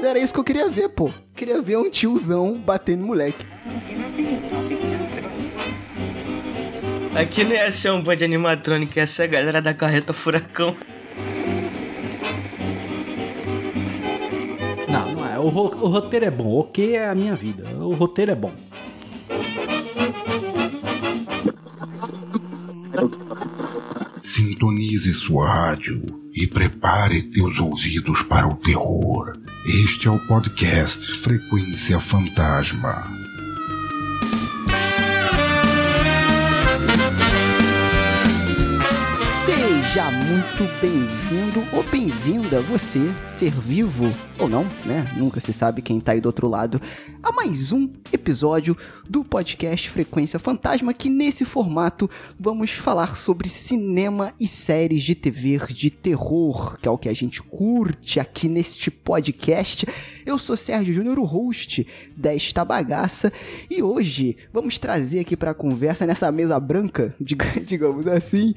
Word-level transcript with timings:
Mas 0.00 0.08
era 0.08 0.18
isso 0.18 0.32
que 0.32 0.40
eu 0.40 0.44
queria 0.44 0.66
ver, 0.66 0.88
pô. 0.88 1.12
Queria 1.36 1.60
ver 1.60 1.76
um 1.76 1.90
tiozão 1.90 2.58
batendo 2.58 3.04
moleque. 3.04 3.44
Aqui 7.14 7.44
não 7.44 7.52
ia 7.52 7.70
ser 7.70 7.90
um 7.90 8.02
band 8.02 8.24
animatrônico, 8.24 8.98
ia 8.98 9.06
ser 9.06 9.24
a 9.24 9.26
galera 9.26 9.60
da 9.60 9.74
carreta 9.74 10.14
furacão. 10.14 10.74
Não, 14.88 15.12
não 15.12 15.26
é. 15.26 15.38
O, 15.38 15.48
ro 15.50 15.64
o 15.84 15.88
roteiro 15.88 16.24
é 16.24 16.30
bom. 16.30 16.60
O 16.60 16.64
que 16.64 16.94
é 16.94 17.06
a 17.06 17.14
minha 17.14 17.36
vida? 17.36 17.68
O 17.76 17.92
roteiro 17.92 18.32
é 18.32 18.34
bom. 18.34 18.54
Sintonize 24.18 25.12
sua 25.12 25.46
rádio 25.46 26.02
e 26.32 26.46
prepare 26.46 27.20
teus 27.20 27.60
ouvidos 27.60 28.22
para 28.22 28.48
o 28.48 28.56
terror. 28.56 29.49
Este 29.64 30.08
é 30.08 30.10
o 30.10 30.18
podcast 30.18 31.12
Frequência 31.18 32.00
Fantasma. 32.00 33.19
Seja 39.90 40.08
muito 40.08 40.80
bem-vindo 40.80 41.66
ou 41.76 41.82
bem-vinda, 41.82 42.62
você, 42.62 43.00
ser 43.26 43.50
vivo 43.50 44.12
ou 44.38 44.48
não, 44.48 44.62
né? 44.86 45.12
Nunca 45.16 45.40
se 45.40 45.52
sabe 45.52 45.82
quem 45.82 45.98
tá 45.98 46.12
aí 46.12 46.20
do 46.20 46.26
outro 46.26 46.46
lado, 46.46 46.80
a 47.20 47.32
mais 47.32 47.72
um 47.72 47.90
episódio 48.12 48.76
do 49.08 49.24
podcast 49.24 49.90
Frequência 49.90 50.38
Fantasma, 50.38 50.94
que 50.94 51.10
nesse 51.10 51.44
formato 51.44 52.08
vamos 52.38 52.70
falar 52.70 53.16
sobre 53.16 53.48
cinema 53.48 54.32
e 54.38 54.46
séries 54.46 55.02
de 55.02 55.16
TV 55.16 55.58
de 55.70 55.90
terror, 55.90 56.78
que 56.78 56.86
é 56.86 56.90
o 56.90 56.96
que 56.96 57.08
a 57.08 57.12
gente 57.12 57.42
curte 57.42 58.20
aqui 58.20 58.48
neste 58.48 58.92
podcast. 58.92 59.88
Eu 60.24 60.38
sou 60.38 60.56
Sérgio 60.56 60.94
Júnior, 60.94 61.18
o 61.18 61.24
host 61.24 61.84
desta 62.16 62.64
bagaça, 62.64 63.32
e 63.68 63.82
hoje 63.82 64.36
vamos 64.52 64.78
trazer 64.78 65.18
aqui 65.18 65.36
para 65.36 65.52
conversa 65.52 66.06
nessa 66.06 66.30
mesa 66.30 66.60
branca, 66.60 67.12
digamos 67.18 68.06
assim, 68.06 68.54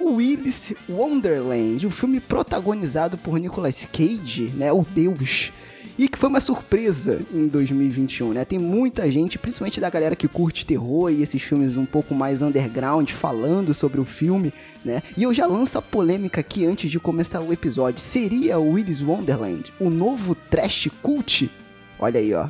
Willis 0.00 0.74
Wonderland, 0.88 1.86
um 1.86 1.90
filme 1.90 2.20
protagonizado 2.20 3.18
por 3.18 3.38
Nicolas 3.38 3.86
Cage, 3.92 4.52
né, 4.54 4.72
o 4.72 4.84
Deus, 4.84 5.52
e 5.98 6.08
que 6.08 6.16
foi 6.16 6.28
uma 6.28 6.40
surpresa 6.40 7.20
em 7.32 7.48
2021, 7.48 8.32
né? 8.32 8.44
Tem 8.44 8.58
muita 8.58 9.10
gente, 9.10 9.36
principalmente 9.36 9.80
da 9.80 9.90
galera 9.90 10.14
que 10.14 10.28
curte 10.28 10.64
terror 10.64 11.10
e 11.10 11.22
esses 11.22 11.42
filmes 11.42 11.76
um 11.76 11.84
pouco 11.84 12.14
mais 12.14 12.40
underground, 12.40 13.10
falando 13.10 13.74
sobre 13.74 14.00
o 14.00 14.04
filme, 14.04 14.54
né? 14.84 15.02
E 15.16 15.24
eu 15.24 15.34
já 15.34 15.44
lanço 15.44 15.76
a 15.76 15.82
polêmica 15.82 16.40
aqui 16.40 16.64
antes 16.64 16.88
de 16.88 17.00
começar 17.00 17.40
o 17.40 17.52
episódio. 17.52 18.00
Seria 18.00 18.60
Willis 18.60 19.02
Wonderland 19.02 19.72
o 19.80 19.90
novo 19.90 20.36
trash 20.36 20.88
cult? 21.02 21.50
Olha 21.98 22.20
aí, 22.20 22.32
ó. 22.32 22.48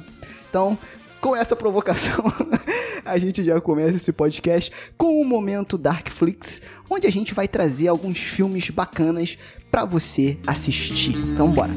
Então, 0.51 0.79
com 1.21 1.35
essa 1.35 1.57
provocação, 1.57 2.25
a 3.05 3.19
gente 3.19 3.45
já 3.45 3.61
começa 3.61 3.97
esse 3.97 4.13
podcast 4.13 4.73
com 4.97 5.21
o 5.21 5.25
momento 5.25 5.77
Darkflix, 5.77 6.61
onde 6.89 7.07
a 7.07 7.11
gente 7.11 7.35
vai 7.35 7.49
trazer 7.49 7.89
alguns 7.89 8.19
filmes 8.19 8.71
bacanas 8.71 9.37
para 9.71 9.85
você 9.85 10.39
assistir. 10.47 11.17
Então 11.17 11.51
bora. 11.51 11.73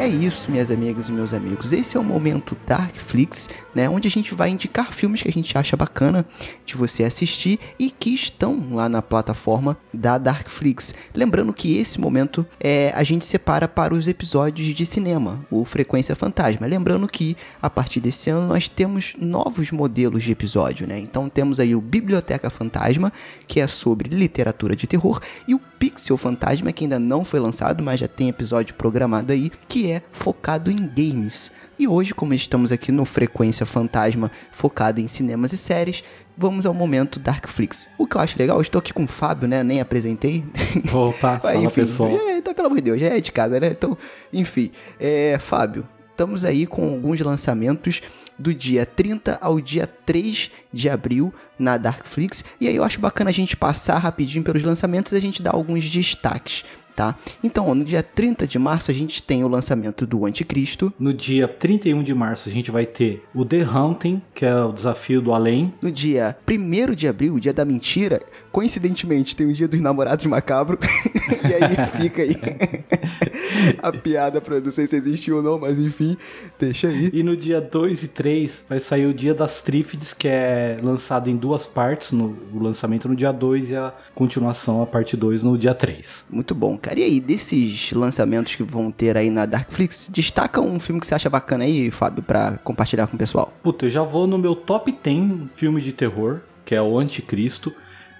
É 0.00 0.08
isso, 0.08 0.50
minhas 0.50 0.70
amigas 0.70 1.10
e 1.10 1.12
meus 1.12 1.34
amigos. 1.34 1.74
Esse 1.74 1.94
é 1.94 2.00
o 2.00 2.02
momento 2.02 2.56
Darkflix, 2.66 3.50
né, 3.74 3.86
onde 3.86 4.08
a 4.08 4.10
gente 4.10 4.34
vai 4.34 4.48
indicar 4.48 4.94
filmes 4.94 5.20
que 5.20 5.28
a 5.28 5.32
gente 5.32 5.58
acha 5.58 5.76
bacana 5.76 6.24
de 6.64 6.74
você 6.74 7.04
assistir 7.04 7.60
e 7.78 7.90
que 7.90 8.14
estão 8.14 8.68
lá 8.72 8.88
na 8.88 9.02
plataforma 9.02 9.76
da 9.92 10.16
Darkflix. 10.16 10.94
Lembrando 11.14 11.52
que 11.52 11.76
esse 11.76 12.00
momento 12.00 12.46
é 12.58 12.90
a 12.94 13.02
gente 13.02 13.26
separa 13.26 13.68
para 13.68 13.92
os 13.92 14.08
episódios 14.08 14.68
de 14.68 14.86
cinema, 14.86 15.44
o 15.50 15.66
Frequência 15.66 16.16
Fantasma. 16.16 16.66
Lembrando 16.66 17.06
que 17.06 17.36
a 17.60 17.68
partir 17.68 18.00
desse 18.00 18.30
ano 18.30 18.46
nós 18.46 18.70
temos 18.70 19.14
novos 19.20 19.70
modelos 19.70 20.24
de 20.24 20.32
episódio, 20.32 20.86
né? 20.86 20.98
Então 20.98 21.28
temos 21.28 21.60
aí 21.60 21.74
o 21.74 21.80
Biblioteca 21.80 22.48
Fantasma, 22.48 23.12
que 23.46 23.60
é 23.60 23.66
sobre 23.66 24.08
literatura 24.08 24.74
de 24.74 24.86
terror, 24.86 25.20
e 25.46 25.54
o 25.54 25.58
Pixel 25.58 26.16
Fantasma, 26.16 26.72
que 26.72 26.84
ainda 26.84 26.98
não 26.98 27.24
foi 27.24 27.40
lançado, 27.40 27.82
mas 27.82 28.00
já 28.00 28.08
tem 28.08 28.28
episódio 28.28 28.74
programado 28.74 29.32
aí, 29.32 29.50
que 29.68 29.89
é 29.89 29.89
focado 30.12 30.70
em 30.70 30.76
games. 30.76 31.50
E 31.78 31.88
hoje, 31.88 32.12
como 32.12 32.34
estamos 32.34 32.70
aqui 32.72 32.92
no 32.92 33.06
Frequência 33.06 33.64
Fantasma, 33.64 34.30
focado 34.52 35.00
em 35.00 35.08
cinemas 35.08 35.52
e 35.54 35.56
séries, 35.56 36.04
vamos 36.36 36.66
ao 36.66 36.74
momento 36.74 37.18
Darkflix. 37.18 37.88
O 37.96 38.06
que 38.06 38.16
eu 38.16 38.20
acho 38.20 38.38
legal, 38.38 38.58
eu 38.58 38.62
estou 38.62 38.78
aqui 38.78 38.92
com 38.92 39.04
o 39.04 39.08
Fábio, 39.08 39.48
né? 39.48 39.64
Nem 39.64 39.80
apresentei. 39.80 40.44
Opa, 40.92 41.38
fala 41.38 41.56
enfim, 41.56 41.74
pessoal. 41.74 42.10
É, 42.28 42.40
tá, 42.42 42.52
pelo 42.52 42.66
amor 42.66 42.76
de 42.76 42.82
Deus, 42.82 43.00
já 43.00 43.06
é 43.06 43.20
de 43.20 43.32
casa, 43.32 43.58
né? 43.58 43.68
Então, 43.68 43.96
enfim. 44.30 44.70
É, 44.98 45.38
Fábio, 45.38 45.88
estamos 46.10 46.44
aí 46.44 46.66
com 46.66 46.84
alguns 46.84 47.18
lançamentos 47.20 48.02
do 48.38 48.54
dia 48.54 48.84
30 48.84 49.38
ao 49.40 49.58
dia 49.58 49.86
3 49.86 50.50
de 50.70 50.88
abril 50.88 51.32
na 51.58 51.78
Darkflix. 51.78 52.44
E 52.60 52.68
aí 52.68 52.76
eu 52.76 52.84
acho 52.84 53.00
bacana 53.00 53.30
a 53.30 53.32
gente 53.32 53.56
passar 53.56 53.98
rapidinho 53.98 54.44
pelos 54.44 54.62
lançamentos 54.62 55.12
e 55.12 55.16
a 55.16 55.20
gente 55.20 55.42
dar 55.42 55.54
alguns 55.54 55.88
destaques. 55.88 56.64
Tá? 56.94 57.16
Então, 57.42 57.74
no 57.74 57.84
dia 57.84 58.02
30 58.02 58.46
de 58.46 58.58
março 58.58 58.90
a 58.90 58.94
gente 58.94 59.22
tem 59.22 59.42
o 59.42 59.48
lançamento 59.48 60.06
do 60.06 60.26
Anticristo. 60.26 60.92
No 60.98 61.14
dia 61.14 61.48
31 61.48 62.02
de 62.02 62.14
março 62.14 62.48
a 62.48 62.52
gente 62.52 62.70
vai 62.70 62.84
ter 62.84 63.24
o 63.34 63.44
The 63.44 63.62
Hunting, 63.62 64.20
que 64.34 64.44
é 64.44 64.54
o 64.54 64.72
desafio 64.72 65.22
do 65.22 65.32
além. 65.32 65.72
No 65.80 65.90
dia 65.90 66.36
1 66.48 66.94
de 66.94 67.08
abril, 67.08 67.34
o 67.34 67.40
dia 67.40 67.52
da 67.52 67.64
mentira, 67.64 68.20
coincidentemente 68.52 69.34
tem 69.34 69.46
o 69.46 69.52
dia 69.52 69.68
dos 69.68 69.80
namorados 69.80 70.26
macabro. 70.26 70.78
e 71.48 71.54
aí 71.54 71.86
fica 72.00 72.22
aí 72.22 72.36
a 73.82 73.92
piada 73.92 74.40
pra 74.40 74.60
não 74.60 74.70
sei 74.70 74.86
se 74.86 74.96
existiu 74.96 75.36
ou 75.36 75.42
não, 75.42 75.58
mas 75.58 75.78
enfim, 75.78 76.16
deixa 76.58 76.88
aí. 76.88 77.10
E 77.12 77.22
no 77.22 77.36
dia 77.36 77.60
2 77.60 78.02
e 78.02 78.08
3 78.08 78.64
vai 78.68 78.80
sair 78.80 79.06
o 79.06 79.14
dia 79.14 79.34
das 79.34 79.62
Trífides, 79.62 80.12
que 80.12 80.28
é 80.28 80.78
lançado 80.82 81.28
em 81.28 81.36
duas 81.36 81.66
partes, 81.66 82.12
no, 82.12 82.36
o 82.52 82.58
lançamento 82.58 83.08
no 83.08 83.16
dia 83.16 83.32
2 83.32 83.70
e 83.70 83.76
a 83.76 83.92
continuação, 84.14 84.82
a 84.82 84.86
parte 84.86 85.16
2, 85.16 85.42
no 85.42 85.56
dia 85.56 85.74
3. 85.74 86.26
Muito 86.30 86.54
bom, 86.54 86.76
cara. 86.80 86.98
E 86.98 87.04
aí, 87.04 87.20
desses 87.20 87.92
lançamentos 87.92 88.56
que 88.56 88.62
vão 88.62 88.90
ter 88.90 89.16
aí 89.16 89.30
na 89.30 89.46
Darkflix, 89.46 90.10
destaca 90.12 90.60
um 90.60 90.80
filme 90.80 91.00
que 91.00 91.06
você 91.06 91.14
acha 91.14 91.30
bacana 91.30 91.64
aí, 91.64 91.90
Fábio, 91.90 92.22
pra 92.22 92.58
compartilhar 92.58 93.06
com 93.06 93.16
o 93.16 93.18
pessoal. 93.18 93.52
Puta, 93.62 93.86
eu 93.86 93.90
já 93.90 94.02
vou 94.02 94.26
no 94.26 94.38
meu 94.38 94.54
top 94.56 94.90
10 94.90 95.50
filmes 95.54 95.84
de 95.84 95.92
terror, 95.92 96.40
que 96.64 96.74
é 96.74 96.82
o 96.82 96.98
Anticristo. 96.98 97.72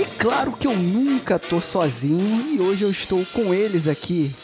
E 0.00 0.04
claro 0.18 0.52
que 0.52 0.66
eu 0.66 0.74
nunca 0.76 1.38
tô 1.38 1.60
sozinho 1.60 2.54
e 2.54 2.60
hoje 2.60 2.84
eu 2.84 2.90
estou 2.90 3.26
com 3.26 3.52
eles 3.52 3.86
aqui, 3.88 4.34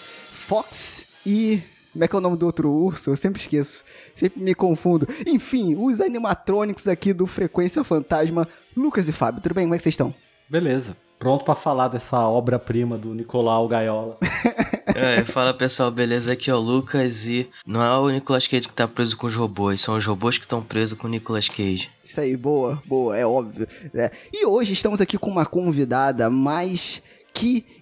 Fox 0.48 1.04
e 1.26 1.60
como 1.92 2.04
é 2.04 2.08
que 2.08 2.16
é 2.16 2.18
o 2.18 2.22
nome 2.22 2.38
do 2.38 2.46
outro 2.46 2.70
urso? 2.70 3.10
Eu 3.10 3.16
sempre 3.16 3.38
esqueço. 3.38 3.84
Sempre 4.14 4.40
me 4.42 4.54
confundo. 4.54 5.06
Enfim, 5.26 5.76
os 5.78 6.00
animatrônicos 6.00 6.88
aqui 6.88 7.12
do 7.12 7.26
Frequência 7.26 7.84
Fantasma, 7.84 8.48
Lucas 8.74 9.06
e 9.10 9.12
Fábio. 9.12 9.42
Tudo 9.42 9.54
bem? 9.54 9.64
Como 9.64 9.74
é 9.74 9.76
que 9.76 9.82
vocês 9.82 9.92
estão? 9.92 10.14
Beleza. 10.48 10.96
Pronto 11.18 11.44
pra 11.44 11.54
falar 11.54 11.88
dessa 11.88 12.26
obra-prima 12.26 12.96
do 12.96 13.12
Nicolau 13.12 13.68
Gaiola. 13.68 14.16
É, 14.94 15.22
fala 15.22 15.54
pessoal, 15.54 15.92
beleza? 15.92 16.32
Aqui 16.32 16.50
é 16.50 16.54
o 16.54 16.58
Lucas 16.58 17.26
e 17.26 17.48
não 17.64 17.84
é 17.84 17.96
o 17.98 18.08
Nicolas 18.08 18.48
Cage 18.48 18.66
que 18.66 18.74
tá 18.74 18.88
preso 18.88 19.16
com 19.16 19.28
os 19.28 19.34
robôs, 19.36 19.80
são 19.82 19.96
os 19.96 20.04
robôs 20.04 20.38
que 20.38 20.44
estão 20.44 20.60
presos 20.60 20.98
com 20.98 21.06
o 21.06 21.10
Nicolas 21.10 21.48
Cage. 21.48 21.88
Isso 22.02 22.20
aí, 22.20 22.36
boa, 22.36 22.82
boa, 22.86 23.16
é 23.16 23.24
óbvio. 23.24 23.68
né? 23.92 24.10
E 24.32 24.44
hoje 24.44 24.72
estamos 24.72 25.00
aqui 25.00 25.16
com 25.16 25.30
uma 25.30 25.46
convidada 25.46 26.28
mais 26.28 27.00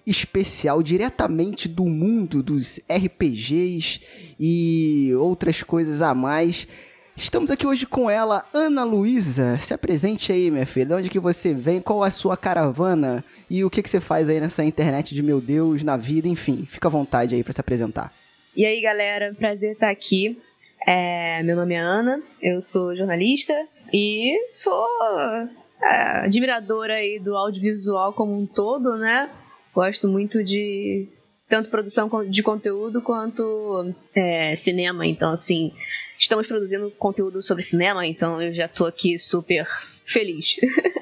especial, 0.05 0.81
diretamente 0.81 1.67
do 1.67 1.85
mundo 1.85 2.41
dos 2.43 2.79
RPGs 2.89 4.01
e 4.39 5.11
outras 5.15 5.63
coisas 5.63 6.01
a 6.01 6.13
mais. 6.13 6.67
Estamos 7.15 7.49
aqui 7.49 7.65
hoje 7.65 7.87
com 7.87 8.09
ela, 8.09 8.45
Ana 8.53 8.83
Luísa. 8.83 9.57
Se 9.57 9.73
apresente 9.73 10.31
aí, 10.31 10.51
minha 10.51 10.67
filha. 10.67 10.85
De 10.85 10.93
onde 10.93 11.09
que 11.09 11.19
você 11.19 11.51
vem? 11.51 11.81
Qual 11.81 12.03
a 12.03 12.11
sua 12.11 12.37
caravana? 12.37 13.23
E 13.49 13.63
o 13.65 13.69
que, 13.71 13.81
que 13.81 13.89
você 13.89 13.99
faz 13.99 14.29
aí 14.29 14.39
nessa 14.39 14.63
internet 14.63 15.15
de 15.15 15.23
meu 15.23 15.41
Deus, 15.41 15.81
na 15.81 15.97
vida? 15.97 16.27
Enfim, 16.27 16.67
fica 16.67 16.87
à 16.87 16.91
vontade 16.91 17.33
aí 17.33 17.43
para 17.43 17.53
se 17.53 17.59
apresentar. 17.59 18.13
E 18.55 18.65
aí, 18.65 18.79
galera, 18.81 19.35
prazer 19.37 19.73
estar 19.73 19.89
aqui. 19.89 20.39
É, 20.85 21.41
meu 21.43 21.55
nome 21.55 21.73
é 21.73 21.79
Ana, 21.79 22.21
eu 22.41 22.61
sou 22.61 22.95
jornalista 22.95 23.53
e 23.91 24.37
sou 24.47 24.87
é, 25.81 26.25
admiradora 26.25 26.93
aí 26.95 27.19
do 27.19 27.35
audiovisual 27.35 28.13
como 28.13 28.39
um 28.39 28.45
todo, 28.45 28.95
né? 28.97 29.29
Gosto 29.77 30.07
muito 30.07 30.43
de 30.43 31.07
tanto 31.47 31.69
produção 31.69 32.09
de 32.27 32.41
conteúdo 32.41 32.99
quanto 32.99 33.93
é, 34.15 34.55
cinema, 34.55 35.05
então 35.05 35.31
assim, 35.31 35.71
estamos 36.17 36.47
produzindo 36.47 36.89
conteúdo 36.97 37.43
sobre 37.43 37.61
cinema, 37.61 38.03
então 38.03 38.41
eu 38.41 38.51
já 38.55 38.67
tô 38.67 38.87
aqui 38.87 39.19
super 39.19 39.67
feliz. 40.03 40.55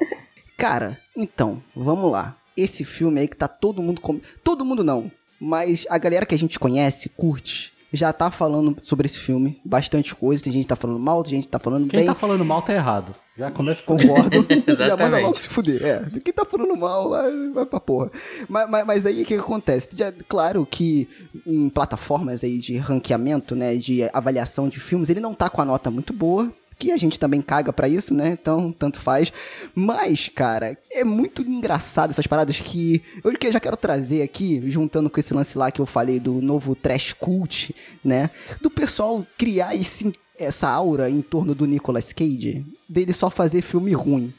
Cara, 0.58 1.00
então, 1.16 1.64
vamos 1.74 2.12
lá. 2.12 2.38
Esse 2.58 2.84
filme 2.84 3.22
aí 3.22 3.30
que 3.30 3.38
tá 3.38 3.48
todo 3.48 3.82
mundo. 3.82 4.02
Com... 4.02 4.20
Todo 4.44 4.66
mundo 4.66 4.84
não, 4.84 5.10
mas 5.40 5.88
a 5.90 5.98
galera 5.98 6.26
que 6.26 6.36
a 6.36 6.38
gente 6.38 6.60
conhece, 6.60 7.08
curte, 7.08 7.72
já 7.94 8.12
tá 8.12 8.30
falando 8.30 8.78
sobre 8.82 9.06
esse 9.06 9.20
filme. 9.20 9.58
Bastante 9.64 10.14
coisa. 10.14 10.44
Tem 10.44 10.52
gente 10.52 10.64
que 10.64 10.70
tá 10.70 10.76
falando 10.76 11.00
mal, 11.00 11.24
tem 11.24 11.36
gente 11.36 11.46
que 11.46 11.52
tá 11.52 11.60
falando 11.60 11.88
Quem 11.88 12.02
bem. 12.02 12.08
tá 12.08 12.14
falando 12.14 12.44
mal 12.44 12.62
tá 12.62 12.74
errado. 12.74 13.16
Já 13.38 13.52
começa 13.52 13.84
com 13.84 13.98
Concordo. 13.98 14.48
já 14.74 14.96
manda 14.96 15.20
logo 15.20 15.38
se 15.38 15.50
fuder. 15.50 15.86
É, 15.86 16.20
quem 16.22 16.34
tá 16.34 16.46
falando 16.46 16.76
mal, 16.78 17.10
vai, 17.10 17.50
vai 17.50 17.66
pra 17.66 17.80
porra. 17.82 18.10
Mas, 18.48 18.70
mas, 18.70 18.86
mas 18.86 19.06
aí 19.06 19.24
o 19.24 19.26
que, 19.26 19.36
que 19.36 19.42
acontece? 19.42 19.90
Já, 19.94 20.12
claro 20.28 20.66
que 20.66 21.08
em 21.46 21.68
plataformas 21.68 22.46
aí 22.46 22.58
de 22.58 22.78
ranqueamento, 22.78 23.54
né, 23.54 23.76
de 23.76 24.04
avaliação 24.14 24.70
de 24.70 24.80
filmes, 24.80 25.10
ele 25.10 25.20
não 25.20 25.34
tá 25.34 25.50
com 25.50 25.62
a 25.62 25.66
nota 25.66 25.92
muito 25.92 26.14
boa. 26.14 26.52
Que 26.78 26.92
a 26.92 26.98
gente 26.98 27.18
também 27.18 27.42
caga 27.42 27.72
pra 27.72 27.88
isso, 27.88 28.14
né? 28.14 28.38
Então, 28.40 28.70
tanto 28.70 29.00
faz. 29.00 29.32
Mas, 29.74 30.28
cara, 30.28 30.78
é 30.92 31.06
muito 31.06 31.42
engraçado 31.42 32.10
essas 32.10 32.28
paradas 32.28 32.60
que 32.60 33.02
eu 33.24 33.32
que 33.32 33.50
já 33.50 33.62
quero 33.62 33.78
trazer 33.78 34.22
aqui, 34.22 34.62
juntando 34.70 35.10
com 35.10 35.18
esse 35.18 35.34
lance 35.34 35.58
lá 35.58 35.72
que 35.72 35.80
eu 35.80 35.86
falei 35.86 36.20
do 36.20 36.42
novo 36.42 36.76
trash 36.76 37.14
cult, 37.14 37.74
né? 38.04 38.30
Do 38.60 38.70
pessoal 38.70 39.26
criar 39.38 39.74
esse, 39.74 40.12
essa 40.38 40.70
aura 40.70 41.10
em 41.10 41.22
torno 41.22 41.56
do 41.56 41.66
Nicolas 41.66 42.12
Cage, 42.14 42.66
dele 42.88 43.14
só 43.14 43.30
fazer 43.30 43.62
filme 43.62 43.94
ruim. 43.94 44.34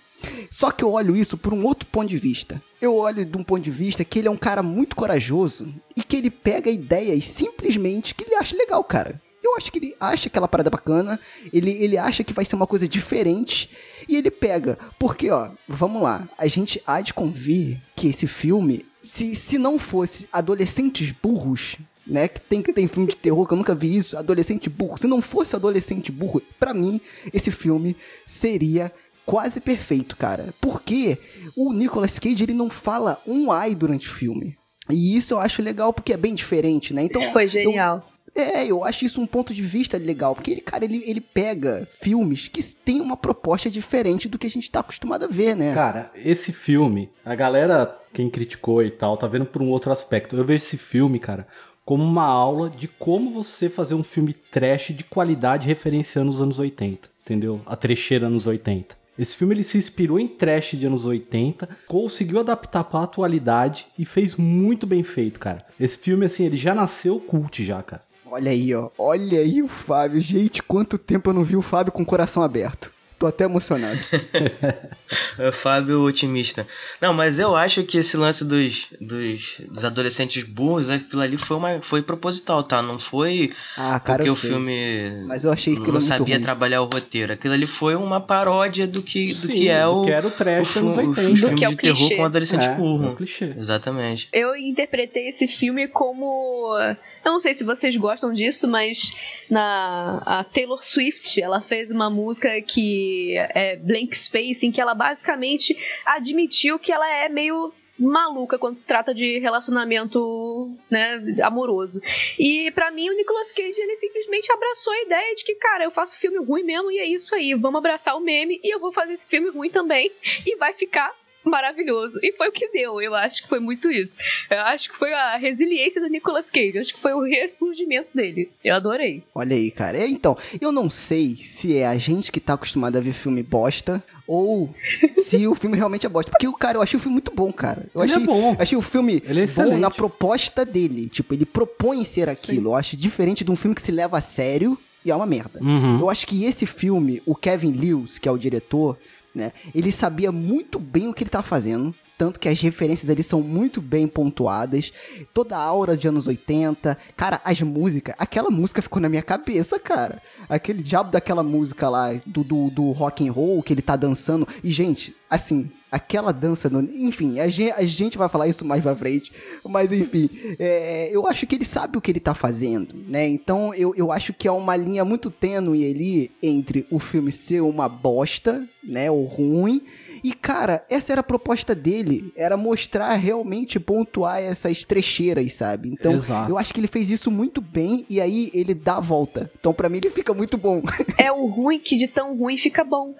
Só 0.51 0.71
que 0.71 0.83
eu 0.83 0.93
olho 0.93 1.17
isso 1.17 1.37
por 1.37 1.53
um 1.53 1.65
outro 1.65 1.87
ponto 1.89 2.09
de 2.09 2.17
vista. 2.17 2.63
Eu 2.81 2.97
olho 2.97 3.25
de 3.25 3.37
um 3.37 3.43
ponto 3.43 3.63
de 3.63 3.71
vista 3.71 4.05
que 4.05 4.19
ele 4.19 4.29
é 4.29 4.31
um 4.31 4.37
cara 4.37 4.63
muito 4.63 4.97
corajoso 4.97 5.73
e 5.95 6.03
que 6.03 6.17
ele 6.17 6.31
pega 6.31 6.71
ideias 6.71 7.25
simplesmente 7.25 8.15
que 8.15 8.25
ele 8.25 8.35
acha 8.35 8.57
legal, 8.57 8.83
cara. 8.85 9.21
Eu 9.43 9.57
acho 9.57 9.71
que 9.71 9.79
ele 9.79 9.95
acha 10.01 10.29
aquela 10.29 10.49
parada 10.49 10.69
bacana, 10.69 11.21
ele, 11.53 11.71
ele 11.71 11.97
acha 11.97 12.25
que 12.25 12.33
vai 12.33 12.45
ser 12.45 12.57
uma 12.57 12.67
coisa 12.67 12.89
diferente 12.89 13.71
e 14.09 14.17
ele 14.17 14.31
pega. 14.31 14.77
Porque, 14.99 15.31
ó, 15.31 15.51
vamos 15.69 16.03
lá, 16.03 16.29
a 16.37 16.49
gente 16.49 16.83
há 16.87 17.01
de 17.01 17.15
convir 17.15 17.81
que 17.95 18.09
esse 18.09 18.27
filme, 18.27 18.85
se, 19.01 19.37
se 19.37 19.57
não 19.57 19.79
fosse 19.79 20.29
adolescentes 20.33 21.13
burros, 21.13 21.77
né? 22.07 22.29
Que 22.29 22.41
tem, 22.41 22.63
tem 22.63 22.87
filme 22.87 23.09
de 23.09 23.17
terror 23.17 23.47
que 23.47 23.53
eu 23.55 23.59
nunca 23.59 23.75
vi 23.75 23.97
isso, 23.97 24.17
adolescente 24.17 24.69
burro. 24.71 24.97
Se 24.99 25.07
não 25.07 25.21
fosse 25.21 25.57
adolescente 25.57 26.13
burro, 26.13 26.41
pra 26.59 26.73
mim, 26.73 27.01
esse 27.33 27.51
filme 27.51 27.97
seria 28.27 28.93
quase 29.25 29.61
perfeito, 29.61 30.17
cara. 30.17 30.55
Porque 30.61 31.19
o 31.57 31.73
Nicolas 31.73 32.19
Cage, 32.19 32.45
ele 32.45 32.55
não 32.55 32.71
fala 32.71 33.21
um 33.27 33.51
ai 33.51 33.75
durante 33.75 34.09
o 34.09 34.13
filme. 34.13 34.55
E 34.89 35.17
isso 35.17 35.35
eu 35.35 35.39
acho 35.41 35.63
legal 35.63 35.93
porque 35.93 36.13
é 36.13 36.17
bem 36.17 36.35
diferente, 36.35 36.95
né? 36.95 37.03
Então, 37.03 37.21
Isso 37.21 37.33
foi 37.33 37.45
eu- 37.45 37.49
genial. 37.49 38.09
é, 38.33 38.67
eu 38.67 38.85
acho 38.85 39.05
isso 39.05 39.21
um 39.21 39.27
ponto 39.27 39.53
de 39.53 39.61
vista 39.63 39.99
legal, 39.99 40.33
porque 40.33 40.53
ele, 40.53 40.61
cara, 40.61 40.85
ele, 40.85 41.03
ele 41.05 41.21
pega 41.21 41.89
filmes 42.01 42.47
que 42.47 42.63
têm 42.63 43.01
uma 43.01 43.17
proposta 43.17 43.69
diferente 43.69 44.29
do 44.29 44.39
que 44.39 44.47
a 44.47 44.51
gente 44.51 44.71
tá 44.71 44.79
acostumado 44.79 45.25
a 45.25 45.29
ver, 45.29 45.57
né? 45.57 45.75
Cara, 45.75 46.13
esse 46.15 46.53
filme, 46.53 47.11
a 47.25 47.35
galera, 47.35 47.99
quem 48.13 48.31
criticou 48.31 48.81
e 48.81 48.91
tal, 48.93 49.17
tá 49.17 49.27
vendo 49.27 49.47
por 49.47 49.61
um 49.61 49.71
outro 49.71 49.91
aspecto. 49.91 50.37
Eu 50.37 50.45
vejo 50.45 50.63
esse 50.65 50.77
filme, 50.79 51.19
cara, 51.19 51.49
como 51.87 52.03
uma 52.03 52.25
aula 52.25 52.69
de 52.69 52.89
como 52.89 53.31
você 53.31 53.71
fazer 53.71 53.95
um 53.95 54.03
filme 54.03 54.33
trash 54.33 54.89
de 54.89 55.05
qualidade 55.05 55.69
referenciando 55.69 56.31
os 56.31 56.41
anos 56.41 56.59
80, 56.59 57.09
entendeu? 57.23 57.61
A 57.65 57.77
trecheira 57.77 58.27
anos 58.27 58.49
80. 58.49 58.97
Esse 59.17 59.37
filme 59.37 59.55
ele 59.55 59.63
se 59.63 59.79
inspirou 59.79 60.19
em 60.19 60.27
trash 60.27 60.73
de 60.73 60.85
anos 60.85 61.07
80, 61.07 61.69
conseguiu 61.87 62.41
adaptar 62.41 62.83
pra 62.85 63.05
atualidade 63.05 63.87
e 63.97 64.05
fez 64.05 64.35
muito 64.35 64.85
bem 64.85 65.05
feito, 65.05 65.39
cara. 65.39 65.65
Esse 65.79 65.97
filme, 65.97 66.27
assim, 66.27 66.45
ele 66.45 66.57
já 66.57 66.75
nasceu 66.75 67.21
cult 67.21 67.65
já, 67.65 67.81
cara. 67.83 68.03
Olha 68.29 68.51
aí, 68.51 68.75
ó. 68.75 68.91
Olha 68.99 69.39
aí 69.39 69.63
o 69.63 69.69
Fábio. 69.69 70.21
Gente, 70.21 70.63
quanto 70.65 70.99
tempo 70.99 71.31
eu 71.31 71.35
não 71.35 71.45
vi 71.45 71.57
o 71.57 71.63
Fábio 71.63 71.93
com 71.93 72.03
o 72.03 72.07
coração 72.07 72.43
aberto. 72.43 72.93
Tô 73.19 73.27
até 73.27 73.45
emocionado. 73.45 73.99
É, 75.39 75.53
Fábio 75.53 76.03
otimista. 76.03 76.67
Não, 77.01 77.15
mas 77.15 77.39
eu 77.39 77.55
acho 77.55 77.85
que 77.85 77.99
esse 77.99 78.17
lance 78.17 78.45
dos, 78.45 78.89
dos, 79.01 79.61
dos 79.69 79.85
adolescentes 79.85 80.43
burros, 80.43 80.91
aquilo 80.91 81.23
ali 81.23 81.37
foi, 81.37 81.57
uma, 81.57 81.81
foi 81.81 82.03
proposital, 82.03 82.61
tá? 82.65 82.83
Não 82.83 82.99
foi 82.99 83.53
Ah, 83.77 84.01
cara, 84.01 84.19
porque 84.19 84.29
eu 84.31 84.33
o 84.33 84.37
sei. 84.37 84.51
filme 84.51 85.23
Mas 85.29 85.45
eu 85.45 85.53
achei 85.53 85.75
aquilo 85.75 85.93
não 85.93 86.01
sabia 86.01 86.35
ruim. 86.35 86.43
trabalhar 86.43 86.83
o 86.83 86.87
roteiro. 86.87 87.33
Aquilo 87.35 87.55
ali 87.55 87.69
foi 87.69 87.95
uma 87.95 88.21
paródia 88.21 88.85
do 88.85 89.01
que, 89.01 89.29
do 89.33 89.47
Sim, 89.47 89.53
que 89.53 89.69
é 89.69 89.85
do 89.85 89.93
o. 90.01 90.05
que 90.05 90.11
era 90.11 90.27
o 90.27 90.29
o 90.29 90.33
trash 90.33 90.69
fi- 90.71 90.79
anos 90.81 90.97
o 90.97 90.99
80. 90.99 91.15
filme 91.21 91.41
Do 91.41 91.55
que 91.55 91.65
é 91.65 91.69
o 91.69 91.71
de 91.71 91.77
terror 91.77 91.97
clichê. 91.99 92.17
com 92.17 92.25
adolescente 92.25 92.67
É, 92.67 92.73
é 92.73 92.75
burro. 92.75 93.13
o 93.13 93.17
clichê. 93.17 93.55
Exatamente. 93.57 94.29
Eu 94.33 94.57
interpretei 94.57 95.29
esse 95.29 95.47
filme 95.47 95.87
como. 95.87 96.77
Eu 97.25 97.31
não 97.31 97.39
sei 97.39 97.55
se 97.55 97.63
vocês 97.63 97.95
gostam 97.97 98.33
disso, 98.33 98.67
mas 98.67 99.13
na 99.49 100.21
a 100.27 100.43
Taylor 100.43 100.83
Swift 100.83 101.41
ela 101.41 101.61
fez 101.61 101.93
uma 101.93 102.11
música 102.11 102.49
que 102.63 103.06
é 103.37 103.77
Blank 103.77 104.17
Space, 104.17 104.67
em 104.67 104.73
que 104.73 104.81
ela 104.81 104.95
basicamente 104.95 105.77
admitiu 106.05 106.79
que 106.79 106.93
ela 106.93 107.09
é 107.09 107.29
meio 107.29 107.73
maluca 107.99 108.59
quando 108.59 108.75
se 108.75 108.87
trata 108.87 109.15
de 109.15 109.39
relacionamento 109.39 110.71
né, 110.91 111.23
amoroso. 111.43 112.01
E 112.39 112.71
pra 112.73 112.91
mim 112.91 113.09
o 113.09 113.17
Nicolas 113.17 113.53
Cage 113.53 113.81
ele 113.81 113.97
simplesmente 113.97 114.53
abraçou 114.53 114.93
a 114.93 115.03
ideia 115.03 115.35
de 115.35 115.45
que, 115.45 115.55
cara, 115.55 115.85
eu 115.85 115.91
faço 115.91 116.19
filme 116.19 116.39
ruim 116.39 116.63
mesmo 116.63 116.91
e 116.91 116.99
é 116.99 117.07
isso 117.07 117.35
aí, 117.35 117.55
vamos 117.55 117.79
abraçar 117.79 118.17
o 118.17 118.21
meme 118.21 118.61
e 118.63 118.75
eu 118.75 118.81
vou 118.81 118.93
fazer 118.93 119.15
esse 119.15 119.27
filme 119.27 119.51
ruim 119.51 119.71
também 119.71 120.11
e 120.47 120.57
vai 120.57 120.73
ficar 120.73 121.13
maravilhoso. 121.47 122.19
E 122.23 122.33
foi 122.33 122.49
o 122.49 122.53
que 122.53 122.69
deu, 122.69 123.01
eu 123.01 123.15
acho 123.15 123.43
que 123.43 123.49
foi 123.49 123.61
muito 123.61 123.91
isso. 123.91 124.19
Eu 124.51 124.61
acho 124.61 124.91
que 124.91 124.97
foi 124.97 125.13
a 125.13 125.37
resiliência 125.37 126.01
do 126.01 126.09
Nicolas 126.09 126.51
Cage, 126.51 126.73
eu 126.75 126.81
acho 126.81 126.95
que 126.95 127.01
foi 127.01 127.13
o 127.15 127.23
ressurgimento 127.23 128.09
dele. 128.15 128.51
Eu 128.65 128.75
adorei. 128.77 129.23
Olha 129.35 129.55
aí, 129.57 129.71
cara. 129.71 129.99
É, 129.99 130.07
Então, 130.07 130.37
eu 130.61 130.73
não 130.73 130.89
sei 130.91 131.37
se 131.37 131.77
é 131.77 131.87
a 131.87 131.97
gente 131.97 132.31
que 132.33 132.41
tá 132.41 132.55
acostumado 132.55 132.97
a 132.97 133.01
ver 133.01 133.13
filme 133.13 133.43
bosta 133.43 134.03
ou 134.27 134.75
se 135.25 135.47
o 135.47 135.55
filme 135.55 135.77
realmente 135.77 136.07
é 136.07 136.09
bosta. 136.09 136.31
Porque, 136.31 136.51
cara, 136.59 136.79
eu 136.79 136.83
achei 136.83 136.97
o 136.97 137.01
filme 137.01 137.15
muito 137.15 137.33
bom, 137.35 137.53
cara. 137.53 137.87
Eu 137.95 138.03
Ele 138.03 138.13
é 138.13 138.15
achei, 138.15 138.27
bom. 138.27 138.57
achei 138.59 138.79
o 138.79 138.83
filme 138.83 139.23
Ele 139.25 139.41
é 139.41 139.47
bom 139.47 139.51
excelente. 139.53 139.81
na 139.81 139.91
proposta 139.91 140.65
dele. 140.65 141.09
Tipo, 141.09 141.35
ele 141.35 141.47
propõe 141.47 142.05
ser 142.05 142.29
aquilo. 142.29 142.71
Eu 142.71 142.75
acho 142.75 142.97
diferente 142.97 143.45
de 143.45 143.51
um 143.51 143.57
filme 143.57 143.75
que 143.75 143.83
se 143.83 143.93
leva 143.93 144.19
a 144.19 144.21
sério 144.21 144.79
e 145.05 145.11
é 145.11 145.15
uma 145.17 145.27
merda. 145.27 145.61
Uhum. 145.63 146.01
Eu 146.01 146.11
acho 146.11 146.27
que 146.27 146.45
esse 146.45 146.67
filme, 146.67 147.23
o 147.25 147.35
Kevin 147.35 147.73
Lewis, 147.73 148.19
que 148.19 148.29
é 148.29 148.33
o 148.33 148.37
diretor, 148.39 148.99
né, 149.37 149.53
ele 149.75 149.93
sabia 149.93 150.33
muito 150.33 150.79
bem 150.79 151.09
o 151.09 151.15
que 151.15 151.23
ele 151.23 151.31
tava 151.31 151.47
fazendo. 151.47 151.95
Tanto 152.19 152.41
que 152.41 152.49
as 152.49 152.59
referências 152.63 153.11
ali 153.11 153.23
são 153.23 153.43
muito 153.43 153.83
bem 153.83 154.09
pontuadas. 154.09 154.91
Toda 155.35 155.55
a 155.55 155.61
aura 155.61 155.95
de 155.95 156.09
anos 156.09 156.27
80. 156.27 156.97
Cara, 157.15 157.43
as 157.45 157.61
músicas. 157.61 158.15
Aquela 158.19 158.49
música 158.49 158.81
ficou 158.81 159.03
na 159.03 159.09
minha 159.09 159.21
cabeça, 159.21 159.79
cara. 159.79 160.23
Aquele 160.49 160.83
diabo 160.83 161.11
daquela 161.11 161.43
música 161.43 161.91
lá, 161.91 162.15
do, 162.25 162.43
do, 162.43 162.71
do 162.71 162.91
rock 162.93 163.29
and 163.29 163.33
roll, 163.33 163.63
que 163.63 163.75
ele 163.75 163.83
tá 163.83 163.97
dançando. 163.97 164.49
E, 164.65 164.71
gente, 164.71 165.15
assim, 165.29 165.69
aquela 165.91 166.33
dança. 166.33 166.69
No... 166.69 166.81
Enfim, 166.81 167.41
a 167.41 167.49
gente, 167.49 167.73
a 167.73 167.85
gente 167.85 168.19
vai 168.19 168.29
falar 168.29 168.49
isso 168.49 168.65
mais 168.65 168.83
pra 168.83 168.95
frente. 168.95 169.33
Mas, 169.65 169.93
enfim, 169.93 170.29
é, 170.59 171.09
eu 171.13 171.27
acho 171.27 171.47
que 171.47 171.55
ele 171.55 171.65
sabe 171.65 171.97
o 171.97 172.01
que 172.01 172.11
ele 172.11 172.21
tá 172.21 172.35
fazendo, 172.35 172.95
né? 173.09 173.27
Então, 173.27 173.75
eu, 173.75 173.95
eu 173.97 174.13
acho 174.13 174.33
que 174.33 174.47
é 174.47 174.53
uma 174.53 174.77
linha 174.77 175.05
muito 175.05 175.31
tênue 175.31 175.89
ali 175.89 176.31
entre 176.43 176.87
o 176.91 176.99
filme 176.99 177.33
ser 177.33 177.61
uma 177.61 177.89
bosta, 177.89 178.67
né? 178.83 179.11
Ou 179.11 179.25
ruim. 179.25 179.83
E, 180.23 180.33
cara, 180.33 180.85
essa 180.91 181.13
era 181.13 181.21
a 181.21 181.25
proposta 181.25 181.75
dele. 181.75 182.33
Era 182.37 182.57
mostrar 182.57 183.13
realmente, 183.15 183.79
pontuar 183.79 184.41
essas 184.41 184.85
trecheiras, 184.85 185.53
sabe? 185.53 185.89
Então, 185.89 186.13
Exato. 186.13 186.51
eu 186.51 186.59
acho 186.59 186.73
que 186.73 186.81
ele 186.81 186.89
fez 186.89 187.11
isso 187.11 187.31
muito 187.31 187.61
bem. 187.61 188.05
E 188.09 188.21
aí, 188.21 188.51
ele 188.55 188.75
dá 188.75 188.97
a 188.97 189.01
volta. 189.01 189.51
Então, 189.59 189.73
pra 189.73 189.89
mim, 189.89 189.99
ele 189.99 190.11
fica 190.11 190.35
muito 190.35 190.57
bom. 190.57 190.83
É 191.19 191.33
o 191.33 191.47
ruim 191.47 191.79
que 191.79 191.97
de 191.97 192.07
tão 192.07 192.37
ruim 192.37 192.59
fica 192.59 192.85
bom. 192.85 193.15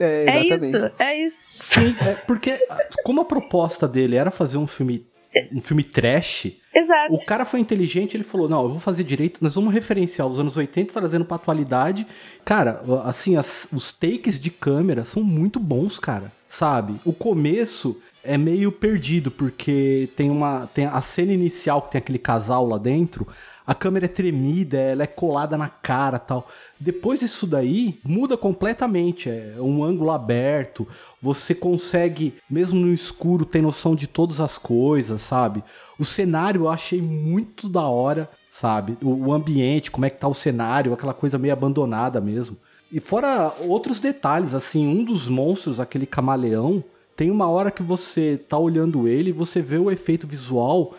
É, 0.00 0.04
É 0.04 0.22
exatamente. 0.22 0.54
isso, 0.56 0.90
é 0.98 1.16
isso. 1.24 1.48
Sim, 1.64 1.94
é 2.06 2.14
porque 2.26 2.58
como 3.04 3.20
a 3.20 3.24
proposta 3.24 3.86
dele 3.88 4.16
era 4.16 4.30
fazer 4.30 4.58
um 4.58 4.66
filme 4.66 5.06
um 5.52 5.60
filme 5.60 5.84
trash, 5.84 6.50
Exato. 6.74 7.14
o 7.14 7.24
cara 7.24 7.44
foi 7.44 7.60
inteligente, 7.60 8.16
ele 8.16 8.24
falou: 8.24 8.48
"Não, 8.48 8.62
eu 8.62 8.70
vou 8.70 8.80
fazer 8.80 9.04
direito, 9.04 9.44
nós 9.44 9.54
vamos 9.54 9.72
referenciar 9.74 10.26
os 10.26 10.38
anos 10.40 10.56
80 10.56 10.92
trazendo 10.94 11.24
pra 11.24 11.36
atualidade". 11.36 12.06
Cara, 12.44 12.82
assim, 13.04 13.36
as- 13.36 13.68
os 13.72 13.92
takes 13.92 14.40
de 14.40 14.50
câmera 14.50 15.04
são 15.04 15.22
muito 15.22 15.60
bons, 15.60 15.98
cara. 15.98 16.32
Sabe? 16.48 16.98
O 17.04 17.12
começo 17.12 18.00
é 18.24 18.38
meio 18.38 18.72
perdido 18.72 19.30
porque 19.30 20.08
tem 20.16 20.30
uma 20.30 20.66
tem 20.72 20.86
a 20.86 21.00
cena 21.02 21.30
inicial 21.32 21.82
que 21.82 21.92
tem 21.92 21.98
aquele 21.98 22.18
casal 22.18 22.66
lá 22.66 22.78
dentro, 22.78 23.28
a 23.66 23.74
câmera 23.74 24.06
é 24.06 24.08
tremida, 24.08 24.78
ela 24.78 25.02
é 25.02 25.06
colada 25.06 25.58
na 25.58 25.68
cara, 25.68 26.18
tal. 26.18 26.48
Depois 26.80 27.20
disso 27.20 27.46
daí, 27.46 27.98
muda 28.04 28.36
completamente. 28.36 29.28
É 29.28 29.56
um 29.58 29.82
ângulo 29.82 30.10
aberto. 30.10 30.86
Você 31.20 31.54
consegue, 31.54 32.34
mesmo 32.48 32.78
no 32.78 32.92
escuro, 32.94 33.44
ter 33.44 33.60
noção 33.60 33.94
de 33.94 34.06
todas 34.06 34.40
as 34.40 34.56
coisas, 34.58 35.20
sabe? 35.22 35.64
O 35.98 36.04
cenário 36.04 36.62
eu 36.62 36.68
achei 36.68 37.02
muito 37.02 37.68
da 37.68 37.82
hora, 37.88 38.30
sabe? 38.50 38.96
O, 39.02 39.32
ambiente, 39.32 39.90
como 39.90 40.06
é 40.06 40.10
que 40.10 40.18
tá 40.18 40.28
o 40.28 40.34
cenário, 40.34 40.92
aquela 40.92 41.14
coisa 41.14 41.36
meio 41.36 41.52
abandonada 41.52 42.20
mesmo. 42.20 42.56
E 42.90 43.00
fora 43.00 43.52
outros 43.60 43.98
detalhes, 44.00 44.54
assim, 44.54 44.86
um 44.86 45.02
dos 45.04 45.28
monstros, 45.28 45.80
aquele 45.80 46.06
camaleão, 46.06 46.82
tem 47.16 47.30
uma 47.30 47.48
hora 47.48 47.70
que 47.72 47.82
você 47.82 48.38
tá 48.48 48.56
olhando 48.56 49.08
ele 49.08 49.30
e 49.30 49.32
você 49.32 49.60
vê 49.60 49.76
o 49.76 49.90
efeito 49.90 50.26
visual 50.26 50.94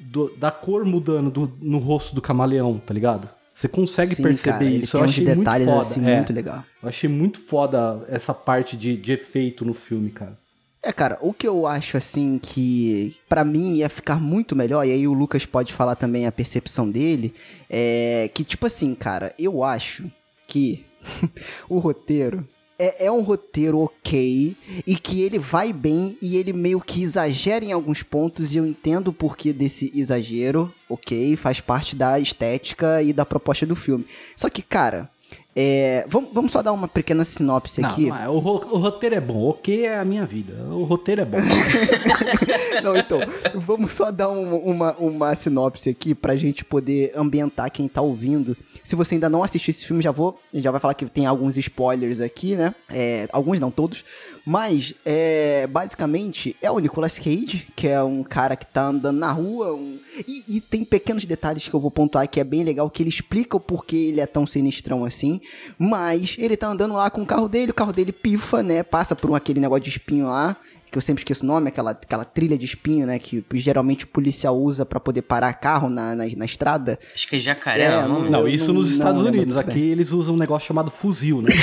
do- 0.00 0.32
da 0.36 0.50
cor 0.52 0.84
mudando 0.84 1.30
do- 1.30 1.52
no 1.60 1.78
rosto 1.78 2.14
do 2.14 2.22
camaleão, 2.22 2.78
tá 2.78 2.94
ligado? 2.94 3.28
Você 3.54 3.68
consegue 3.68 4.16
Sim, 4.16 4.22
perceber 4.22 4.58
cara, 4.58 4.64
isso. 4.64 4.96
Eu 4.96 5.04
achei 5.04 5.24
detalhes 5.24 5.66
muito 5.66 5.78
foda. 5.78 5.88
assim 5.88 6.10
é. 6.10 6.16
muito 6.16 6.32
legal. 6.32 6.64
Eu 6.82 6.88
achei 6.88 7.08
muito 7.08 7.40
foda 7.40 8.04
essa 8.08 8.34
parte 8.34 8.76
de, 8.76 8.96
de 8.96 9.12
efeito 9.12 9.64
no 9.64 9.72
filme, 9.72 10.10
cara. 10.10 10.36
É, 10.82 10.92
cara, 10.92 11.16
o 11.22 11.32
que 11.32 11.48
eu 11.48 11.66
acho 11.66 11.96
assim 11.96 12.38
que 12.38 13.16
pra 13.26 13.42
mim 13.42 13.76
ia 13.76 13.88
ficar 13.88 14.20
muito 14.20 14.54
melhor, 14.54 14.86
e 14.86 14.92
aí 14.92 15.08
o 15.08 15.14
Lucas 15.14 15.46
pode 15.46 15.72
falar 15.72 15.94
também 15.94 16.26
a 16.26 16.32
percepção 16.32 16.90
dele, 16.90 17.32
é 17.70 18.28
que 18.34 18.44
tipo 18.44 18.66
assim, 18.66 18.94
cara, 18.94 19.32
eu 19.38 19.64
acho 19.64 20.04
que 20.46 20.84
o 21.70 21.78
roteiro 21.78 22.46
é, 22.78 23.06
é 23.06 23.10
um 23.10 23.22
roteiro 23.22 23.78
ok 23.78 24.56
e 24.86 24.96
que 24.96 25.22
ele 25.22 25.38
vai 25.38 25.72
bem 25.72 26.18
e 26.20 26.36
ele 26.36 26.52
meio 26.52 26.80
que 26.80 27.02
exagera 27.02 27.64
em 27.64 27.72
alguns 27.72 28.02
pontos 28.02 28.54
e 28.54 28.58
eu 28.58 28.66
entendo 28.66 29.08
o 29.08 29.12
porquê 29.12 29.52
desse 29.52 29.92
exagero, 29.94 30.72
ok, 30.88 31.36
faz 31.36 31.60
parte 31.60 31.94
da 31.94 32.18
estética 32.18 33.02
e 33.02 33.12
da 33.12 33.24
proposta 33.24 33.64
do 33.66 33.76
filme. 33.76 34.06
Só 34.36 34.48
que, 34.48 34.62
cara, 34.62 35.10
é, 35.56 36.04
vamos, 36.08 36.30
vamos 36.32 36.50
só 36.52 36.62
dar 36.62 36.72
uma 36.72 36.88
pequena 36.88 37.24
sinopse 37.24 37.80
Não, 37.80 37.88
aqui. 37.88 38.06
não 38.08 38.16
é. 38.18 38.28
o, 38.28 38.32
o 38.34 38.78
roteiro 38.78 39.14
é 39.14 39.20
bom. 39.20 39.48
Ok 39.50 39.84
é 39.86 39.98
a 39.98 40.04
minha 40.04 40.26
vida. 40.26 40.52
O 40.64 40.82
roteiro 40.84 41.22
é 41.22 41.24
bom. 41.24 41.38
Não, 42.82 42.96
então, 42.96 43.20
vamos 43.54 43.92
só 43.92 44.10
dar 44.10 44.28
um- 44.30 44.56
uma, 44.58 44.92
uma 44.98 45.34
sinopse 45.34 45.88
aqui 45.90 46.14
pra 46.14 46.36
gente 46.36 46.64
poder 46.64 47.12
ambientar 47.16 47.70
quem 47.70 47.86
tá 47.88 48.00
ouvindo. 48.02 48.56
Se 48.82 48.94
você 48.96 49.14
ainda 49.14 49.30
não 49.30 49.42
assistiu 49.42 49.70
esse 49.70 49.86
filme, 49.86 50.02
já 50.02 50.10
vou. 50.10 50.38
Já 50.52 50.70
vai 50.70 50.80
falar 50.80 50.94
que 50.94 51.06
tem 51.06 51.24
alguns 51.24 51.56
spoilers 51.56 52.20
aqui, 52.20 52.54
né? 52.56 52.74
É, 52.90 53.28
alguns 53.32 53.58
não, 53.60 53.70
todos. 53.70 54.04
Mas, 54.46 54.92
é, 55.06 55.66
basicamente, 55.66 56.54
é 56.60 56.70
o 56.70 56.78
Nicolas 56.78 57.18
Cage, 57.18 57.66
que 57.74 57.88
é 57.88 58.02
um 58.02 58.22
cara 58.22 58.54
que 58.56 58.66
tá 58.66 58.86
andando 58.88 59.18
na 59.18 59.32
rua. 59.32 59.72
um- 59.74 59.98
e, 60.28 60.56
e 60.56 60.60
tem 60.60 60.84
pequenos 60.84 61.24
detalhes 61.24 61.66
que 61.66 61.74
eu 61.74 61.80
vou 61.80 61.90
pontuar 61.90 62.28
que 62.28 62.38
é 62.38 62.44
bem 62.44 62.62
legal, 62.62 62.90
que 62.90 63.02
ele 63.02 63.08
explica 63.08 63.56
o 63.56 63.60
porquê 63.60 63.96
ele 63.96 64.20
é 64.20 64.26
tão 64.26 64.46
sinistrão 64.46 65.04
assim. 65.04 65.40
Mas 65.78 66.36
ele 66.38 66.56
tá 66.56 66.68
andando 66.68 66.94
lá 66.94 67.08
com 67.10 67.22
o 67.22 67.26
carro 67.26 67.48
dele, 67.48 67.70
o 67.70 67.74
carro 67.74 67.92
dele 67.92 68.12
pifa, 68.12 68.62
né? 68.62 68.82
Passa 68.82 69.16
por 69.16 69.30
um, 69.30 69.34
aquele 69.34 69.60
negócio 69.60 69.84
de 69.84 69.90
espinho 69.90 70.26
lá 70.26 70.56
que 70.90 70.98
eu 70.98 71.02
sempre 71.02 71.22
esqueço 71.22 71.42
o 71.42 71.46
nome, 71.48 71.66
aquela, 71.68 71.90
aquela 71.90 72.24
trilha 72.24 72.56
de 72.56 72.64
espinho, 72.66 73.04
né? 73.04 73.18
Que 73.18 73.44
geralmente 73.54 74.04
o 74.04 74.08
policial 74.08 74.56
usa 74.56 74.86
pra 74.86 75.00
poder 75.00 75.22
parar 75.22 75.52
carro 75.54 75.88
na, 75.90 76.14
na, 76.14 76.24
na 76.36 76.44
estrada. 76.44 76.96
Acho 77.12 77.26
que 77.26 77.34
é 77.34 77.38
jacaré, 77.40 77.82
É, 77.82 77.98
o 77.98 78.06
nome? 78.08 78.26
Eu 78.26 78.30
Não, 78.30 78.46
isso 78.46 78.68
não- 78.68 78.74
nos 78.74 78.90
não 78.90 78.96
Estados 78.98 79.22
Unidos. 79.22 79.56
Aqui 79.56 79.80
eles 79.80 80.12
usam 80.12 80.34
um 80.36 80.38
negócio 80.38 80.68
chamado 80.68 80.90
fuzil, 80.92 81.42
né? 81.42 81.50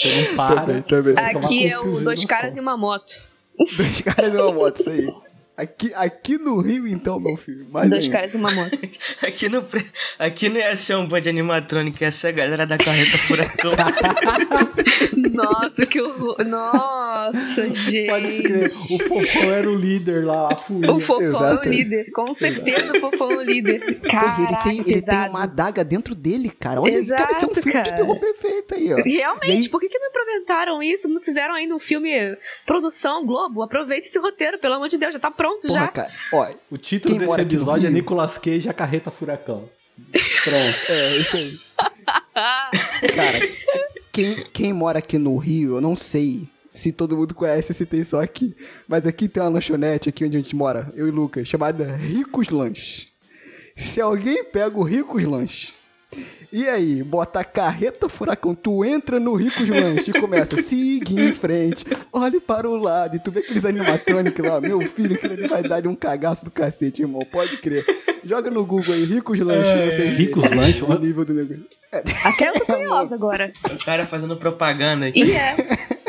Você 0.00 0.28
não 0.28 0.36
para. 0.36 0.82
também. 0.82 0.82
Tomar 1.14 1.30
Aqui 1.30 1.66
é 1.66 1.78
o 1.78 2.00
dois 2.00 2.24
caras 2.24 2.56
e 2.56 2.60
uma 2.60 2.76
moto. 2.76 3.12
Dois 3.76 4.00
caras 4.00 4.34
e 4.34 4.36
uma 4.36 4.52
moto, 4.52 4.76
isso 4.76 4.90
aí. 4.90 5.14
Aqui, 5.60 5.92
aqui 5.94 6.38
no 6.38 6.58
Rio, 6.60 6.86
então, 6.88 7.18
meu 7.20 7.36
filho. 7.36 7.66
Mais 7.70 7.88
dois 7.90 8.08
caras 8.08 8.34
e 8.34 8.36
uma 8.38 8.50
moto. 8.52 8.70
Aqui, 9.26 9.48
não, 9.48 9.62
pre- 9.62 9.84
aqui 10.18 10.48
não 10.48 10.56
ia 10.56 10.74
ser 10.76 10.94
um 10.96 11.06
band 11.06 11.28
animatrônico, 11.28 12.02
ia 12.02 12.10
ser 12.10 12.28
a 12.28 12.32
galera 12.32 12.66
da 12.66 12.78
carreta 12.78 13.18
furacão. 13.18 13.72
Nossa, 15.32 15.86
que 15.86 16.00
horror. 16.00 16.36
Nossa, 16.46 17.70
gente. 17.70 18.06
Pode 18.08 18.42
crer. 18.42 18.64
O 18.64 19.08
Fofão 19.08 19.50
era 19.52 19.70
o 19.70 19.74
líder 19.76 20.24
lá, 20.24 20.52
a 20.52 20.56
fúria. 20.56 20.92
O 20.92 21.00
Fofão 21.00 21.24
é 21.24 21.28
o 21.28 21.30
Exato. 21.30 21.68
líder. 21.68 22.10
Com 22.12 22.32
certeza 22.32 22.96
o 22.96 23.00
Fofão 23.00 23.30
é 23.32 23.36
o 23.36 23.42
líder. 23.42 24.00
Caraca, 24.00 24.42
ele 24.68 24.82
tem, 24.84 24.92
ele 24.92 25.02
tem 25.02 25.28
uma 25.28 25.42
adaga 25.44 25.84
dentro 25.84 26.14
dele, 26.14 26.50
cara. 26.50 26.80
Olha, 26.80 26.98
aí, 26.98 27.06
cara, 27.06 27.32
isso 27.32 27.44
é 27.44 27.48
um 27.48 27.50
Exato, 27.50 27.62
filme 27.62 27.82
de 27.82 27.90
cara. 27.90 27.96
terror 27.96 28.18
perfeito 28.20 28.74
aí, 28.74 28.92
ó. 28.92 28.96
Realmente, 28.96 29.64
aí- 29.64 29.68
por 29.68 29.80
que, 29.80 29.88
que 29.88 29.98
não 29.98 30.08
implementaram 30.08 30.82
isso? 30.82 31.08
Não 31.08 31.20
fizeram 31.20 31.54
ainda 31.54 31.74
um 31.74 31.78
filme 31.80 32.10
produção 32.66 33.24
Globo? 33.26 33.62
Aproveita 33.62 34.06
esse 34.06 34.18
roteiro, 34.18 34.58
pelo 34.58 34.74
amor 34.74 34.88
de 34.88 34.98
Deus, 34.98 35.12
já 35.12 35.18
tá 35.20 35.30
pronto 35.30 35.49
Porra, 35.60 35.72
já. 35.74 35.88
cara. 35.88 36.12
Ó, 36.32 36.46
O 36.70 36.76
título 36.76 37.18
Quem 37.18 37.26
desse 37.26 37.40
episódio 37.40 37.86
é? 37.86 37.90
Nicolas 37.90 38.38
Cage 38.38 38.68
a 38.68 38.72
carreta 38.74 39.10
furacão. 39.10 39.68
Pronto. 40.44 40.76
é, 40.88 41.16
isso 41.18 41.36
aí. 41.36 41.58
Cara, 43.14 43.38
quem, 44.12 44.44
quem 44.52 44.72
mora 44.72 44.98
aqui 44.98 45.18
no 45.18 45.36
Rio, 45.36 45.76
eu 45.76 45.80
não 45.80 45.94
sei 45.96 46.48
se 46.72 46.92
todo 46.92 47.16
mundo 47.16 47.34
conhece, 47.34 47.74
se 47.74 47.84
tem 47.84 48.02
só 48.04 48.22
aqui. 48.22 48.56
Mas 48.88 49.06
aqui 49.06 49.28
tem 49.28 49.42
uma 49.42 49.48
lanchonete, 49.50 50.08
aqui 50.08 50.24
onde 50.24 50.36
a 50.36 50.40
gente 50.40 50.54
mora, 50.56 50.92
eu 50.94 51.08
e 51.08 51.10
Lucas, 51.10 51.46
chamada 51.48 51.96
Ricos 51.96 52.48
Lanches. 52.48 53.08
Se 53.76 54.00
alguém 54.00 54.44
pega 54.44 54.76
o 54.78 54.82
Ricos 54.82 55.24
Lanches, 55.24 55.74
e 56.52 56.68
aí, 56.68 57.02
bota 57.02 57.40
a 57.40 57.44
carreta 57.44 58.08
furacão, 58.08 58.54
tu 58.54 58.84
entra 58.84 59.20
no 59.20 59.34
Ricos 59.34 59.68
Lanches 59.68 60.08
e 60.08 60.12
começa, 60.12 60.60
siga 60.60 61.20
em 61.22 61.32
frente, 61.32 61.84
olhe 62.12 62.40
para 62.40 62.68
o 62.68 62.76
lado, 62.76 63.16
e 63.16 63.18
tu 63.20 63.30
vê 63.30 63.40
aqueles 63.40 63.64
animatrônicos 63.64 64.44
lá, 64.44 64.60
meu 64.60 64.80
filho, 64.88 65.14
aquilo 65.14 65.34
ali 65.34 65.46
vai 65.46 65.62
dar 65.62 65.86
um 65.86 65.94
cagaço 65.94 66.44
do 66.44 66.50
cacete, 66.50 67.02
irmão, 67.02 67.22
pode 67.30 67.58
crer. 67.58 67.84
Joga 68.24 68.50
no 68.50 68.66
Google 68.66 68.92
aí, 68.92 69.04
Ricos 69.04 69.38
Lanches, 69.38 69.72
pra 69.72 69.86
você 69.86 70.04
Ricos 70.08 70.50
Lanches? 70.50 70.82
o 70.82 70.98
nível 70.98 71.24
do 71.24 71.32
negócio. 71.34 71.66
Até 72.24 72.48
eu 72.48 72.52
tô 72.54 72.66
curiosa 72.66 73.14
agora. 73.14 73.52
o 73.70 73.84
cara 73.84 74.04
fazendo 74.06 74.36
propaganda 74.36 75.06
aqui. 75.06 75.22
E 75.24 75.32
é. 75.32 75.56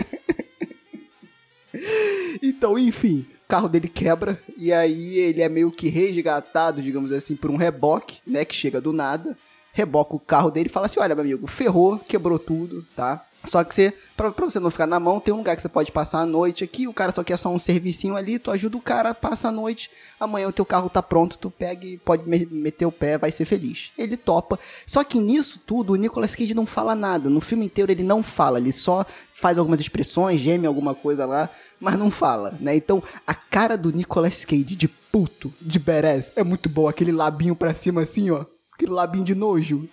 Então, 2.41 2.77
enfim, 2.77 3.25
o 3.45 3.47
carro 3.47 3.69
dele 3.69 3.87
quebra 3.87 4.39
e 4.57 4.73
aí 4.73 5.17
ele 5.19 5.41
é 5.41 5.49
meio 5.49 5.71
que 5.71 5.89
resgatado, 5.89 6.81
digamos 6.81 7.11
assim, 7.11 7.35
por 7.35 7.51
um 7.51 7.55
reboque, 7.55 8.19
né, 8.25 8.43
que 8.43 8.55
chega 8.55 8.81
do 8.81 8.91
nada. 8.91 9.37
Reboca 9.73 10.15
o 10.15 10.19
carro 10.19 10.51
dele 10.51 10.67
e 10.67 10.71
fala 10.71 10.85
assim: 10.85 10.99
"Olha, 10.99 11.15
meu 11.15 11.23
amigo, 11.23 11.47
ferrou, 11.47 11.97
quebrou 11.99 12.37
tudo, 12.39 12.85
tá? 12.95 13.25
Só 13.45 13.63
que 13.63 13.73
você, 13.73 13.91
pra, 14.15 14.29
pra 14.31 14.45
você 14.45 14.59
não 14.59 14.69
ficar 14.69 14.85
na 14.85 14.99
mão, 14.99 15.19
tem 15.19 15.33
um 15.33 15.37
lugar 15.37 15.55
que 15.55 15.63
você 15.63 15.67
pode 15.67 15.91
passar 15.91 16.19
a 16.19 16.25
noite 16.27 16.63
aqui. 16.63 16.87
O 16.87 16.93
cara 16.93 17.11
só 17.11 17.23
quer 17.23 17.37
só 17.37 17.49
um 17.49 17.57
servicinho 17.57 18.15
ali, 18.15 18.37
tu 18.37 18.51
ajuda 18.51 18.77
o 18.77 18.81
cara, 18.81 19.15
passa 19.15 19.47
a 19.47 19.51
noite. 19.51 19.89
Amanhã 20.19 20.47
o 20.47 20.51
teu 20.51 20.63
carro 20.63 20.87
tá 20.91 21.01
pronto, 21.01 21.39
tu 21.39 21.49
pega 21.49 21.83
e 21.83 21.97
pode 21.97 22.29
me- 22.29 22.45
meter 22.51 22.85
o 22.85 22.91
pé, 22.91 23.17
vai 23.17 23.31
ser 23.31 23.45
feliz. 23.45 23.91
Ele 23.97 24.15
topa. 24.15 24.59
Só 24.85 25.03
que 25.03 25.19
nisso 25.19 25.59
tudo, 25.65 25.93
o 25.93 25.95
Nicolas 25.95 26.35
Cage 26.35 26.53
não 26.53 26.67
fala 26.67 26.93
nada. 26.93 27.31
No 27.31 27.41
filme 27.41 27.65
inteiro 27.65 27.91
ele 27.91 28.03
não 28.03 28.21
fala, 28.21 28.59
ele 28.59 28.71
só 28.71 29.03
faz 29.33 29.57
algumas 29.57 29.79
expressões, 29.79 30.39
geme 30.39 30.67
alguma 30.67 30.93
coisa 30.93 31.25
lá, 31.25 31.49
mas 31.79 31.97
não 31.97 32.11
fala, 32.11 32.55
né? 32.59 32.75
Então, 32.75 33.01
a 33.25 33.33
cara 33.33 33.75
do 33.75 33.91
Nicolas 33.91 34.45
Cage 34.45 34.63
de 34.75 34.87
puto, 34.87 35.51
de 35.59 35.79
badass, 35.79 36.31
é 36.35 36.43
muito 36.43 36.69
boa. 36.69 36.91
Aquele 36.91 37.11
labinho 37.11 37.55
pra 37.55 37.73
cima 37.73 38.01
assim, 38.03 38.29
ó. 38.29 38.45
Aquele 38.81 38.91
labinho 38.91 39.23
de 39.23 39.35
nojo. 39.35 39.87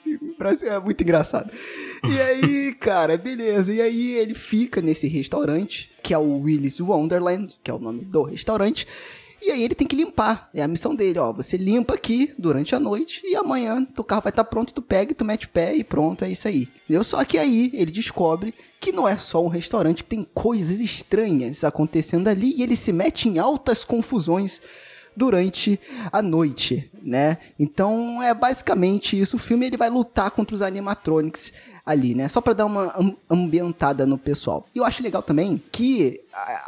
É 0.62 0.78
muito 0.78 1.02
engraçado. 1.02 1.50
E 2.08 2.20
aí, 2.20 2.74
cara, 2.80 3.16
beleza. 3.16 3.72
E 3.74 3.80
aí 3.80 4.12
ele 4.12 4.34
fica 4.34 4.80
nesse 4.80 5.06
restaurante, 5.08 5.90
que 6.02 6.14
é 6.14 6.18
o 6.18 6.38
Willis 6.38 6.80
Wonderland, 6.80 7.56
que 7.62 7.70
é 7.70 7.74
o 7.74 7.78
nome 7.78 8.04
do 8.04 8.22
restaurante. 8.22 8.86
E 9.42 9.50
aí 9.50 9.62
ele 9.62 9.74
tem 9.74 9.86
que 9.86 9.96
limpar. 9.96 10.48
É 10.54 10.62
a 10.62 10.68
missão 10.68 10.94
dele, 10.94 11.18
ó. 11.18 11.32
Você 11.32 11.56
limpa 11.56 11.94
aqui 11.94 12.32
durante 12.38 12.74
a 12.74 12.80
noite 12.80 13.20
e 13.24 13.36
amanhã 13.36 13.84
teu 13.84 14.04
carro 14.04 14.22
vai 14.22 14.30
estar 14.30 14.44
tá 14.44 14.50
pronto, 14.50 14.72
tu 14.72 14.82
pega 14.82 15.12
e 15.12 15.14
tu 15.14 15.24
mete 15.24 15.46
o 15.46 15.50
pé 15.50 15.74
e 15.74 15.84
pronto, 15.84 16.24
é 16.24 16.30
isso 16.30 16.48
aí. 16.48 16.68
Entendeu? 16.84 17.04
Só 17.04 17.24
que 17.24 17.38
aí 17.38 17.70
ele 17.74 17.90
descobre 17.90 18.54
que 18.80 18.92
não 18.92 19.08
é 19.08 19.16
só 19.16 19.44
um 19.44 19.48
restaurante, 19.48 20.02
que 20.02 20.10
tem 20.10 20.26
coisas 20.34 20.80
estranhas 20.80 21.64
acontecendo 21.64 22.28
ali 22.28 22.54
e 22.56 22.62
ele 22.62 22.76
se 22.76 22.92
mete 22.92 23.28
em 23.28 23.38
altas 23.38 23.84
confusões 23.84 24.60
durante 25.18 25.78
a 26.12 26.22
noite, 26.22 26.88
né? 27.02 27.38
Então 27.58 28.22
é 28.22 28.32
basicamente 28.32 29.18
isso. 29.18 29.36
O 29.36 29.38
filme 29.38 29.66
ele 29.66 29.76
vai 29.76 29.90
lutar 29.90 30.30
contra 30.30 30.54
os 30.54 30.62
animatronics 30.62 31.52
ali, 31.84 32.14
né? 32.14 32.28
Só 32.28 32.40
para 32.40 32.52
dar 32.52 32.66
uma 32.66 32.94
ambientada 33.28 34.06
no 34.06 34.16
pessoal. 34.16 34.66
E 34.74 34.78
eu 34.78 34.84
acho 34.84 35.02
legal 35.02 35.22
também 35.22 35.60
que 35.72 36.20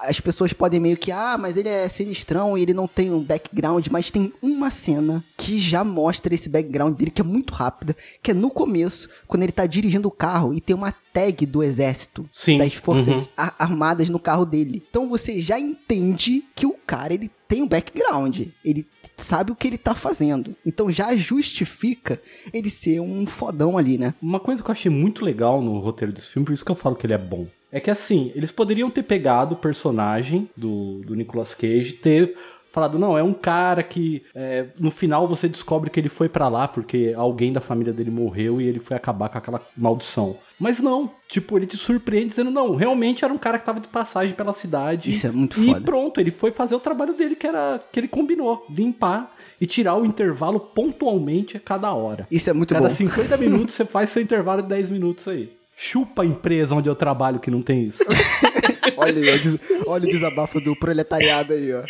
as 0.03 0.21
pessoas 0.21 0.53
podem 0.53 0.81
meio 0.81 0.97
que, 0.97 1.12
ah, 1.12 1.37
mas 1.39 1.57
ele 1.57 1.69
é 1.69 1.89
sinistrão 1.89 2.57
e 2.57 2.62
ele 2.62 2.75
não 2.75 2.87
tem 2.87 3.11
um 3.11 3.23
background, 3.23 3.87
mas 3.91 4.11
tem 4.11 4.33
uma 4.43 4.71
cena 4.71 5.25
que 5.37 5.59
já 5.59 5.85
mostra 5.85 6.35
esse 6.35 6.49
background 6.49 6.97
dele, 6.97 7.11
que 7.11 7.21
é 7.21 7.25
muito 7.25 7.53
rápida, 7.53 7.97
que 8.23 8.31
é 8.31 8.35
no 8.35 8.50
começo, 8.50 9.09
quando 9.27 9.43
ele 9.43 9.53
tá 9.53 9.67
dirigindo 9.67 10.09
o 10.09 10.12
carro 10.12 10.55
e 10.55 10.61
tem 10.61 10.75
uma 10.75 10.95
tag 11.12 11.45
do 11.47 11.62
exército, 11.62 12.29
Sim. 12.33 12.59
das 12.59 12.75
forças 12.75 13.27
uhum. 13.27 13.50
armadas 13.59 14.09
no 14.09 14.19
carro 14.19 14.45
dele. 14.45 14.83
Então 14.89 15.09
você 15.09 15.41
já 15.41 15.59
entende 15.59 16.45
que 16.55 16.67
o 16.67 16.75
cara, 16.87 17.15
ele 17.15 17.31
tem 17.49 17.62
um 17.62 17.69
background, 17.69 18.47
ele 18.65 18.87
sabe 19.17 19.50
o 19.50 19.57
que 19.57 19.67
ele 19.67 19.79
tá 19.79 19.95
fazendo. 19.95 20.55
Então 20.65 20.91
já 20.91 21.15
justifica 21.17 22.21
ele 22.53 22.71
ser 22.71 23.00
um 23.00 23.27
fodão 23.27 23.77
ali, 23.77 23.99
né? 23.99 24.15
Uma 24.23 24.39
coisa 24.39 24.62
que 24.62 24.71
eu 24.71 24.73
achei 24.73 24.91
muito 24.91 25.25
legal 25.25 25.61
no 25.61 25.79
roteiro 25.81 26.12
desse 26.12 26.29
filme, 26.29 26.47
por 26.47 26.53
isso 26.53 26.65
que 26.65 26.71
eu 26.71 26.77
falo 26.77 26.95
que 26.95 27.07
ele 27.07 27.15
é 27.15 27.19
bom, 27.19 27.47
é 27.73 27.81
que 27.81 27.91
assim, 27.91 28.33
eles 28.35 28.50
poderiam 28.50 28.91
ter 28.91 29.03
pegado 29.03 29.55
o 29.55 29.59
personagem 29.59 30.49
do, 30.57 31.00
do 31.05 31.15
Nicolas 31.15 31.55
Cage, 31.55 31.93
ter 31.95 32.37
falado, 32.71 32.99
não, 32.99 33.19
é 33.19 33.23
um 33.23 33.33
cara 33.33 33.83
que 33.83 34.23
é, 34.35 34.67
no 34.79 34.91
final 34.91 35.27
você 35.27 35.49
descobre 35.49 35.91
que 35.91 35.99
ele 35.99 36.09
foi 36.09 36.29
para 36.29 36.49
lá 36.49 36.69
porque 36.69 37.12
alguém 37.17 37.53
da 37.53 37.61
família 37.61 37.93
dele 37.93 38.11
morreu 38.11 38.61
e 38.61 38.67
ele 38.67 38.79
foi 38.79 38.97
acabar 38.97 39.29
com 39.29 39.39
aquela 39.39 39.61
maldição. 39.77 40.37
Mas 40.59 40.81
não, 40.81 41.11
tipo, 41.29 41.59
ele 41.59 41.67
te 41.67 41.77
surpreende 41.77 42.29
dizendo, 42.29 42.50
não, 42.50 42.75
realmente 42.77 43.25
era 43.25 43.33
um 43.33 43.39
cara 43.39 43.59
que 43.59 43.67
tava 43.67 43.81
de 43.81 43.89
passagem 43.89 44.35
pela 44.35 44.53
cidade. 44.53 45.11
Isso 45.11 45.27
é 45.27 45.31
muito 45.31 45.61
e 45.61 45.67
foda. 45.67 45.79
E 45.79 45.83
pronto, 45.83 46.21
ele 46.21 46.31
foi 46.31 46.50
fazer 46.50 46.75
o 46.75 46.81
trabalho 46.81 47.15
dele 47.15 47.35
que 47.35 47.47
era 47.47 47.81
que 47.91 47.99
ele 47.99 48.09
combinou, 48.09 48.65
limpar 48.71 49.35
e 49.61 49.67
tirar 49.67 49.97
o 49.97 50.05
intervalo 50.05 50.61
pontualmente 50.61 51.57
a 51.57 51.61
cada 51.61 51.93
hora. 51.93 52.27
Isso 52.31 52.49
é 52.50 52.53
muito 52.53 52.73
cada 52.73 52.89
bom. 52.89 52.95
Cada 52.95 53.11
50 53.11 53.37
minutos 53.39 53.75
você 53.75 53.85
faz 53.85 54.11
seu 54.11 54.23
intervalo 54.23 54.62
de 54.62 54.69
10 54.69 54.91
minutos 54.91 55.27
aí. 55.27 55.60
Chupa 55.82 56.25
a 56.25 56.26
empresa 56.26 56.75
onde 56.75 56.90
eu 56.90 56.94
trabalho 56.94 57.40
que 57.40 57.50
não 57.50 57.62
tem 57.62 57.84
isso. 57.84 58.04
olha, 58.99 59.32
aí, 59.32 59.40
olha 59.87 60.04
o 60.04 60.10
desabafo 60.10 60.60
do 60.60 60.76
proletariado 60.76 61.54
aí, 61.54 61.72
ó. 61.72 61.82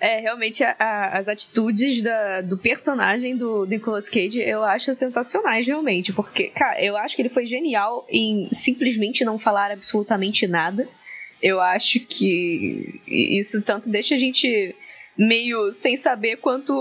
É, 0.00 0.18
realmente 0.18 0.64
a, 0.64 0.74
a, 0.78 1.18
as 1.18 1.28
atitudes 1.28 2.00
da, 2.00 2.40
do 2.40 2.56
personagem 2.56 3.36
do 3.36 3.66
Nicolas 3.66 4.08
Cage 4.08 4.40
eu 4.40 4.64
acho 4.64 4.94
sensacionais, 4.94 5.66
realmente. 5.66 6.10
Porque, 6.10 6.48
cara, 6.48 6.82
eu 6.82 6.96
acho 6.96 7.14
que 7.14 7.20
ele 7.20 7.28
foi 7.28 7.44
genial 7.44 8.06
em 8.08 8.48
simplesmente 8.50 9.26
não 9.26 9.38
falar 9.38 9.70
absolutamente 9.70 10.46
nada. 10.46 10.88
Eu 11.42 11.60
acho 11.60 12.00
que 12.00 12.98
isso 13.06 13.60
tanto 13.60 13.90
deixa 13.90 14.14
a 14.14 14.18
gente 14.18 14.74
meio 15.16 15.70
sem 15.72 15.96
saber 15.96 16.36
quanto 16.38 16.72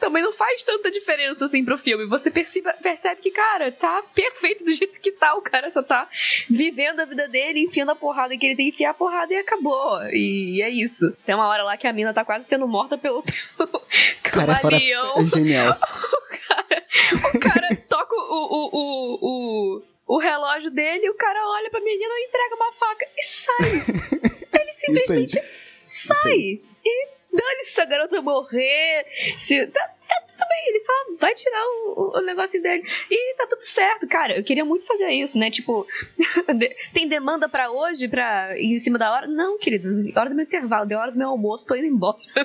também 0.00 0.22
não 0.22 0.32
faz 0.32 0.62
tanta 0.62 0.90
diferença 0.90 1.44
assim 1.44 1.64
pro 1.64 1.76
filme. 1.76 2.06
Você 2.06 2.30
percebe, 2.30 2.72
percebe 2.82 3.20
que, 3.20 3.30
cara, 3.30 3.70
tá 3.72 4.02
perfeito 4.14 4.64
do 4.64 4.72
jeito 4.72 5.00
que 5.00 5.12
tá. 5.12 5.34
O 5.34 5.42
cara 5.42 5.70
só 5.70 5.82
tá 5.82 6.08
vivendo 6.48 7.00
a 7.00 7.04
vida 7.04 7.28
dele, 7.28 7.64
enfiando 7.64 7.90
a 7.90 7.96
porrada 7.96 8.36
que 8.36 8.46
ele 8.46 8.56
tem 8.56 8.66
que 8.66 8.74
enfiar 8.74 8.90
a 8.90 8.94
porrada 8.94 9.32
e 9.32 9.36
acabou. 9.36 10.02
E 10.12 10.62
é 10.62 10.70
isso. 10.70 11.16
Tem 11.26 11.34
uma 11.34 11.48
hora 11.48 11.62
lá 11.62 11.76
que 11.76 11.86
a 11.86 11.92
mina 11.92 12.14
tá 12.14 12.24
quase 12.24 12.48
sendo 12.48 12.66
morta 12.66 12.96
pelo, 12.96 13.22
pelo 13.56 13.82
cara, 14.22 14.54
camaleão. 14.54 15.14
É 15.18 15.24
genial. 15.26 15.76
o 15.76 16.48
cara, 16.48 16.86
o 17.34 17.40
cara 17.40 17.76
toca 17.88 18.14
o, 18.14 18.18
o, 18.20 18.70
o, 18.72 19.18
o 19.22 19.82
o 20.08 20.18
relógio 20.18 20.70
dele, 20.70 21.10
o 21.10 21.14
cara 21.14 21.38
olha 21.46 21.70
pra 21.70 21.80
menina, 21.80 22.14
entrega 22.26 22.54
uma 22.54 22.72
faca 22.72 23.06
e 23.14 23.22
sai. 23.22 24.38
Ele 24.58 24.72
simplesmente 24.72 25.42
sai. 25.76 26.62
E 26.82 27.08
dane-se 27.32 27.72
se 27.72 27.80
a 27.80 27.84
garota 27.84 28.20
morrer. 28.20 29.06
Se, 29.36 29.66
tá, 29.66 29.80
tá, 29.80 30.24
tudo 30.26 30.48
bem, 30.48 30.68
ele 30.68 30.80
só 30.80 30.92
vai 31.20 31.34
tirar 31.34 31.64
o, 31.64 32.18
o, 32.18 32.20
negócio 32.22 32.60
dele. 32.62 32.82
E 33.10 33.34
tá 33.36 33.46
tudo 33.46 33.62
certo. 33.62 34.06
Cara, 34.08 34.36
eu 34.36 34.44
queria 34.44 34.64
muito 34.64 34.86
fazer 34.86 35.10
isso, 35.10 35.38
né? 35.38 35.50
Tipo, 35.50 35.86
tem 36.92 37.08
demanda 37.08 37.48
para 37.48 37.70
hoje, 37.70 38.08
pra 38.08 38.58
ir 38.58 38.74
em 38.74 38.78
cima 38.78 38.98
da 38.98 39.12
hora? 39.12 39.26
Não, 39.26 39.58
querido. 39.58 39.88
Hora 40.16 40.30
do 40.30 40.34
meu 40.34 40.44
intervalo, 40.44 40.86
deu 40.86 40.98
hora 40.98 41.12
do 41.12 41.18
meu 41.18 41.28
almoço, 41.28 41.66
tô 41.66 41.74
indo 41.74 41.86
embora. 41.86 42.18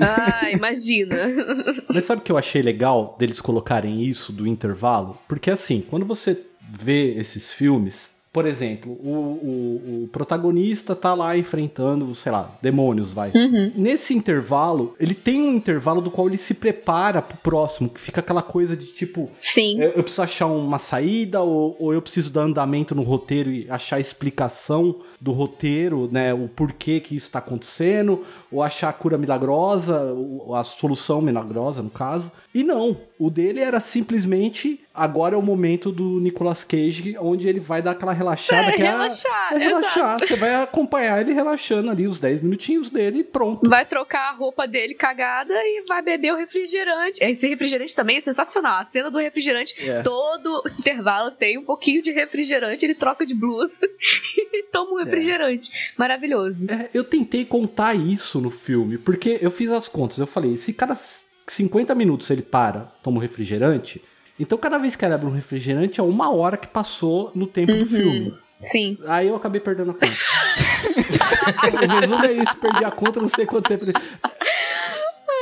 ah, 0.00 0.50
imagina. 0.50 1.16
Mas 1.88 2.04
sabe 2.04 2.20
o 2.20 2.24
que 2.24 2.32
eu 2.32 2.38
achei 2.38 2.62
legal 2.62 3.16
deles 3.18 3.40
colocarem 3.40 4.04
isso 4.04 4.32
do 4.32 4.46
intervalo? 4.46 5.18
Porque 5.28 5.50
assim, 5.50 5.84
quando 5.88 6.06
você 6.06 6.40
vê 6.60 7.14
esses 7.14 7.52
filmes 7.52 8.13
por 8.34 8.46
exemplo, 8.46 8.90
o, 8.90 9.10
o, 9.12 10.02
o, 10.02 10.08
protagonista 10.08 10.96
tá 10.96 11.14
lá 11.14 11.38
enfrentando, 11.38 12.12
sei 12.16 12.32
lá, 12.32 12.58
demônios, 12.60 13.12
vai. 13.12 13.30
Uhum. 13.32 13.70
Nesse 13.76 14.12
intervalo, 14.12 14.92
ele 14.98 15.14
tem 15.14 15.40
um 15.40 15.54
intervalo 15.54 16.00
do 16.00 16.10
qual 16.10 16.26
ele 16.26 16.36
se 16.36 16.52
prepara 16.52 17.22
pro 17.22 17.36
próximo, 17.36 17.88
que 17.88 18.00
fica 18.00 18.18
aquela 18.18 18.42
coisa 18.42 18.76
de 18.76 18.86
tipo. 18.86 19.30
Sim. 19.38 19.80
Eu, 19.80 19.90
eu 19.90 20.02
preciso 20.02 20.22
achar 20.22 20.46
uma 20.46 20.80
saída, 20.80 21.42
ou, 21.42 21.76
ou, 21.78 21.94
eu 21.94 22.02
preciso 22.02 22.28
dar 22.28 22.40
andamento 22.40 22.92
no 22.92 23.04
roteiro 23.04 23.52
e 23.52 23.70
achar 23.70 23.98
a 23.98 24.00
explicação 24.00 24.96
do 25.20 25.30
roteiro, 25.30 26.08
né? 26.10 26.34
O 26.34 26.48
porquê 26.48 26.98
que 26.98 27.14
isso 27.14 27.30
tá 27.30 27.38
acontecendo, 27.38 28.24
ou 28.50 28.64
achar 28.64 28.88
a 28.88 28.92
cura 28.92 29.16
milagrosa, 29.16 30.12
a 30.56 30.64
solução 30.64 31.20
milagrosa, 31.20 31.84
no 31.84 31.90
caso. 31.90 32.32
E 32.52 32.64
não, 32.64 32.96
o 33.16 33.30
dele 33.30 33.60
era 33.60 33.78
simplesmente 33.78 34.80
agora 34.94 35.34
é 35.34 35.38
o 35.38 35.42
momento 35.42 35.90
do 35.90 36.20
Nicolas 36.20 36.62
Cage, 36.62 37.16
onde 37.18 37.48
ele 37.48 37.58
vai 37.58 37.82
dar 37.82 37.90
aquela 37.90 38.12
relaxada. 38.12 38.68
É, 38.68 38.72
que 38.72 38.82
relaxar, 38.82 39.52
é, 39.52 39.56
é 39.56 39.58
relaxar. 39.58 40.18
Você 40.20 40.36
vai 40.36 40.54
acompanhar 40.54 41.20
ele 41.20 41.32
relaxando 41.32 41.90
ali 41.90 42.06
os 42.06 42.20
10 42.20 42.42
minutinhos 42.42 42.88
dele 42.90 43.18
e 43.18 43.24
pronto. 43.24 43.68
Vai 43.68 43.84
trocar 43.84 44.30
a 44.30 44.32
roupa 44.32 44.68
dele 44.68 44.94
cagada 44.94 45.52
e 45.52 45.84
vai 45.88 46.00
beber 46.00 46.32
o 46.32 46.36
refrigerante. 46.36 47.22
Esse 47.24 47.48
refrigerante 47.48 47.96
também 47.96 48.18
é 48.18 48.20
sensacional. 48.20 48.80
A 48.80 48.84
cena 48.84 49.10
do 49.10 49.18
refrigerante. 49.18 49.74
É. 49.84 50.02
todo 50.02 50.62
intervalo 50.78 51.32
tem 51.32 51.58
um 51.58 51.64
pouquinho 51.64 52.02
de 52.02 52.12
refrigerante, 52.12 52.84
ele 52.84 52.94
troca 52.94 53.26
de 53.26 53.34
blusa 53.34 53.80
e 54.52 54.62
toma 54.70 54.92
um 54.92 55.00
é. 55.00 55.04
refrigerante. 55.04 55.70
Yeah. 55.70 55.94
Maravilhoso. 55.98 56.70
É, 56.70 56.90
eu 56.94 57.02
tentei 57.02 57.44
contar 57.44 57.94
isso 57.94 58.40
no 58.40 58.50
filme, 58.50 58.98
porque 58.98 59.38
eu 59.40 59.50
fiz 59.50 59.70
as 59.70 59.88
contas. 59.88 60.18
Eu 60.18 60.26
falei, 60.26 60.56
se 60.56 60.72
cada 60.72 60.94
50 60.94 61.94
minutos 61.94 62.30
ele 62.30 62.42
para, 62.42 62.92
toma 63.02 63.18
um 63.18 63.20
refrigerante 63.20 64.00
então, 64.38 64.58
cada 64.58 64.78
vez 64.78 64.96
que 64.96 65.04
ela 65.04 65.14
abre 65.14 65.26
um 65.26 65.32
refrigerante, 65.32 66.00
é 66.00 66.02
uma 66.02 66.32
hora 66.32 66.56
que 66.56 66.66
passou 66.66 67.30
no 67.34 67.46
tempo 67.46 67.72
uhum. 67.72 67.78
do 67.78 67.86
filme. 67.86 68.34
Sim. 68.58 68.98
Aí 69.06 69.28
eu 69.28 69.36
acabei 69.36 69.60
perdendo 69.60 69.90
a 69.90 69.94
conta. 69.94 70.06
o 71.86 72.00
resumo 72.00 72.24
é 72.24 72.32
isso, 72.32 72.56
perdi 72.56 72.84
a 72.84 72.90
conta, 72.90 73.20
não 73.20 73.28
sei 73.28 73.46
quanto 73.46 73.68
tempo. 73.68 73.84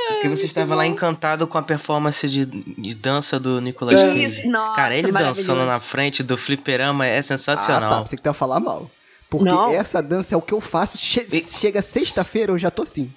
Porque 0.08 0.28
você 0.28 0.46
estava 0.46 0.74
lá 0.74 0.86
encantado 0.86 1.46
com 1.46 1.56
a 1.56 1.62
performance 1.62 2.28
de, 2.28 2.44
de 2.44 2.94
dança 2.94 3.38
do 3.38 3.60
Nicolas 3.60 4.00
Cage. 4.00 4.24
Isso, 4.24 4.48
nossa, 4.48 4.76
Cara, 4.76 4.96
ele 4.96 5.12
dançando 5.12 5.64
na 5.64 5.80
frente 5.80 6.22
do 6.22 6.36
fliperama 6.36 7.06
é 7.06 7.22
sensacional. 7.22 7.92
Ah, 7.92 7.96
tá, 7.96 8.06
você 8.06 8.16
que 8.16 8.22
tá 8.22 8.32
falar 8.32 8.60
mal. 8.60 8.90
Porque 9.30 9.48
não. 9.48 9.72
essa 9.72 10.02
dança 10.02 10.34
é 10.34 10.38
o 10.38 10.42
que 10.42 10.52
eu 10.52 10.60
faço. 10.60 10.98
Che 10.98 11.26
e... 11.32 11.40
Chega 11.40 11.80
sexta-feira, 11.80 12.52
eu 12.52 12.58
já 12.58 12.70
tô 12.70 12.82
assim. 12.82 13.10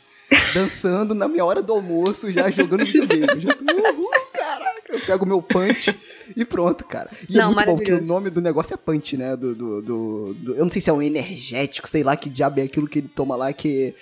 Dançando 0.54 1.14
na 1.14 1.28
minha 1.28 1.44
hora 1.44 1.62
do 1.62 1.74
almoço, 1.74 2.32
já 2.32 2.50
jogando 2.50 2.86
videogame. 2.86 3.42
Já 3.42 3.54
tô, 3.54 3.64
uhul, 3.64 4.12
caraca. 4.34 4.75
Eu 4.88 5.00
pego 5.00 5.26
meu 5.26 5.42
punch 5.42 5.98
e 6.36 6.46
pronto, 6.46 6.86
cara. 6.86 7.10
E 7.28 7.38
é 7.38 7.42
não, 7.42 7.52
é 7.52 7.56
muito 7.56 7.66
bom, 7.66 7.76
porque 7.76 7.94
o 7.94 8.06
nome 8.06 8.30
do 8.30 8.40
negócio 8.40 8.74
é 8.74 8.78
punch, 8.78 9.18
né? 9.18 9.36
Do, 9.36 9.56
do, 9.56 9.82
do, 9.82 10.34
do, 10.34 10.56
eu 10.56 10.64
não 10.64 10.70
sei 10.70 10.82
se 10.82 10.90
é 10.90 10.94
um 10.94 11.02
energético, 11.02 11.90
sei 11.90 12.04
lá 12.04 12.16
que 12.16 12.30
diabo 12.30 12.60
é 12.60 12.64
aquilo 12.64 12.88
que 12.88 13.00
ele 13.00 13.08
toma 13.08 13.36
lá, 13.36 13.52
que 13.52 13.96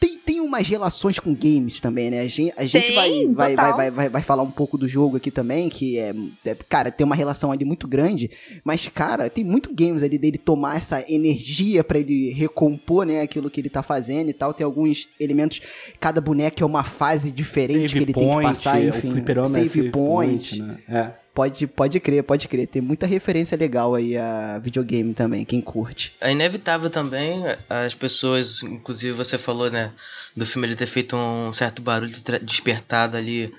tem, 0.00 0.16
tem 0.18 0.29
umas 0.50 0.68
relações 0.68 1.18
com 1.18 1.34
games 1.34 1.80
também, 1.80 2.10
né? 2.10 2.20
A 2.20 2.28
gente, 2.28 2.52
a 2.56 2.64
gente 2.64 2.92
vai, 2.92 3.26
vai, 3.26 3.56
vai, 3.56 3.72
vai, 3.72 3.90
vai, 3.90 4.08
vai 4.08 4.22
falar 4.22 4.42
um 4.42 4.50
pouco 4.50 4.76
do 4.76 4.86
jogo 4.86 5.16
aqui 5.16 5.30
também, 5.30 5.68
que 5.68 5.98
é, 5.98 6.12
é, 6.44 6.54
Cara, 6.68 6.90
tem 6.90 7.04
uma 7.04 7.14
relação 7.14 7.50
ali 7.52 7.64
muito 7.64 7.86
grande, 7.88 8.30
mas, 8.64 8.88
cara, 8.88 9.30
tem 9.30 9.44
muito 9.44 9.74
games 9.74 10.02
ali 10.02 10.18
dele 10.18 10.36
tomar 10.36 10.76
essa 10.76 11.04
energia 11.08 11.82
para 11.82 11.98
ele 11.98 12.32
recompor, 12.32 13.06
né? 13.06 13.22
Aquilo 13.22 13.48
que 13.48 13.60
ele 13.60 13.70
tá 13.70 13.82
fazendo 13.82 14.28
e 14.28 14.32
tal. 14.32 14.52
Tem 14.52 14.64
alguns 14.64 15.08
elementos. 15.18 15.60
Cada 15.98 16.20
boneco 16.20 16.62
é 16.62 16.66
uma 16.66 16.84
fase 16.84 17.30
diferente 17.30 17.88
save 17.88 17.92
que 17.92 18.04
ele 18.04 18.12
point, 18.12 18.28
tem 18.28 18.38
que 18.38 18.42
passar, 18.42 18.84
enfim. 18.84 19.12
O 19.12 19.14
save, 19.14 19.40
é 19.40 19.44
save 19.46 19.90
point. 19.90 20.58
point 20.58 20.62
né? 20.62 20.78
É. 20.88 21.29
Pode, 21.32 21.66
pode 21.66 22.00
crer, 22.00 22.24
pode 22.24 22.48
crer. 22.48 22.66
Tem 22.66 22.82
muita 22.82 23.06
referência 23.06 23.56
legal 23.56 23.94
aí 23.94 24.16
a 24.16 24.58
videogame 24.58 25.14
também, 25.14 25.44
quem 25.44 25.60
curte. 25.60 26.14
É 26.20 26.32
inevitável 26.32 26.90
também 26.90 27.42
as 27.68 27.94
pessoas, 27.94 28.62
inclusive 28.62 29.12
você 29.12 29.38
falou, 29.38 29.70
né, 29.70 29.92
do 30.36 30.44
filme 30.44 30.66
ele 30.66 30.76
ter 30.76 30.86
feito 30.86 31.16
um 31.16 31.52
certo 31.52 31.80
barulho 31.80 32.12
despertado 32.42 33.16
ali 33.16 33.52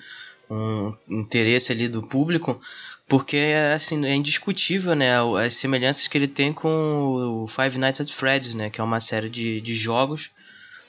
um 0.51 0.93
interesse 1.09 1.71
ali 1.71 1.87
do 1.87 2.03
público, 2.03 2.61
porque 3.07 3.53
assim, 3.73 4.05
é 4.05 4.13
indiscutível, 4.13 4.93
né, 4.95 5.11
as 5.43 5.55
semelhanças 5.55 6.07
que 6.07 6.17
ele 6.17 6.27
tem 6.27 6.51
com 6.51 7.43
o 7.43 7.47
Five 7.47 7.77
Nights 7.77 8.01
at 8.01 8.11
Freddy's, 8.11 8.53
né, 8.53 8.69
que 8.69 8.81
é 8.81 8.83
uma 8.83 8.99
série 8.99 9.29
de, 9.29 9.61
de 9.61 9.73
jogos, 9.73 10.29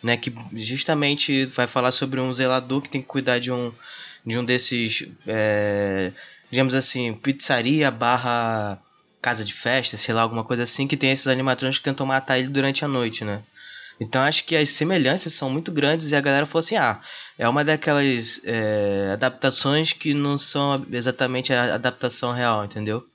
né, 0.02 0.16
que 0.16 0.34
justamente 0.52 1.46
vai 1.46 1.68
falar 1.68 1.92
sobre 1.92 2.20
um 2.20 2.34
zelador 2.34 2.82
que 2.82 2.88
tem 2.88 3.00
que 3.00 3.06
cuidar 3.06 3.38
de 3.38 3.52
um, 3.52 3.72
de 4.26 4.36
um 4.36 4.44
desses, 4.44 5.08
é, 5.26 6.12
digamos 6.52 6.74
assim, 6.74 7.14
pizzaria 7.14 7.90
barra 7.90 8.78
casa 9.22 9.42
de 9.42 9.54
festa, 9.54 9.96
sei 9.96 10.14
lá, 10.14 10.20
alguma 10.20 10.44
coisa 10.44 10.64
assim, 10.64 10.86
que 10.86 10.98
tem 10.98 11.10
esses 11.10 11.26
animatrônicos 11.26 11.78
que 11.78 11.84
tentam 11.84 12.04
matar 12.04 12.38
ele 12.38 12.48
durante 12.48 12.84
a 12.84 12.88
noite, 12.88 13.24
né. 13.24 13.42
Então 13.98 14.20
acho 14.20 14.44
que 14.44 14.54
as 14.54 14.68
semelhanças 14.70 15.32
são 15.32 15.48
muito 15.48 15.70
grandes 15.72 16.10
e 16.10 16.16
a 16.16 16.20
galera 16.20 16.44
falou 16.44 16.60
assim: 16.60 16.76
ah, 16.76 17.00
é 17.38 17.48
uma 17.48 17.64
daquelas 17.64 18.40
é, 18.44 19.10
adaptações 19.12 19.92
que 19.92 20.12
não 20.12 20.36
são 20.36 20.84
exatamente 20.90 21.52
a 21.52 21.74
adaptação 21.74 22.32
real, 22.32 22.64
entendeu? 22.64 23.06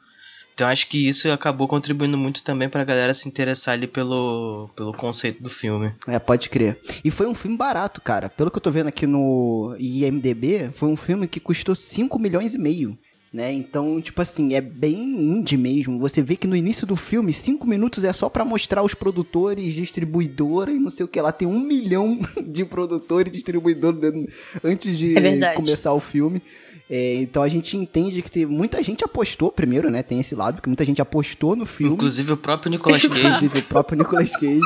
Então 0.54 0.68
acho 0.68 0.88
que 0.88 1.08
isso 1.08 1.30
acabou 1.32 1.68
contribuindo 1.68 2.18
muito 2.18 2.42
também 2.44 2.70
pra 2.70 2.84
galera 2.84 3.14
se 3.14 3.28
interessar 3.28 3.74
ali 3.74 3.86
pelo, 3.86 4.70
pelo 4.76 4.92
conceito 4.94 5.44
do 5.44 5.50
filme. 5.50 5.94
É, 6.08 6.18
pode 6.18 6.50
crer. 6.50 6.80
E 7.04 7.12
foi 7.12 7.28
um 7.28 7.36
filme 7.36 7.56
barato, 7.56 8.02
cara. 8.02 8.30
Pelo 8.30 8.50
que 8.50 8.58
eu 8.58 8.62
tô 8.62 8.72
vendo 8.72 8.88
aqui 8.88 9.06
no 9.06 9.76
IMDB, 9.78 10.72
foi 10.74 10.90
um 10.90 10.98
filme 10.98 11.28
que 11.28 11.40
custou 11.40 11.76
5 11.76 12.18
milhões 12.18 12.56
e 12.56 12.58
meio 12.58 12.98
né? 13.32 13.52
Então, 13.52 14.00
tipo 14.02 14.22
assim, 14.22 14.54
é 14.54 14.62
bem 14.62 14.98
indie 14.98 15.58
mesmo. 15.58 16.00
Você 16.00 16.22
vê 16.22 16.36
que 16.36 16.48
no 16.48 16.56
início 16.56 16.88
do 16.88 16.96
filme, 16.96 17.34
cinco 17.34 17.68
minutos 17.68 18.04
é 18.04 18.14
só 18.14 18.30
para 18.30 18.46
mostrar 18.46 18.84
os 18.84 18.94
produtores, 18.94 19.74
distribuidora 19.74 20.72
e 20.72 20.80
não 20.80 20.90
sei 20.90 21.06
o 21.06 21.08
que 21.08 21.20
lá. 21.20 21.32
Tem 21.32 21.48
um 21.48 21.60
milhão 21.60 22.20
de 22.46 22.64
produtores 22.66 23.30
e 23.30 23.36
distribuidores 23.36 24.00
antes 24.64 24.98
de 24.98 25.18
é 25.18 25.54
começar 25.54 25.94
o 25.94 26.00
filme. 26.00 26.42
É, 26.90 27.16
então 27.16 27.44
a 27.44 27.50
gente 27.50 27.76
entende 27.76 28.22
que 28.22 28.32
tem, 28.32 28.46
muita 28.46 28.82
gente 28.82 29.04
apostou 29.04 29.52
primeiro, 29.52 29.90
né? 29.90 30.02
Tem 30.02 30.20
esse 30.20 30.34
lado, 30.34 30.62
que 30.62 30.70
muita 30.70 30.86
gente 30.86 31.02
apostou 31.02 31.56
no 31.56 31.66
filme. 31.66 31.94
Inclusive 31.94 32.32
o 32.32 32.38
próprio 32.38 32.72
Nicolas 32.72 33.02
Cage. 33.02 33.20
Inclusive 33.20 33.60
o 33.60 33.64
próprio 33.64 33.98
Nicolas 33.98 34.32
Cage. 34.32 34.62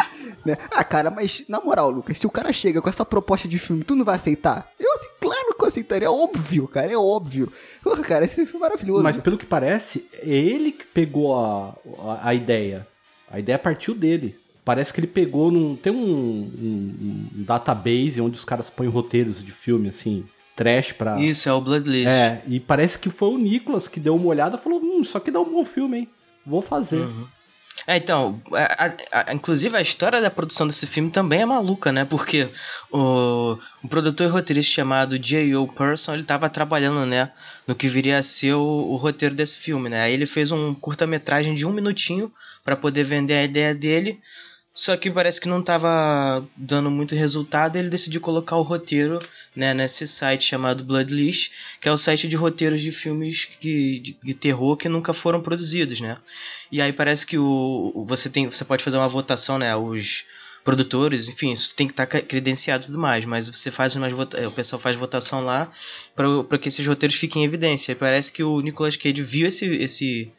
né? 0.46 0.56
Ah, 0.72 0.84
cara, 0.84 1.10
mas 1.10 1.44
na 1.50 1.60
moral, 1.60 1.90
Lucas, 1.90 2.18
se 2.18 2.28
o 2.28 2.30
cara 2.30 2.54
chega 2.54 2.82
com 2.82 2.90
essa 2.90 3.04
proposta 3.04 3.48
de 3.48 3.58
filme, 3.58 3.84
tu 3.84 3.96
não 3.96 4.06
vai 4.06 4.16
aceitar? 4.16 4.70
Eu, 4.80 4.94
assim, 4.94 5.08
claro 5.20 5.56
que 5.56 5.64
eu 5.64 5.68
aceitaria. 5.68 6.08
É 6.08 6.12
óbvio, 6.12 6.68
cara, 6.68 6.92
é 6.92 6.98
óbvio. 6.98 7.52
Cara, 8.04 8.26
esse 8.26 8.46
filme 8.46 8.60
é 8.60 8.70
maravilhoso. 8.70 9.04
Mas 9.04 9.18
pelo 9.18 9.38
que 9.38 9.46
parece, 9.46 10.06
é 10.14 10.30
ele 10.30 10.72
que 10.72 10.86
pegou 10.86 11.36
a, 11.36 11.76
a, 12.00 12.30
a 12.30 12.34
ideia. 12.36 12.88
A 13.30 13.40
ideia 13.40 13.58
partiu 13.58 13.96
dele. 13.96 14.36
Parece 14.64 14.94
que 14.94 15.00
ele 15.00 15.08
pegou 15.08 15.50
num. 15.50 15.76
Tem 15.76 15.92
um, 15.92 15.98
um, 15.98 17.28
um 17.36 17.44
database 17.44 18.22
onde 18.22 18.38
os 18.38 18.46
caras 18.46 18.70
põem 18.70 18.88
roteiros 18.88 19.44
de 19.44 19.52
filme, 19.52 19.90
assim, 19.90 20.24
trash 20.56 20.94
pra. 20.94 21.20
Isso, 21.20 21.48
é 21.48 21.54
o 21.54 21.62
Bloodlist. 21.62 22.08
É, 22.08 22.42
e 22.48 22.60
parece 22.60 22.98
que 22.98 23.10
foi 23.10 23.30
o 23.30 23.38
Nicolas 23.38 23.88
que 23.88 24.00
deu 24.00 24.16
uma 24.16 24.28
olhada 24.28 24.58
e 24.58 24.60
falou: 24.60 24.80
hum, 24.82 25.02
isso 25.02 25.18
aqui 25.18 25.32
dá 25.32 25.40
um 25.40 25.52
bom 25.52 25.66
filme, 25.66 26.00
hein? 26.00 26.10
Vou 26.46 26.62
fazer. 26.62 27.02
Uhum. 27.02 27.28
É, 27.88 27.98
então, 27.98 28.40
a, 28.54 28.86
a, 28.86 29.32
a, 29.32 29.34
inclusive 29.34 29.76
a 29.76 29.82
história 29.82 30.22
da 30.22 30.30
produção 30.30 30.68
desse 30.68 30.86
filme 30.86 31.10
também 31.10 31.42
é 31.42 31.46
maluca, 31.46 31.92
né? 31.92 32.06
Porque 32.06 32.50
o, 32.92 33.58
o 33.84 33.88
produtor 33.88 34.28
e 34.28 34.30
roteirista 34.30 34.74
chamado 34.74 35.18
J.O. 35.18 35.68
Person, 35.68 36.14
ele 36.14 36.22
estava 36.22 36.50
trabalhando, 36.50 37.06
né, 37.06 37.32
no 37.68 37.74
que 37.74 37.88
viria 37.88 38.20
a 38.20 38.24
ser 38.24 38.54
o, 38.54 38.62
o 38.62 38.98
roteiro 38.98 39.34
desse 39.34 39.58
filme, 39.58 39.90
né? 39.90 40.04
Aí 40.04 40.14
ele 40.14 40.26
fez 40.26 40.52
um 40.52 40.74
curta-metragem 40.76 41.56
de 41.56 41.66
um 41.66 41.72
minutinho 41.72 42.32
para 42.64 42.76
poder 42.76 43.04
vender 43.04 43.34
a 43.34 43.44
ideia 43.44 43.74
dele, 43.74 44.20
só 44.74 44.96
que 44.96 45.12
parece 45.12 45.42
que 45.42 45.50
não 45.50 45.60
estava 45.60 46.46
dando 46.56 46.90
muito 46.90 47.14
resultado, 47.14 47.76
ele 47.76 47.90
decidiu 47.90 48.22
colocar 48.22 48.56
o 48.56 48.62
roteiro 48.62 49.20
né, 49.54 49.74
nesse 49.74 50.08
site 50.08 50.46
chamado 50.46 50.84
Bloodlist, 50.84 51.52
que 51.82 51.90
é 51.90 51.92
o 51.92 51.98
site 51.98 52.28
de 52.28 52.38
roteiros 52.38 52.80
de 52.80 52.92
filmes 52.92 53.44
que, 53.46 54.00
de, 54.00 54.18
de, 54.24 54.34
terror 54.34 54.78
que 54.78 54.88
nunca 54.88 55.14
foram 55.14 55.42
produzidos, 55.42 56.00
né? 56.00 56.18
E 56.72 56.82
aí 56.82 56.94
parece 56.94 57.26
que 57.26 57.38
o, 57.38 58.06
você 58.08 58.30
tem, 58.30 58.48
você 58.48 58.64
pode 58.64 58.82
fazer 58.82 58.96
uma 58.96 59.10
votação, 59.10 59.58
né? 59.58 59.76
Os 59.76 60.24
produtores, 60.64 61.28
enfim, 61.28 61.52
isso 61.52 61.76
tem 61.76 61.88
que 61.88 61.94
estar 61.94 62.06
tá 62.06 62.22
credenciado 62.22 62.84
e 62.84 62.88
tudo 62.88 63.00
mais, 63.00 63.26
mas 63.26 63.50
você 63.50 63.72
faz 63.72 63.96
umas 63.96 64.14
o 64.14 64.52
pessoal 64.52 64.80
faz 64.80 64.96
votação 64.96 65.44
lá 65.44 65.70
para 66.16 66.58
que 66.58 66.70
esses 66.70 66.86
roteiros 66.86 67.18
fiquem 67.18 67.42
em 67.42 67.46
evidência. 67.46 67.92
E 67.92 67.96
parece 67.96 68.32
que 68.32 68.44
o 68.44 68.62
Nicolas 68.62 68.96
Cage 68.96 69.22
viu 69.22 69.48
esse, 69.48 69.66
esse, 69.66 70.32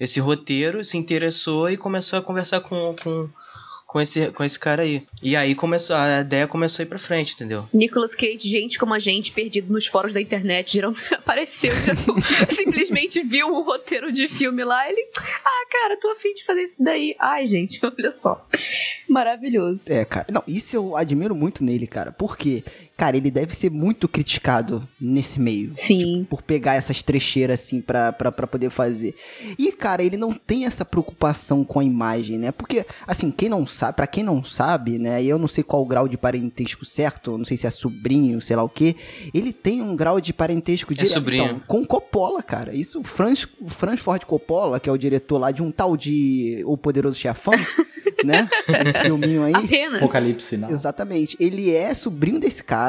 esse 0.00 0.18
roteiro, 0.18 0.82
se 0.82 0.96
interessou 0.96 1.70
e 1.70 1.76
começou 1.76 2.18
a 2.18 2.22
conversar 2.22 2.60
com, 2.60 2.96
com 3.00 3.30
com 3.86 4.00
esse, 4.00 4.30
com 4.32 4.42
esse 4.42 4.58
cara 4.58 4.82
aí. 4.82 5.02
E 5.22 5.36
aí 5.36 5.54
começou, 5.54 5.94
a 5.94 6.20
ideia 6.20 6.48
começou 6.48 6.82
a 6.82 6.84
ir 6.84 6.88
pra 6.88 6.98
frente, 6.98 7.34
entendeu? 7.34 7.68
Nicolas 7.72 8.14
Cage, 8.14 8.48
gente 8.48 8.78
como 8.78 8.92
a 8.92 8.98
gente, 8.98 9.30
perdido 9.30 9.72
nos 9.72 9.86
fóruns 9.86 10.12
da 10.12 10.20
internet, 10.20 10.72
geralmente 10.72 11.06
apareceu. 11.14 11.72
simplesmente 12.50 13.22
viu 13.22 13.46
um 13.46 13.62
roteiro 13.62 14.10
de 14.10 14.28
filme 14.28 14.64
lá. 14.64 14.88
Ele, 14.88 15.00
ah, 15.18 15.66
cara, 15.70 15.96
tô 15.98 16.10
afim 16.10 16.34
de 16.34 16.44
fazer 16.44 16.62
isso 16.62 16.82
daí. 16.82 17.14
Ai, 17.18 17.46
gente, 17.46 17.80
olha 17.86 18.10
só. 18.10 18.44
Maravilhoso. 19.08 19.84
É, 19.88 20.04
cara. 20.04 20.26
Não, 20.32 20.42
isso 20.48 20.74
eu 20.74 20.96
admiro 20.96 21.34
muito 21.34 21.62
nele, 21.62 21.86
cara. 21.86 22.10
Porque, 22.10 22.64
cara, 22.96 23.16
ele 23.16 23.30
deve 23.30 23.54
ser 23.54 23.70
muito 23.70 24.08
criticado 24.08 24.86
nesse 25.00 25.38
meio. 25.38 25.72
Sim. 25.74 25.98
Tipo, 25.98 26.24
por 26.30 26.42
pegar 26.42 26.74
essas 26.74 27.02
trecheiras, 27.02 27.60
assim, 27.60 27.80
pra, 27.80 28.12
pra, 28.12 28.32
pra 28.32 28.46
poder 28.46 28.70
fazer. 28.70 29.14
E, 29.58 29.70
cara, 29.72 30.02
ele 30.02 30.16
não 30.16 30.32
tem 30.32 30.64
essa 30.64 30.84
preocupação 30.84 31.62
com 31.62 31.78
a 31.78 31.84
imagem, 31.84 32.38
né? 32.38 32.52
Porque, 32.52 32.86
assim, 33.06 33.30
quem 33.30 33.48
não 33.48 33.66
sabe, 33.66 33.96
para 33.96 34.06
quem 34.06 34.24
não 34.24 34.42
sabe, 34.42 34.98
né, 34.98 35.22
eu 35.22 35.38
não 35.38 35.48
sei 35.48 35.62
qual 35.62 35.82
o 35.82 35.86
grau 35.86 36.08
de 36.08 36.16
parentesco 36.16 36.84
certo, 36.84 37.36
não 37.36 37.44
sei 37.44 37.56
se 37.56 37.66
é 37.66 37.70
sobrinho, 37.70 38.40
sei 38.40 38.56
lá 38.56 38.62
o 38.62 38.68
que, 38.68 38.96
ele 39.34 39.52
tem 39.52 39.82
um 39.82 39.94
grau 39.94 40.20
de 40.20 40.32
parentesco 40.32 40.92
é 40.92 40.96
direto 40.96 41.28
então, 41.28 41.62
com 41.66 41.84
Coppola, 41.84 42.42
cara. 42.42 42.74
Isso, 42.74 43.02
Franz, 43.02 43.46
Franz 43.66 44.00
Ford 44.00 44.24
Coppola, 44.24 44.80
que 44.80 44.88
é 44.88 44.92
o 44.92 44.96
diretor 44.96 45.38
lá 45.38 45.50
de 45.50 45.62
um 45.62 45.70
tal 45.70 45.96
de 45.96 46.62
O 46.64 46.76
Poderoso 46.76 47.16
Chefão, 47.16 47.54
né? 48.24 48.48
Esse 48.86 49.00
filminho 49.00 49.42
aí. 49.42 49.54
Apenas. 49.54 50.02
Apocalipse, 50.02 50.56
não. 50.56 50.70
Exatamente. 50.70 51.36
Ele 51.40 51.72
é 51.72 51.94
sobrinho 51.94 52.38
desse 52.38 52.62
cara, 52.62 52.85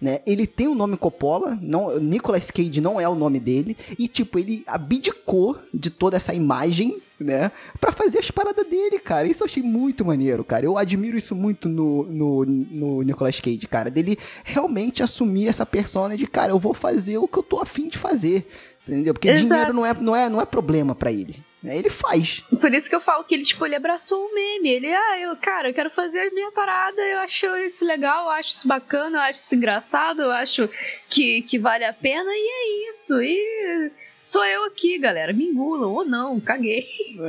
né? 0.00 0.20
Ele 0.26 0.46
tem 0.46 0.68
o 0.68 0.74
nome 0.74 0.96
Coppola, 0.96 1.58
não, 1.60 1.98
Nicolas 1.98 2.50
Cage 2.50 2.80
não 2.80 3.00
é 3.00 3.08
o 3.08 3.14
nome 3.14 3.38
dele, 3.38 3.76
e 3.98 4.08
tipo, 4.08 4.38
ele 4.38 4.64
abdicou 4.66 5.58
de 5.72 5.90
toda 5.90 6.16
essa 6.16 6.34
imagem 6.34 7.00
né? 7.22 7.52
Pra 7.80 7.92
fazer 7.92 8.18
as 8.18 8.30
paradas 8.30 8.66
dele, 8.66 8.98
cara. 8.98 9.28
Isso 9.28 9.42
eu 9.42 9.46
achei 9.46 9.62
muito 9.62 10.04
maneiro, 10.04 10.42
cara. 10.42 10.66
Eu 10.66 10.76
admiro 10.76 11.16
isso 11.16 11.34
muito 11.36 11.68
no, 11.68 12.02
no, 12.04 12.44
no 12.44 13.02
Nicolas 13.02 13.40
Cage, 13.40 13.66
cara. 13.68 13.90
Dele 13.90 14.18
realmente 14.42 15.02
assumir 15.02 15.46
essa 15.46 15.64
persona 15.64 16.16
de, 16.16 16.26
cara, 16.26 16.50
eu 16.50 16.58
vou 16.58 16.74
fazer 16.74 17.18
o 17.18 17.28
que 17.28 17.38
eu 17.38 17.42
tô 17.42 17.60
afim 17.60 17.88
de 17.88 17.96
fazer. 17.96 18.46
Entendeu? 18.86 19.14
Porque 19.14 19.30
Exato. 19.30 19.46
dinheiro 19.46 19.72
não 19.72 19.86
é, 19.86 19.94
não 19.94 20.16
é, 20.16 20.28
não 20.28 20.40
é 20.40 20.44
problema 20.44 20.94
para 20.94 21.12
ele. 21.12 21.36
Né? 21.62 21.78
Ele 21.78 21.90
faz. 21.90 22.40
Por 22.60 22.74
isso 22.74 22.88
que 22.88 22.96
eu 22.96 23.00
falo 23.00 23.22
que 23.24 23.34
ele, 23.34 23.44
tipo, 23.44 23.64
ele 23.64 23.76
abraçou 23.76 24.18
o 24.18 24.34
meme. 24.34 24.68
Ele, 24.68 24.92
ah, 24.92 25.20
eu, 25.20 25.36
cara, 25.36 25.68
eu 25.70 25.74
quero 25.74 25.90
fazer 25.90 26.20
a 26.20 26.34
minha 26.34 26.50
parada, 26.50 27.00
eu 27.00 27.18
acho 27.20 27.46
isso 27.56 27.84
legal, 27.84 28.24
eu 28.24 28.30
acho 28.30 28.50
isso 28.50 28.66
bacana, 28.66 29.18
eu 29.18 29.22
acho 29.22 29.38
isso 29.38 29.54
engraçado, 29.54 30.22
eu 30.22 30.30
acho 30.32 30.68
que, 31.08 31.42
que 31.42 31.58
vale 31.58 31.84
a 31.84 31.92
pena, 31.92 32.30
e 32.30 32.88
é 32.88 32.90
isso. 32.90 33.20
E 33.22 33.92
sou 34.18 34.44
eu 34.44 34.64
aqui, 34.64 34.98
galera. 34.98 35.32
Me 35.32 35.44
engulam 35.44 35.92
ou 35.92 36.04
não, 36.04 36.40
caguei. 36.40 36.84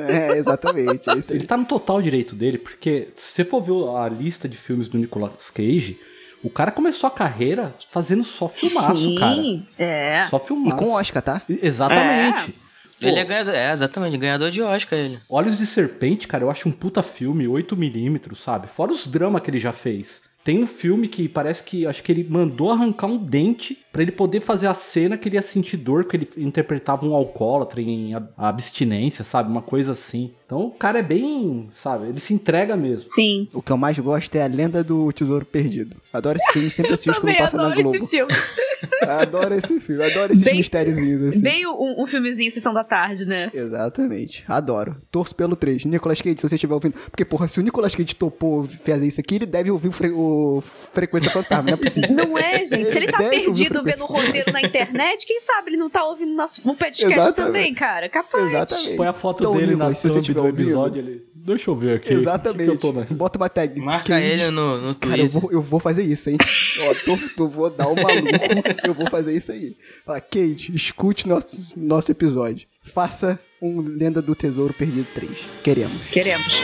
É, 0.08 0.38
exatamente. 0.38 1.10
É 1.10 1.14
Ele 1.30 1.46
tá 1.46 1.56
no 1.56 1.66
total 1.66 2.02
direito 2.02 2.36
dele, 2.36 2.58
porque 2.58 3.10
se 3.16 3.34
você 3.34 3.46
for 3.46 3.62
ver 3.62 3.98
a 3.98 4.10
lista 4.10 4.50
de 4.50 4.58
filmes 4.58 4.90
do 4.90 4.98
Nicolas 4.98 5.52
Cage, 5.52 6.00
o 6.44 6.50
cara 6.50 6.72
começou 6.72 7.08
a 7.08 7.12
carreira 7.12 7.74
fazendo 7.90 8.24
só 8.24 8.50
filmaço, 8.50 8.96
Sim, 8.96 9.16
cara. 9.18 9.42
É. 9.78 10.28
Só 10.30 10.40
filmaço. 10.40 10.76
E 10.76 10.78
com 10.78 10.92
Oscar, 10.92 11.22
tá? 11.22 11.42
Exatamente. 11.48 12.56
É. 12.60 12.63
Ele 13.08 13.20
é 13.20 13.24
ganhador, 13.24 13.54
é, 13.54 13.72
exatamente, 13.72 14.18
ganhador 14.18 14.50
de 14.50 14.62
Oscar 14.62 14.98
ele. 14.98 15.20
Olhos 15.30 15.58
de 15.58 15.66
Serpente, 15.66 16.28
cara, 16.28 16.44
eu 16.44 16.52
acho 16.52 16.68
um 16.68 16.72
puta 16.72 17.04
filme, 17.04 17.46
8mm, 17.46 18.36
sabe? 18.36 18.68
Fora 18.68 18.92
os 18.92 19.08
dramas 19.08 19.42
que 19.42 19.50
ele 19.50 19.60
já 19.60 19.72
fez. 19.72 20.22
Tem 20.44 20.62
um 20.62 20.68
filme 20.68 21.08
que 21.08 21.30
parece 21.30 21.64
que 21.64 21.88
acho 21.88 22.04
que 22.04 22.12
ele 22.12 22.28
mandou 22.30 22.70
arrancar 22.70 23.08
um 23.08 23.18
dente 23.18 23.78
para 23.94 24.02
ele 24.02 24.12
poder 24.12 24.42
fazer 24.42 24.68
a 24.68 24.76
cena 24.76 25.18
que 25.18 25.30
ele 25.30 25.38
ia 25.38 25.42
sentir 25.42 25.78
dor, 25.78 26.04
que 26.04 26.18
ele 26.18 26.30
interpretava 26.36 27.06
um 27.06 27.16
alcoólatra 27.16 27.82
em 27.82 28.12
abstinência, 28.38 29.24
sabe? 29.24 29.50
Uma 29.50 29.62
coisa 29.62 29.94
assim. 29.94 30.34
Então 30.46 30.66
o 30.66 30.72
cara 30.72 31.00
é 31.00 31.04
bem, 31.04 31.68
sabe? 31.72 32.10
Ele 32.10 32.20
se 32.20 32.34
entrega 32.34 32.76
mesmo. 32.76 33.08
Sim. 33.08 33.48
O 33.54 33.62
que 33.62 33.72
eu 33.72 33.78
mais 33.78 33.98
gosto 33.98 34.36
é 34.36 34.44
a 34.44 34.48
lenda 34.48 34.84
do 34.84 35.14
Tesouro 35.14 35.46
Perdido. 35.46 35.96
Adoro 36.12 36.38
esse 36.38 36.52
filme, 36.52 36.70
sempre 36.70 36.92
assisto 36.94 37.22
quando 37.22 37.38
passa 37.38 37.56
na 37.56 37.74
Globo. 37.74 37.96
Esse 37.96 38.08
filme. 38.08 38.34
adoro 39.04 39.54
esse 39.54 39.80
filme, 39.80 40.04
adoro 40.04 40.34
esses 40.34 40.44
bem, 40.44 40.56
mistériozinhos 40.58 41.22
assim. 41.22 41.42
Bem 41.42 41.68
um, 41.68 42.04
um 42.04 42.08
filmezinho 42.08 42.52
Sessão 42.52 42.74
da 42.74 42.84
Tarde, 42.84 43.26
né? 43.26 43.52
Exatamente. 43.54 44.44
Adoro. 44.48 44.98
Torço 45.12 45.36
pelo 45.36 45.56
3. 45.56 45.86
Nicolas 45.86 46.22
Cage, 46.22 46.36
se 46.38 46.48
você 46.48 46.56
estiver 46.56 46.74
ouvindo. 46.74 46.94
Porque, 46.94 47.26
porra, 47.26 47.48
se 47.48 47.60
o 47.60 47.64
Nicolas 47.64 47.94
Cage 47.96 48.16
topou 48.16 48.64
fazer 48.64 49.08
isso 49.08 49.20
aqui, 49.20 49.36
ele 49.36 49.46
deve 49.46 49.72
ouvir 49.72 49.90
o, 49.90 49.92
fre... 49.92 50.10
o 50.10 50.62
Frequência 50.62 51.30
Fantasma, 51.30 51.64
não 51.64 51.74
é 51.74 51.78
possível. 51.78 52.16
Não 52.16 52.38
é, 52.38 52.66
gente. 52.66 52.90
Se 52.90 52.98
ele 52.98 53.12
tá 53.12 53.18
perdido 53.18 53.84
vendo 53.84 54.04
o 54.04 54.06
roteiro 54.06 54.52
na 54.52 54.62
internet, 54.62 55.26
quem 55.26 55.40
sabe 55.40 55.72
ele 55.72 55.78
não 55.78 55.90
tá 55.90 56.04
ouvindo 56.04 56.34
nosso 56.34 56.62
um 56.70 56.76
podcast 56.76 57.06
Exatamente. 57.06 57.36
também, 57.36 57.74
cara. 57.74 58.10
Capaz. 58.10 58.46
Exatamente. 58.46 58.96
Põe 58.96 59.08
a 59.08 59.14
foto 59.14 59.44
então, 59.44 59.56
dele 59.56 59.72
Nicolas, 59.74 60.04
na 60.04 60.12
thumb 60.12 60.34
do 60.34 60.48
episódio, 60.48 61.00
ele... 61.00 61.34
Deixa 61.36 61.70
eu 61.70 61.76
ver 61.76 61.98
aqui. 61.98 62.14
Exatamente. 62.14 62.78
Que 62.78 63.06
que 63.06 63.14
Bota 63.14 63.38
uma 63.38 63.50
tag. 63.50 63.78
Marca 63.82 64.18
ele 64.20 64.50
no, 64.50 64.78
no 64.78 64.94
Twitter. 64.96 65.10
Cara, 65.10 65.22
eu 65.22 65.28
vou, 65.28 65.52
eu 65.52 65.62
vou 65.62 65.80
fazer 65.80 66.04
isso, 66.04 66.30
hein? 66.30 66.38
Ó, 66.80 66.94
tô, 67.06 67.18
tô, 67.36 67.50
vou 67.50 67.70
dar 67.70 67.88
o 67.88 67.92
um 67.92 67.96
maluco. 67.96 68.30
Eu 68.94 68.96
vou 68.96 69.10
fazer 69.10 69.36
isso 69.36 69.52
aí. 69.52 69.76
Fala, 70.06 70.22
Kate, 70.22 70.72
escute 70.74 71.28
nosso, 71.28 71.74
nosso 71.78 72.12
episódio. 72.12 72.68
Faça 72.84 73.40
um 73.62 73.82
Lenda 73.82 74.22
do 74.22 74.36
Tesouro 74.36 74.74
Perdido 74.74 75.08
3. 75.16 75.32
Queremos. 75.64 76.10
Queremos. 76.12 76.62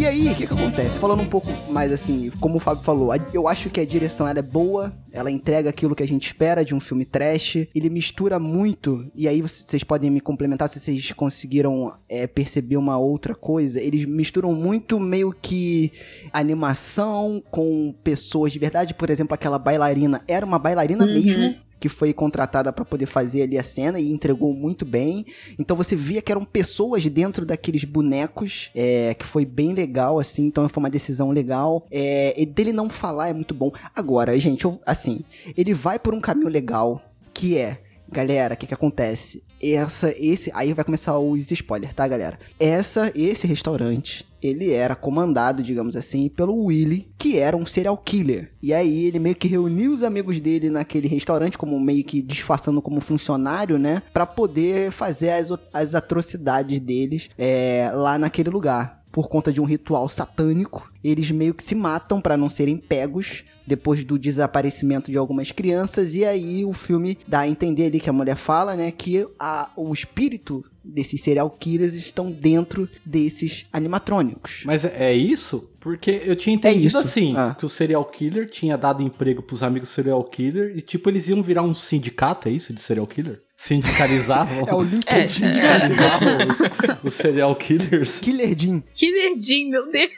E 0.00 0.06
aí, 0.06 0.28
o 0.30 0.34
que 0.34 0.46
que 0.46 0.54
acontece? 0.54 0.98
Falando 0.98 1.20
um 1.20 1.28
pouco 1.28 1.46
mais 1.70 1.92
assim, 1.92 2.30
como 2.40 2.56
o 2.56 2.58
Fábio 2.58 2.82
falou, 2.82 3.10
eu 3.34 3.46
acho 3.46 3.68
que 3.68 3.78
a 3.78 3.84
direção 3.84 4.26
ela 4.26 4.38
é 4.38 4.42
boa, 4.42 4.94
ela 5.12 5.30
entrega 5.30 5.68
aquilo 5.68 5.94
que 5.94 6.02
a 6.02 6.08
gente 6.08 6.26
espera 6.26 6.64
de 6.64 6.74
um 6.74 6.80
filme 6.80 7.04
trash, 7.04 7.66
ele 7.74 7.90
mistura 7.90 8.38
muito, 8.38 9.06
e 9.14 9.28
aí 9.28 9.42
vocês 9.42 9.62
vocês 9.68 9.84
podem 9.84 10.08
me 10.08 10.22
complementar 10.22 10.70
se 10.70 10.80
vocês 10.80 11.12
conseguiram 11.12 11.92
é, 12.08 12.26
perceber 12.26 12.78
uma 12.78 12.96
outra 12.96 13.34
coisa, 13.34 13.78
eles 13.78 14.06
misturam 14.06 14.54
muito 14.54 14.98
meio 14.98 15.32
que 15.38 15.92
animação 16.32 17.42
com 17.50 17.94
pessoas 18.02 18.52
de 18.54 18.58
verdade, 18.58 18.94
por 18.94 19.10
exemplo, 19.10 19.34
aquela 19.34 19.58
bailarina 19.58 20.22
era 20.26 20.46
uma 20.46 20.58
bailarina 20.58 21.04
Uhum. 21.04 21.12
mesmo, 21.12 21.54
que 21.80 21.88
foi 21.88 22.12
contratada 22.12 22.70
pra 22.72 22.84
poder 22.84 23.06
fazer 23.06 23.42
ali 23.42 23.56
a 23.58 23.64
cena 23.64 23.98
e 23.98 24.12
entregou 24.12 24.54
muito 24.54 24.84
bem. 24.84 25.24
Então 25.58 25.74
você 25.76 25.96
via 25.96 26.20
que 26.20 26.30
eram 26.30 26.44
pessoas 26.44 27.04
dentro 27.06 27.46
daqueles 27.46 27.84
bonecos, 27.84 28.70
é, 28.74 29.14
que 29.14 29.24
foi 29.24 29.46
bem 29.46 29.72
legal, 29.72 30.20
assim. 30.20 30.44
Então 30.44 30.68
foi 30.68 30.82
uma 30.82 30.90
decisão 30.90 31.30
legal. 31.30 31.86
É, 31.90 32.34
e 32.40 32.44
dele 32.44 32.72
não 32.72 32.90
falar 32.90 33.30
é 33.30 33.32
muito 33.32 33.54
bom. 33.54 33.72
Agora, 33.96 34.38
gente, 34.38 34.64
eu- 34.66 34.78
assim, 34.84 35.20
ele 35.56 35.72
vai 35.72 35.98
por 35.98 36.14
um 36.14 36.20
caminho 36.20 36.48
legal, 36.48 37.02
que 37.32 37.56
é, 37.56 37.80
galera, 38.12 38.54
o 38.54 38.56
que 38.56 38.66
que 38.66 38.74
acontece? 38.74 39.42
Essa, 39.62 40.14
esse, 40.18 40.50
aí 40.54 40.72
vai 40.72 40.84
começar 40.84 41.18
os 41.18 41.50
spoilers, 41.50 41.92
tá, 41.92 42.08
galera? 42.08 42.38
Essa, 42.58 43.12
esse 43.14 43.46
restaurante, 43.46 44.24
ele 44.42 44.72
era 44.72 44.94
comandado, 44.94 45.62
digamos 45.62 45.96
assim, 45.96 46.28
pelo 46.28 46.64
Willy, 46.64 47.08
que 47.18 47.38
era 47.38 47.56
um 47.56 47.66
serial 47.66 47.96
killer. 47.96 48.52
E 48.62 48.72
aí 48.72 49.06
ele 49.06 49.18
meio 49.18 49.36
que 49.36 49.48
reuniu 49.48 49.92
os 49.92 50.02
amigos 50.02 50.40
dele 50.40 50.70
naquele 50.70 51.08
restaurante, 51.08 51.58
como 51.58 51.78
meio 51.78 52.04
que 52.04 52.22
disfarçando 52.22 52.80
como 52.80 53.00
funcionário, 53.00 53.78
né? 53.78 54.02
Pra 54.12 54.24
poder 54.26 54.90
fazer 54.90 55.30
as, 55.32 55.50
as 55.72 55.94
atrocidades 55.94 56.80
deles 56.80 57.28
é, 57.36 57.90
lá 57.94 58.18
naquele 58.18 58.50
lugar. 58.50 58.99
Por 59.12 59.28
conta 59.28 59.52
de 59.52 59.60
um 59.60 59.64
ritual 59.64 60.08
satânico, 60.08 60.88
eles 61.02 61.30
meio 61.30 61.52
que 61.52 61.64
se 61.64 61.74
matam 61.74 62.20
pra 62.20 62.36
não 62.36 62.48
serem 62.48 62.76
pegos 62.76 63.42
depois 63.66 64.04
do 64.04 64.18
desaparecimento 64.18 65.10
de 65.10 65.18
algumas 65.18 65.50
crianças. 65.50 66.14
E 66.14 66.24
aí 66.24 66.64
o 66.64 66.72
filme 66.72 67.18
dá 67.26 67.40
a 67.40 67.48
entender 67.48 67.86
ali 67.86 67.98
que 67.98 68.08
a 68.08 68.12
mulher 68.12 68.36
fala, 68.36 68.76
né? 68.76 68.90
Que 68.92 69.26
a, 69.38 69.70
o 69.76 69.92
espírito 69.92 70.62
desses 70.84 71.22
serial 71.22 71.50
killers 71.50 71.92
estão 71.94 72.30
dentro 72.30 72.88
desses 73.04 73.66
animatrônicos. 73.72 74.62
Mas 74.64 74.84
é 74.84 75.10
é 75.10 75.14
isso? 75.14 75.68
Porque 75.80 76.22
eu 76.24 76.36
tinha 76.36 76.54
entendido 76.54 76.86
isso. 76.86 76.98
assim, 76.98 77.34
Ah. 77.36 77.54
que 77.58 77.64
o 77.66 77.68
serial 77.68 78.04
killer 78.04 78.48
tinha 78.48 78.76
dado 78.76 79.02
emprego 79.02 79.42
pros 79.42 79.62
amigos 79.62 79.88
serial 79.88 80.22
killer 80.24 80.76
e 80.76 80.82
tipo, 80.82 81.08
eles 81.08 81.26
iam 81.28 81.42
virar 81.42 81.62
um 81.62 81.74
sindicato, 81.74 82.48
é 82.48 82.52
isso, 82.52 82.72
de 82.72 82.80
serial 82.80 83.06
killer? 83.06 83.40
Sindicalizavam, 83.60 84.64
É 84.66 84.74
o 84.74 84.82
LinkedIn. 84.82 85.14
É, 85.14 85.20
é. 85.22 85.28
sindicalizavam 85.28 86.38
os, 86.48 87.04
os 87.04 87.14
serial 87.14 87.54
killers. 87.54 88.18
Killer 88.18 88.54
Jean. 88.58 88.82
Que 88.94 89.12
verdinho, 89.12 89.70
meu 89.70 89.92
Deus. 89.92 90.10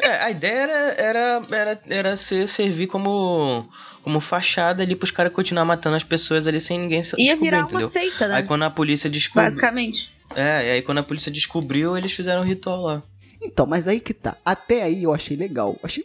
É, 0.00 0.22
a 0.24 0.30
ideia 0.30 0.52
era, 0.54 0.72
era, 0.72 1.42
era, 1.50 1.80
era 1.88 2.16
ser, 2.16 2.48
servir 2.48 2.86
como, 2.86 3.68
como 4.02 4.20
fachada 4.20 4.82
ali 4.82 4.96
pros 4.96 5.10
caras 5.10 5.32
continuar 5.32 5.64
matando 5.66 5.96
as 5.96 6.02
pessoas 6.02 6.46
ali 6.46 6.60
sem 6.60 6.78
ninguém 6.78 7.02
se 7.02 7.14
Ia 7.18 7.24
descobrir, 7.24 7.44
virar 7.46 7.58
uma 7.58 7.66
entendeu? 7.66 7.88
seita, 7.88 8.28
né? 8.28 8.36
Aí 8.36 8.42
quando 8.42 8.62
a 8.62 8.70
polícia 8.70 9.08
descobriu. 9.10 9.44
Basicamente. 9.44 10.10
É, 10.34 10.66
e 10.66 10.70
aí 10.72 10.82
quando 10.82 10.98
a 10.98 11.02
polícia 11.02 11.30
descobriu, 11.30 11.96
eles 11.96 12.12
fizeram 12.12 12.40
um 12.40 12.44
ritual 12.44 12.80
lá. 12.80 13.02
Então, 13.42 13.66
mas 13.66 13.86
aí 13.86 14.00
que 14.00 14.14
tá. 14.14 14.36
Até 14.44 14.82
aí 14.82 15.04
eu 15.04 15.12
achei 15.12 15.36
legal. 15.36 15.78
Achei 15.82 16.02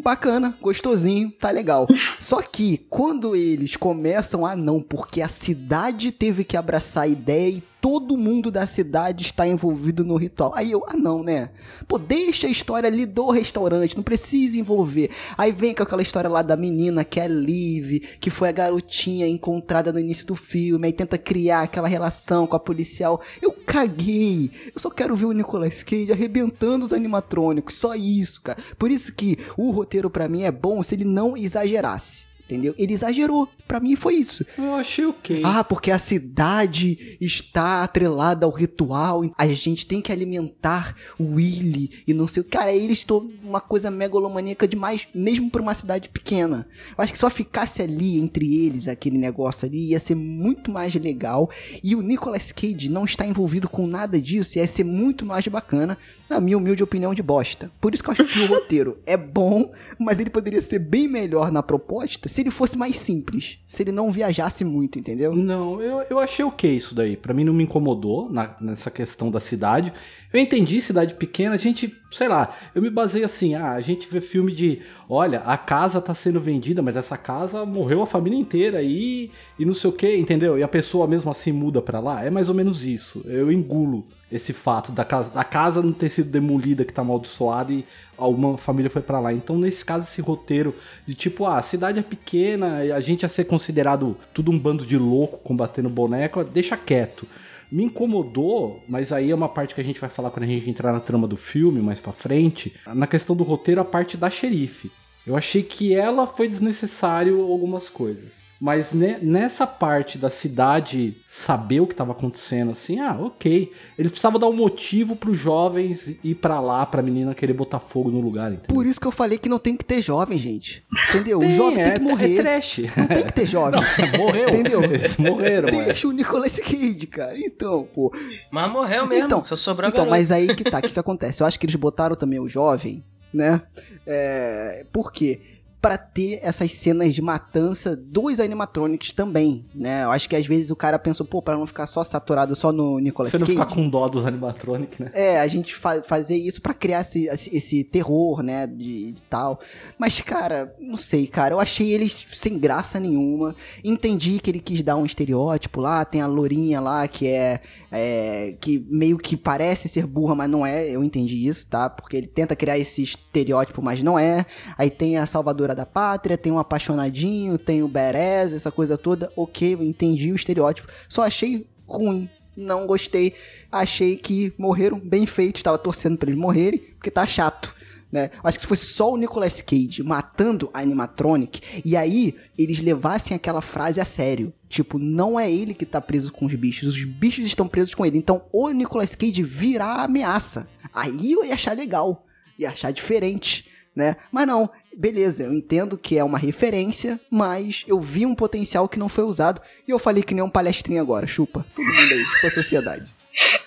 bacana, 0.00 0.56
gostosinho, 0.60 1.30
tá 1.30 1.50
legal. 1.50 1.86
Só 2.18 2.40
que 2.42 2.86
quando 2.88 3.34
eles 3.34 3.76
começam 3.76 4.44
a 4.46 4.56
não, 4.56 4.80
porque 4.80 5.20
a 5.20 5.28
cidade 5.28 6.12
teve 6.12 6.44
que 6.44 6.56
abraçar 6.56 7.04
a 7.04 7.08
ideia 7.08 7.48
e 7.48 7.62
todo 7.88 8.18
mundo 8.18 8.50
da 8.50 8.66
cidade 8.66 9.24
está 9.24 9.48
envolvido 9.48 10.04
no 10.04 10.16
ritual. 10.16 10.52
Aí 10.54 10.72
eu, 10.72 10.84
ah 10.86 10.94
não, 10.94 11.22
né? 11.22 11.48
Pô, 11.86 11.98
deixa 11.98 12.46
a 12.46 12.50
história 12.50 12.86
ali 12.86 13.06
do 13.06 13.30
restaurante, 13.30 13.96
não 13.96 14.02
precisa 14.02 14.58
envolver. 14.58 15.08
Aí 15.38 15.52
vem 15.52 15.74
com 15.74 15.82
aquela 15.82 16.02
história 16.02 16.28
lá 16.28 16.42
da 16.42 16.54
menina 16.54 17.02
que 17.02 17.18
é 17.18 17.26
Liv, 17.26 18.00
que 18.20 18.28
foi 18.28 18.50
a 18.50 18.52
garotinha 18.52 19.26
encontrada 19.26 19.90
no 19.90 19.98
início 19.98 20.26
do 20.26 20.34
filme, 20.34 20.86
aí 20.86 20.92
tenta 20.92 21.16
criar 21.16 21.62
aquela 21.62 21.88
relação 21.88 22.46
com 22.46 22.56
a 22.56 22.60
policial. 22.60 23.22
Eu 23.40 23.52
caguei. 23.52 24.50
Eu 24.66 24.78
só 24.78 24.90
quero 24.90 25.16
ver 25.16 25.24
o 25.24 25.32
Nicolas 25.32 25.82
Cage 25.82 26.12
arrebentando 26.12 26.84
os 26.84 26.92
animatrônicos, 26.92 27.76
só 27.76 27.94
isso, 27.94 28.42
cara. 28.42 28.58
Por 28.78 28.90
isso 28.90 29.14
que 29.14 29.38
o 29.56 29.70
roteiro 29.70 30.10
pra 30.10 30.28
mim 30.28 30.42
é 30.42 30.52
bom 30.52 30.82
se 30.82 30.94
ele 30.94 31.06
não 31.06 31.34
exagerasse. 31.38 32.27
Entendeu? 32.48 32.74
Ele 32.78 32.94
exagerou. 32.94 33.46
Pra 33.66 33.78
mim 33.78 33.94
foi 33.94 34.14
isso. 34.14 34.42
Eu 34.56 34.74
achei 34.74 35.04
ok. 35.04 35.42
Ah, 35.44 35.62
porque 35.62 35.90
a 35.90 35.98
cidade 35.98 37.18
está 37.20 37.82
atrelada 37.82 38.46
ao 38.46 38.50
ritual. 38.50 39.22
A 39.36 39.46
gente 39.48 39.86
tem 39.86 40.00
que 40.00 40.10
alimentar 40.10 40.94
o 41.18 41.34
Willy 41.34 41.90
e 42.06 42.14
não 42.14 42.26
sei 42.26 42.40
o. 42.40 42.46
Cara, 42.46 42.72
eles 42.72 42.98
estão 42.98 43.30
uma 43.44 43.60
coisa 43.60 43.90
megalomaníaca 43.90 44.66
demais, 44.66 45.06
mesmo 45.14 45.50
pra 45.50 45.60
uma 45.60 45.74
cidade 45.74 46.08
pequena. 46.08 46.66
Eu 46.96 47.04
acho 47.04 47.12
que 47.12 47.18
só 47.18 47.28
ficasse 47.28 47.82
ali 47.82 48.18
entre 48.18 48.64
eles 48.64 48.88
aquele 48.88 49.18
negócio 49.18 49.68
ali 49.68 49.90
ia 49.90 50.00
ser 50.00 50.14
muito 50.14 50.70
mais 50.70 50.94
legal. 50.94 51.50
E 51.84 51.94
o 51.94 52.00
Nicolas 52.00 52.50
Cage 52.50 52.90
não 52.90 53.04
está 53.04 53.26
envolvido 53.26 53.68
com 53.68 53.86
nada 53.86 54.18
disso. 54.18 54.56
Ia 54.56 54.66
ser 54.66 54.84
muito 54.84 55.26
mais 55.26 55.46
bacana, 55.46 55.98
na 56.30 56.40
minha 56.40 56.56
humilde 56.56 56.82
opinião 56.82 57.12
de 57.12 57.22
bosta. 57.22 57.70
Por 57.78 57.92
isso 57.92 58.02
que 58.02 58.08
eu 58.08 58.12
acho 58.12 58.24
que 58.24 58.40
o 58.40 58.46
roteiro 58.48 58.98
é 59.04 59.18
bom, 59.18 59.70
mas 59.98 60.18
ele 60.18 60.30
poderia 60.30 60.62
ser 60.62 60.78
bem 60.78 61.06
melhor 61.06 61.52
na 61.52 61.62
proposta 61.62 62.26
se 62.38 62.42
ele 62.42 62.50
fosse 62.52 62.78
mais 62.78 62.94
simples. 62.96 63.58
Se 63.66 63.82
ele 63.82 63.90
não 63.90 64.12
viajasse 64.12 64.64
muito, 64.64 64.96
entendeu? 64.96 65.34
Não, 65.34 65.82
eu, 65.82 66.04
eu 66.08 66.20
achei 66.20 66.44
ok 66.44 66.72
isso 66.72 66.94
daí. 66.94 67.16
Pra 67.16 67.34
mim 67.34 67.42
não 67.42 67.52
me 67.52 67.64
incomodou 67.64 68.30
na- 68.30 68.54
nessa 68.60 68.92
questão 68.92 69.28
da 69.28 69.40
cidade. 69.40 69.92
Eu 70.32 70.38
entendi 70.40 70.80
cidade 70.80 71.14
pequena, 71.14 71.56
a 71.56 71.58
gente, 71.58 71.92
sei 72.12 72.28
lá, 72.28 72.54
eu 72.76 72.80
me 72.80 72.90
baseei 72.90 73.24
assim, 73.24 73.56
ah, 73.56 73.72
a 73.72 73.80
gente 73.80 74.06
vê 74.08 74.20
filme 74.20 74.52
de, 74.52 74.78
olha, 75.08 75.40
a 75.40 75.58
casa 75.58 76.00
tá 76.00 76.14
sendo 76.14 76.40
vendida, 76.40 76.80
mas 76.80 76.96
essa 76.96 77.16
casa 77.16 77.66
morreu 77.66 78.02
a 78.02 78.06
família 78.06 78.38
inteira 78.38 78.78
aí 78.78 79.32
e 79.58 79.64
não 79.64 79.74
sei 79.74 79.90
o 79.90 79.92
que, 79.92 80.16
entendeu? 80.16 80.56
E 80.56 80.62
a 80.62 80.68
pessoa 80.68 81.08
mesmo 81.08 81.32
assim 81.32 81.50
muda 81.50 81.82
pra 81.82 81.98
lá. 81.98 82.24
É 82.24 82.30
mais 82.30 82.48
ou 82.48 82.54
menos 82.54 82.86
isso. 82.86 83.20
Eu 83.26 83.50
engulo 83.50 84.06
esse 84.30 84.52
fato 84.52 84.92
da 84.92 85.04
casa, 85.04 85.30
da 85.30 85.44
casa 85.44 85.82
não 85.82 85.92
ter 85.92 86.10
sido 86.10 86.30
demolida, 86.30 86.84
que 86.84 86.92
tá 86.92 87.02
amaldiçoada 87.02 87.72
e 87.72 87.84
uma 88.18 88.58
família 88.58 88.90
foi 88.90 89.02
pra 89.02 89.20
lá. 89.20 89.32
Então, 89.32 89.58
nesse 89.58 89.84
caso, 89.84 90.04
esse 90.04 90.20
roteiro 90.20 90.74
de 91.06 91.14
tipo, 91.14 91.46
ah, 91.46 91.58
a 91.58 91.62
cidade 91.62 91.98
é 91.98 92.02
pequena, 92.02 92.84
e 92.84 92.92
a 92.92 93.00
gente 93.00 93.22
ia 93.22 93.28
ser 93.28 93.44
considerado 93.44 94.16
tudo 94.34 94.50
um 94.50 94.58
bando 94.58 94.84
de 94.84 94.98
louco 94.98 95.38
combatendo 95.38 95.88
boneco, 95.88 96.44
deixa 96.44 96.76
quieto. 96.76 97.26
Me 97.70 97.84
incomodou, 97.84 98.82
mas 98.88 99.12
aí 99.12 99.30
é 99.30 99.34
uma 99.34 99.48
parte 99.48 99.74
que 99.74 99.80
a 99.80 99.84
gente 99.84 100.00
vai 100.00 100.08
falar 100.08 100.30
quando 100.30 100.44
a 100.44 100.48
gente 100.48 100.68
entrar 100.68 100.92
na 100.92 101.00
trama 101.00 101.28
do 101.28 101.36
filme 101.36 101.80
mais 101.80 102.00
pra 102.00 102.12
frente. 102.12 102.74
Na 102.86 103.06
questão 103.06 103.36
do 103.36 103.44
roteiro, 103.44 103.80
a 103.80 103.84
parte 103.84 104.16
da 104.16 104.30
xerife. 104.30 104.90
Eu 105.26 105.36
achei 105.36 105.62
que 105.62 105.94
ela 105.94 106.26
foi 106.26 106.48
desnecessário 106.48 107.40
algumas 107.42 107.88
coisas. 107.88 108.47
Mas 108.60 108.92
ne- 108.92 109.18
nessa 109.22 109.66
parte 109.68 110.18
da 110.18 110.28
cidade 110.28 111.16
saber 111.28 111.80
o 111.80 111.86
que 111.86 111.94
estava 111.94 112.10
acontecendo, 112.10 112.72
assim, 112.72 112.98
ah, 112.98 113.16
ok. 113.20 113.72
Eles 113.96 114.10
precisavam 114.10 114.40
dar 114.40 114.48
um 114.48 114.52
motivo 114.52 115.14
pros 115.14 115.38
jovens 115.38 116.08
ir 116.24 116.34
pra 116.34 116.58
lá, 116.60 116.84
pra 116.84 117.00
menina 117.00 117.34
querer 117.36 117.52
botar 117.52 117.78
fogo 117.78 118.10
no 118.10 118.20
lugar, 118.20 118.50
entendeu? 118.52 118.74
Por 118.74 118.84
isso 118.84 119.00
que 119.00 119.06
eu 119.06 119.12
falei 119.12 119.38
que 119.38 119.48
não 119.48 119.60
tem 119.60 119.76
que 119.76 119.84
ter 119.84 120.02
jovem, 120.02 120.36
gente. 120.38 120.84
Entendeu? 121.10 121.38
o 121.38 121.42
Tem, 121.42 121.50
jovem 121.52 121.80
é, 121.80 121.84
tem 121.84 121.94
que 121.94 122.00
morrer. 122.00 122.36
É 122.38 122.40
trash. 122.42 122.80
não 122.96 123.06
tem 123.06 123.24
que 123.24 123.32
ter 123.32 123.46
jovem. 123.46 123.80
Morreu. 124.18 124.48
Entendeu? 124.48 124.82
Eles 124.82 125.16
morreram. 125.16 125.70
Deixa 125.70 126.08
o 126.08 126.12
Nicolas 126.12 126.58
Cage, 126.58 127.06
cara. 127.06 127.38
Então, 127.38 127.88
pô. 127.94 128.12
Mas 128.50 128.70
morreu 128.72 129.06
mesmo, 129.06 129.26
Então, 129.26 129.44
só 129.44 129.54
sobrou 129.54 129.86
a 129.86 129.90
Então, 129.90 130.06
mas 130.06 130.30
aí 130.32 130.48
que 130.54 130.64
tá, 130.64 130.78
o 130.78 130.82
que, 130.82 130.90
que 130.90 130.98
acontece? 130.98 131.42
Eu 131.42 131.46
acho 131.46 131.58
que 131.60 131.64
eles 131.66 131.76
botaram 131.76 132.16
também 132.16 132.40
o 132.40 132.48
jovem, 132.48 133.04
né? 133.32 133.62
É, 134.06 134.84
por 134.92 135.12
quê? 135.12 135.40
Pra 135.80 135.96
ter 135.96 136.40
essas 136.42 136.72
cenas 136.72 137.14
de 137.14 137.22
matança 137.22 137.94
dos 137.94 138.40
animatronics 138.40 139.12
também, 139.12 139.64
né? 139.74 140.04
Eu 140.04 140.10
acho 140.10 140.28
que 140.28 140.34
às 140.34 140.46
vezes 140.46 140.70
o 140.70 140.76
cara 140.76 140.98
pensou, 140.98 141.24
pô, 141.24 141.40
pra 141.40 141.56
não 141.56 141.66
ficar 141.66 141.86
só 141.86 142.02
saturado 142.02 142.56
só 142.56 142.72
no 142.72 142.98
Nicolas 142.98 143.30
Você 143.30 143.38
não 143.38 143.46
Cage. 143.46 143.58
ficar 143.58 143.74
com 143.74 143.88
dó 143.88 144.08
dos 144.08 144.26
animatronic, 144.26 145.02
né? 145.02 145.10
É, 145.14 145.38
a 145.40 145.46
gente 145.46 145.74
fa 145.74 146.02
fazer 146.02 146.36
isso 146.36 146.60
pra 146.60 146.74
criar 146.74 147.02
esse, 147.02 147.26
esse, 147.26 147.84
terror, 147.84 148.42
né, 148.42 148.66
de, 148.66 149.12
de 149.12 149.22
tal. 149.22 149.60
Mas, 149.96 150.20
cara, 150.20 150.74
não 150.80 150.96
sei, 150.96 151.26
cara, 151.26 151.54
eu 151.54 151.60
achei 151.60 151.92
eles 151.92 152.26
sem 152.32 152.58
graça 152.58 152.98
nenhuma. 152.98 153.54
Entendi 153.84 154.40
que 154.40 154.50
ele 154.50 154.60
quis 154.60 154.82
dar 154.82 154.96
um 154.96 155.06
estereótipo 155.06 155.80
lá, 155.80 156.04
tem 156.04 156.20
a 156.20 156.26
lourinha 156.26 156.80
lá 156.80 157.06
que 157.06 157.28
é, 157.28 157.60
é, 157.90 158.56
que 158.60 158.84
meio 158.90 159.16
que 159.18 159.36
parece 159.36 159.88
ser 159.88 160.06
burra, 160.06 160.34
mas 160.34 160.50
não 160.50 160.66
é, 160.66 160.88
eu 160.88 161.04
entendi 161.04 161.46
isso, 161.46 161.66
tá? 161.68 161.88
Porque 161.88 162.16
ele 162.16 162.26
tenta 162.26 162.56
criar 162.56 162.78
esse 162.78 163.02
estereótipo, 163.02 163.82
mas 163.82 164.02
não 164.02 164.18
é. 164.18 164.44
Aí 164.76 164.90
tem 164.90 165.16
a 165.16 165.26
salvadora 165.68 165.74
da 165.74 165.86
pátria, 165.86 166.38
tem 166.38 166.52
o 166.52 166.58
apaixonadinho, 166.58 167.58
tem 167.58 167.82
o 167.82 167.88
Berez, 167.88 168.52
essa 168.52 168.70
coisa 168.70 168.96
toda. 168.96 169.30
Ok, 169.36 169.74
eu 169.74 169.82
entendi 169.82 170.32
o 170.32 170.36
estereótipo. 170.36 170.88
Só 171.08 171.22
achei 171.22 171.66
ruim, 171.86 172.28
não 172.56 172.86
gostei. 172.86 173.34
Achei 173.70 174.16
que 174.16 174.52
morreram 174.58 174.98
bem 174.98 175.26
feitos. 175.26 175.62
Tava 175.62 175.78
torcendo 175.78 176.16
pra 176.16 176.28
eles 176.28 176.40
morrerem, 176.40 176.78
porque 176.78 177.10
tá 177.10 177.26
chato. 177.26 177.74
né? 178.10 178.30
Acho 178.42 178.58
que 178.58 178.62
se 178.62 178.68
fosse 178.68 178.86
só 178.86 179.12
o 179.12 179.16
Nicolas 179.16 179.60
Cage 179.60 180.02
matando 180.02 180.70
a 180.72 180.80
animatronic, 180.80 181.82
e 181.84 181.96
aí 181.96 182.34
eles 182.56 182.78
levassem 182.80 183.36
aquela 183.36 183.60
frase 183.60 184.00
a 184.00 184.04
sério. 184.04 184.52
Tipo, 184.68 184.98
não 184.98 185.38
é 185.38 185.50
ele 185.50 185.74
que 185.74 185.84
tá 185.86 186.00
preso 186.00 186.32
com 186.32 186.46
os 186.46 186.54
bichos, 186.54 186.94
os 186.94 187.04
bichos 187.04 187.44
estão 187.44 187.68
presos 187.68 187.94
com 187.94 188.04
ele. 188.06 188.18
Então 188.18 188.42
o 188.52 188.70
Nicolas 188.70 189.14
Cage 189.14 189.42
virá 189.42 189.86
a 189.86 190.04
ameaça. 190.04 190.68
Aí 190.92 191.32
eu 191.32 191.44
ia 191.44 191.54
achar 191.54 191.76
legal, 191.76 192.26
ia 192.58 192.70
achar 192.70 192.90
diferente, 192.90 193.66
né? 193.94 194.16
Mas 194.32 194.46
não, 194.46 194.70
beleza, 194.98 195.44
eu 195.44 195.54
entendo 195.54 195.96
que 195.96 196.18
é 196.18 196.24
uma 196.24 196.38
referência, 196.38 197.20
mas 197.30 197.84
eu 197.86 198.00
vi 198.00 198.26
um 198.26 198.34
potencial 198.34 198.88
que 198.88 198.98
não 198.98 199.08
foi 199.08 199.22
usado. 199.22 199.62
E 199.86 199.92
eu 199.92 199.98
falei 199.98 200.24
que 200.24 200.34
nem 200.34 200.42
um 200.42 200.50
palestrinho 200.50 201.00
agora, 201.00 201.26
chupa. 201.26 201.64
Todo 201.74 201.84
mundo 201.84 202.12
aí, 202.12 202.24
chupa 202.24 202.46
a 202.48 202.50
sociedade. 202.50 203.14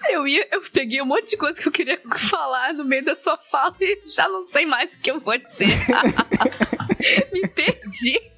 Eu 0.09 0.27
ia, 0.27 0.45
eu 0.51 0.61
peguei 0.73 1.01
um 1.01 1.05
monte 1.05 1.29
de 1.29 1.37
coisa 1.37 1.59
que 1.59 1.65
eu 1.65 1.71
queria 1.71 1.99
falar 2.29 2.73
no 2.73 2.83
meio 2.83 3.05
da 3.05 3.15
sua 3.15 3.37
fala 3.37 3.73
e 3.79 4.01
já 4.13 4.27
não 4.27 4.43
sei 4.43 4.65
mais 4.65 4.93
o 4.93 4.99
que 4.99 5.09
eu 5.09 5.21
vou 5.21 5.37
dizer. 5.37 5.67
Me 7.31 7.47
perdi. 7.47 8.19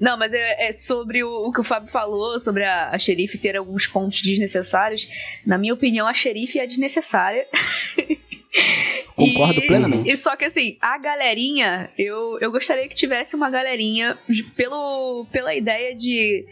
Não, 0.00 0.18
mas 0.18 0.34
é, 0.34 0.68
é 0.68 0.72
sobre 0.72 1.22
o, 1.22 1.46
o, 1.46 1.52
que 1.52 1.60
o 1.60 1.64
Fábio 1.64 1.88
falou, 1.88 2.38
sobre 2.38 2.64
a, 2.64 2.90
a 2.90 2.98
xerife 2.98 3.38
ter 3.38 3.56
alguns 3.56 3.86
pontos 3.86 4.20
desnecessários. 4.22 5.08
Na 5.46 5.56
minha 5.56 5.72
opinião, 5.72 6.06
a 6.06 6.12
xerife 6.12 6.58
é 6.58 6.66
desnecessária. 6.66 7.46
Concordo 9.14 9.60
e, 9.60 9.66
plenamente. 9.66 10.10
E 10.10 10.16
só 10.16 10.34
que 10.36 10.44
assim, 10.44 10.76
a 10.80 10.98
galerinha, 10.98 11.90
eu, 11.96 12.38
eu 12.40 12.50
gostaria 12.50 12.88
que 12.88 12.94
tivesse 12.94 13.36
uma 13.36 13.50
galerinha 13.50 14.18
pelo, 14.56 15.26
pela 15.30 15.54
ideia 15.54 15.94
de 15.94 16.46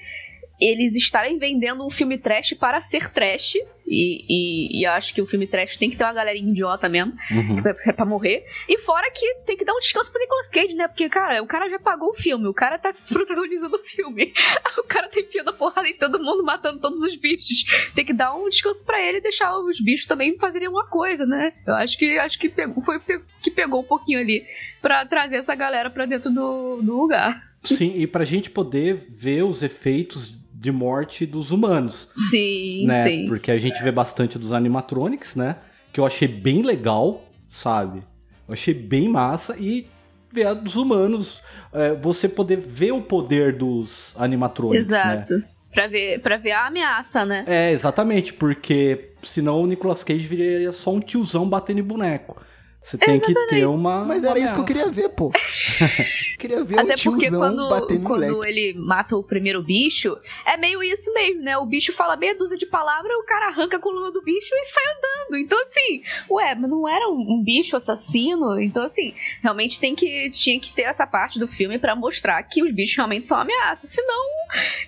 eles 0.62 0.94
estarem 0.94 1.38
vendendo 1.38 1.84
um 1.84 1.90
filme 1.90 2.18
trash 2.18 2.54
para 2.54 2.80
ser 2.80 3.10
trash. 3.12 3.54
E, 3.84 4.24
e, 4.28 4.80
e 4.80 4.86
acho 4.86 5.12
que 5.12 5.20
o 5.20 5.26
filme 5.26 5.46
trash 5.46 5.76
tem 5.76 5.90
que 5.90 5.96
ter 5.96 6.04
uma 6.04 6.14
galerinha 6.14 6.50
idiota 6.50 6.88
mesmo, 6.88 7.12
uhum. 7.30 7.58
é 7.86 7.92
pra 7.92 8.06
morrer. 8.06 8.42
E 8.68 8.78
fora 8.78 9.10
que 9.10 9.34
tem 9.44 9.56
que 9.56 9.64
dar 9.64 9.74
um 9.74 9.80
descanso 9.80 10.10
pro 10.10 10.20
Nicolas 10.20 10.48
Cage, 10.48 10.74
né? 10.74 10.88
Porque, 10.88 11.08
cara, 11.08 11.42
o 11.42 11.46
cara 11.46 11.68
já 11.68 11.78
pagou 11.78 12.10
o 12.10 12.14
filme, 12.14 12.46
o 12.46 12.54
cara 12.54 12.78
tá 12.78 12.90
protagonizando 13.12 13.76
o 13.76 13.82
filme. 13.82 14.32
O 14.78 14.84
cara 14.84 15.08
tá 15.08 15.20
enfiando 15.20 15.50
a 15.50 15.52
porrada 15.52 15.88
em 15.88 15.96
todo 15.96 16.18
mundo, 16.18 16.44
matando 16.44 16.80
todos 16.80 17.02
os 17.02 17.16
bichos. 17.16 17.90
Tem 17.94 18.04
que 18.04 18.12
dar 18.12 18.34
um 18.34 18.48
descanso 18.48 18.84
para 18.84 19.00
ele 19.00 19.18
e 19.18 19.22
deixar 19.22 19.56
os 19.58 19.80
bichos 19.80 20.06
também 20.06 20.36
fazerem 20.38 20.66
alguma 20.66 20.86
coisa, 20.86 21.24
né? 21.24 21.52
Eu 21.66 21.74
acho 21.74 21.96
que 21.98 22.18
acho 22.18 22.38
que 22.38 22.48
pegou, 22.48 22.82
foi 22.82 23.00
que 23.42 23.50
pegou 23.50 23.80
um 23.80 23.84
pouquinho 23.84 24.18
ali 24.18 24.44
para 24.80 25.06
trazer 25.06 25.36
essa 25.36 25.54
galera 25.54 25.90
para 25.90 26.06
dentro 26.06 26.30
do, 26.30 26.82
do 26.82 26.96
lugar. 26.96 27.52
Sim, 27.64 27.94
e 27.96 28.06
pra 28.06 28.24
gente 28.24 28.50
poder 28.50 29.06
ver 29.08 29.44
os 29.44 29.62
efeitos 29.62 30.41
de 30.62 30.70
morte 30.70 31.26
dos 31.26 31.50
humanos. 31.50 32.08
Sim, 32.16 32.86
né? 32.86 32.98
sim. 32.98 33.26
Porque 33.26 33.50
a 33.50 33.58
gente 33.58 33.82
vê 33.82 33.90
bastante 33.90 34.38
dos 34.38 34.52
animatronics, 34.52 35.34
né? 35.34 35.56
Que 35.92 35.98
eu 35.98 36.06
achei 36.06 36.28
bem 36.28 36.62
legal, 36.62 37.24
sabe? 37.50 38.04
Eu 38.46 38.54
achei 38.54 38.72
bem 38.72 39.08
massa 39.08 39.56
e 39.58 39.88
ver 40.32 40.46
a 40.46 40.54
dos 40.54 40.76
humanos, 40.76 41.42
é, 41.72 41.94
você 41.94 42.28
poder 42.28 42.58
ver 42.58 42.92
o 42.92 43.02
poder 43.02 43.56
dos 43.56 44.14
animatronics, 44.16 44.88
né? 44.88 44.98
Exato. 44.98 45.34
Né? 45.36 45.44
Pra 45.72 45.86
ver, 45.88 46.20
pra 46.20 46.36
ver 46.36 46.52
a 46.52 46.66
ameaça, 46.68 47.26
né? 47.26 47.44
É, 47.48 47.72
exatamente, 47.72 48.32
porque 48.32 49.14
senão 49.24 49.62
o 49.62 49.66
Nicolas 49.66 50.04
Cage 50.04 50.26
viria 50.26 50.70
só 50.70 50.92
um 50.92 51.00
tiozão 51.00 51.48
batendo 51.48 51.80
em 51.80 51.82
boneco. 51.82 52.40
Você 52.82 52.98
tem 52.98 53.14
Exatamente. 53.14 53.48
que 53.48 53.54
ter 53.54 53.66
uma. 53.66 54.04
Mas 54.04 54.24
era 54.24 54.38
isso 54.38 54.54
que 54.54 54.60
eu 54.60 54.64
queria 54.64 54.90
ver, 54.90 55.08
pô. 55.10 55.30
queria 56.42 56.64
ver 56.64 56.80
Até 56.80 56.94
um 56.94 57.12
porque 57.12 57.30
quando, 57.30 57.68
batendo 57.68 58.04
quando 58.04 58.44
ele 58.44 58.74
mata 58.76 59.16
o 59.16 59.22
primeiro 59.22 59.62
bicho, 59.62 60.18
é 60.44 60.56
meio 60.56 60.82
isso 60.82 61.12
mesmo, 61.14 61.42
né? 61.42 61.56
O 61.56 61.64
bicho 61.64 61.92
fala 61.92 62.16
meia 62.16 62.34
dúzia 62.34 62.58
de 62.58 62.66
palavras, 62.66 63.12
o 63.16 63.24
cara 63.24 63.46
arranca 63.46 63.76
a 63.76 63.80
coluna 63.80 64.10
do 64.10 64.20
bicho 64.20 64.52
e 64.52 64.64
sai 64.64 64.82
andando. 64.84 65.38
Então, 65.38 65.60
assim, 65.60 66.02
ué, 66.28 66.54
mas 66.56 66.68
não 66.68 66.88
era 66.88 67.08
um, 67.08 67.38
um 67.38 67.42
bicho 67.44 67.76
assassino? 67.76 68.60
Então, 68.60 68.82
assim, 68.82 69.14
realmente 69.40 69.78
tem 69.78 69.94
que, 69.94 70.28
tinha 70.30 70.58
que 70.58 70.72
ter 70.72 70.82
essa 70.82 71.06
parte 71.06 71.38
do 71.38 71.46
filme 71.46 71.78
para 71.78 71.94
mostrar 71.94 72.42
que 72.42 72.62
os 72.62 72.74
bichos 72.74 72.96
realmente 72.96 73.24
são 73.24 73.38
ameaças. 73.38 73.90
Senão, 73.90 74.24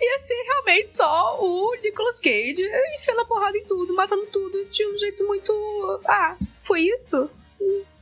ia 0.00 0.18
ser 0.18 0.42
realmente 0.42 0.92
só 0.92 1.38
o 1.40 1.72
Nicolas 1.83 2.18
Cage 2.18 2.64
enfiando 2.98 3.20
a 3.20 3.24
porrada 3.24 3.57
em 3.57 3.64
tudo, 3.64 3.94
matando 3.94 4.26
tudo 4.26 4.64
de 4.70 4.87
um 4.87 4.98
jeito 4.98 5.24
muito. 5.24 6.00
Ah, 6.07 6.37
foi 6.62 6.83
isso? 6.83 7.30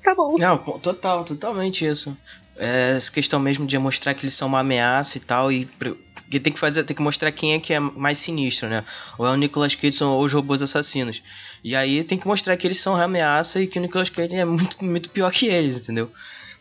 Tá 0.03 0.15
bom. 0.15 0.37
Não, 0.39 0.57
total, 0.57 1.25
totalmente 1.25 1.87
isso. 1.87 2.17
É, 2.57 2.95
essa 2.97 3.11
questão 3.11 3.41
mesmo 3.41 3.67
de 3.67 3.79
mostrar 3.79 4.15
que 4.15 4.25
eles 4.25 4.35
são 4.35 4.49
uma 4.49 4.61
ameaça 4.61 5.17
e 5.17 5.21
tal, 5.21 5.51
e 5.51 5.67
porque 5.67 6.39
tem 6.39 6.53
que 6.53 6.59
fazer, 6.59 6.85
tem 6.85 6.95
que 6.97 7.03
mostrar 7.03 7.33
quem 7.33 7.55
é 7.55 7.59
que 7.59 7.73
é 7.73 7.81
mais 7.81 8.19
sinistro, 8.19 8.69
né? 8.69 8.85
Ou 9.19 9.27
é 9.27 9.31
o 9.31 9.37
Nicolas 9.37 9.75
Cage 9.75 10.03
ou 10.05 10.23
os 10.23 10.33
robôs 10.33 10.63
assassinos. 10.63 11.23
E 11.65 11.75
aí 11.75 12.05
tem 12.05 12.19
que 12.19 12.27
mostrar 12.27 12.57
que 12.57 12.67
eles 12.67 12.81
são 12.81 12.95
uma 12.95 13.05
ameaça 13.05 13.61
e 13.61 13.67
que 13.67 13.79
o 13.79 13.83
Nicolas 13.83 14.11
Cage 14.11 14.37
é 14.37 14.45
muito, 14.45 14.85
muito 14.85 15.11
pior 15.11 15.33
que 15.33 15.47
eles, 15.47 15.81
entendeu? 15.81 16.11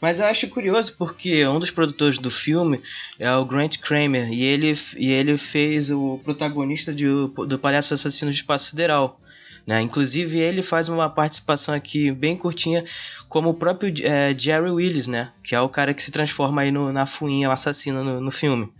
Mas 0.02 0.20
eu 0.20 0.26
acho 0.26 0.48
curioso 0.48 0.96
porque 0.98 1.46
um 1.46 1.60
dos 1.60 1.70
produtores 1.70 2.18
do 2.18 2.32
filme 2.32 2.82
é 3.20 3.32
o 3.36 3.46
Grant 3.46 3.78
Kramer 3.78 4.34
e 4.34 4.44
ele, 4.44 4.76
e 4.98 5.12
ele 5.12 5.38
fez 5.38 5.92
o 5.92 6.20
protagonista 6.24 6.92
de, 6.92 7.06
do 7.06 7.60
Palhaço 7.60 7.94
Assassino 7.94 8.32
de 8.32 8.38
Espaço 8.38 8.72
Sideral. 8.72 9.21
Né? 9.66 9.82
Inclusive 9.82 10.40
ele 10.40 10.64
faz 10.64 10.90
uma 10.90 11.10
participação 11.10 11.74
aqui 11.74 12.12
bem 12.12 12.36
curtinha 12.36 12.84
como 13.30 13.50
o 13.50 13.54
próprio 13.54 13.94
é, 14.04 14.36
Jerry 14.38 14.72
Willis, 14.72 15.08
né? 15.08 15.32
Que 15.44 15.56
é 15.56 15.62
o 15.62 15.70
cara 15.70 15.94
que 15.94 16.04
se 16.04 16.12
transforma 16.12 16.62
aí 16.64 16.72
no, 16.72 16.92
na 16.92 17.06
fuinha 17.06 17.50
assassina 17.50 18.04
no, 18.04 18.20
no 18.20 18.32
filme. 18.32 18.72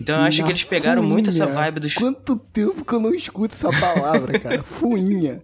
Então 0.00 0.16
eu 0.16 0.22
acho 0.22 0.40
na 0.40 0.46
que 0.46 0.52
eles 0.52 0.64
pegaram 0.64 1.02
fuinha. 1.02 1.12
muito 1.12 1.30
essa 1.30 1.46
vibe 1.46 1.80
dos. 1.80 1.94
Quanto 1.94 2.36
tempo 2.36 2.84
que 2.84 2.92
eu 2.92 3.00
não 3.00 3.14
escuto 3.14 3.54
essa 3.54 3.70
palavra, 3.70 4.38
cara? 4.38 4.62
fuinha. 4.64 5.42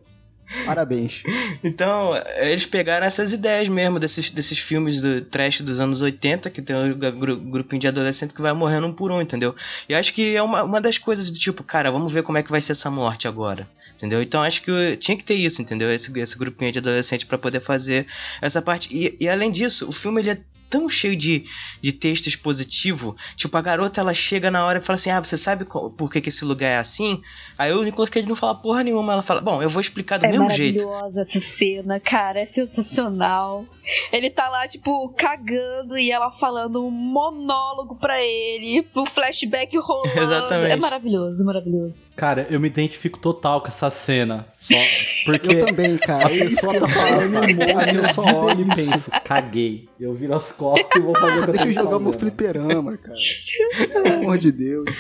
Parabéns. 0.65 1.23
Então, 1.63 2.13
eles 2.37 2.67
pegaram 2.67 3.07
essas 3.07 3.33
ideias 3.33 3.69
mesmo 3.69 3.99
desses, 3.99 4.31
desses 4.31 4.59
filmes 4.59 5.01
do 5.01 5.21
trash 5.23 5.61
dos 5.61 5.81
anos 5.81 6.01
80, 6.01 6.51
que 6.51 6.61
tem 6.61 6.77
um 6.77 7.51
grupinho 7.51 7.81
de 7.81 7.89
adolescente 7.89 8.35
que 8.35 8.43
vai 8.43 8.53
morrendo 8.53 8.87
um 8.87 8.93
por 8.93 9.11
um, 9.11 9.21
entendeu? 9.21 9.55
E 9.89 9.95
acho 9.95 10.13
que 10.13 10.35
é 10.35 10.43
uma, 10.43 10.63
uma 10.63 10.81
das 10.81 10.99
coisas 10.99 11.31
do 11.31 11.39
tipo, 11.39 11.63
cara, 11.63 11.91
vamos 11.91 12.13
ver 12.13 12.23
como 12.23 12.39
é 12.39 12.43
que 12.43 12.51
vai 12.51 12.61
ser 12.61 12.73
essa 12.73 12.91
morte 12.91 13.27
agora, 13.27 13.69
entendeu? 13.95 14.23
Então 14.23 14.43
acho 14.43 14.63
que 14.63 14.97
tinha 14.97 15.17
que 15.17 15.25
ter 15.25 15.35
isso, 15.35 15.63
entendeu? 15.63 15.93
Esse, 15.93 16.17
esse 16.19 16.39
grupinho 16.39 16.73
de 16.73 16.79
adolescente 16.79 17.27
para 17.27 17.39
poder 17.39 17.61
fazer 17.61 18.07
essa 18.41 18.61
parte. 18.61 18.89
E, 18.93 19.17
e 19.21 19.29
além 19.29 19.51
disso, 19.51 19.89
o 19.89 19.93
filme 19.93 20.21
ele 20.21 20.31
é 20.31 20.39
tão 20.73 20.89
cheio 20.89 21.15
de, 21.15 21.45
de 21.83 21.93
texto 21.93 22.27
expositivo. 22.27 23.15
Tipo, 23.37 23.59
a 23.59 23.61
garota 23.61 24.01
ela 24.01 24.15
chega 24.15 24.51
na 24.51 24.65
hora 24.65 24.79
e 24.79 24.81
fala 24.81 24.95
assim: 24.95 25.11
Ah, 25.11 25.23
você 25.23 25.37
sabe 25.37 25.67
por 25.67 26.11
que, 26.11 26.23
que 26.23 26.31
esse 26.31 26.47
lugar 26.47 26.69
é 26.69 26.79
assim? 26.79 27.23
Aí 27.59 27.71
o 27.73 27.83
Nicolas 27.83 28.09
Cage 28.09 28.27
não 28.27 28.35
fala 28.35 28.55
porra 28.55 28.83
nenhuma. 28.83 29.13
Ela 29.13 29.23
fala: 29.23 29.43
Bom, 29.43 29.63
eu 29.63 29.69
vou 29.69 29.83
explicar 29.83 30.19
do 30.19 30.25
é 30.25 30.31
mesmo 30.31 30.51
jeito. 30.51 30.83
É 30.83 30.87
maravilhosa 30.87 31.21
essa 31.21 31.39
cena, 31.39 32.01
cara. 32.01 32.41
É 32.41 32.47
sensacional. 32.47 33.67
Ele 34.11 34.31
tá 34.31 34.49
lá, 34.49 34.67
tipo, 34.67 35.11
cagando 35.11 35.99
e 35.99 36.11
ela 36.11 36.31
falando 36.31 36.87
um 36.87 36.91
monólogo 36.91 37.97
pra 37.97 38.21
ele, 38.23 38.87
o 38.95 39.05
flashback 39.05 39.77
rolando. 39.77 40.19
Exatamente. 40.19 40.73
É 40.73 40.77
maravilhoso, 40.77 41.45
maravilhoso. 41.45 42.13
Cara, 42.17 42.47
eu 42.49 42.59
me 42.59 42.69
identifico 42.69 43.19
total 43.19 43.61
com 43.61 43.69
essa 43.69 43.91
cena. 43.91 44.47
Só 44.63 44.79
porque 45.27 45.53
eu 45.53 45.67
também, 45.67 45.99
cara. 45.99 46.27
A 46.27 46.29
pessoa 46.29 46.81
tá 46.81 46.89
falando 46.89 47.37
um 47.37 47.55
monte, 47.55 47.95
eu 47.97 48.15
só 48.15 48.41
olho 48.41 48.61
e 48.61 48.75
penso, 48.75 49.11
caguei. 49.25 49.89
Eu 50.01 50.15
viro 50.15 50.35
as 50.35 50.53
costas 50.53 50.62
e 50.97 51.01
vou 51.01 51.15
fazer 51.15 51.41
o 51.41 51.43
que 51.43 51.49
eu 51.49 51.53
Deixa 51.53 51.69
eu 51.69 51.73
jogar 51.73 51.99
meu 51.99 52.13
fliperama, 52.13 52.97
cara. 52.97 53.19
Pelo 53.93 54.15
amor 54.15 54.39
de 54.39 54.53
Deus. 54.53 54.91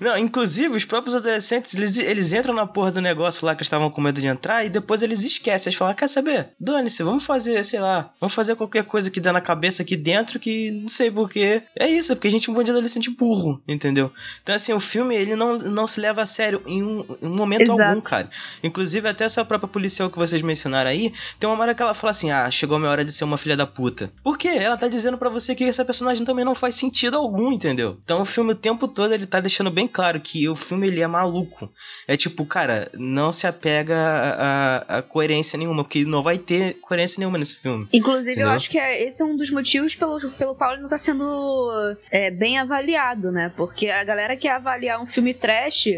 Não, 0.00 0.16
inclusive, 0.16 0.76
os 0.76 0.84
próprios 0.84 1.14
adolescentes, 1.14 1.74
eles, 1.74 1.96
eles 1.96 2.32
entram 2.32 2.54
na 2.54 2.66
porra 2.66 2.92
do 2.92 3.00
negócio 3.00 3.46
lá 3.46 3.54
que 3.54 3.60
eles 3.60 3.66
estavam 3.66 3.90
com 3.90 4.00
medo 4.00 4.20
de 4.20 4.26
entrar 4.26 4.64
e 4.64 4.68
depois 4.68 5.02
eles 5.02 5.24
esquecem. 5.24 5.70
Eles 5.70 5.78
falam, 5.78 5.94
quer 5.94 6.08
saber? 6.08 6.48
Dane-se, 6.58 7.02
vamos 7.02 7.24
fazer, 7.24 7.64
sei 7.64 7.80
lá, 7.80 8.12
vamos 8.20 8.34
fazer 8.34 8.54
qualquer 8.56 8.84
coisa 8.84 9.10
que 9.10 9.20
dá 9.20 9.32
na 9.32 9.40
cabeça 9.40 9.82
aqui 9.82 9.96
dentro 9.96 10.38
que 10.38 10.70
não 10.70 10.88
sei 10.88 11.10
porquê. 11.10 11.62
É 11.78 11.88
isso, 11.88 12.14
porque 12.14 12.28
a 12.28 12.30
gente 12.30 12.48
é 12.48 12.52
um 12.52 12.54
bando 12.54 12.66
de 12.66 12.70
adolescente 12.72 13.10
burro, 13.10 13.60
entendeu? 13.66 14.12
Então, 14.42 14.54
assim, 14.54 14.72
o 14.72 14.80
filme, 14.80 15.14
ele 15.14 15.36
não, 15.36 15.58
não 15.58 15.86
se 15.86 16.00
leva 16.00 16.22
a 16.22 16.26
sério 16.26 16.62
em 16.66 16.82
um, 16.82 17.04
em 17.22 17.26
um 17.26 17.36
momento 17.36 17.72
Exato. 17.72 17.82
algum, 17.82 18.00
cara. 18.00 18.28
Inclusive, 18.62 19.08
até 19.08 19.24
essa 19.24 19.44
própria 19.44 19.68
policial 19.68 20.10
que 20.10 20.18
vocês 20.18 20.42
mencionaram 20.42 20.90
aí, 20.90 21.12
tem 21.38 21.48
uma 21.48 21.60
hora 21.62 21.74
que 21.74 21.82
ela 21.82 21.94
fala 21.94 22.10
assim, 22.10 22.30
ah, 22.30 22.50
chegou 22.50 22.76
a 22.76 22.78
minha 22.78 22.90
hora 22.90 23.04
de 23.04 23.12
ser 23.12 23.24
uma 23.24 23.38
filha 23.38 23.56
da 23.56 23.66
puta. 23.66 24.12
Por 24.22 24.38
quê? 24.38 24.48
Ela 24.48 24.76
tá 24.76 24.88
dizendo 24.96 25.18
para 25.18 25.28
você 25.28 25.54
que 25.54 25.64
essa 25.64 25.84
personagem 25.84 26.24
também 26.24 26.44
não 26.44 26.54
faz 26.54 26.74
sentido 26.74 27.16
algum, 27.16 27.52
entendeu? 27.52 27.96
Então, 28.02 28.22
o 28.22 28.24
filme 28.24 28.52
o 28.52 28.56
tempo 28.56 28.88
todo, 28.88 29.12
ele 29.12 29.26
tá 29.26 29.40
deixando 29.40 29.70
bem 29.70 29.86
claro 29.86 30.20
que 30.20 30.48
o 30.48 30.56
filme, 30.56 30.88
ele 30.88 31.00
é 31.00 31.06
maluco. 31.06 31.70
É 32.08 32.16
tipo, 32.16 32.44
cara, 32.44 32.90
não 32.94 33.30
se 33.30 33.46
apega 33.46 33.96
a, 33.96 34.98
a, 34.98 35.02
coerência 35.02 35.58
nenhuma, 35.58 35.84
porque 35.84 36.04
não 36.04 36.22
vai 36.22 36.38
ter 36.38 36.74
coerência 36.80 37.20
nenhuma 37.20 37.38
nesse 37.38 37.56
filme. 37.60 37.88
Inclusive, 37.92 38.32
entendeu? 38.32 38.48
eu 38.48 38.54
acho 38.54 38.70
que 38.70 38.78
é, 38.78 39.06
esse 39.06 39.22
é 39.22 39.24
um 39.24 39.36
dos 39.36 39.50
motivos 39.50 39.94
pelo, 39.94 40.30
pelo 40.32 40.54
qual 40.54 40.72
ele 40.72 40.82
não 40.82 40.88
tá 40.88 40.98
sendo 40.98 41.96
é, 42.10 42.30
bem 42.30 42.58
avaliado, 42.58 43.30
né? 43.30 43.52
Porque 43.56 43.88
a 43.88 44.02
galera 44.04 44.36
quer 44.36 44.50
avaliar 44.50 45.00
um 45.00 45.06
filme 45.06 45.34
trash 45.34 45.88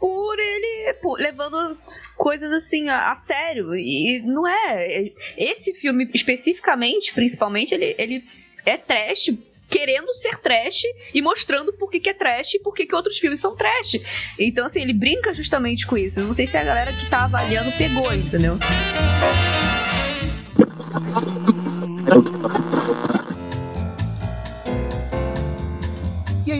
por 0.00 0.38
ele 0.38 0.94
por, 0.94 1.20
levando 1.20 1.78
coisas 2.16 2.50
assim 2.52 2.88
a, 2.88 3.12
a, 3.12 3.14
sério. 3.14 3.74
E 3.74 4.22
não 4.24 4.48
é. 4.48 5.12
Esse 5.36 5.74
filme, 5.74 6.10
especificamente, 6.14 7.12
principalmente, 7.12 7.74
ele, 7.74 7.94
ele 7.98 8.24
é 8.64 8.78
trash 8.78 9.30
querendo 9.68 10.12
ser 10.12 10.36
trash 10.38 10.82
e 11.14 11.22
mostrando 11.22 11.72
por 11.72 11.90
que, 11.90 12.00
que 12.00 12.10
é 12.10 12.14
trash 12.14 12.54
e 12.54 12.58
por 12.58 12.74
que, 12.74 12.86
que 12.86 12.94
outros 12.94 13.18
filmes 13.18 13.38
são 13.38 13.54
trash. 13.54 14.00
Então, 14.36 14.66
assim, 14.66 14.80
ele 14.80 14.92
brinca 14.92 15.32
justamente 15.32 15.86
com 15.86 15.96
isso. 15.96 16.18
Eu 16.18 16.24
não 16.24 16.34
sei 16.34 16.46
se 16.46 16.56
a 16.56 16.64
galera 16.64 16.92
que 16.92 17.08
tá 17.08 17.24
avaliando 17.24 17.70
pegou, 17.72 18.12
entendeu? 18.12 18.58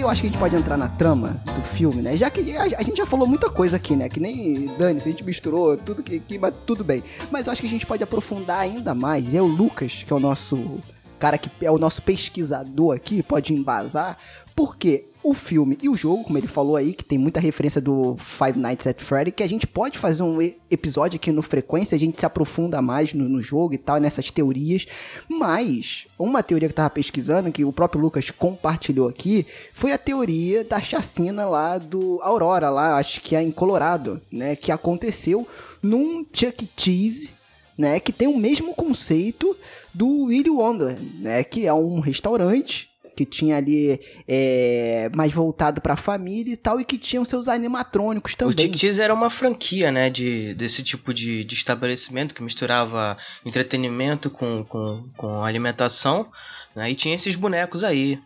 Eu 0.01 0.09
acho 0.09 0.21
que 0.21 0.27
a 0.27 0.31
gente 0.31 0.39
pode 0.39 0.57
entrar 0.57 0.77
na 0.77 0.89
trama 0.89 1.41
do 1.55 1.63
filme, 1.63 2.03
né? 2.03 2.17
Já 2.17 2.31
que 2.31 2.57
a, 2.57 2.63
a 2.63 2.83
gente 2.83 2.97
já 2.97 3.07
falou 3.07 3.27
muita 3.27 3.51
coisa 3.51 3.77
aqui, 3.77 3.95
né? 3.97 4.09
Que 4.09 4.21
nem 4.21 4.67
Dani, 4.79 4.99
a 4.99 5.03
gente 5.03 5.25
misturou 5.25 5.77
tudo 5.77 6.03
que, 6.03 6.21
que 6.21 6.39
mas 6.39 6.55
tudo 6.67 6.83
bem. 6.83 7.03
Mas 7.31 7.47
eu 7.47 7.53
acho 7.53 7.61
que 7.61 7.67
a 7.67 7.71
gente 7.71 7.87
pode 7.87 8.03
aprofundar 8.03 8.61
ainda 8.61 8.95
mais. 8.95 9.35
É 9.35 9.41
o 9.41 9.47
Lucas, 9.47 10.03
que 10.03 10.13
é 10.13 10.17
o 10.17 10.21
nosso 10.21 10.81
cara 11.19 11.37
que 11.37 11.51
é 11.65 11.71
o 11.71 11.77
nosso 11.77 12.03
pesquisador 12.03 12.97
aqui, 12.97 13.23
pode 13.23 13.53
embasar, 13.53 14.17
porque 14.57 15.10
o 15.23 15.35
filme 15.35 15.77
e 15.83 15.89
o 15.89 15.97
jogo, 15.97 16.25
como 16.25 16.39
ele 16.39 16.47
falou 16.47 16.77
aí, 16.77 16.95
que 16.95 17.05
tem 17.05 17.19
muita 17.19 17.41
referência 17.41 17.81
do 17.81 18.17
Five 18.17 18.59
Nights 18.59 18.87
at 18.87 19.01
Freddy, 19.01 19.31
que 19.31 19.43
a 19.43 19.49
gente 19.49 19.67
pode 19.67 19.99
fazer 19.99 20.23
um 20.23 20.41
episódio 20.71 21.17
aqui 21.17 21.31
no 21.31 21.43
Frequência, 21.43 21.95
a 21.95 21.99
gente 21.99 22.19
se 22.19 22.25
aprofunda 22.25 22.81
mais 22.81 23.13
no, 23.13 23.29
no 23.29 23.43
jogo 23.43 23.75
e 23.75 23.79
tal, 23.79 23.99
nessas 23.99 24.31
teorias. 24.31 24.87
Mas, 25.29 26.07
uma 26.19 26.43
teoria 26.43 26.69
que 26.69 26.73
eu 26.73 26.77
tava 26.77 26.91
pesquisando, 26.91 27.53
que 27.53 27.65
o 27.65 27.73
próprio 27.73 28.01
Lucas 28.01 28.31
compartilhou 28.31 29.09
aqui, 29.09 29.47
foi 29.75 29.93
a 29.93 29.99
teoria 29.99 30.65
da 30.65 30.81
chacina 30.81 31.45
lá 31.45 31.77
do 31.77 32.19
Aurora, 32.23 32.71
lá, 32.71 32.97
acho 32.97 33.21
que 33.21 33.37
é 33.37 33.43
em 33.43 33.51
Colorado, 33.51 34.21
né? 34.33 34.57
Que 34.57 34.73
aconteceu 34.73 35.47
num 35.83 36.25
Chuck 36.33 36.65
E. 36.65 36.69
Cheese, 36.77 37.31
né? 37.77 38.01
Que 38.01 38.13
tem 38.13 38.29
o 38.29 38.39
mesmo 38.39 38.75
conceito 38.75 39.57
do 39.93 40.25
Willy 40.25 40.51
Wonderland, 40.51 41.01
né? 41.19 41.45
Que 41.45 41.67
é 41.67 41.75
um 41.75 42.01
restaurante 42.01 42.90
que 43.21 43.27
tinha 43.27 43.59
ali 43.59 44.01
é, 44.27 45.11
mais 45.15 45.31
voltado 45.31 45.83
para 45.83 45.93
a 45.93 45.97
família 45.97 46.55
e 46.55 46.57
tal, 46.57 46.81
e 46.81 46.87
que 46.87 46.97
tinham 46.97 47.23
seus 47.23 47.49
animatrônicos 47.49 48.35
também. 48.35 48.55
O 48.55 48.57
Tic 48.57 48.99
era 48.99 49.13
uma 49.13 49.29
franquia, 49.29 49.93
né, 49.93 50.09
de, 50.09 50.55
desse 50.55 50.83
tipo 50.83 51.13
de, 51.13 51.45
de 51.45 51.55
estabelecimento 51.55 52.35
que 52.35 52.43
misturava 52.43 53.19
entretenimento 53.45 54.31
com, 54.31 54.65
com, 54.65 55.05
com 55.19 55.45
alimentação, 55.45 56.29
né, 56.75 56.91
e 56.91 56.95
tinha 56.95 57.15
esses 57.15 57.37
bonecos 57.37 57.85
aí. 57.85 58.19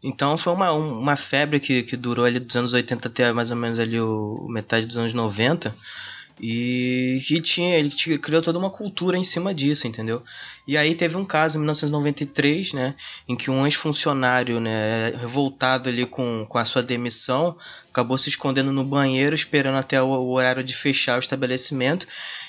Então 0.00 0.38
foi 0.38 0.52
uma, 0.52 0.70
uma 0.70 1.16
febre 1.16 1.58
que, 1.58 1.82
que 1.82 1.96
durou 1.96 2.24
ali 2.24 2.38
dos 2.38 2.54
anos 2.54 2.72
80 2.72 3.08
até 3.08 3.32
mais 3.32 3.50
ou 3.50 3.56
menos 3.56 3.80
ali 3.80 4.00
o 4.00 4.46
metade 4.48 4.86
dos 4.86 4.96
anos 4.96 5.12
90. 5.12 5.74
E 6.40 7.18
que 7.26 7.40
tinha, 7.40 7.78
ele 7.78 7.88
tinha, 7.88 8.18
criou 8.18 8.42
toda 8.42 8.58
uma 8.58 8.68
cultura 8.68 9.16
em 9.16 9.24
cima 9.24 9.54
disso, 9.54 9.86
entendeu? 9.86 10.22
E 10.66 10.76
aí 10.76 10.94
teve 10.94 11.16
um 11.16 11.24
caso 11.24 11.56
em 11.56 11.60
1993, 11.60 12.72
né, 12.72 12.94
em 13.28 13.36
que 13.36 13.50
um 13.50 13.64
ex-funcionário, 13.64 14.60
né, 14.60 15.10
revoltado 15.18 15.88
ali 15.88 16.04
com, 16.04 16.44
com 16.46 16.58
a 16.58 16.64
sua 16.64 16.82
demissão, 16.82 17.56
acabou 17.88 18.18
se 18.18 18.28
escondendo 18.28 18.72
no 18.72 18.84
banheiro 18.84 19.34
esperando 19.34 19.76
até 19.76 20.02
o, 20.02 20.06
o 20.06 20.32
horário 20.32 20.64
de 20.64 20.74
fechar 20.74 21.16
o 21.16 21.20
estabelecimento. 21.20 22.06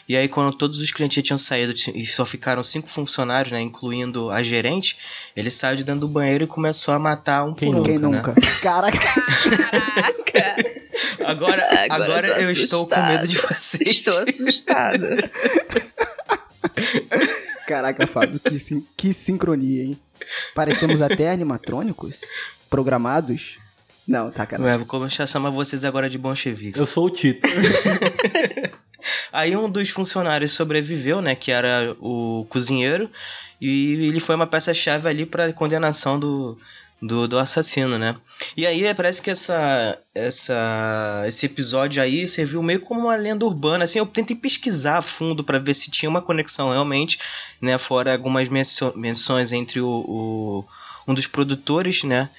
E 0.10 0.18
aí 0.18 0.28
quando 0.28 0.56
todos 0.56 0.80
os 0.80 0.92
clientes 0.92 1.16
já 1.16 1.22
tinham 1.22 1.38
saído 1.38 1.74
e 1.94 2.06
só 2.08 2.26
ficaram 2.26 2.64
cinco 2.64 2.90
funcionários, 2.90 3.52
né, 3.52 3.62
incluindo 3.62 4.32
a 4.32 4.42
gerente, 4.42 4.98
ele 5.36 5.52
saiu 5.52 5.78
de 5.78 5.84
dentro 5.84 6.02
do 6.02 6.08
banheiro 6.08 6.44
e 6.44 6.48
começou 6.48 6.94
a 6.94 7.00
matar 7.00 7.46
um 7.46 7.54
Quem 7.54 7.72
por 7.72 7.82
um. 7.82 7.84
Quem 7.84 8.00
né? 8.00 8.08
nunca? 8.08 8.34
Caraca. 8.62 8.98
Caraca! 9.00 10.77
Agora, 11.26 11.64
Agora 11.90 12.04
agora, 12.06 12.28
eu 12.42 12.52
estou 12.52 12.88
com 12.88 13.02
medo 13.02 13.28
de 13.28 13.38
vocês. 13.38 13.90
Estou 13.90 14.18
assustada. 14.20 15.30
Caraca, 17.68 18.08
Fábio, 18.08 18.40
que, 18.40 18.58
sin- 18.60 18.86
que 18.96 19.14
sincronia, 19.14 19.84
hein? 19.84 20.00
Parecemos 20.56 21.02
até 21.02 21.30
animatrônicos 21.30 22.22
programados. 22.70 23.58
Não, 24.08 24.32
tá, 24.32 24.46
cara. 24.46 24.64
Ué, 24.64 24.78
vou 24.78 24.86
começar 24.86 25.26
a 25.26 25.28
chamar 25.28 25.50
vocês 25.50 25.84
agora 25.84 26.10
de 26.10 26.18
bolcheviques. 26.18 26.80
Eu 26.80 26.86
sou 26.86 27.08
o 27.08 27.10
Tito. 27.10 27.46
Aí 29.32 29.56
um 29.56 29.70
dos 29.70 29.90
funcionários 29.90 30.54
sobreviveu, 30.54 31.22
né? 31.22 31.36
Que 31.36 31.52
era 31.52 31.96
o 32.00 32.46
cozinheiro. 32.50 33.10
E 33.60 34.08
ele 34.08 34.20
foi 34.20 34.36
uma 34.36 34.48
peça-chave 34.48 35.10
ali 35.10 35.26
para 35.26 35.52
condenação 35.52 36.20
do, 36.20 36.58
do, 37.02 37.28
do 37.28 37.38
assassino, 37.38 37.98
né? 37.98 38.16
E 38.56 38.66
aí 38.66 38.94
parece 38.96 39.22
que 39.22 39.30
essa, 39.30 39.98
essa, 40.16 41.24
esse 41.28 41.46
episódio 41.46 42.02
aí 42.02 42.28
serviu 42.28 42.62
meio 42.64 42.80
como 42.80 43.02
uma 43.02 43.16
lenda 43.16 43.46
urbana. 43.46 43.86
Assim, 43.86 44.00
eu 44.00 44.06
tentei 44.06 44.36
pesquisar 44.36 44.98
a 44.98 45.02
fundo 45.02 45.44
para 45.44 45.60
ver 45.60 45.74
se 45.74 45.92
tinha 45.92 46.10
uma 46.10 46.22
conexão 46.22 46.72
realmente, 46.72 47.20
né? 47.62 47.78
Fora 47.78 48.12
algumas 48.14 48.48
menções 48.96 49.52
entre 49.52 49.80
o, 49.80 49.88
o- 49.88 50.66
um 51.08 51.14
dos 51.14 51.28
produtores, 51.28 52.04
né? 52.04 52.30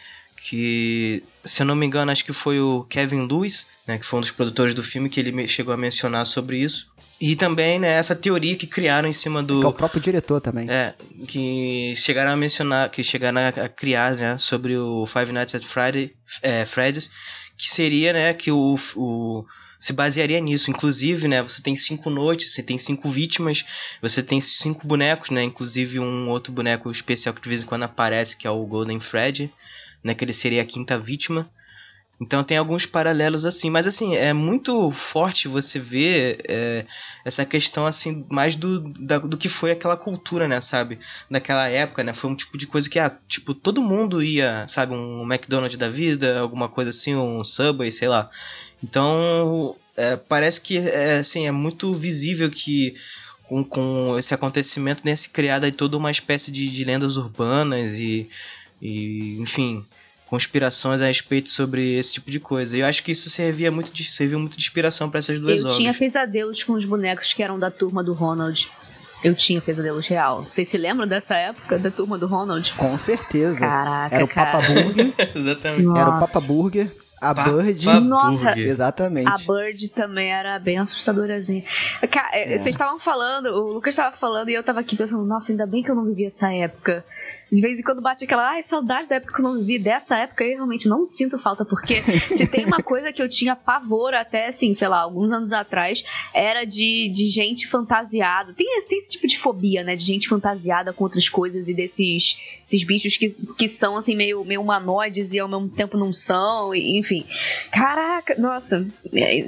Que 0.43 1.23
se 1.45 1.63
eu 1.63 1.67
não 1.67 1.75
me 1.75 1.87
engano 1.87 2.11
acho 2.11 2.25
que 2.25 2.33
foi 2.33 2.61
o 2.61 2.85
Kevin 2.85 3.27
Lewis, 3.27 3.67
né, 3.87 3.99
que 3.99 4.07
foi 4.07 4.19
um 4.19 4.23
dos 4.23 4.31
produtores 4.31 4.75
do 4.75 4.83
filme 4.83 5.09
que 5.09 5.19
ele 5.21 5.47
chegou 5.47 5.75
a 5.75 5.77
mencionar 5.77 6.25
sobre 6.27 6.59
isso. 6.59 6.87
E 7.21 7.35
também 7.35 7.81
né, 7.81 7.89
essa 7.89 8.15
teoria 8.15 8.55
que 8.55 8.67
criaram 8.67 9.09
em 9.09 9.13
cima 9.13 9.43
do 9.43 9.61
Que 9.61 9.67
é 9.67 9.69
o 9.69 9.73
próprio 9.73 10.01
diretor 10.01 10.41
também. 10.41 10.71
é, 10.71 10.95
que 11.27 11.95
chegaram 11.97 12.31
a 12.31 12.37
mencionar, 12.37 12.89
que 12.91 13.03
chegaram 13.03 13.41
a, 13.41 13.69
criar, 13.69 14.15
né, 14.15 14.39
sobre 14.39 14.77
o 14.77 15.05
Five 15.05 15.33
Nights 15.33 15.57
at 15.57 15.65
Friday, 15.65 16.13
é, 16.43 16.65
Freddy's, 16.65 17.11
que 17.57 17.73
seria, 17.73 18.13
né, 18.13 18.33
que 18.35 18.53
o, 18.53 18.77
o 18.95 19.45
se 19.81 19.93
basearia 19.93 20.39
nisso. 20.41 20.71
Inclusive, 20.71 21.27
né, 21.27 21.43
você 21.43 21.61
tem 21.61 21.75
cinco 21.75 22.09
noites, 22.09 22.53
você 22.53 22.63
tem 22.63 22.79
cinco 22.79 23.11
vítimas, 23.11 23.65
você 24.01 24.23
tem 24.23 24.41
cinco 24.41 24.87
bonecos, 24.87 25.31
né, 25.31 25.43
inclusive 25.43 25.99
um 25.99 26.29
outro 26.29 26.53
boneco 26.53 26.89
especial 26.91 27.35
que 27.35 27.41
de 27.41 27.49
vez 27.49 27.65
em 27.65 27.67
quando 27.67 27.83
aparece, 27.83 28.37
que 28.37 28.47
é 28.47 28.51
o 28.51 28.65
Golden 28.65 29.01
Freddy, 29.01 29.53
né, 30.03 30.15
que 30.15 30.25
ele 30.25 30.33
seria 30.33 30.63
a 30.63 30.65
quinta 30.65 30.99
vítima. 30.99 31.49
Então 32.21 32.43
tem 32.43 32.57
alguns 32.57 32.85
paralelos 32.85 33.47
assim, 33.47 33.71
mas 33.71 33.87
assim, 33.87 34.17
é 34.17 34.33
muito 34.33 34.91
forte 34.91 35.47
você 35.47 35.79
ver 35.79 36.41
é, 36.49 36.85
essa 37.25 37.45
questão 37.45 37.87
assim, 37.87 38.27
mais 38.29 38.57
do, 38.57 38.81
da- 38.99 39.19
do 39.19 39.37
que 39.37 39.49
foi 39.49 39.71
aquela 39.71 39.97
cultura, 39.97 40.49
né, 40.49 40.61
sabe? 40.61 40.99
Naquela 41.31 41.69
época, 41.69 42.03
né? 42.03 42.13
Foi 42.13 42.29
um 42.29 42.35
tipo 42.35 42.59
de 42.59 42.67
coisa 42.67 42.91
que, 42.91 42.99
ah, 42.99 43.17
tipo, 43.29 43.55
todo 43.55 43.81
mundo 43.81 44.21
ia, 44.21 44.67
sabe, 44.67 44.95
um 44.97 45.23
McDonald's 45.23 45.77
da 45.79 45.89
vida, 45.89 46.41
alguma 46.41 46.69
coisa 46.69 46.91
assim, 46.91 47.15
um 47.15 47.45
Subway, 47.45 47.93
sei 47.93 48.09
lá. 48.09 48.29
Então, 48.83 49.77
é, 49.97 50.17
parece 50.17 50.61
que, 50.61 50.77
é, 50.79 51.19
assim, 51.19 51.47
é 51.47 51.53
muito 51.53 51.95
visível 51.95 52.51
que 52.51 52.97
com, 53.45 53.65
com 53.65 54.17
esse 54.19 54.35
acontecimento 54.35 55.03
tenha 55.03 55.17
se 55.17 55.29
criado 55.31 55.65
aí 55.65 55.73
toda 55.73 55.97
uma 55.97 56.11
espécie 56.11 56.51
de, 56.51 56.69
de 56.69 56.85
lendas 56.85 57.17
urbanas 57.17 57.95
e, 57.95 58.29
e, 58.81 59.39
enfim, 59.41 59.85
conspirações 60.27 61.01
a 61.01 61.07
respeito 61.07 61.49
sobre 61.51 61.99
esse 61.99 62.13
tipo 62.15 62.31
de 62.31 62.39
coisa. 62.39 62.77
E 62.77 62.81
eu 62.81 62.87
acho 62.87 63.03
que 63.03 63.13
isso 63.13 63.31
servia 63.31 63.71
muito 63.71 63.93
de, 63.93 64.05
serviu 64.05 64.39
muito 64.39 64.57
de 64.57 64.63
inspiração 64.63 65.09
para 65.09 65.19
essas 65.19 65.39
duas 65.39 65.61
Eu 65.61 65.65
obras. 65.67 65.77
tinha 65.77 65.95
pesadelos 65.95 66.63
com 66.63 66.75
os 66.75 66.85
bonecos 66.85 67.33
que 67.33 67.43
eram 67.43 67.59
da 67.59 67.71
turma 67.71 68.03
do 68.05 68.13
Ronald. 68.13 68.69
Eu 69.25 69.35
tinha 69.35 69.61
pesadelos 69.61 70.07
real. 70.07 70.47
Vocês 70.55 70.69
se 70.69 70.79
lembram 70.79 71.07
dessa 71.07 71.35
época 71.35 71.77
da 71.79 71.91
turma 71.91 72.17
do 72.17 72.27
Ronald? 72.29 72.73
Com 72.75 72.97
certeza. 72.97 73.59
Caraca, 73.59 74.15
Era 74.15 74.25
o 74.25 74.29
cara. 74.29 74.53
Papa 74.53 74.67
Burger, 74.73 75.13
Exatamente. 75.35 75.81
era 75.81 76.09
o 76.09 76.13
Nossa. 76.13 76.33
Papa 76.33 76.47
Burger, 76.47 76.93
a 77.21 77.35
Papa 77.35 77.51
Bird. 77.51 77.87
Nossa. 78.01 78.57
Exatamente. 78.57 79.27
A 79.29 79.39
Bird 79.39 79.89
também 79.89 80.31
era 80.33 80.57
bem 80.61 80.79
assustadorazinha. 80.79 81.65
É, 82.01 82.07
É. 82.55 82.59
Vocês 82.59 82.77
estavam 82.77 83.01
falando, 83.01 83.47
o 83.47 83.73
Lucas 83.73 83.93
estava 83.95 84.17
falando 84.17 84.51
e 84.51 84.55
eu 84.55 84.63
tava 84.63 84.79
aqui 84.79 84.95
pensando, 84.97 85.25
nossa, 85.25 85.51
ainda 85.51 85.67
bem 85.67 85.83
que 85.83 85.91
eu 85.91 85.97
não 85.97 86.05
vivi 86.05 86.25
essa 86.27 86.53
época. 86.53 87.05
De 87.51 87.61
vez 87.63 87.79
em 87.79 87.83
quando 87.83 88.03
bate 88.03 88.25
aquela, 88.25 88.51
ai, 88.51 88.63
saudade 88.63 89.09
da 89.09 89.17
época 89.17 89.35
que 89.35 89.41
eu 89.41 89.45
não 89.45 89.59
vivi. 89.59 89.79
Dessa 89.79 90.17
época 90.19 90.45
eu 90.45 90.57
realmente 90.57 90.87
não 90.89 91.07
sinto 91.07 91.39
falta, 91.39 91.65
porque 91.65 92.03
se 92.33 92.47
tem 92.47 92.67
uma 92.67 92.83
coisa 92.83 93.13
que 93.13 93.23
eu 93.23 93.29
tinha 93.29 93.57
pavor 93.57 94.15
até, 94.15 94.49
assim, 94.49 94.75
sei 94.75 94.89
lá, 94.89 95.01
alguns 95.01 95.31
anos 95.33 95.53
atrás, 95.53 96.05
era 96.35 96.65
de, 96.65 97.09
de 97.09 97.29
gente 97.29 97.67
fantasiada. 97.67 98.53
Tem, 98.55 98.67
tem 98.89 98.99
esse 98.99 99.11
tipo 99.11 99.27
de 99.27 99.39
fobia, 99.39 99.83
né? 99.83 99.97
De 99.97 100.05
gente 100.05 100.29
fantasiada 100.29 100.93
com 100.93 101.05
outras 101.05 101.29
coisas 101.29 101.69
e 101.69 101.75
desses 101.75 102.39
esses 102.65 102.85
bichos 102.85 103.17
que, 103.17 103.31
que 103.57 103.67
são, 103.69 103.97
assim, 103.97 104.15
meio, 104.15 104.45
meio 104.45 104.61
humanoides 104.61 105.33
e 105.33 105.39
ao 105.39 105.49
mesmo 105.49 105.71
tempo 105.71 105.97
não 105.97 106.13
são, 106.13 106.75
e- 106.75 106.99
enfim. 106.99 107.25
Caraca, 107.73 108.35
nossa. 108.39 108.87
é, 109.15 109.43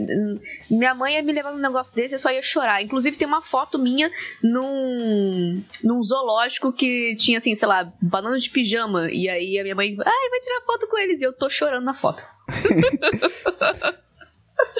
Minha 0.70 0.94
mãe 0.94 1.14
ia 1.16 1.22
me 1.22 1.32
levar 1.32 1.52
num 1.52 1.58
negócio 1.58 1.94
desse, 1.94 2.14
eu 2.14 2.18
só 2.18 2.30
ia 2.30 2.42
chorar. 2.42 2.82
Inclusive, 2.82 3.16
tem 3.18 3.28
uma 3.28 3.42
foto 3.42 3.78
minha 3.78 4.10
num, 4.42 5.62
num 5.84 6.02
zoológico 6.02 6.72
que 6.72 7.14
tinha, 7.16 7.38
assim, 7.38 7.54
sei 7.54 7.68
lá, 7.68 7.89
banana 8.00 8.36
de 8.38 8.48
pijama. 8.50 9.10
E 9.10 9.28
aí 9.28 9.58
a 9.58 9.62
minha 9.62 9.74
mãe, 9.74 9.96
ai, 9.98 10.30
vai 10.30 10.40
tirar 10.40 10.60
foto 10.66 10.86
com 10.88 10.98
eles. 10.98 11.20
E 11.20 11.24
eu 11.24 11.32
tô 11.32 11.48
chorando 11.50 11.84
na 11.84 11.94
foto. 11.94 12.22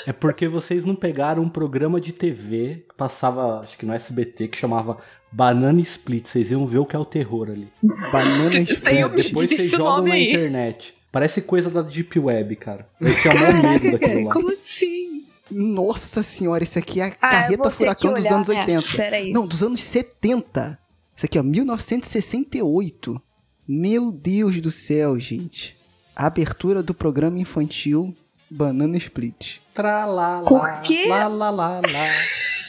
É 0.06 0.12
porque 0.12 0.48
vocês 0.48 0.84
não 0.84 0.94
pegaram 0.94 1.42
um 1.42 1.48
programa 1.48 2.00
de 2.00 2.12
TV 2.12 2.84
que 2.88 2.94
passava, 2.96 3.60
acho 3.60 3.76
que 3.78 3.84
no 3.86 3.92
SBT, 3.92 4.48
que 4.48 4.56
chamava 4.56 4.98
Banana 5.30 5.80
Split. 5.80 6.26
Vocês 6.26 6.50
iam 6.50 6.66
ver 6.66 6.78
o 6.78 6.86
que 6.86 6.96
é 6.96 6.98
o 6.98 7.04
terror 7.04 7.48
ali. 7.50 7.68
Banana 8.12 8.58
Split. 8.60 9.04
um- 9.04 9.14
Depois 9.14 9.48
vocês 9.50 9.70
jogam 9.70 10.06
na 10.08 10.14
aí. 10.14 10.28
internet. 10.28 10.94
Parece 11.12 11.42
coisa 11.42 11.68
da 11.70 11.82
Deep 11.82 12.18
Web, 12.18 12.56
cara. 12.56 12.86
Eu 13.00 13.14
tinha 13.20 13.34
maior 13.34 13.62
medo 13.62 13.92
daquilo 13.92 14.24
lá. 14.28 14.32
Como 14.32 14.50
assim? 14.52 15.24
Nossa 15.50 16.22
senhora, 16.22 16.62
isso 16.62 16.78
aqui 16.78 17.00
é 17.00 17.04
a 17.04 17.06
Ah, 17.20 17.28
carreta 17.28 17.70
furacão 17.70 18.14
dos 18.14 18.24
olhar, 18.24 18.34
anos 18.36 18.48
né? 18.48 18.60
80. 18.60 18.96
Peraí. 18.96 19.32
Não, 19.32 19.46
dos 19.46 19.62
anos 19.62 19.82
70. 19.82 20.78
Isso 21.20 21.26
aqui, 21.26 21.38
ó, 21.38 21.42
1968. 21.42 23.20
Meu 23.68 24.10
Deus 24.10 24.58
do 24.58 24.70
céu, 24.70 25.20
gente. 25.20 25.76
A 26.16 26.24
abertura 26.24 26.82
do 26.82 26.94
programa 26.94 27.38
infantil 27.38 28.16
Banana 28.48 28.96
Split. 28.96 29.58
Tra 29.74 30.06
lá, 30.06 30.40
lá, 30.40 30.46
Por 30.46 30.80
quê? 30.80 31.04
lá, 31.06 31.26
lá, 31.28 31.50
lá, 31.50 31.80
lá. 31.80 31.82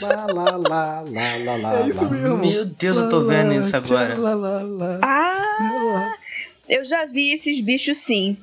Lá, 0.02 0.26
lá, 0.26 0.58
lá, 0.58 0.58
lá, 0.58 1.38
lá, 1.46 1.56
lá. 1.56 1.80
É 1.80 1.88
isso 1.88 2.10
mesmo. 2.12 2.40
Meu 2.40 2.66
Deus, 2.66 2.98
eu 2.98 3.08
tô 3.08 3.24
vendo 3.24 3.54
isso 3.54 3.74
agora. 3.74 4.18
Ah! 5.02 6.14
Eu 6.68 6.84
já 6.84 7.06
vi 7.06 7.32
esses 7.32 7.62
bichos 7.62 8.00
sim. 8.00 8.36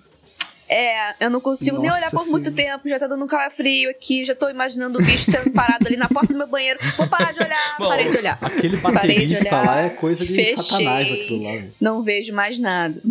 É, 0.69 1.15
eu 1.25 1.31
não 1.31 1.41
consigo 1.41 1.79
nem 1.79 1.89
Nossa 1.89 2.01
olhar 2.01 2.11
por 2.11 2.27
muito 2.27 2.53
tempo, 2.53 2.89
já 2.89 2.99
tá 2.99 3.07
dando 3.07 3.25
um 3.25 3.27
calafrio 3.27 3.89
aqui, 3.89 4.25
já 4.25 4.35
tô 4.35 4.49
imaginando 4.49 4.99
o 4.99 5.03
bicho 5.03 5.31
sendo 5.31 5.51
parado 5.51 5.87
ali 5.87 5.97
na 5.97 6.09
porta 6.09 6.33
do 6.33 6.39
meu 6.39 6.47
banheiro. 6.47 6.79
Vou 6.97 7.09
parar 7.09 7.33
de 7.33 7.41
olhar, 7.43 7.77
Bom, 7.79 7.89
parei 7.89 8.11
de 8.11 8.17
olhar. 8.19 8.39
Aquele 8.43 8.77
Parei 8.77 9.27
de 9.27 9.35
baterista 9.35 9.57
olhar, 9.57 9.67
lá 9.67 9.81
é 9.81 9.89
coisa 9.89 10.25
de 10.25 10.35
fechei. 10.35 10.57
satanás 10.57 11.11
aquilo 11.11 11.43
lá. 11.45 11.63
Não 11.81 12.03
vejo 12.03 12.33
mais 12.35 12.59
nada. 12.59 13.01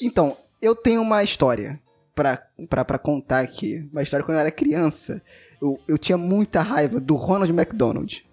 Então, 0.00 0.36
eu 0.62 0.74
tenho 0.76 1.00
uma 1.02 1.24
história 1.24 1.78
pra, 2.14 2.40
pra, 2.68 2.84
pra 2.84 2.98
contar 2.98 3.40
aqui. 3.40 3.84
Uma 3.92 4.02
história 4.02 4.24
quando 4.24 4.36
eu 4.36 4.40
era 4.42 4.50
criança. 4.50 5.20
Eu, 5.60 5.80
eu 5.88 5.98
tinha 5.98 6.16
muita 6.16 6.60
raiva 6.60 7.00
do 7.00 7.16
Ronald 7.16 7.52
McDonald. 7.52 8.24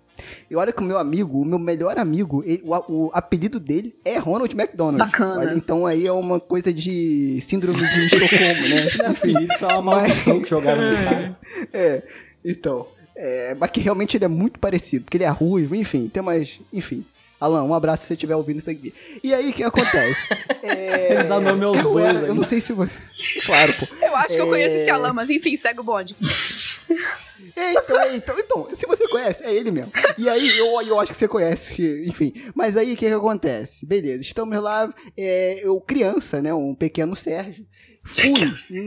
E 0.50 0.56
olha 0.56 0.72
que 0.72 0.82
o 0.82 0.84
meu 0.86 0.98
amigo, 0.98 1.42
o 1.42 1.46
meu 1.46 1.60
melhor 1.60 1.98
amigo, 1.98 2.44
ele- 2.46 2.62
o, 2.66 2.94
o 3.08 3.12
apelido 3.14 3.60
dele 3.60 3.96
é 4.06 4.18
Ronald 4.18 4.54
McDonald. 4.56 4.98
Bacana. 4.98 5.40
Olha, 5.42 5.54
então 5.54 5.86
aí 5.86 6.06
é 6.08 6.12
uma 6.12 6.40
coisa 6.40 6.74
de 6.74 7.40
síndrome 7.42 7.78
de 7.78 8.06
Estocolmo, 8.06 8.68
né? 8.70 8.86
Enfim, 9.12 9.34
isso 9.54 9.66
é 9.66 9.68
uma 9.68 9.82
maldição 9.82 10.42
que 10.42 10.50
jogaram 10.50 10.92
no 10.92 10.98
cara. 11.04 11.40
É, 11.74 12.04
então. 12.44 12.88
É, 13.18 13.56
mas 13.58 13.70
que 13.72 13.80
realmente 13.80 14.18
ele 14.18 14.26
é 14.26 14.28
muito 14.28 14.60
parecido, 14.60 15.06
porque 15.06 15.16
ele 15.16 15.24
é 15.24 15.30
ruivo, 15.30 15.74
enfim, 15.74 16.10
tem 16.10 16.22
mais. 16.22 16.60
Enfim. 16.74 17.06
Alan, 17.40 17.64
um 17.64 17.74
abraço 17.74 18.04
se 18.04 18.08
você 18.08 18.14
estiver 18.14 18.36
ouvindo 18.36 18.60
isso 18.60 18.70
aqui. 18.70 18.94
E 19.24 19.34
aí, 19.34 19.50
o 19.50 19.54
que 19.54 19.64
acontece? 19.64 20.28
É, 20.64 21.14
Ele 21.14 21.24
dá 21.26 21.40
nome 21.40 21.64
aos 21.64 21.78
eu, 21.80 22.00
era- 22.00 22.20
eu 22.22 22.34
não 22.34 22.44
sei 22.44 22.60
se 22.60 22.74
você. 22.74 22.98
Claro, 23.46 23.72
pô. 23.74 23.86
Eu 24.04 24.16
acho 24.16 24.34
que 24.36 24.42
eu 24.42 24.46
É. 24.48 24.50
conheço 24.50 24.76
esse 24.78 24.90
Alan, 24.90 25.14
mas 25.14 25.30
enfim, 25.30 25.56
segue 25.56 25.80
o 25.80 25.84
bonde. 25.84 26.16
É, 27.56 27.74
então, 27.74 28.00
é, 28.00 28.16
então, 28.16 28.40
então, 28.40 28.68
se 28.76 28.86
você 28.88 29.08
conhece, 29.08 29.44
é 29.44 29.54
ele 29.54 29.72
mesmo. 29.72 29.92
E 30.18 30.30
aí, 30.30 30.58
eu, 30.58 30.82
eu 30.82 31.00
acho 31.00 31.12
que 31.12 31.18
você 31.18 31.28
conhece, 31.28 31.74
que- 31.74 32.06
enfim. 32.08 32.34
Mas 32.54 32.78
aí, 32.78 32.94
o 32.94 32.96
que 32.96 33.08
que 33.08 33.14
acontece? 33.14 33.86
Beleza, 33.86 34.22
estamos 34.22 34.58
lá, 34.62 34.92
é, 35.18 35.60
eu 35.66 35.80
criança, 35.82 36.42
né, 36.42 36.54
um 36.54 36.74
pequeno 36.74 37.16
Sérgio, 37.16 37.66
fui 38.04 38.34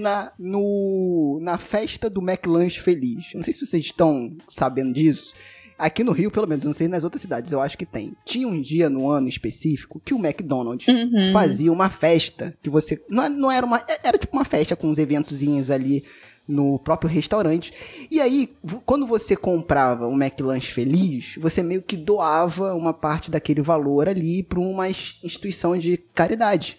na, 0.00 0.32
no, 0.38 1.38
na 1.42 1.58
festa 1.58 2.08
do 2.08 2.20
McLanche 2.22 2.80
Feliz. 2.80 3.26
Não 3.34 3.42
sei 3.42 3.52
se 3.52 3.64
vocês 3.66 3.84
estão 3.84 4.36
sabendo 4.48 4.92
disso. 4.92 5.34
Aqui 5.78 6.02
no 6.02 6.10
Rio, 6.10 6.28
pelo 6.28 6.46
menos, 6.48 6.64
não 6.64 6.72
sei 6.72 6.88
nas 6.88 7.04
outras 7.04 7.22
cidades, 7.22 7.52
eu 7.52 7.60
acho 7.60 7.78
que 7.78 7.86
tem. 7.86 8.12
Tinha 8.24 8.48
um 8.48 8.60
dia 8.60 8.90
no 8.90 9.08
ano 9.08 9.28
específico 9.28 10.00
que 10.04 10.12
o 10.12 10.18
McDonald's 10.18 10.88
Uhum. 10.88 11.32
fazia 11.32 11.70
uma 11.70 11.88
festa 11.88 12.52
que 12.60 12.68
você. 12.68 13.00
Não, 13.08 13.28
não 13.28 13.48
era 13.52 13.64
uma. 13.64 13.80
Era 14.02 14.18
tipo 14.18 14.36
uma 14.36 14.44
festa 14.44 14.74
com 14.74 14.88
uns 14.88 14.98
eventozinhos 14.98 15.70
ali 15.70 16.04
no 16.48 16.78
próprio 16.78 17.10
restaurante. 17.10 17.72
E 18.10 18.20
aí, 18.20 18.50
quando 18.86 19.06
você 19.06 19.36
comprava 19.36 20.08
um 20.08 20.14
McLanche 20.20 20.72
Feliz, 20.72 21.34
você 21.38 21.62
meio 21.62 21.82
que 21.82 21.96
doava 21.96 22.72
uma 22.74 22.94
parte 22.94 23.30
daquele 23.30 23.60
valor 23.60 24.08
ali 24.08 24.42
para 24.42 24.58
uma 24.58 24.88
ins- 24.88 25.18
instituição 25.22 25.76
de 25.76 25.98
caridade. 26.14 26.78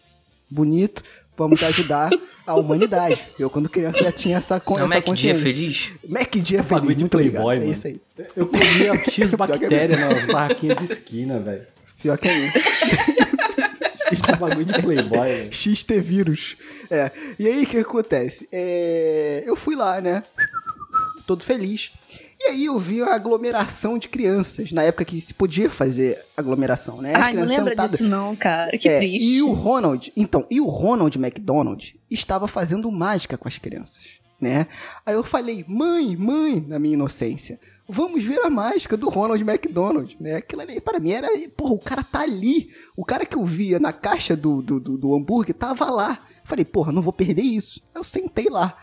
Bonito, 0.49 1.03
vamos 1.37 1.61
ajudar 1.61 2.09
a 2.47 2.55
humanidade. 2.55 3.21
Eu, 3.37 3.47
quando 3.49 3.69
criança, 3.69 4.03
já 4.03 4.11
tinha 4.11 4.37
essa, 4.37 4.59
con 4.59 4.73
É 4.79 4.81
o 4.81 4.85
essa 4.85 4.95
Mac 4.95 5.03
Dia 5.03 5.11
consciência. 5.11 5.43
Feliz? 5.45 5.91
Mac 6.09 6.35
Dia 6.37 6.63
Bagulho 6.63 6.81
Feliz, 6.81 6.95
de 6.97 7.03
muito 7.03 7.11
Playboy, 7.17 7.57
obrigado. 7.57 7.57
É 7.57 7.59
mano. 7.59 7.71
isso 7.71 7.87
aí. 7.87 8.01
Eu 8.35 8.47
comia 8.47 8.93
X 9.11 9.33
é 9.33 9.37
bactéria 9.37 9.95
nas 9.97 10.25
barraquinhas 10.25 10.77
de 10.79 10.91
esquina, 10.93 11.39
velho. 11.39 11.61
Pior 12.01 12.17
que 12.17 12.27
é 12.27 12.33
isso. 14.11 14.21
Esse 14.23 14.35
bagulho 14.37 14.65
de 14.65 14.81
Playboy, 14.81 15.27
velho. 15.27 15.51
XT 15.53 15.99
vírus. 15.99 16.57
É. 16.89 17.11
E 17.37 17.47
aí 17.47 17.63
o 17.63 17.67
que 17.67 17.77
acontece? 17.77 18.47
É, 18.51 19.43
eu 19.45 19.55
fui 19.55 19.75
lá, 19.75 19.99
né? 20.01 20.23
Todo 21.25 21.43
feliz. 21.43 21.91
E 22.41 22.45
aí 22.51 22.65
eu 22.65 22.79
vi 22.79 23.01
a 23.01 23.13
aglomeração 23.13 23.97
de 23.97 24.07
crianças, 24.07 24.71
na 24.71 24.81
época 24.83 25.03
que 25.03 25.19
se 25.19 25.33
podia 25.33 25.69
fazer 25.69 26.17
aglomeração, 26.37 27.01
né? 27.01 27.13
As 27.13 27.23
Ai, 27.23 27.33
não 27.33 27.43
lembra 27.43 27.71
sentadas- 27.71 27.91
disso 27.91 28.05
não, 28.07 28.33
cara. 28.35 28.77
Que 28.77 28.87
É, 28.87 28.99
triste. 28.99 29.27
E 29.37 29.41
o 29.41 29.51
Ronald, 29.51 30.11
então, 30.15 30.45
e 30.49 30.61
o 30.61 30.65
Ronald 30.65 31.13
McDonald 31.17 31.99
estava 32.09 32.47
fazendo 32.47 32.89
mágica 32.89 33.37
com 33.37 33.47
as 33.47 33.57
crianças, 33.57 34.05
né? 34.39 34.67
Aí 35.05 35.13
eu 35.15 35.23
falei, 35.23 35.65
mãe, 35.67 36.15
mãe, 36.15 36.63
na 36.65 36.79
minha 36.79 36.93
inocência, 36.93 37.59
vamos 37.89 38.23
ver 38.23 38.39
a 38.41 38.49
mágica 38.49 38.95
do 38.95 39.09
Ronald 39.09 39.41
McDonald, 39.41 40.15
né? 40.19 40.35
Aquilo 40.35 40.61
ali, 40.61 40.79
para 40.79 40.99
mim, 40.99 41.11
era, 41.11 41.27
porra, 41.57 41.73
o 41.73 41.79
cara 41.79 42.03
tá 42.03 42.21
ali. 42.21 42.69
O 42.95 43.03
cara 43.03 43.25
que 43.25 43.35
eu 43.35 43.43
via 43.43 43.79
na 43.79 43.91
caixa 43.91 44.35
do, 44.35 44.61
do, 44.61 44.79
do, 44.79 44.97
do 44.97 45.15
hambúrguer 45.15 45.55
tava 45.55 45.89
lá. 45.89 46.19
Falei, 46.43 46.63
porra, 46.63 46.91
não 46.91 47.01
vou 47.01 47.11
perder 47.11 47.41
isso. 47.41 47.81
Eu 47.93 48.03
sentei 48.03 48.47
lá. 48.49 48.77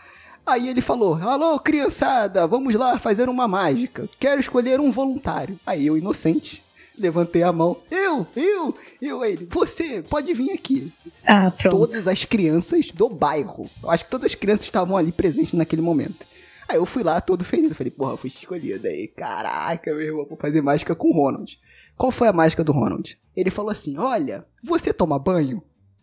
Aí 0.45 0.67
ele 0.67 0.81
falou: 0.81 1.15
Alô, 1.15 1.59
criançada, 1.59 2.45
vamos 2.47 2.73
lá 2.75 2.99
fazer 2.99 3.27
uma 3.27 3.47
mágica. 3.47 4.09
Quero 4.19 4.39
escolher 4.39 4.79
um 4.79 4.91
voluntário. 4.91 5.59
Aí 5.65 5.85
eu, 5.85 5.97
inocente, 5.97 6.63
levantei 6.97 7.43
a 7.43 7.51
mão. 7.51 7.77
Eu, 7.91 8.25
eu, 8.35 8.75
eu, 9.01 9.25
ele, 9.25 9.47
você, 9.49 10.01
pode 10.01 10.33
vir 10.33 10.51
aqui. 10.51 10.91
Ah, 11.25 11.51
pronto. 11.51 11.77
Todas 11.77 12.07
as 12.07 12.23
crianças 12.23 12.91
do 12.91 13.09
bairro. 13.09 13.69
Eu 13.83 13.91
acho 13.91 14.05
que 14.05 14.09
todas 14.09 14.31
as 14.31 14.35
crianças 14.35 14.63
estavam 14.63 14.95
ali 14.95 15.11
presentes 15.11 15.53
naquele 15.53 15.81
momento. 15.81 16.25
Aí 16.67 16.77
eu 16.77 16.85
fui 16.85 17.03
lá 17.03 17.21
todo 17.21 17.45
feliz. 17.45 17.69
Eu 17.69 17.75
falei, 17.75 17.91
porra, 17.91 18.17
fui 18.17 18.29
escolhido 18.29 18.87
aí. 18.87 19.07
Caraca, 19.07 19.93
meu 19.93 20.01
irmão, 20.01 20.25
vou 20.27 20.37
fazer 20.37 20.61
mágica 20.61 20.95
com 20.95 21.09
o 21.09 21.13
Ronald. 21.13 21.59
Qual 21.95 22.11
foi 22.11 22.27
a 22.27 22.33
mágica 22.33 22.63
do 22.63 22.71
Ronald? 22.71 23.17
Ele 23.35 23.51
falou 23.51 23.71
assim: 23.71 23.97
Olha, 23.97 24.45
você 24.63 24.93
toma 24.93 25.17
banho? 25.17 25.57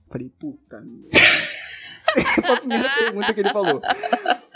Eu 0.06 0.10
falei, 0.10 0.28
puta 0.38 0.80
merda. 0.80 1.53
Foi 2.40 2.50
a 2.50 2.56
primeira 2.58 2.88
pergunta 2.94 3.34
que 3.34 3.40
ele 3.40 3.52
falou. 3.52 3.80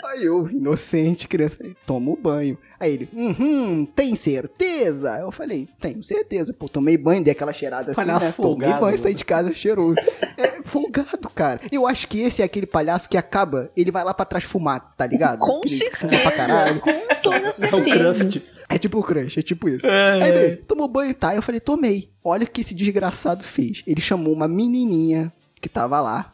Aí 0.05 0.23
eu, 0.25 0.49
inocente, 0.49 1.27
criança, 1.27 1.57
falei, 1.57 1.75
tomo 1.85 2.15
banho. 2.15 2.57
Aí 2.79 2.93
ele, 2.93 3.09
uhum, 3.13 3.85
tem 3.85 4.15
certeza? 4.15 5.17
Eu 5.19 5.31
falei, 5.31 5.67
tenho 5.79 6.01
certeza. 6.03 6.53
Pô, 6.53 6.67
tomei 6.67 6.97
banho, 6.97 7.23
dei 7.23 7.31
aquela 7.33 7.53
cheirada 7.53 7.91
assim, 7.91 8.01
Palhaço 8.01 8.25
né? 8.25 8.31
Tomei 8.31 8.49
folgado, 8.49 8.71
banho, 8.79 8.85
mano. 8.91 8.97
saí 8.97 9.13
de 9.13 9.25
casa 9.25 9.53
cheiroso. 9.53 9.97
É, 10.37 10.63
folgado, 10.63 11.29
cara. 11.35 11.59
Eu 11.71 11.85
acho 11.85 12.07
que 12.07 12.21
esse 12.21 12.41
é 12.41 12.45
aquele 12.45 12.65
palhaço 12.65 13.09
que 13.09 13.17
acaba, 13.17 13.69
ele 13.75 13.91
vai 13.91 14.03
lá 14.03 14.13
pra 14.13 14.25
trás 14.25 14.43
fumar, 14.45 14.93
tá 14.97 15.05
ligado? 15.05 15.39
Com 15.39 15.61
Ele 15.63 15.69
certeza. 15.75 16.07
Fuma 16.07 16.21
pra 16.21 16.31
caralho. 16.31 16.79
Com 16.79 16.91
toda 17.21 17.37
É 17.37 17.49
o 17.49 17.53
certeza. 17.53 17.83
crust. 18.23 18.41
É 18.71 18.77
tipo 18.77 18.99
o 18.99 19.03
crush, 19.03 19.37
é 19.39 19.41
tipo 19.41 19.67
isso. 19.67 19.87
Aí 19.89 20.31
beleza, 20.31 20.57
tomou 20.67 20.87
banho 20.87 21.09
e 21.11 21.13
tá. 21.13 21.35
Eu 21.35 21.41
falei, 21.41 21.59
tomei. 21.59 22.09
Olha 22.23 22.43
o 22.43 22.47
que 22.49 22.61
esse 22.61 22.73
desgraçado 22.75 23.43
fez. 23.43 23.83
Ele 23.85 23.99
chamou 23.99 24.31
uma 24.31 24.47
menininha 24.47 25.33
que 25.59 25.67
tava 25.67 25.99
lá. 25.99 26.31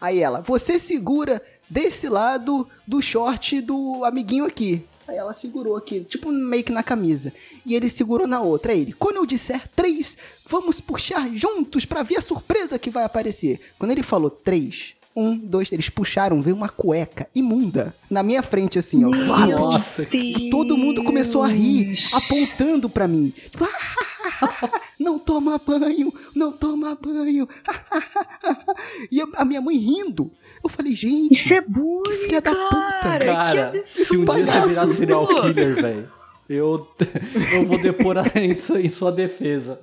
Aí 0.00 0.20
ela, 0.20 0.40
você 0.40 0.78
segura 0.78 1.42
desse 1.68 2.08
lado 2.08 2.68
do 2.86 3.00
short 3.00 3.60
do 3.60 4.04
amiguinho 4.04 4.44
aqui. 4.44 4.84
Aí 5.06 5.16
ela 5.16 5.34
segurou 5.34 5.76
aqui, 5.76 6.00
tipo 6.00 6.32
meio 6.32 6.64
que 6.64 6.72
na 6.72 6.82
camisa. 6.82 7.32
E 7.66 7.74
ele 7.74 7.90
segurou 7.90 8.26
na 8.26 8.40
outra. 8.40 8.72
Aí 8.72 8.80
ele, 8.80 8.92
quando 8.92 9.16
eu 9.16 9.26
disser 9.26 9.68
três, 9.76 10.16
vamos 10.48 10.80
puxar 10.80 11.28
juntos 11.34 11.84
pra 11.84 12.02
ver 12.02 12.16
a 12.16 12.22
surpresa 12.22 12.78
que 12.78 12.90
vai 12.90 13.04
aparecer. 13.04 13.60
Quando 13.78 13.90
ele 13.90 14.02
falou 14.02 14.30
três, 14.30 14.94
um, 15.14 15.36
dois, 15.36 15.70
eles 15.70 15.90
puxaram, 15.90 16.40
veio 16.42 16.56
uma 16.56 16.68
cueca 16.68 17.28
imunda 17.34 17.94
na 18.10 18.22
minha 18.22 18.42
frente, 18.42 18.78
assim, 18.78 19.04
ó. 19.04 19.10
Nossa, 19.10 20.06
E 20.12 20.50
todo 20.50 20.76
mundo 20.76 21.04
começou 21.04 21.42
a 21.42 21.48
rir, 21.48 21.96
apontando 22.12 22.88
pra 22.88 23.06
mim. 23.06 23.32
Não 25.04 25.18
toma 25.18 25.58
banho, 25.58 26.10
não 26.34 26.50
toma 26.50 26.94
banho. 26.94 27.46
e 29.12 29.20
a, 29.20 29.44
minha 29.44 29.60
mãe 29.60 29.76
rindo. 29.76 30.32
Eu 30.62 30.70
falei, 30.70 30.94
gente, 30.94 31.34
Isso 31.34 31.52
é 31.52 31.60
bullying, 31.60 32.02
Que 32.04 32.12
filha 32.24 32.40
da 32.40 32.54
puta, 32.54 33.02
cara. 33.02 33.70
Que 33.72 33.82
se 33.82 34.16
um 34.16 34.22
absurdo. 34.22 34.44
dia 34.44 34.60
você 34.62 34.68
virar 34.68 34.94
serial 34.94 35.26
killer, 35.42 35.74
velho, 35.74 36.12
eu, 36.48 36.88
eu 37.52 37.66
vou 37.66 37.78
depor 37.78 38.16
em 38.34 38.54
sua, 38.54 38.80
em 38.80 38.90
sua 38.90 39.12
defesa. 39.12 39.78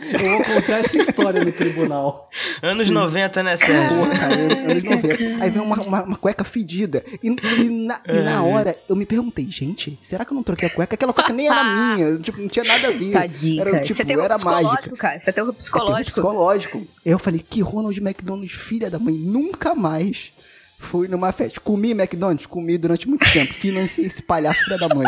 Eu 0.00 0.30
vou 0.30 0.44
contar 0.44 0.78
essa 0.80 0.96
história 0.96 1.44
no 1.44 1.52
tribunal. 1.52 2.30
Anos 2.62 2.88
90, 2.88 3.42
né, 3.42 3.56
Sérgio? 3.56 3.96
Porra, 3.98 4.18
cara, 4.18 4.34
anos 4.70 4.84
90. 4.84 5.14
Aí 5.44 5.50
veio 5.50 5.62
uma, 5.64 5.76
uma, 5.82 6.02
uma 6.04 6.16
cueca 6.16 6.42
fedida. 6.44 7.04
E, 7.22 7.28
e 7.28 7.68
na, 7.70 8.00
e 8.08 8.18
na 8.20 8.42
hora 8.42 8.76
eu 8.88 8.96
me 8.96 9.04
perguntei, 9.04 9.46
gente, 9.50 9.98
será 10.02 10.24
que 10.24 10.32
eu 10.32 10.34
não 10.34 10.42
troquei 10.42 10.68
a 10.68 10.70
cueca? 10.70 10.94
Aquela 10.94 11.12
cueca 11.12 11.32
nem 11.32 11.48
era 11.48 11.62
minha, 11.96 12.18
tipo, 12.18 12.40
não 12.40 12.48
tinha 12.48 12.64
nada 12.64 12.88
a 12.88 12.90
ver. 12.90 13.12
Tadinho, 13.12 13.60
Era, 13.60 13.70
tipo, 13.80 13.92
Isso 13.92 14.02
é 14.02 14.04
terror 14.04 14.24
era 14.24 14.34
psicológico, 14.36 14.72
mágica. 14.72 14.96
cara. 14.96 15.16
Isso 15.18 15.30
é 15.30 15.32
terror 15.32 15.48
É 15.48 15.52
terror 15.52 15.56
psicológico. 15.56 16.10
psicológico. 16.10 16.78
Aí 17.04 17.12
eu 17.12 17.18
falei, 17.18 17.44
que 17.48 17.60
Ronald 17.60 17.98
McDonald, 18.00 18.48
filha 18.48 18.88
da 18.90 18.98
mãe, 18.98 19.14
nunca 19.14 19.74
mais 19.74 20.32
fui 20.80 21.06
numa 21.06 21.30
festa. 21.30 21.60
Comi 21.60 21.90
McDonald's, 21.90 22.46
comi 22.46 22.78
durante 22.78 23.08
muito 23.08 23.30
tempo, 23.30 23.52
financei 23.52 24.06
esse 24.06 24.22
palhaço 24.22 24.64
filha 24.64 24.78
da 24.78 24.88
mãe. 24.92 25.06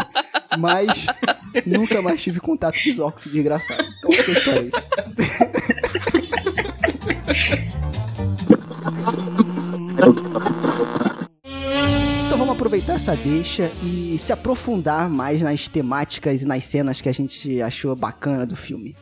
Mas 0.58 1.06
nunca 1.66 2.02
mais 2.02 2.22
tive 2.22 2.38
contato 2.38 2.78
visual 2.82 3.10
com 3.10 3.18
esse 3.18 3.30
desgraçado. 3.30 3.82
Então 3.98 4.10
a 4.10 4.30
história 4.30 4.60
aí. 4.60 4.70
Então 12.26 12.38
vamos 12.38 12.54
aproveitar 12.54 12.94
essa 12.94 13.16
deixa 13.16 13.72
e 13.82 14.18
se 14.18 14.32
aprofundar 14.32 15.08
mais 15.08 15.40
nas 15.40 15.68
temáticas 15.68 16.42
e 16.42 16.46
nas 16.46 16.64
cenas 16.64 17.00
que 17.00 17.08
a 17.08 17.14
gente 17.14 17.62
achou 17.62 17.96
bacana 17.96 18.44
do 18.44 18.54
filme. 18.54 18.94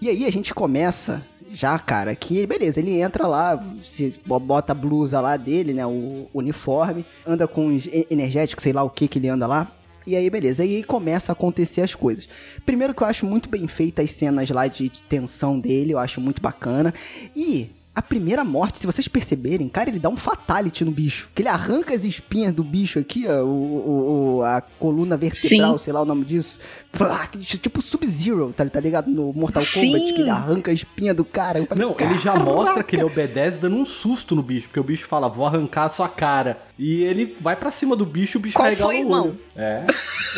E 0.00 0.08
aí 0.08 0.26
a 0.26 0.30
gente 0.30 0.52
começa 0.52 1.24
já, 1.52 1.78
cara, 1.78 2.14
que 2.14 2.46
beleza, 2.46 2.80
ele 2.80 3.00
entra 3.00 3.26
lá, 3.26 3.62
se 3.82 4.20
bota 4.26 4.72
a 4.72 4.74
blusa 4.74 5.20
lá 5.20 5.36
dele, 5.36 5.74
né, 5.74 5.86
o 5.86 6.26
uniforme, 6.32 7.04
anda 7.26 7.46
com 7.46 7.74
os 7.74 7.88
energéticos, 8.10 8.62
sei 8.62 8.72
lá 8.72 8.82
o 8.82 8.90
que 8.90 9.06
que 9.06 9.18
ele 9.18 9.28
anda 9.28 9.46
lá. 9.46 9.70
E 10.06 10.16
aí, 10.16 10.28
beleza. 10.28 10.64
E 10.64 10.76
aí 10.76 10.82
começa 10.82 11.30
a 11.30 11.34
acontecer 11.34 11.80
as 11.80 11.94
coisas. 11.94 12.28
Primeiro 12.66 12.92
que 12.92 13.02
eu 13.02 13.06
acho 13.06 13.24
muito 13.24 13.48
bem 13.48 13.68
feitas 13.68 14.06
as 14.06 14.10
cenas 14.10 14.50
lá 14.50 14.66
de 14.66 14.90
tensão 14.90 15.60
dele, 15.60 15.92
eu 15.92 15.98
acho 15.98 16.20
muito 16.20 16.42
bacana. 16.42 16.92
E 17.36 17.70
a 17.94 18.00
primeira 18.00 18.42
morte, 18.42 18.78
se 18.78 18.86
vocês 18.86 19.06
perceberem, 19.06 19.68
cara, 19.68 19.90
ele 19.90 19.98
dá 19.98 20.08
um 20.08 20.16
fatality 20.16 20.82
no 20.82 20.90
bicho. 20.90 21.28
Que 21.34 21.42
ele 21.42 21.50
arranca 21.50 21.94
as 21.94 22.04
espinhas 22.04 22.50
do 22.52 22.64
bicho 22.64 22.98
aqui, 22.98 23.26
ó, 23.28 23.42
o, 23.42 24.36
o 24.38 24.42
a 24.42 24.62
coluna 24.62 25.14
vertebral, 25.16 25.76
Sim. 25.76 25.84
sei 25.84 25.92
lá 25.92 26.00
o 26.00 26.04
nome 26.06 26.24
disso. 26.24 26.58
Tipo 27.60 27.82
Sub-Zero, 27.82 28.50
tá, 28.52 28.66
tá 28.66 28.80
ligado? 28.80 29.10
No 29.10 29.32
Mortal 29.34 29.62
Sim. 29.62 29.92
Kombat, 29.92 30.14
que 30.14 30.20
ele 30.22 30.30
arranca 30.30 30.70
a 30.70 30.74
espinha 30.74 31.12
do 31.12 31.24
cara. 31.24 31.66
Falei, 31.66 31.84
Não, 31.84 31.94
ele 31.98 32.18
já 32.18 32.34
mostra 32.34 32.82
que 32.82 32.96
ele 32.96 33.04
obedece 33.04 33.58
dando 33.58 33.76
um 33.76 33.84
susto 33.84 34.34
no 34.34 34.42
bicho, 34.42 34.68
porque 34.68 34.80
o 34.80 34.84
bicho 34.84 35.06
fala, 35.06 35.28
vou 35.28 35.44
arrancar 35.44 35.84
a 35.84 35.90
sua 35.90 36.08
cara. 36.08 36.62
E 36.78 37.02
ele 37.02 37.36
vai 37.40 37.56
para 37.56 37.70
cima 37.70 37.94
do 37.94 38.06
bicho 38.06 38.38
e 38.38 38.38
o 38.38 38.40
bicho 38.40 38.56
Qual 38.56 38.64
carrega 38.64 38.86
o 38.86 38.92
irmão? 38.92 39.36
É. 39.54 39.86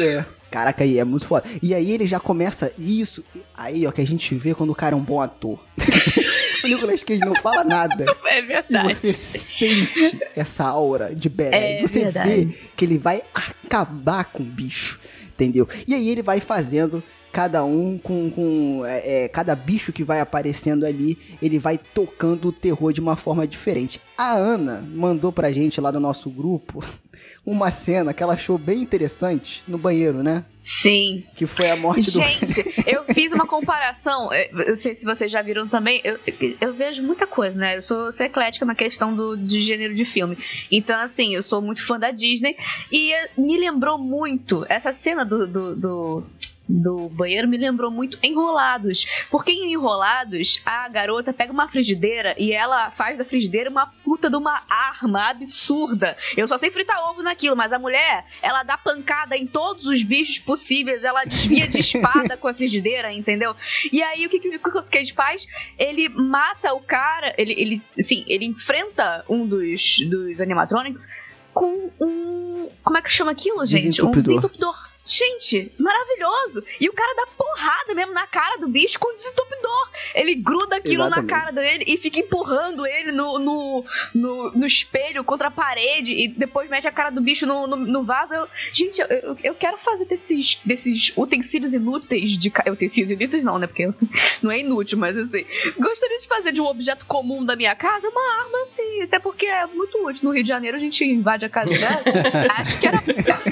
É. 0.00 0.24
Caraca, 0.50 0.84
aí 0.84 0.98
é 0.98 1.04
muito 1.04 1.26
foda. 1.26 1.44
E 1.60 1.74
aí 1.74 1.90
ele 1.90 2.06
já 2.06 2.20
começa 2.20 2.72
isso. 2.78 3.24
Aí, 3.56 3.86
ó, 3.86 3.90
que 3.90 4.00
a 4.00 4.06
gente 4.06 4.34
vê 4.36 4.54
quando 4.54 4.70
o 4.70 4.74
cara 4.74 4.94
é 4.94 4.98
um 4.98 5.02
bom 5.02 5.20
ator. 5.20 5.58
o 6.64 6.68
Nicolas 6.68 7.02
Cage 7.04 7.20
não 7.20 7.34
fala 7.36 7.64
nada. 7.64 8.04
É 8.26 8.42
verdade. 8.42 8.90
E 8.90 8.94
você 8.94 9.12
sente 9.12 10.20
essa 10.34 10.64
aura 10.64 11.14
de 11.14 11.28
badass. 11.28 11.54
É 11.54 11.80
você 11.80 12.00
verdade. 12.00 12.44
vê 12.46 12.66
que 12.74 12.84
ele 12.84 12.98
vai 12.98 13.22
acabar 13.32 14.24
com 14.24 14.42
o 14.42 14.46
bicho, 14.46 14.98
entendeu? 15.28 15.68
E 15.86 15.94
aí 15.94 16.08
ele 16.08 16.22
vai 16.22 16.40
fazendo 16.40 17.02
cada 17.34 17.64
um 17.64 17.98
com, 17.98 18.30
com 18.30 18.86
é, 18.86 19.24
é, 19.24 19.28
cada 19.28 19.56
bicho 19.56 19.92
que 19.92 20.04
vai 20.04 20.20
aparecendo 20.20 20.86
ali, 20.86 21.18
ele 21.42 21.58
vai 21.58 21.76
tocando 21.76 22.46
o 22.46 22.52
terror 22.52 22.92
de 22.92 23.00
uma 23.00 23.16
forma 23.16 23.44
diferente. 23.44 24.00
A 24.16 24.34
Ana 24.34 24.86
mandou 24.94 25.32
pra 25.32 25.50
gente 25.50 25.80
lá 25.80 25.90
no 25.90 25.98
nosso 25.98 26.30
grupo 26.30 26.84
uma 27.44 27.72
cena 27.72 28.14
que 28.14 28.22
ela 28.22 28.34
achou 28.34 28.56
bem 28.56 28.80
interessante 28.80 29.64
no 29.66 29.76
banheiro, 29.76 30.22
né? 30.22 30.44
Sim. 30.62 31.24
Que 31.34 31.44
foi 31.44 31.68
a 31.70 31.76
morte 31.76 32.08
Gente, 32.08 32.46
do. 32.46 32.52
Gente, 32.52 32.74
eu 32.86 33.04
fiz 33.12 33.32
uma 33.32 33.48
comparação. 33.48 34.32
Eu 34.32 34.68
não 34.68 34.76
sei 34.76 34.94
se 34.94 35.04
vocês 35.04 35.30
já 35.30 35.42
viram 35.42 35.66
também. 35.66 36.00
Eu, 36.04 36.18
eu 36.60 36.72
vejo 36.72 37.02
muita 37.02 37.26
coisa, 37.26 37.58
né? 37.58 37.76
Eu 37.76 37.82
sou, 37.82 38.12
sou 38.12 38.24
eclética 38.24 38.64
na 38.64 38.76
questão 38.76 39.14
do, 39.14 39.36
de 39.36 39.60
gênero 39.60 39.92
de 39.92 40.04
filme. 40.04 40.38
Então, 40.70 40.98
assim, 41.00 41.34
eu 41.34 41.42
sou 41.42 41.60
muito 41.60 41.84
fã 41.84 41.98
da 41.98 42.12
Disney. 42.12 42.56
E 42.92 43.12
me 43.36 43.58
lembrou 43.58 43.98
muito 43.98 44.64
essa 44.68 44.92
cena 44.92 45.24
do, 45.24 45.46
do, 45.46 45.76
do 45.76 46.24
do 46.68 47.08
banheiro 47.08 47.46
me 47.46 47.56
lembrou 47.56 47.90
muito 47.90 48.18
Enrolados. 48.22 49.06
Porque 49.30 49.52
em 49.52 49.72
Enrolados, 49.72 50.60
a 50.64 50.88
garota 50.88 51.32
pega 51.32 51.52
uma 51.52 51.68
frigideira 51.68 52.34
e 52.38 52.52
ela 52.52 52.90
faz 52.90 53.18
da 53.18 53.24
frigideira 53.24 53.70
uma 53.70 53.86
puta 54.02 54.30
de 54.30 54.36
uma 54.36 54.62
arma 54.68 55.28
absurda. 55.28 56.16
Eu 56.36 56.48
só 56.48 56.56
sei 56.58 56.70
fritar 56.70 56.98
ovo 57.10 57.22
naquilo, 57.22 57.56
mas 57.56 57.72
a 57.72 57.78
mulher, 57.78 58.24
ela 58.42 58.62
dá 58.62 58.78
pancada 58.78 59.36
em 59.36 59.46
todos 59.46 59.86
os 59.86 60.02
bichos 60.02 60.38
possíveis, 60.38 61.04
ela 61.04 61.24
desvia 61.24 61.68
de 61.68 61.78
espada 61.78 62.36
com 62.36 62.48
a 62.48 62.54
frigideira, 62.54 63.12
entendeu? 63.12 63.54
E 63.92 64.02
aí 64.02 64.26
o 64.26 64.28
que, 64.28 64.40
que 64.40 64.56
o 64.56 64.90
Cage 64.90 65.12
faz? 65.12 65.46
Ele 65.78 66.08
mata 66.08 66.72
o 66.72 66.80
cara, 66.80 67.34
ele, 67.36 67.52
ele, 67.52 67.82
sim, 67.98 68.24
ele 68.26 68.44
enfrenta 68.44 69.24
um 69.28 69.46
dos, 69.46 69.98
dos 70.08 70.40
animatronics 70.40 71.08
com 71.52 71.90
um. 72.00 72.68
Como 72.82 72.98
é 72.98 73.02
que 73.02 73.10
chama 73.10 73.30
aquilo, 73.30 73.64
gente? 73.66 73.90
Desentupidor. 73.90 74.18
Um 74.18 74.22
desentupidor. 74.22 74.93
Gente, 75.04 75.70
maravilhoso! 75.78 76.64
E 76.80 76.88
o 76.88 76.92
cara 76.92 77.14
dá 77.14 77.26
porrada 77.36 77.94
mesmo 77.94 78.14
na 78.14 78.26
cara 78.26 78.56
do 78.56 78.66
bicho 78.66 78.98
com 78.98 79.12
desentupidor. 79.12 79.90
Ele 80.14 80.34
gruda 80.34 80.76
aquilo 80.76 81.04
Exatamente. 81.04 81.30
na 81.30 81.38
cara 81.38 81.52
dele 81.52 81.84
e 81.86 81.98
fica 81.98 82.20
empurrando 82.20 82.86
ele 82.86 83.12
no, 83.12 83.38
no, 83.38 83.84
no, 84.14 84.50
no, 84.52 84.66
espelho 84.66 85.22
contra 85.22 85.48
a 85.48 85.50
parede 85.50 86.12
e 86.12 86.28
depois 86.28 86.70
mete 86.70 86.86
a 86.86 86.92
cara 86.92 87.10
do 87.10 87.20
bicho 87.20 87.46
no, 87.46 87.66
no, 87.66 87.76
no 87.76 88.02
vaso. 88.02 88.32
Eu, 88.32 88.48
gente, 88.72 88.98
eu, 89.00 89.36
eu 89.42 89.54
quero 89.54 89.76
fazer 89.76 90.06
desses, 90.06 90.58
desses 90.64 91.12
utensílios 91.16 91.74
inúteis 91.74 92.38
de. 92.38 92.50
Utensílios 92.70 93.10
inúteis 93.10 93.44
não, 93.44 93.58
né? 93.58 93.66
Porque 93.66 93.92
não 94.42 94.50
é 94.50 94.60
inútil, 94.60 94.98
mas 94.98 95.18
assim. 95.18 95.44
Gostaria 95.78 96.18
de 96.18 96.26
fazer 96.26 96.52
de 96.52 96.62
um 96.62 96.66
objeto 96.66 97.04
comum 97.04 97.44
da 97.44 97.54
minha 97.54 97.76
casa 97.76 98.08
uma 98.08 98.42
arma 98.42 98.62
assim. 98.62 99.02
Até 99.02 99.18
porque 99.18 99.44
é 99.46 99.66
muito 99.66 99.98
útil. 100.06 100.24
No 100.24 100.34
Rio 100.34 100.42
de 100.42 100.48
Janeiro 100.48 100.78
a 100.78 100.80
gente 100.80 101.04
invade 101.04 101.44
a 101.44 101.48
casa 101.50 101.78
dela. 101.78 102.02
Acho 102.56 102.80
que 102.80 102.86
era. 102.86 103.04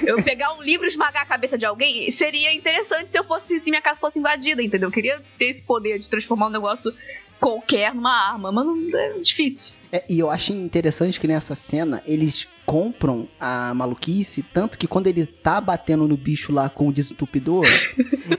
Eu 0.07 0.23
pegar 0.23 0.55
um 0.55 0.63
livro 0.63 0.87
e 0.87 0.89
esmagar 0.89 1.23
a 1.23 1.27
cabeça 1.27 1.42
cabeça 1.43 1.59
de 1.59 1.67
alguém, 1.67 2.11
seria 2.13 2.55
interessante 2.55 3.11
se 3.11 3.19
eu 3.19 3.25
fosse, 3.25 3.59
se 3.59 3.69
minha 3.69 3.83
casa 3.83 3.99
fosse 3.99 4.21
invadida, 4.21 4.63
entendeu? 4.63 4.89
Eu 4.89 4.93
queria 4.93 5.21
ter 5.37 5.47
esse 5.47 5.63
poder 5.63 5.99
de 5.99 6.09
transformar 6.09 6.47
um 6.47 6.51
negócio 6.51 6.95
qualquer 7.41 7.93
numa 7.93 8.33
arma, 8.33 8.53
mas 8.53 8.65
não 8.65 8.99
é 8.99 9.19
difícil. 9.19 9.75
É, 9.91 10.05
e 10.09 10.21
eu 10.21 10.31
acho 10.31 10.53
interessante 10.53 11.19
que 11.19 11.27
nessa 11.27 11.57
cena 11.57 12.01
eles 12.07 12.47
compram 12.65 13.29
a 13.41 13.75
maluquice, 13.75 14.45
tanto 14.45 14.79
que 14.79 14.87
quando 14.87 15.09
ele 15.09 15.27
tá 15.27 15.61
batendo 15.61 16.07
no 16.07 16.17
bicho 16.17 16.53
lá 16.53 16.69
com 16.69 16.87
o 16.87 16.93
desentupidor, 16.93 17.67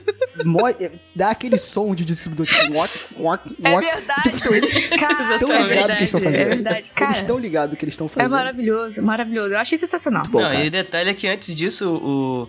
dá 1.14 1.28
aquele 1.28 1.58
som 1.58 1.94
de 1.94 2.06
desentupidor, 2.06 2.46
tipo, 2.46 2.72
walk, 2.72 2.90
walk, 3.18 3.56
walk. 3.62 3.86
É 3.86 3.94
verdade. 3.96 4.22
Tipo, 4.22 4.36
então, 4.38 4.54
eles 4.54 4.72
estão 4.80 5.52
é 5.52 5.62
ligados 5.62 5.96
que 5.96 6.00
eles 6.00 6.14
estão 6.14 6.20
fazendo. 6.20 6.40
É 6.40 6.44
verdade, 6.46 6.90
cara. 6.90 7.10
Eles 7.10 7.20
estão 7.20 7.38
ligados 7.38 7.78
que 7.78 7.84
eles 7.84 7.92
estão 7.92 8.08
fazendo. 8.08 8.32
É 8.32 8.36
maravilhoso, 8.36 9.02
maravilhoso. 9.02 9.52
Eu 9.52 9.58
achei 9.58 9.76
sensacional. 9.76 10.22
Bom, 10.30 10.40
Não, 10.40 10.64
e 10.64 10.68
o 10.68 10.70
detalhe 10.70 11.10
é 11.10 11.14
que 11.14 11.28
antes 11.28 11.54
disso, 11.54 11.94
o 11.94 12.48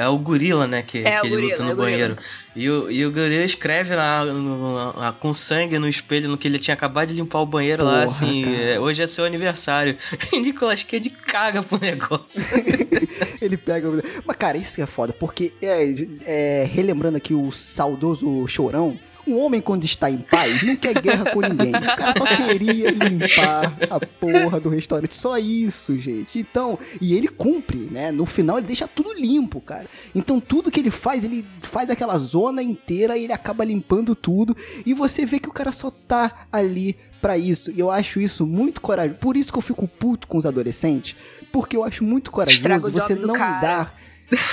é 0.00 0.08
o 0.08 0.18
gorila, 0.18 0.66
né? 0.66 0.82
Que, 0.82 0.98
é, 0.98 1.20
que 1.20 1.26
ele 1.26 1.36
gorila, 1.36 1.50
luta 1.50 1.64
no 1.64 1.70
é 1.70 1.74
banheiro. 1.74 2.18
E 2.54 2.68
o, 2.68 2.90
e 2.90 3.06
o 3.06 3.12
gorila 3.12 3.44
escreve 3.44 3.94
lá 3.94 4.24
no, 4.24 4.94
no, 4.94 5.12
com 5.14 5.32
sangue 5.32 5.78
no 5.78 5.88
espelho 5.88 6.28
no 6.28 6.36
que 6.36 6.48
ele 6.48 6.58
tinha 6.58 6.74
acabado 6.74 7.08
de 7.08 7.14
limpar 7.14 7.40
o 7.40 7.46
banheiro 7.46 7.84
Porra, 7.84 7.98
lá, 7.98 8.02
assim. 8.04 8.44
É, 8.56 8.80
hoje 8.80 9.02
é 9.02 9.06
seu 9.06 9.24
aniversário. 9.24 9.96
E 10.32 10.38
Nicolas 10.38 10.82
Cage 10.82 11.10
caga 11.10 11.62
pro 11.62 11.78
negócio. 11.78 12.42
ele 13.42 13.56
pega. 13.56 13.88
Mas, 14.24 14.36
cara, 14.36 14.56
isso 14.56 14.76
que 14.76 14.82
é 14.82 14.86
foda, 14.86 15.12
porque 15.12 15.52
é, 15.60 15.94
é, 16.24 16.64
relembrando 16.70 17.16
aqui 17.16 17.34
o 17.34 17.50
saudoso 17.50 18.46
chorão. 18.46 18.98
Um 19.26 19.38
homem, 19.38 19.60
quando 19.60 19.84
está 19.84 20.10
em 20.10 20.18
paz, 20.18 20.62
não 20.62 20.76
quer 20.76 21.00
guerra 21.00 21.30
com 21.32 21.40
ninguém. 21.40 21.74
O 21.74 21.96
cara 21.96 22.12
só 22.12 22.24
queria 22.24 22.90
limpar 22.90 23.76
a 23.88 24.00
porra 24.00 24.60
do 24.60 24.68
restaurante. 24.68 25.14
Só 25.14 25.38
isso, 25.38 25.98
gente. 25.98 26.38
Então, 26.38 26.78
e 27.00 27.14
ele 27.14 27.28
cumpre, 27.28 27.88
né? 27.90 28.10
No 28.10 28.26
final, 28.26 28.58
ele 28.58 28.66
deixa 28.66 28.88
tudo 28.88 29.12
limpo, 29.12 29.60
cara. 29.60 29.86
Então, 30.14 30.40
tudo 30.40 30.70
que 30.70 30.80
ele 30.80 30.90
faz, 30.90 31.24
ele 31.24 31.46
faz 31.60 31.90
aquela 31.90 32.16
zona 32.18 32.62
inteira 32.62 33.16
e 33.16 33.24
ele 33.24 33.32
acaba 33.32 33.64
limpando 33.64 34.14
tudo. 34.14 34.56
E 34.84 34.94
você 34.94 35.24
vê 35.26 35.38
que 35.38 35.48
o 35.48 35.52
cara 35.52 35.72
só 35.72 35.90
tá 35.90 36.46
ali 36.52 36.96
para 37.20 37.36
isso. 37.36 37.70
E 37.70 37.78
eu 37.78 37.90
acho 37.90 38.20
isso 38.20 38.46
muito 38.46 38.80
corajoso. 38.80 39.18
Por 39.18 39.36
isso 39.36 39.52
que 39.52 39.58
eu 39.58 39.62
fico 39.62 39.86
puto 39.86 40.26
com 40.26 40.38
os 40.38 40.46
adolescentes. 40.46 41.16
Porque 41.52 41.76
eu 41.76 41.84
acho 41.84 42.02
muito 42.04 42.30
corajoso 42.30 42.90
você 42.90 43.14
não 43.14 43.34
dar 43.34 43.94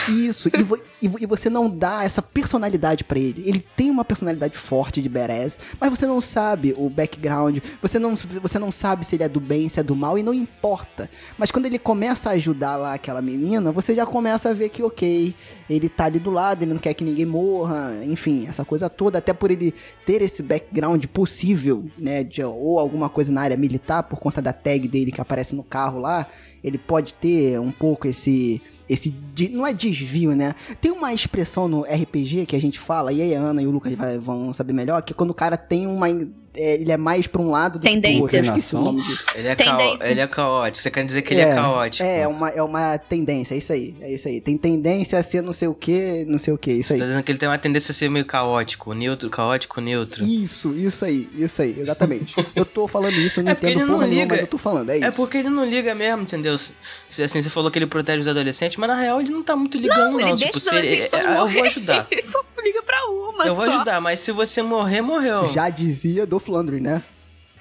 isso, 0.09 0.49
e, 0.57 0.63
vo, 0.63 0.77
e, 1.01 1.25
você 1.25 1.49
não 1.49 1.69
dá 1.69 2.03
essa 2.03 2.21
personalidade 2.21 3.03
para 3.03 3.19
ele. 3.19 3.43
Ele 3.45 3.63
tem 3.75 3.91
uma 3.91 4.03
personalidade 4.03 4.57
forte 4.57 5.01
de 5.01 5.09
badass, 5.09 5.59
mas 5.79 5.89
você 5.89 6.05
não 6.05 6.19
sabe 6.19 6.73
o 6.77 6.89
background, 6.89 7.59
você 7.81 7.99
não, 7.99 8.15
você 8.15 8.57
não 8.57 8.71
sabe 8.71 9.05
se 9.05 9.15
ele 9.15 9.23
é 9.23 9.29
do 9.29 9.39
bem, 9.39 9.69
se 9.69 9.79
é 9.79 9.83
do 9.83 9.95
mal, 9.95 10.17
e 10.17 10.23
não 10.23 10.33
importa. 10.33 11.09
Mas 11.37 11.51
quando 11.51 11.65
ele 11.65 11.77
começa 11.77 12.29
a 12.29 12.33
ajudar 12.33 12.75
lá 12.75 12.93
aquela 12.93 13.21
menina, 13.21 13.71
você 13.71 13.93
já 13.93 14.05
começa 14.05 14.49
a 14.49 14.53
ver 14.53 14.69
que, 14.69 14.81
ok, 14.81 15.35
ele 15.69 15.89
tá 15.89 16.05
ali 16.05 16.19
do 16.19 16.31
lado, 16.31 16.63
ele 16.63 16.73
não 16.73 16.79
quer 16.79 16.93
que 16.93 17.03
ninguém 17.03 17.25
morra, 17.25 17.99
enfim, 18.03 18.47
essa 18.47 18.65
coisa 18.65 18.89
toda, 18.89 19.19
até 19.19 19.33
por 19.33 19.51
ele 19.51 19.73
ter 20.05 20.21
esse 20.21 20.41
background 20.41 21.05
possível, 21.05 21.85
né, 21.97 22.23
de, 22.23 22.43
ou 22.43 22.79
alguma 22.79 23.09
coisa 23.09 23.31
na 23.31 23.41
área 23.41 23.57
militar, 23.57 24.03
por 24.03 24.19
conta 24.19 24.41
da 24.41 24.53
tag 24.53 24.87
dele 24.87 25.11
que 25.11 25.21
aparece 25.21 25.55
no 25.55 25.63
carro 25.63 25.99
lá, 25.99 26.27
ele 26.63 26.77
pode 26.77 27.13
ter 27.13 27.59
um 27.59 27.71
pouco 27.71 28.07
esse 28.07 28.61
esse 28.89 29.13
não 29.51 29.65
é 29.67 29.73
desvio, 29.73 30.35
né? 30.35 30.55
Tem 30.81 30.91
uma 30.91 31.13
expressão 31.13 31.67
no 31.67 31.81
RPG 31.81 32.45
que 32.45 32.55
a 32.55 32.61
gente 32.61 32.79
fala, 32.79 33.11
e 33.11 33.21
aí 33.21 33.35
a 33.35 33.39
Ana 33.39 33.61
e 33.61 33.67
o 33.67 33.71
Lucas 33.71 33.93
vão 34.19 34.53
saber 34.53 34.73
melhor, 34.73 35.01
que 35.01 35.13
é 35.13 35.15
quando 35.15 35.31
o 35.31 35.35
cara 35.35 35.57
tem 35.57 35.85
uma 35.85 36.07
é, 36.57 36.73
ele 36.75 36.91
é 36.91 36.97
mais 36.97 37.27
pra 37.27 37.41
um 37.41 37.51
lado 37.51 37.79
do 37.79 37.83
Tendência. 37.83 38.41
que. 38.41 38.47
Eu 38.47 38.53
esqueci 38.53 38.75
o 38.75 38.81
nome 38.81 39.01
de... 39.01 39.17
Ele 39.35 39.47
é, 39.47 39.55
Tendência. 39.55 40.09
ele 40.09 40.19
é 40.19 40.27
caótico. 40.27 40.77
Você 40.77 40.91
quer 40.91 41.05
dizer 41.05 41.21
que 41.21 41.33
é, 41.33 41.37
ele 41.37 41.49
é 41.51 41.55
caótico. 41.55 42.03
É, 42.03 42.21
é 42.21 42.27
uma, 42.27 42.49
é 42.49 42.61
uma 42.61 42.97
tendência, 42.97 43.53
é 43.53 43.57
isso 43.57 43.71
aí. 43.71 43.95
É 44.01 44.11
isso 44.11 44.27
aí. 44.27 44.41
Tem 44.41 44.57
tendência 44.57 45.19
a 45.19 45.23
ser 45.23 45.41
não 45.41 45.53
sei 45.53 45.67
o 45.67 45.73
que, 45.73 46.25
não 46.27 46.37
sei 46.37 46.53
o 46.53 46.57
que, 46.57 46.71
isso 46.71 46.87
Você 46.89 46.93
aí. 46.93 46.99
Você 46.99 47.03
tá 47.03 47.07
dizendo 47.07 47.23
que 47.23 47.31
ele 47.31 47.39
tem 47.39 47.47
uma 47.47 47.57
tendência 47.57 47.91
a 47.91 47.95
ser 47.95 48.09
meio 48.09 48.25
caótico, 48.25 48.93
neutro, 48.93 49.29
caótico, 49.29 49.79
neutro. 49.79 50.25
Isso, 50.25 50.73
isso 50.75 51.05
aí, 51.05 51.29
isso 51.35 51.61
aí, 51.61 51.79
exatamente. 51.79 52.35
eu 52.55 52.65
tô 52.65 52.87
falando 52.87 53.13
isso, 53.13 53.39
eu 53.39 53.43
não 53.43 53.51
é 53.51 53.53
entendo 53.53 53.73
porra 53.73 53.85
não 53.85 54.07
nenhuma, 54.07 54.27
mas 54.29 54.41
eu 54.41 54.47
tô 54.47 54.57
falando, 54.57 54.89
é, 54.89 54.95
é 54.95 54.97
isso. 54.99 55.07
É 55.07 55.11
porque 55.11 55.37
ele 55.37 55.49
não 55.49 55.65
liga 55.65 55.93
mesmo, 55.93 56.23
entendeu? 56.23 56.57
Se, 56.57 56.73
assim, 57.23 57.41
você 57.41 57.49
falou 57.49 57.69
que 57.69 57.77
ele 57.77 57.87
protege 57.87 58.21
os 58.21 58.27
adolescentes, 58.27 58.77
mas 58.77 58.89
na 58.89 58.99
real 58.99 59.21
ele 59.21 59.31
não 59.31 59.43
tá 59.43 59.55
muito 59.55 59.77
ligando 59.77 60.13
não. 60.13 60.19
não. 60.19 60.29
Ele 60.29 60.37
tipo, 60.37 60.59
se 60.59 60.75
ele, 60.75 61.03
é, 61.03 61.39
eu 61.39 61.47
vou 61.47 61.63
ajudar. 61.63 62.07
ele 62.11 62.21
só 62.23 62.43
liga 62.63 62.81
pra 62.87 63.05
uma 63.05 63.45
Eu 63.45 63.53
vou 63.53 63.65
só. 63.65 63.71
ajudar, 63.71 64.01
mas 64.01 64.21
se 64.21 64.31
você 64.31 64.63
morrer, 64.63 65.01
morreu. 65.01 65.45
Já 65.45 65.69
dizia 65.69 66.25
do 66.25 66.39
Flandre, 66.39 66.79
né? 66.79 67.03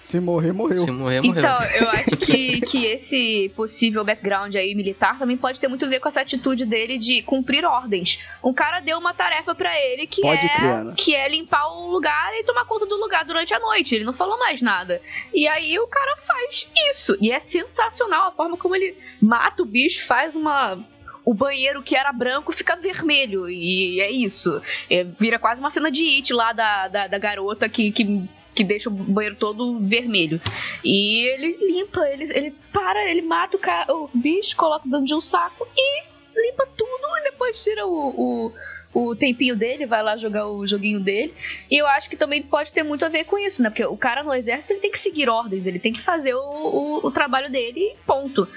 Se 0.02 0.20
morrer, 0.20 0.52
morreu. 0.52 0.82
Se 0.82 0.90
morrer, 0.92 1.20
morreu. 1.20 1.42
Então, 1.42 1.64
eu 1.80 1.90
acho 1.90 2.14
que, 2.16 2.60
que 2.60 2.84
esse 2.86 3.50
possível 3.56 4.04
background 4.04 4.54
aí 4.54 4.72
militar 4.72 5.18
também 5.18 5.36
pode 5.36 5.60
ter 5.60 5.66
muito 5.66 5.84
a 5.84 5.88
ver 5.88 5.98
com 5.98 6.06
essa 6.06 6.20
atitude 6.20 6.64
dele 6.64 6.96
de 6.96 7.22
cumprir 7.22 7.64
ordens. 7.64 8.20
Um 8.42 8.54
cara 8.54 8.78
deu 8.78 8.98
uma 8.98 9.12
tarefa 9.12 9.52
para 9.52 9.76
ele 9.76 10.06
que 10.06 10.22
pode 10.22 10.46
é 10.46 10.48
criar, 10.48 10.94
que 10.96 11.12
é 11.12 11.28
limpar 11.28 11.66
o 11.72 11.90
lugar 11.90 12.32
e 12.34 12.44
tomar 12.44 12.64
conta 12.66 12.86
do 12.86 12.94
lugar 12.94 13.24
durante 13.24 13.52
a 13.52 13.58
noite. 13.58 13.96
Ele 13.96 14.04
não 14.04 14.12
falou 14.12 14.38
mais 14.38 14.62
nada. 14.62 15.02
E 15.34 15.48
aí 15.48 15.76
o 15.76 15.88
cara 15.88 16.16
faz 16.18 16.70
isso. 16.88 17.16
E 17.20 17.32
é 17.32 17.40
sensacional 17.40 18.28
a 18.28 18.32
forma 18.32 18.56
como 18.56 18.76
ele 18.76 18.96
mata 19.20 19.64
o 19.64 19.66
bicho, 19.66 20.06
faz 20.06 20.36
uma 20.36 20.78
o 21.26 21.34
banheiro 21.34 21.82
que 21.82 21.96
era 21.96 22.12
branco 22.12 22.52
fica 22.52 22.76
vermelho. 22.76 23.50
E 23.50 24.00
é 24.00 24.08
isso. 24.08 24.62
É, 24.88 25.02
vira 25.02 25.40
quase 25.40 25.60
uma 25.60 25.70
cena 25.70 25.90
de 25.90 26.04
it 26.04 26.32
lá 26.32 26.52
da, 26.52 26.86
da, 26.86 27.06
da 27.08 27.18
garota 27.18 27.68
que, 27.68 27.90
que 27.90 28.28
que 28.54 28.64
deixa 28.64 28.88
o 28.88 28.92
banheiro 28.92 29.36
todo 29.36 29.78
vermelho. 29.80 30.40
E 30.82 31.28
ele 31.28 31.58
limpa, 31.60 32.08
ele, 32.08 32.24
ele 32.32 32.54
para, 32.72 33.04
ele 33.10 33.20
mata 33.20 33.58
o, 33.92 34.04
o 34.04 34.10
bicho, 34.14 34.56
coloca 34.56 34.88
dentro 34.88 35.04
de 35.04 35.14
um 35.14 35.20
saco 35.20 35.68
e 35.76 36.04
limpa 36.34 36.66
tudo 36.74 37.18
e 37.18 37.24
depois 37.24 37.62
tira 37.62 37.86
o, 37.86 38.08
o, 38.08 38.52
o 38.94 39.14
tempinho 39.14 39.54
dele, 39.54 39.84
vai 39.84 40.02
lá 40.02 40.16
jogar 40.16 40.48
o 40.48 40.66
joguinho 40.66 41.00
dele. 41.00 41.34
E 41.70 41.76
eu 41.76 41.86
acho 41.86 42.08
que 42.08 42.16
também 42.16 42.42
pode 42.42 42.72
ter 42.72 42.82
muito 42.82 43.04
a 43.04 43.10
ver 43.10 43.24
com 43.24 43.38
isso, 43.38 43.62
né? 43.62 43.68
Porque 43.68 43.84
o 43.84 43.96
cara 43.96 44.22
no 44.22 44.32
exército 44.32 44.72
ele 44.72 44.80
tem 44.80 44.90
que 44.90 44.98
seguir 44.98 45.28
ordens, 45.28 45.66
ele 45.66 45.78
tem 45.78 45.92
que 45.92 46.00
fazer 46.00 46.34
o, 46.34 46.40
o, 46.40 47.06
o 47.06 47.10
trabalho 47.10 47.50
dele 47.52 47.94
ponto. 48.06 48.48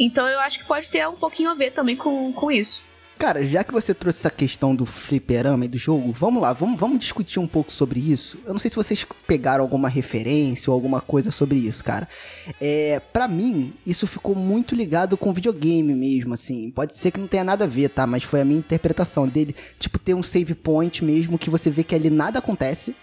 Então 0.00 0.26
eu 0.26 0.40
acho 0.40 0.58
que 0.58 0.64
pode 0.64 0.88
ter 0.88 1.06
um 1.06 1.16
pouquinho 1.16 1.50
a 1.50 1.54
ver 1.54 1.72
também 1.72 1.94
com, 1.94 2.32
com 2.32 2.50
isso. 2.50 2.88
Cara, 3.18 3.44
já 3.44 3.62
que 3.62 3.70
você 3.70 3.92
trouxe 3.92 4.20
essa 4.20 4.30
questão 4.30 4.74
do 4.74 4.86
fliperama 4.86 5.66
e 5.66 5.68
do 5.68 5.76
jogo, 5.76 6.10
vamos 6.10 6.40
lá, 6.40 6.54
vamos, 6.54 6.80
vamos 6.80 6.98
discutir 6.98 7.38
um 7.38 7.46
pouco 7.46 7.70
sobre 7.70 8.00
isso. 8.00 8.38
Eu 8.46 8.54
não 8.54 8.58
sei 8.58 8.70
se 8.70 8.76
vocês 8.76 9.04
pegaram 9.26 9.62
alguma 9.62 9.90
referência 9.90 10.70
ou 10.70 10.74
alguma 10.74 11.02
coisa 11.02 11.30
sobre 11.30 11.58
isso, 11.58 11.84
cara. 11.84 12.08
É, 12.58 12.98
para 12.98 13.28
mim, 13.28 13.74
isso 13.84 14.06
ficou 14.06 14.34
muito 14.34 14.74
ligado 14.74 15.18
com 15.18 15.34
videogame 15.34 15.94
mesmo, 15.94 16.32
assim. 16.32 16.70
Pode 16.70 16.96
ser 16.96 17.10
que 17.10 17.20
não 17.20 17.28
tenha 17.28 17.44
nada 17.44 17.64
a 17.64 17.68
ver, 17.68 17.90
tá? 17.90 18.06
Mas 18.06 18.22
foi 18.22 18.40
a 18.40 18.44
minha 18.44 18.58
interpretação 18.58 19.28
dele. 19.28 19.54
Tipo, 19.78 19.98
ter 19.98 20.14
um 20.14 20.22
save 20.22 20.54
point 20.54 21.04
mesmo 21.04 21.38
que 21.38 21.50
você 21.50 21.68
vê 21.68 21.84
que 21.84 21.94
ali 21.94 22.08
nada 22.08 22.38
acontece 22.38 22.96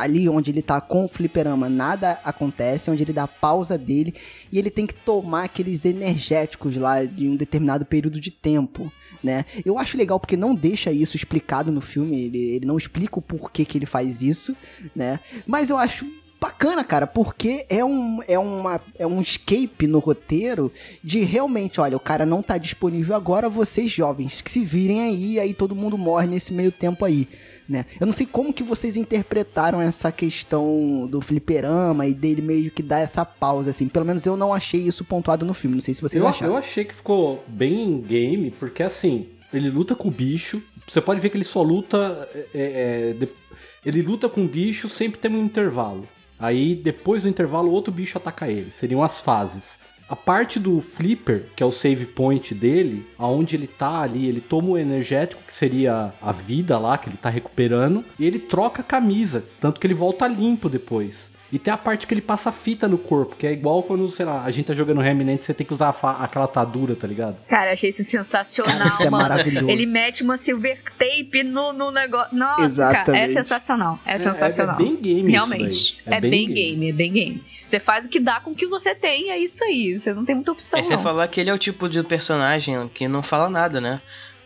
ali 0.00 0.28
onde 0.28 0.50
ele 0.50 0.62
tá 0.62 0.80
com 0.80 1.04
o 1.04 1.08
fliperama, 1.08 1.68
nada 1.68 2.18
acontece, 2.24 2.90
onde 2.90 3.02
ele 3.02 3.12
dá 3.12 3.28
pausa 3.28 3.76
dele 3.76 4.14
e 4.50 4.58
ele 4.58 4.70
tem 4.70 4.86
que 4.86 4.94
tomar 4.94 5.44
aqueles 5.44 5.84
energéticos 5.84 6.76
lá 6.76 7.04
de 7.04 7.28
um 7.28 7.36
determinado 7.36 7.84
período 7.84 8.18
de 8.18 8.30
tempo, 8.30 8.90
né? 9.22 9.44
Eu 9.64 9.78
acho 9.78 9.98
legal 9.98 10.18
porque 10.18 10.36
não 10.36 10.54
deixa 10.54 10.90
isso 10.90 11.16
explicado 11.16 11.70
no 11.70 11.80
filme, 11.80 12.18
ele, 12.24 12.38
ele 12.38 12.66
não 12.66 12.78
explica 12.78 13.18
o 13.18 13.22
porquê 13.22 13.64
que 13.64 13.76
ele 13.76 13.86
faz 13.86 14.22
isso, 14.22 14.56
né? 14.96 15.20
Mas 15.46 15.68
eu 15.68 15.76
acho 15.76 16.06
bacana, 16.40 16.82
cara, 16.82 17.06
porque 17.06 17.66
é 17.68 17.84
um, 17.84 18.20
é, 18.26 18.38
uma, 18.38 18.80
é 18.98 19.06
um 19.06 19.20
escape 19.20 19.86
no 19.86 19.98
roteiro 19.98 20.72
de 21.04 21.20
realmente, 21.20 21.80
olha, 21.80 21.96
o 21.96 22.00
cara 22.00 22.24
não 22.24 22.42
tá 22.42 22.56
disponível 22.56 23.14
agora, 23.14 23.48
vocês 23.48 23.90
jovens 23.90 24.40
que 24.40 24.50
se 24.50 24.64
virem 24.64 25.02
aí, 25.02 25.38
aí 25.38 25.52
todo 25.52 25.76
mundo 25.76 25.98
morre 25.98 26.26
nesse 26.26 26.52
meio 26.54 26.72
tempo 26.72 27.04
aí, 27.04 27.28
né? 27.68 27.84
Eu 28.00 28.06
não 28.06 28.12
sei 28.12 28.24
como 28.24 28.54
que 28.54 28.62
vocês 28.62 28.96
interpretaram 28.96 29.82
essa 29.82 30.10
questão 30.10 31.06
do 31.06 31.20
fliperama 31.20 32.06
e 32.06 32.14
dele 32.14 32.40
meio 32.40 32.70
que 32.70 32.82
dar 32.82 33.00
essa 33.00 33.24
pausa, 33.24 33.68
assim, 33.70 33.86
pelo 33.86 34.06
menos 34.06 34.24
eu 34.24 34.36
não 34.36 34.54
achei 34.54 34.80
isso 34.80 35.04
pontuado 35.04 35.44
no 35.44 35.52
filme, 35.52 35.76
não 35.76 35.82
sei 35.82 35.92
se 35.92 36.00
vocês 36.00 36.22
eu, 36.22 36.26
acharam. 36.26 36.54
Eu 36.54 36.58
achei 36.58 36.86
que 36.86 36.94
ficou 36.94 37.44
bem 37.46 38.00
game, 38.00 38.50
porque 38.52 38.82
assim, 38.82 39.28
ele 39.52 39.68
luta 39.68 39.94
com 39.94 40.08
o 40.08 40.10
bicho, 40.10 40.62
você 40.88 41.02
pode 41.02 41.20
ver 41.20 41.28
que 41.28 41.36
ele 41.36 41.44
só 41.44 41.62
luta, 41.62 42.28
é, 42.34 42.46
é, 42.54 43.12
de, 43.12 43.28
ele 43.84 44.00
luta 44.00 44.26
com 44.26 44.42
o 44.42 44.48
bicho, 44.48 44.88
sempre 44.88 45.20
tem 45.20 45.30
um 45.30 45.44
intervalo. 45.44 46.08
Aí 46.40 46.74
depois 46.74 47.22
do 47.22 47.28
intervalo 47.28 47.70
outro 47.70 47.92
bicho 47.92 48.16
ataca 48.16 48.48
ele. 48.48 48.70
Seriam 48.70 49.02
as 49.02 49.20
fases. 49.20 49.78
A 50.08 50.16
parte 50.16 50.58
do 50.58 50.80
flipper, 50.80 51.46
que 51.54 51.62
é 51.62 51.66
o 51.66 51.70
save 51.70 52.04
point 52.04 52.52
dele, 52.52 53.06
aonde 53.16 53.54
ele 53.54 53.68
tá 53.68 54.00
ali, 54.00 54.26
ele 54.26 54.40
toma 54.40 54.70
o 54.70 54.78
energético, 54.78 55.40
que 55.46 55.52
seria 55.52 56.12
a 56.20 56.32
vida 56.32 56.76
lá, 56.78 56.98
que 56.98 57.08
ele 57.08 57.16
tá 57.16 57.28
recuperando, 57.28 58.04
e 58.18 58.26
ele 58.26 58.40
troca 58.40 58.80
a 58.80 58.84
camisa, 58.84 59.44
tanto 59.60 59.78
que 59.78 59.86
ele 59.86 59.94
volta 59.94 60.26
limpo 60.26 60.68
depois. 60.68 61.30
E 61.52 61.58
tem 61.58 61.72
a 61.72 61.76
parte 61.76 62.06
que 62.06 62.14
ele 62.14 62.20
passa 62.20 62.52
fita 62.52 62.86
no 62.86 62.96
corpo, 62.96 63.34
que 63.36 63.46
é 63.46 63.52
igual 63.52 63.82
quando, 63.82 64.08
sei 64.10 64.24
lá, 64.24 64.44
a 64.44 64.50
gente 64.50 64.66
tá 64.66 64.74
jogando 64.74 65.00
Remnant, 65.00 65.42
você 65.42 65.52
tem 65.52 65.66
que 65.66 65.72
usar 65.72 65.88
aquela 65.88 66.44
atadura, 66.44 66.94
tá 66.94 67.06
ligado? 67.06 67.36
Cara, 67.48 67.72
achei 67.72 67.90
isso 67.90 68.04
sensacional, 68.04 68.78
cara, 68.78 68.88
isso 68.88 69.02
é 69.02 69.10
mano. 69.10 69.28
maravilhoso. 69.28 69.68
Ele 69.68 69.86
mete 69.86 70.22
uma 70.22 70.36
silver 70.36 70.80
tape 70.98 71.42
no, 71.42 71.72
no 71.72 71.90
negócio. 71.90 72.36
Nossa, 72.36 72.64
Exatamente. 72.64 73.04
cara, 73.04 73.18
é 73.18 73.28
sensacional. 73.28 73.98
É, 74.06 74.14
é 74.14 74.18
sensacional. 74.18 74.78
É, 74.78 74.82
é, 74.82 74.84
bem 74.84 74.96
game 74.96 75.30
Realmente. 75.30 76.00
É, 76.06 76.16
é, 76.16 76.20
bem, 76.20 76.30
bem 76.30 76.52
game. 76.52 76.88
é 76.88 76.92
bem 76.92 77.12
game. 77.12 77.44
Você 77.64 77.78
faz 77.78 78.04
o 78.04 78.08
que 78.08 78.18
dá 78.18 78.40
com 78.40 78.50
o 78.50 78.54
que 78.54 78.66
você 78.66 78.94
tem, 78.94 79.30
é 79.30 79.38
isso 79.38 79.62
aí. 79.64 79.98
Você 79.98 80.12
não 80.12 80.24
tem 80.24 80.34
muita 80.34 80.52
opção. 80.52 80.80
É, 80.80 80.82
você 80.82 80.98
falar 80.98 81.26
que 81.28 81.40
ele 81.40 81.50
é 81.50 81.54
o 81.54 81.58
tipo 81.58 81.88
de 81.88 82.02
personagem 82.02 82.88
que 82.88 83.06
não 83.06 83.22
fala 83.22 83.48
nada, 83.48 83.80
né? 83.80 84.00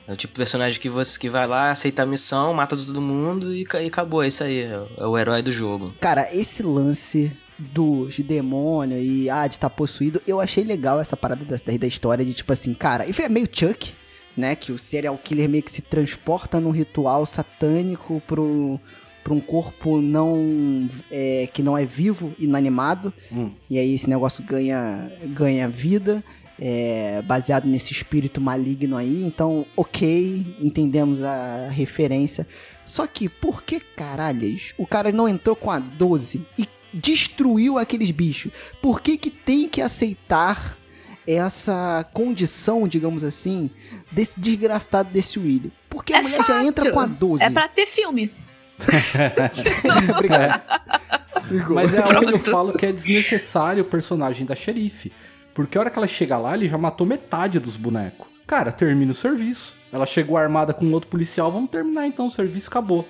É 0.06 0.12
o 0.12 0.16
tipo 0.16 0.34
de 0.34 0.38
personagem 0.38 0.80
que 0.80 0.88
você 0.88 1.18
que 1.18 1.30
vai 1.30 1.46
lá, 1.46 1.70
aceita 1.70 2.02
a 2.02 2.06
missão, 2.06 2.52
mata 2.52 2.76
todo 2.76 3.00
mundo 3.00 3.54
e, 3.54 3.62
e 3.62 3.86
acabou. 3.86 4.22
É 4.22 4.28
isso 4.28 4.44
aí. 4.44 4.62
É, 4.62 4.86
é 4.98 5.06
o 5.06 5.16
herói 5.16 5.42
do 5.42 5.50
jogo. 5.50 5.94
Cara, 6.00 6.28
esse 6.34 6.62
lance 6.62 7.32
do 7.58 8.08
de 8.08 8.22
demônio 8.22 8.98
e 8.98 9.30
ah, 9.30 9.46
de 9.46 9.54
estar 9.54 9.68
tá 9.68 9.74
possuído, 9.74 10.20
eu 10.26 10.40
achei 10.40 10.64
legal 10.64 11.00
essa 11.00 11.16
parada 11.16 11.44
da, 11.44 11.56
da 11.56 11.86
história 11.86 12.24
de 12.24 12.34
tipo 12.34 12.52
assim, 12.52 12.74
cara, 12.74 13.06
e 13.06 13.14
é 13.16 13.28
meio 13.28 13.48
Chuck, 13.50 13.94
né? 14.36 14.54
Que 14.54 14.72
o 14.72 14.78
serial 14.78 15.16
killer 15.16 15.48
meio 15.48 15.62
que 15.62 15.70
se 15.70 15.82
transporta 15.82 16.60
num 16.60 16.70
ritual 16.70 17.24
satânico 17.24 18.20
pro, 18.26 18.78
pra 19.22 19.32
um 19.32 19.40
corpo 19.40 20.00
não 20.00 20.88
é, 21.10 21.48
que 21.52 21.62
não 21.62 21.78
é 21.78 21.86
vivo, 21.86 22.34
inanimado. 22.38 23.12
Hum. 23.32 23.52
E 23.70 23.78
aí 23.78 23.94
esse 23.94 24.10
negócio 24.10 24.44
ganha, 24.44 25.10
ganha 25.28 25.68
vida 25.68 26.22
é, 26.58 27.22
baseado 27.22 27.66
nesse 27.66 27.92
espírito 27.92 28.40
maligno 28.40 28.96
aí. 28.96 29.24
Então, 29.24 29.66
ok, 29.76 30.56
entendemos 30.60 31.22
a 31.22 31.68
referência. 31.68 32.46
Só 32.86 33.06
que, 33.06 33.28
por 33.28 33.62
que 33.62 33.80
caralhas 33.80 34.72
o 34.78 34.86
cara 34.86 35.10
não 35.12 35.28
entrou 35.28 35.56
com 35.56 35.70
a 35.70 35.78
12 35.78 36.46
e 36.58 36.68
destruiu 36.92 37.78
aqueles 37.78 38.10
bichos? 38.10 38.52
Por 38.80 39.00
que, 39.00 39.16
que 39.16 39.30
tem 39.30 39.68
que 39.68 39.80
aceitar 39.80 40.76
essa 41.26 42.06
condição, 42.12 42.86
digamos 42.86 43.24
assim, 43.24 43.70
desse 44.12 44.38
desgraçado 44.38 45.10
desse 45.10 45.38
William? 45.38 45.70
Porque 45.88 46.12
a 46.12 46.18
é 46.18 46.22
mulher 46.22 46.36
fácil. 46.36 46.54
já 46.54 46.64
entra 46.64 46.92
com 46.92 47.00
a 47.00 47.06
12. 47.06 47.42
É 47.42 47.50
pra 47.50 47.68
ter 47.68 47.86
filme. 47.86 48.30
Obrigado. 50.16 50.62
Mas 51.74 51.94
é 51.94 52.00
onde 52.18 52.32
eu 52.32 52.38
falo 52.40 52.72
que 52.72 52.86
é 52.86 52.92
desnecessário 52.92 53.84
o 53.84 53.86
personagem 53.86 54.46
da 54.46 54.56
xerife. 54.56 55.12
Porque 55.54 55.78
a 55.78 55.82
hora 55.82 55.90
que 55.90 55.98
ela 55.98 56.08
chega 56.08 56.36
lá, 56.36 56.54
ele 56.54 56.68
já 56.68 56.76
matou 56.76 57.06
metade 57.06 57.60
dos 57.60 57.76
bonecos. 57.76 58.26
Cara, 58.46 58.72
termina 58.72 59.12
o 59.12 59.14
serviço. 59.14 59.74
Ela 59.92 60.04
chegou 60.04 60.36
armada 60.36 60.74
com 60.74 60.90
outro 60.92 61.08
policial, 61.08 61.52
vamos 61.52 61.70
terminar 61.70 62.06
então, 62.06 62.26
o 62.26 62.30
serviço 62.30 62.68
acabou. 62.68 63.06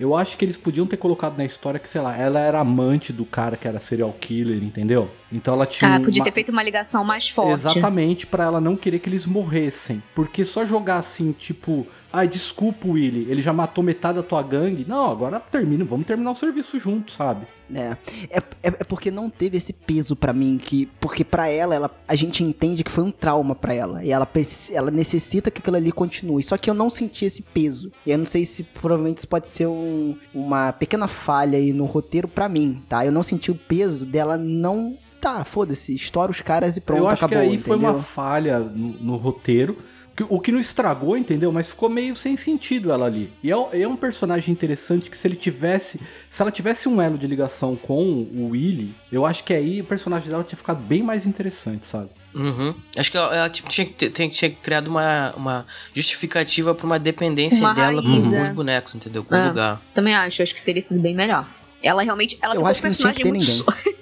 Eu 0.00 0.16
acho 0.16 0.36
que 0.36 0.44
eles 0.44 0.56
podiam 0.56 0.86
ter 0.86 0.96
colocado 0.96 1.36
na 1.36 1.44
história 1.44 1.78
que, 1.78 1.88
sei 1.88 2.00
lá, 2.00 2.16
ela 2.16 2.40
era 2.40 2.58
amante 2.58 3.12
do 3.12 3.24
cara 3.24 3.56
que 3.56 3.68
era 3.68 3.78
serial 3.78 4.12
killer, 4.18 4.60
entendeu? 4.64 5.08
Então 5.30 5.54
ela 5.54 5.66
tinha. 5.66 5.94
Ah, 5.94 6.00
podia 6.00 6.22
uma... 6.22 6.24
ter 6.24 6.32
feito 6.32 6.50
uma 6.50 6.62
ligação 6.62 7.04
mais 7.04 7.28
forte. 7.28 7.52
Exatamente, 7.52 8.26
para 8.26 8.42
ela 8.44 8.60
não 8.60 8.74
querer 8.74 8.98
que 8.98 9.08
eles 9.08 9.26
morressem. 9.26 10.02
Porque 10.14 10.44
só 10.44 10.66
jogar 10.66 10.96
assim, 10.96 11.30
tipo, 11.30 11.86
Ai, 12.12 12.28
desculpa, 12.28 12.86
Willy, 12.88 13.30
ele 13.30 13.40
já 13.40 13.52
matou 13.52 13.82
metade 13.82 14.16
da 14.16 14.22
tua 14.22 14.42
gangue. 14.42 14.84
Não, 14.86 15.10
agora 15.10 15.40
termina, 15.40 15.84
vamos 15.84 16.06
terminar 16.06 16.32
o 16.32 16.34
serviço 16.34 16.78
junto, 16.78 17.10
sabe? 17.10 17.46
É, 17.74 17.96
é, 18.28 18.38
é, 18.38 18.68
é 18.80 18.84
porque 18.84 19.10
não 19.10 19.30
teve 19.30 19.56
esse 19.56 19.72
peso 19.72 20.14
para 20.14 20.32
mim, 20.32 20.58
que 20.58 20.86
porque 21.00 21.24
para 21.24 21.48
ela, 21.48 21.74
ela, 21.74 21.90
a 22.06 22.14
gente 22.14 22.44
entende 22.44 22.84
que 22.84 22.90
foi 22.90 23.02
um 23.02 23.10
trauma 23.10 23.54
para 23.54 23.72
ela, 23.72 24.04
e 24.04 24.10
ela, 24.10 24.28
ela 24.70 24.90
necessita 24.90 25.50
que 25.50 25.60
aquilo 25.60 25.76
ali 25.76 25.90
continue, 25.90 26.42
só 26.42 26.58
que 26.58 26.68
eu 26.68 26.74
não 26.74 26.90
senti 26.90 27.24
esse 27.24 27.40
peso, 27.40 27.90
e 28.04 28.10
eu 28.10 28.18
não 28.18 28.26
sei 28.26 28.44
se 28.44 28.62
provavelmente 28.62 29.18
isso 29.18 29.28
pode 29.28 29.48
ser 29.48 29.66
um, 29.66 30.14
uma 30.34 30.72
pequena 30.72 31.08
falha 31.08 31.56
aí 31.56 31.72
no 31.72 31.86
roteiro 31.86 32.28
para 32.28 32.46
mim, 32.46 32.82
tá? 32.88 33.06
Eu 33.06 33.12
não 33.12 33.22
senti 33.22 33.50
o 33.50 33.54
peso 33.54 34.04
dela 34.04 34.36
não 34.36 34.98
tá, 35.18 35.44
foda-se, 35.44 35.94
estoura 35.94 36.30
os 36.30 36.42
caras 36.42 36.76
e 36.76 36.80
pronto, 36.80 37.00
eu 37.00 37.08
acho 37.08 37.24
acabou. 37.24 37.38
Que 37.38 37.42
aí 37.42 37.54
entendeu? 37.54 37.64
foi 37.64 37.76
uma 37.78 37.94
falha 37.94 38.58
no, 38.58 38.88
no 39.00 39.16
roteiro 39.16 39.78
o 40.28 40.40
que 40.40 40.52
não 40.52 40.60
estragou, 40.60 41.16
entendeu? 41.16 41.50
Mas 41.50 41.68
ficou 41.68 41.88
meio 41.88 42.14
sem 42.14 42.36
sentido 42.36 42.92
ela 42.92 43.06
ali. 43.06 43.32
E 43.42 43.50
é, 43.50 43.82
é, 43.82 43.88
um 43.88 43.96
personagem 43.96 44.52
interessante 44.52 45.10
que 45.10 45.16
se 45.16 45.26
ele 45.26 45.36
tivesse. 45.36 46.00
Se 46.28 46.42
ela 46.42 46.50
tivesse 46.50 46.88
um 46.88 47.00
elo 47.00 47.16
de 47.16 47.26
ligação 47.26 47.76
com 47.76 48.02
o 48.02 48.50
Willy, 48.50 48.94
eu 49.10 49.24
acho 49.24 49.42
que 49.44 49.54
aí 49.54 49.80
o 49.80 49.84
personagem 49.84 50.28
dela 50.28 50.44
tinha 50.44 50.56
ficado 50.56 50.82
bem 50.82 51.02
mais 51.02 51.26
interessante, 51.26 51.86
sabe? 51.86 52.10
Uhum. 52.34 52.74
Acho 52.96 53.10
que 53.10 53.16
ela, 53.16 53.36
ela 53.36 53.48
tipo, 53.50 53.68
tinha, 53.68 53.86
tinha, 53.86 54.28
tinha 54.28 54.50
criado 54.50 54.88
uma, 54.88 55.32
uma 55.36 55.66
justificativa 55.94 56.74
para 56.74 56.86
uma 56.86 56.98
dependência 56.98 57.58
uma 57.58 57.74
dela 57.74 58.02
raiz, 58.02 58.28
com 58.28 58.36
é. 58.36 58.42
os 58.42 58.48
bonecos, 58.50 58.94
entendeu? 58.94 59.24
Com 59.24 59.34
o 59.34 59.38
é, 59.38 59.48
lugar. 59.48 59.82
Também 59.94 60.14
acho, 60.14 60.42
acho 60.42 60.54
que 60.54 60.62
teria 60.62 60.82
sido 60.82 61.00
bem 61.00 61.14
melhor. 61.14 61.46
Ela 61.82 62.02
realmente. 62.02 62.38
Ela 62.40 62.54
eu 62.54 62.66
acho 62.66 62.80
um 62.80 62.82
que 62.82 62.88
não 62.88 62.96
tinha 62.96 63.12
que 63.12 63.22
ter 63.22 63.32
ninguém. 63.32 63.64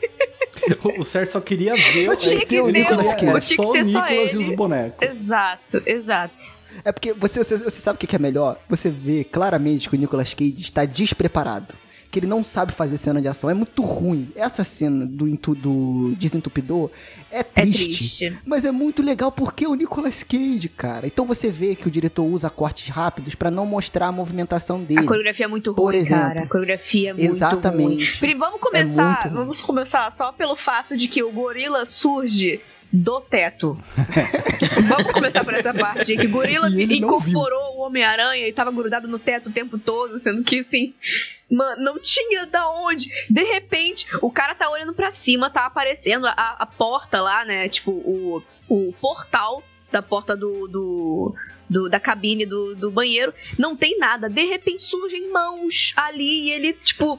o 0.98 1.04
certo 1.04 1.32
só 1.32 1.40
queria 1.40 1.74
ver 1.74 2.10
o, 2.10 2.16
tinha 2.16 2.44
que 2.44 2.60
o 2.60 2.68
Nicolas 2.68 3.14
Cage. 3.14 3.54
Só 3.54 3.70
o 3.70 3.74
Nicolas 3.74 4.32
e 4.32 4.38
os 4.38 4.56
bonecos. 4.56 5.08
Exato, 5.08 5.82
exato. 5.86 6.60
É 6.84 6.92
porque 6.92 7.12
você, 7.12 7.42
você, 7.42 7.56
você 7.56 7.80
sabe 7.80 7.96
o 7.96 7.98
que 7.98 8.14
é 8.14 8.18
melhor? 8.18 8.58
Você 8.68 8.90
vê 8.90 9.24
claramente 9.24 9.88
que 9.88 9.96
o 9.96 9.98
Nicolas 9.98 10.34
Cage 10.34 10.54
está 10.58 10.84
despreparado 10.84 11.74
que 12.10 12.18
ele 12.18 12.26
não 12.26 12.42
sabe 12.42 12.72
fazer 12.72 12.96
cena 12.96 13.20
de 13.20 13.28
ação. 13.28 13.48
É 13.48 13.54
muito 13.54 13.82
ruim. 13.82 14.30
Essa 14.34 14.64
cena 14.64 15.06
do, 15.06 15.26
do 15.54 16.14
desentupidor 16.16 16.90
é 17.30 17.42
triste, 17.42 17.82
é 17.82 17.86
triste. 17.86 18.38
Mas 18.44 18.64
é 18.64 18.72
muito 18.72 19.02
legal 19.02 19.30
porque 19.30 19.64
é 19.64 19.68
o 19.68 19.74
Nicolas 19.74 20.22
Cage, 20.22 20.68
cara. 20.68 21.06
Então 21.06 21.24
você 21.24 21.50
vê 21.50 21.76
que 21.76 21.86
o 21.86 21.90
diretor 21.90 22.24
usa 22.24 22.50
cortes 22.50 22.88
rápidos 22.88 23.34
para 23.34 23.50
não 23.50 23.64
mostrar 23.64 24.08
a 24.08 24.12
movimentação 24.12 24.82
dele. 24.82 25.00
A 25.00 25.06
coreografia 25.06 25.44
é 25.44 25.48
muito 25.48 25.70
ruim, 25.70 25.76
Por 25.76 25.94
exemplo, 25.94 26.24
cara. 26.24 26.42
A 26.42 26.46
coreografia 26.46 27.10
é 27.10 27.12
muito 27.12 27.30
Exatamente. 27.30 28.20
ruim. 28.20 28.38
Vamos 28.38 28.60
começar, 28.60 29.26
é 29.26 29.28
vamos 29.28 29.60
começar 29.60 30.10
só 30.10 30.32
pelo 30.32 30.56
fato 30.56 30.96
de 30.96 31.06
que 31.06 31.22
o 31.22 31.30
gorila 31.30 31.84
surge 31.84 32.60
do 32.92 33.20
teto. 33.20 33.78
Vamos 34.88 35.12
começar 35.12 35.44
por 35.44 35.54
essa 35.54 35.72
parte. 35.72 36.16
Que 36.16 36.26
gorila 36.26 36.66
ele 36.68 37.00
não 37.00 37.08
incorporou 37.08 37.76
o 37.76 37.80
Homem-Aranha 37.80 38.48
e 38.48 38.52
tava 38.52 38.70
grudado 38.70 39.06
no 39.06 39.18
teto 39.18 39.48
o 39.48 39.52
tempo 39.52 39.78
todo, 39.78 40.18
sendo 40.18 40.42
que 40.42 40.58
assim. 40.58 40.94
Mano, 41.50 41.82
não 41.82 41.98
tinha 41.98 42.46
da 42.46 42.68
onde. 42.70 43.08
De 43.28 43.42
repente, 43.42 44.06
o 44.22 44.30
cara 44.30 44.54
tá 44.54 44.70
olhando 44.70 44.94
pra 44.94 45.10
cima, 45.10 45.50
tá 45.50 45.66
aparecendo 45.66 46.26
a, 46.26 46.56
a 46.58 46.66
porta 46.66 47.20
lá, 47.20 47.44
né? 47.44 47.68
Tipo, 47.68 47.90
o, 47.90 48.42
o 48.68 48.92
portal 49.00 49.62
da 49.90 50.00
porta 50.00 50.36
do, 50.36 50.68
do, 50.68 51.34
do- 51.70 51.88
da 51.88 51.98
cabine 52.00 52.44
do, 52.44 52.74
do 52.74 52.90
banheiro. 52.90 53.32
Não 53.58 53.74
tem 53.76 53.96
nada. 53.98 54.28
De 54.28 54.44
repente 54.44 54.82
surgem 54.82 55.30
mãos 55.30 55.92
ali 55.96 56.48
e 56.48 56.50
ele, 56.50 56.72
tipo, 56.74 57.18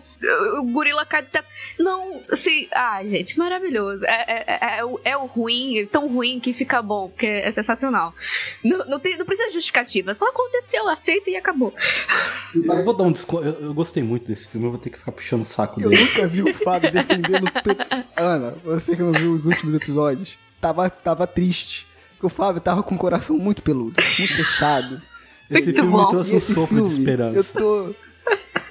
o 0.60 0.64
gorila 0.72 1.06
cai 1.06 1.24
do 1.24 1.30
teto. 1.30 1.48
Não, 1.80 2.22
assim. 2.30 2.68
Ah, 2.72 3.04
gente, 3.06 3.38
maravilhoso. 3.40 4.06
É, 4.06 4.12
é, 4.28 4.44
é, 4.48 4.78
é 4.80 4.86
o, 4.86 5.00
é 5.06 5.18
o 5.18 5.26
ruim, 5.26 5.80
é 5.80 5.86
tão 5.86 6.08
ruim 6.08 6.40
que 6.40 6.54
fica 6.54 6.82
bom, 6.82 7.08
porque 7.10 7.26
é 7.26 7.50
sensacional. 7.52 8.14
Não, 8.64 8.80
não, 8.90 9.00
tem, 9.00 9.18
não 9.18 9.26
precisa 9.26 9.48
de 9.48 9.54
justificativa, 9.54 10.14
só 10.14 10.28
aconteceu, 10.28 10.88
aceita 10.90 11.30
e 11.30 11.36
acabou. 11.38 11.74
Eu 12.54 12.84
vou 12.84 12.94
dar 12.94 13.04
um 13.06 13.12
desconto. 13.12 13.46
Eu, 13.46 13.54
eu 13.68 13.74
gostei 13.74 14.04
muito 14.04 14.28
desse 14.28 14.48
filme, 14.48 14.68
eu 14.68 14.72
vou 14.72 14.80
ter 14.80 14.90
que 14.90 15.00
ficar 15.00 15.12
puxando 15.14 15.42
o 15.44 15.46
saco 15.46 15.82
Eu 15.82 15.90
dele. 15.90 16.04
nunca 16.04 16.28
vi 16.28 16.44
o 16.44 16.54
Fábio 16.54 16.92
defendendo 16.92 17.50
tanto. 17.64 17.88
Ana, 18.18 18.52
você 18.64 18.96
que 18.96 19.02
não 19.02 19.12
viu 19.14 19.32
os 19.34 19.46
últimos 19.46 19.74
episódios, 19.74 20.38
tava, 20.60 20.90
tava 20.90 21.26
triste. 21.26 21.88
Porque 22.22 22.28
o 22.28 22.30
Fábio 22.30 22.62
tava 22.62 22.84
com 22.84 22.94
o 22.94 22.98
coração 23.00 23.36
muito 23.38 23.64
peludo, 23.64 23.96
muito 24.20 24.36
fechado. 24.36 25.02
Esse 25.50 25.64
Muito 25.66 25.76
filme 25.76 25.92
bom. 25.92 26.06
trouxe 26.06 26.32
E 26.32 26.36
um 26.38 26.40
sopro 26.40 26.68
filme, 26.68 26.90
de 26.94 27.00
esperança. 27.00 27.38
eu 27.38 27.44
tô. 27.44 27.96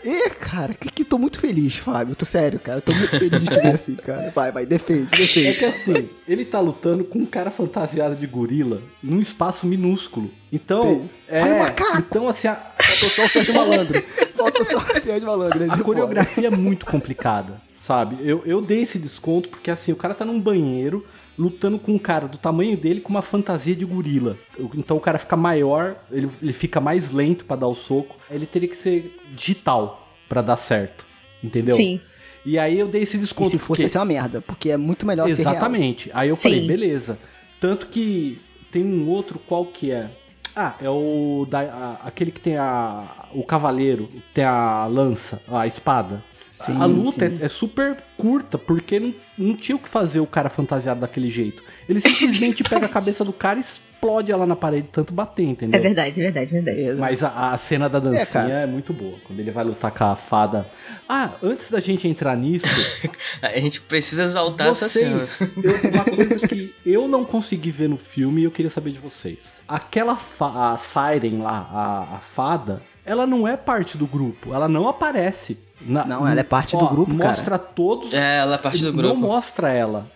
É, 0.03 0.31
cara, 0.31 0.73
que, 0.73 0.89
que 0.91 1.05
tô 1.05 1.19
muito 1.19 1.39
feliz, 1.39 1.77
Fábio. 1.77 2.15
Tô 2.15 2.25
sério, 2.25 2.59
cara. 2.59 2.81
Tô 2.81 2.95
muito 2.95 3.19
feliz 3.19 3.39
de 3.39 3.47
te 3.49 3.61
ver 3.61 3.75
assim, 3.75 3.95
cara. 3.97 4.33
Vai, 4.35 4.51
vai, 4.51 4.65
defende, 4.65 5.09
É 5.13 5.17
defende. 5.19 5.59
que 5.59 5.65
assim, 5.67 6.09
ele 6.27 6.47
tá 6.47 6.59
lutando 6.59 7.05
com 7.05 7.19
um 7.19 7.27
cara 7.27 7.51
fantasiado 7.51 8.15
de 8.17 8.27
gorila 8.27 8.81
num 9.03 9.21
espaço 9.21 9.67
minúsculo. 9.67 10.31
Então, 10.51 10.83
Deus. 10.83 11.13
é. 11.29 11.43
Olha 11.43 11.55
o 11.55 11.59
macaco. 11.59 11.99
Então, 11.99 12.29
assim, 12.29 12.49
a, 12.49 12.55
Faltou 12.83 13.11
só 13.11 13.27
o 13.27 13.29
Sérgio 13.29 13.53
Malandro. 13.55 14.03
Faltou 14.35 14.65
só 14.65 14.79
o 14.79 15.01
Sérgio 15.01 15.27
Malandro. 15.27 15.71
a 15.71 15.75
é 15.75 15.83
coreografia 15.83 16.47
é 16.49 16.51
muito 16.51 16.87
complicada, 16.87 17.61
sabe? 17.81 18.19
Eu, 18.21 18.43
eu 18.45 18.61
dei 18.61 18.83
esse 18.83 18.99
desconto 18.99 19.49
porque, 19.49 19.71
assim, 19.71 19.91
o 19.91 19.97
cara 19.97 20.13
tá 20.15 20.25
num 20.25 20.39
banheiro 20.39 21.05
lutando 21.39 21.79
com 21.79 21.93
um 21.93 21.99
cara 21.99 22.29
do 22.29 22.37
tamanho 22.37 22.77
dele 22.77 23.01
com 23.01 23.09
uma 23.09 23.23
fantasia 23.23 23.75
de 23.75 23.85
gorila. 23.87 24.37
Então 24.77 24.99
o 24.99 25.01
cara 25.01 25.19
fica 25.19 25.35
maior, 25.37 25.97
ele, 26.13 26.29
ele 26.43 26.53
fica 26.53 26.79
mais 26.81 27.11
lento 27.11 27.47
pra 27.47 27.57
dar 27.57 27.67
o 27.67 27.75
soco. 27.75 28.17
Ele 28.31 28.45
teria 28.45 28.69
que 28.69 28.77
ser 28.77 29.19
digital 29.35 30.07
pra 30.29 30.43
dar 30.43 30.59
certo, 30.59 31.07
entendeu? 31.43 31.75
Sim. 31.75 31.99
E 32.45 32.59
aí 32.59 32.79
eu 32.79 32.87
dei 32.89 33.03
esse 33.03 33.17
E 33.17 33.21
desconto 33.21 33.51
se 33.51 33.57
fosse, 33.59 33.69
porque- 33.69 33.83
ia 33.85 33.89
ser 33.89 33.99
uma 33.99 34.05
merda, 34.05 34.41
porque 34.43 34.71
é 34.71 34.77
muito 34.77 35.07
melhor 35.07 35.29
ser 35.31 35.43
real. 35.43 35.55
Exatamente. 35.55 36.11
Aí 36.13 36.29
eu 36.29 36.37
Sim. 36.37 36.43
falei, 36.51 36.67
beleza. 36.67 37.19
Tanto 37.59 37.87
que 37.87 38.41
tem 38.71 38.85
um 38.85 39.09
outro, 39.09 39.39
qual 39.39 39.65
que 39.67 39.91
é? 39.91 40.11
Ah, 40.55 40.75
é 40.81 40.91
o 40.91 41.47
da, 41.49 41.61
a- 41.61 42.01
aquele 42.07 42.31
que 42.31 42.41
tem 42.41 42.57
a 42.59 43.29
o 43.33 43.45
cavaleiro, 43.45 44.11
tem 44.35 44.45
a 44.45 44.85
lança, 44.87 45.41
a 45.49 45.67
espada. 45.67 46.23
Sim, 46.51 46.77
a 46.81 46.85
luta 46.85 47.25
é, 47.27 47.45
é 47.45 47.49
super 47.49 47.97
curta, 48.17 48.59
porque 48.59 48.99
não, 48.99 49.15
não 49.39 49.55
tinha 49.55 49.77
o 49.77 49.79
que 49.79 49.89
fazer 49.89 50.21
o 50.21 50.27
cara 50.27 50.49
fantasiado 50.49 51.01
daquele 51.01 51.31
jeito. 51.31 51.63
Ele 51.89 52.01
simplesmente 52.01 52.63
pega 52.69 52.87
a 52.87 52.89
cabeça 52.89 53.25
do 53.25 53.33
cara 53.33 53.59
e 53.59 53.63
explode 53.63 54.33
ela 54.33 54.45
na 54.47 54.57
parede, 54.57 54.89
tanto 54.91 55.13
bater, 55.15 55.45
entendeu? 55.45 55.79
É 55.79 55.83
verdade, 55.83 56.21
é 56.21 56.25
verdade, 56.25 56.49
é 56.57 56.63
verdade. 56.63 56.99
Mas 56.99 57.23
a, 57.23 57.53
a 57.53 57.57
cena 57.59 57.89
da 57.89 57.99
dancinha 58.01 58.27
cara. 58.27 58.49
é, 58.51 58.67
muito 58.67 58.93
boa. 58.93 59.19
Quando 59.27 59.39
ele 59.39 59.51
vai 59.51 59.63
lutar 59.65 59.91
com 59.93 60.05
a 60.05 60.17
fada. 60.17 60.67
Ah, 61.09 61.33
antes 61.43 61.71
da 61.71 61.79
gente 61.81 62.09
entrar 62.09 62.37
nisso, 62.37 62.67
A 63.43 63.61
gente 63.61 63.81
precisa 63.83 64.25
exaltar 64.25 64.69
essa 64.69 64.89
cena. 64.89 65.19
vocês, 65.19 65.49
eu- 65.63 65.91
uma 65.91 66.05
coisa 66.05 66.49
que 66.49 66.75
eu 66.85 67.07
não 67.07 67.25
consegui 67.25 67.71
ver 67.71 67.89
no 67.89 67.97
filme 67.97 68.41
e 68.41 68.45
eu 68.45 68.51
queria 68.51 68.71
saber 68.71 68.91
de 68.91 68.99
vocês. 68.99 69.55
Aquela 69.69 70.17
fa 70.17 70.73
a 70.73 70.77
Siren 70.79 71.43
lá, 71.43 71.69
a, 72.11 72.17
a 72.17 72.19
fada, 72.21 72.83
ela 73.05 73.27
não 73.27 73.47
é 73.47 73.57
parte 73.57 73.97
do 73.97 74.07
grupo, 74.07 74.53
ela 74.55 74.69
não 74.69 74.89
aparece. 74.89 75.59
Na- 75.81 76.05
Não, 76.05 76.27
ela 76.29 76.41
é 76.41 76.45
parte 76.45 76.77
do 76.77 76.87
grupo, 76.89 77.17
cara. 77.17 77.37
Mostra 77.37 77.59
todos. 77.59 78.13
É, 78.13 78.39
ela 78.39 78.55
é 78.55 78.59
parte 78.59 78.81
do 78.83 78.93
Não 78.93 78.99
grupo. 78.99 79.21
mostra 79.21 79.73
ela 79.73 80.07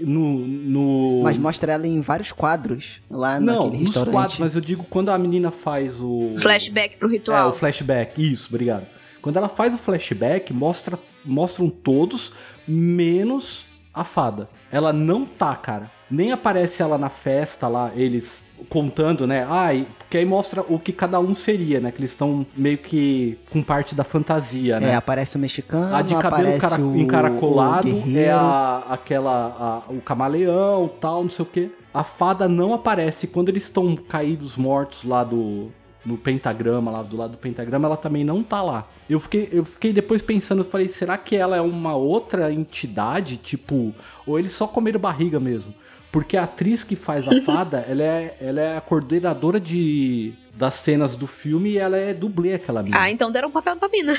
no. 0.00 0.38
no... 0.38 1.20
Mas 1.22 1.36
mostra 1.38 1.72
ela 1.72 1.86
em 1.86 2.00
vários 2.00 2.32
quadros 2.32 3.00
lá 3.10 3.38
não, 3.38 3.54
naquele 3.64 3.76
nos 3.76 3.84
restaurante. 3.86 4.12
quadros, 4.12 4.38
mas 4.38 4.54
eu 4.54 4.60
digo 4.60 4.84
quando 4.90 5.10
a 5.10 5.18
menina 5.18 5.50
faz 5.50 6.00
o. 6.00 6.32
Flashback 6.36 6.96
pro 6.96 7.08
É, 7.08 7.12
ritual. 7.12 7.48
o 7.50 7.52
flashback. 7.52 8.20
Isso, 8.32 8.48
obrigado. 8.48 8.86
Quando 9.22 9.36
ela 9.36 9.48
faz 9.48 9.74
o 9.74 9.78
flashback, 9.78 10.52
mostra, 10.52 10.98
mostram 11.24 11.68
todos, 11.68 12.32
menos 12.66 13.64
a 13.92 14.02
fada. 14.04 14.48
Ela 14.72 14.92
não 14.92 15.24
tá, 15.26 15.54
cara. 15.54 15.90
Nem 16.10 16.32
aparece 16.32 16.82
ela 16.82 16.96
na 16.98 17.08
festa 17.10 17.68
lá, 17.68 17.92
eles 17.94 18.46
contando, 18.68 19.26
né? 19.26 19.46
Ai, 19.48 19.86
porque 20.10 20.18
aí 20.18 20.24
mostra 20.24 20.62
o 20.68 20.76
que 20.76 20.92
cada 20.92 21.20
um 21.20 21.36
seria, 21.36 21.78
né? 21.78 21.92
Que 21.92 22.00
eles 22.00 22.10
estão 22.10 22.44
meio 22.56 22.78
que 22.78 23.38
com 23.48 23.62
parte 23.62 23.94
da 23.94 24.02
fantasia, 24.02 24.74
É, 24.74 24.80
né? 24.80 24.96
aparece 24.96 25.36
o 25.36 25.38
mexicano, 25.38 25.94
A 25.94 26.02
de 26.02 26.16
cabelo 26.16 26.58
cara, 26.58 26.82
o, 26.82 26.96
encaracolado 26.98 27.88
o 27.96 28.18
é 28.18 28.28
a, 28.28 28.82
aquela. 28.90 29.84
a- 29.88 29.92
o 29.92 30.00
camaleão 30.00 30.88
tal, 31.00 31.22
não 31.22 31.30
sei 31.30 31.44
o 31.44 31.46
que. 31.46 31.70
A 31.94 32.02
fada 32.02 32.48
não 32.48 32.74
aparece. 32.74 33.28
Quando 33.28 33.50
eles 33.50 33.62
estão 33.62 33.94
caídos 33.94 34.56
mortos 34.56 35.04
lá 35.04 35.22
do. 35.22 35.68
No 36.04 36.16
pentagrama, 36.16 36.90
lá 36.90 37.02
do 37.04 37.16
lado 37.16 37.32
do 37.32 37.36
pentagrama, 37.38 37.86
ela 37.86 37.96
também 37.96 38.24
não 38.24 38.42
tá 38.42 38.62
lá. 38.62 38.88
Eu 39.08 39.20
fiquei, 39.20 39.48
eu 39.52 39.64
fiquei 39.64 39.92
depois 39.92 40.20
pensando, 40.22 40.62
eu 40.62 40.64
falei, 40.64 40.88
será 40.88 41.16
que 41.18 41.36
ela 41.36 41.56
é 41.56 41.60
uma 41.60 41.94
outra 41.94 42.50
entidade? 42.52 43.36
Tipo, 43.36 43.94
ou 44.26 44.38
eles 44.38 44.50
só 44.50 44.66
comeram 44.66 44.98
barriga 44.98 45.38
mesmo? 45.38 45.72
Porque 46.12 46.36
a 46.36 46.42
atriz 46.42 46.82
que 46.82 46.96
faz 46.96 47.26
a 47.28 47.40
fada, 47.42 47.84
ela 47.88 48.02
é, 48.02 48.36
ela 48.40 48.60
é 48.60 48.76
a 48.76 48.80
coordenadora 48.80 49.60
de 49.60 50.32
das 50.52 50.74
cenas 50.74 51.14
do 51.16 51.26
filme 51.26 51.70
e 51.70 51.78
ela 51.78 51.96
é 51.96 52.12
dublê 52.12 52.52
aquela 52.54 52.82
mina. 52.82 52.96
Ah, 53.00 53.10
então 53.10 53.30
deram 53.32 53.48
um 53.48 53.52
papel 53.52 53.76
pra 53.76 53.88
mina. 53.88 54.14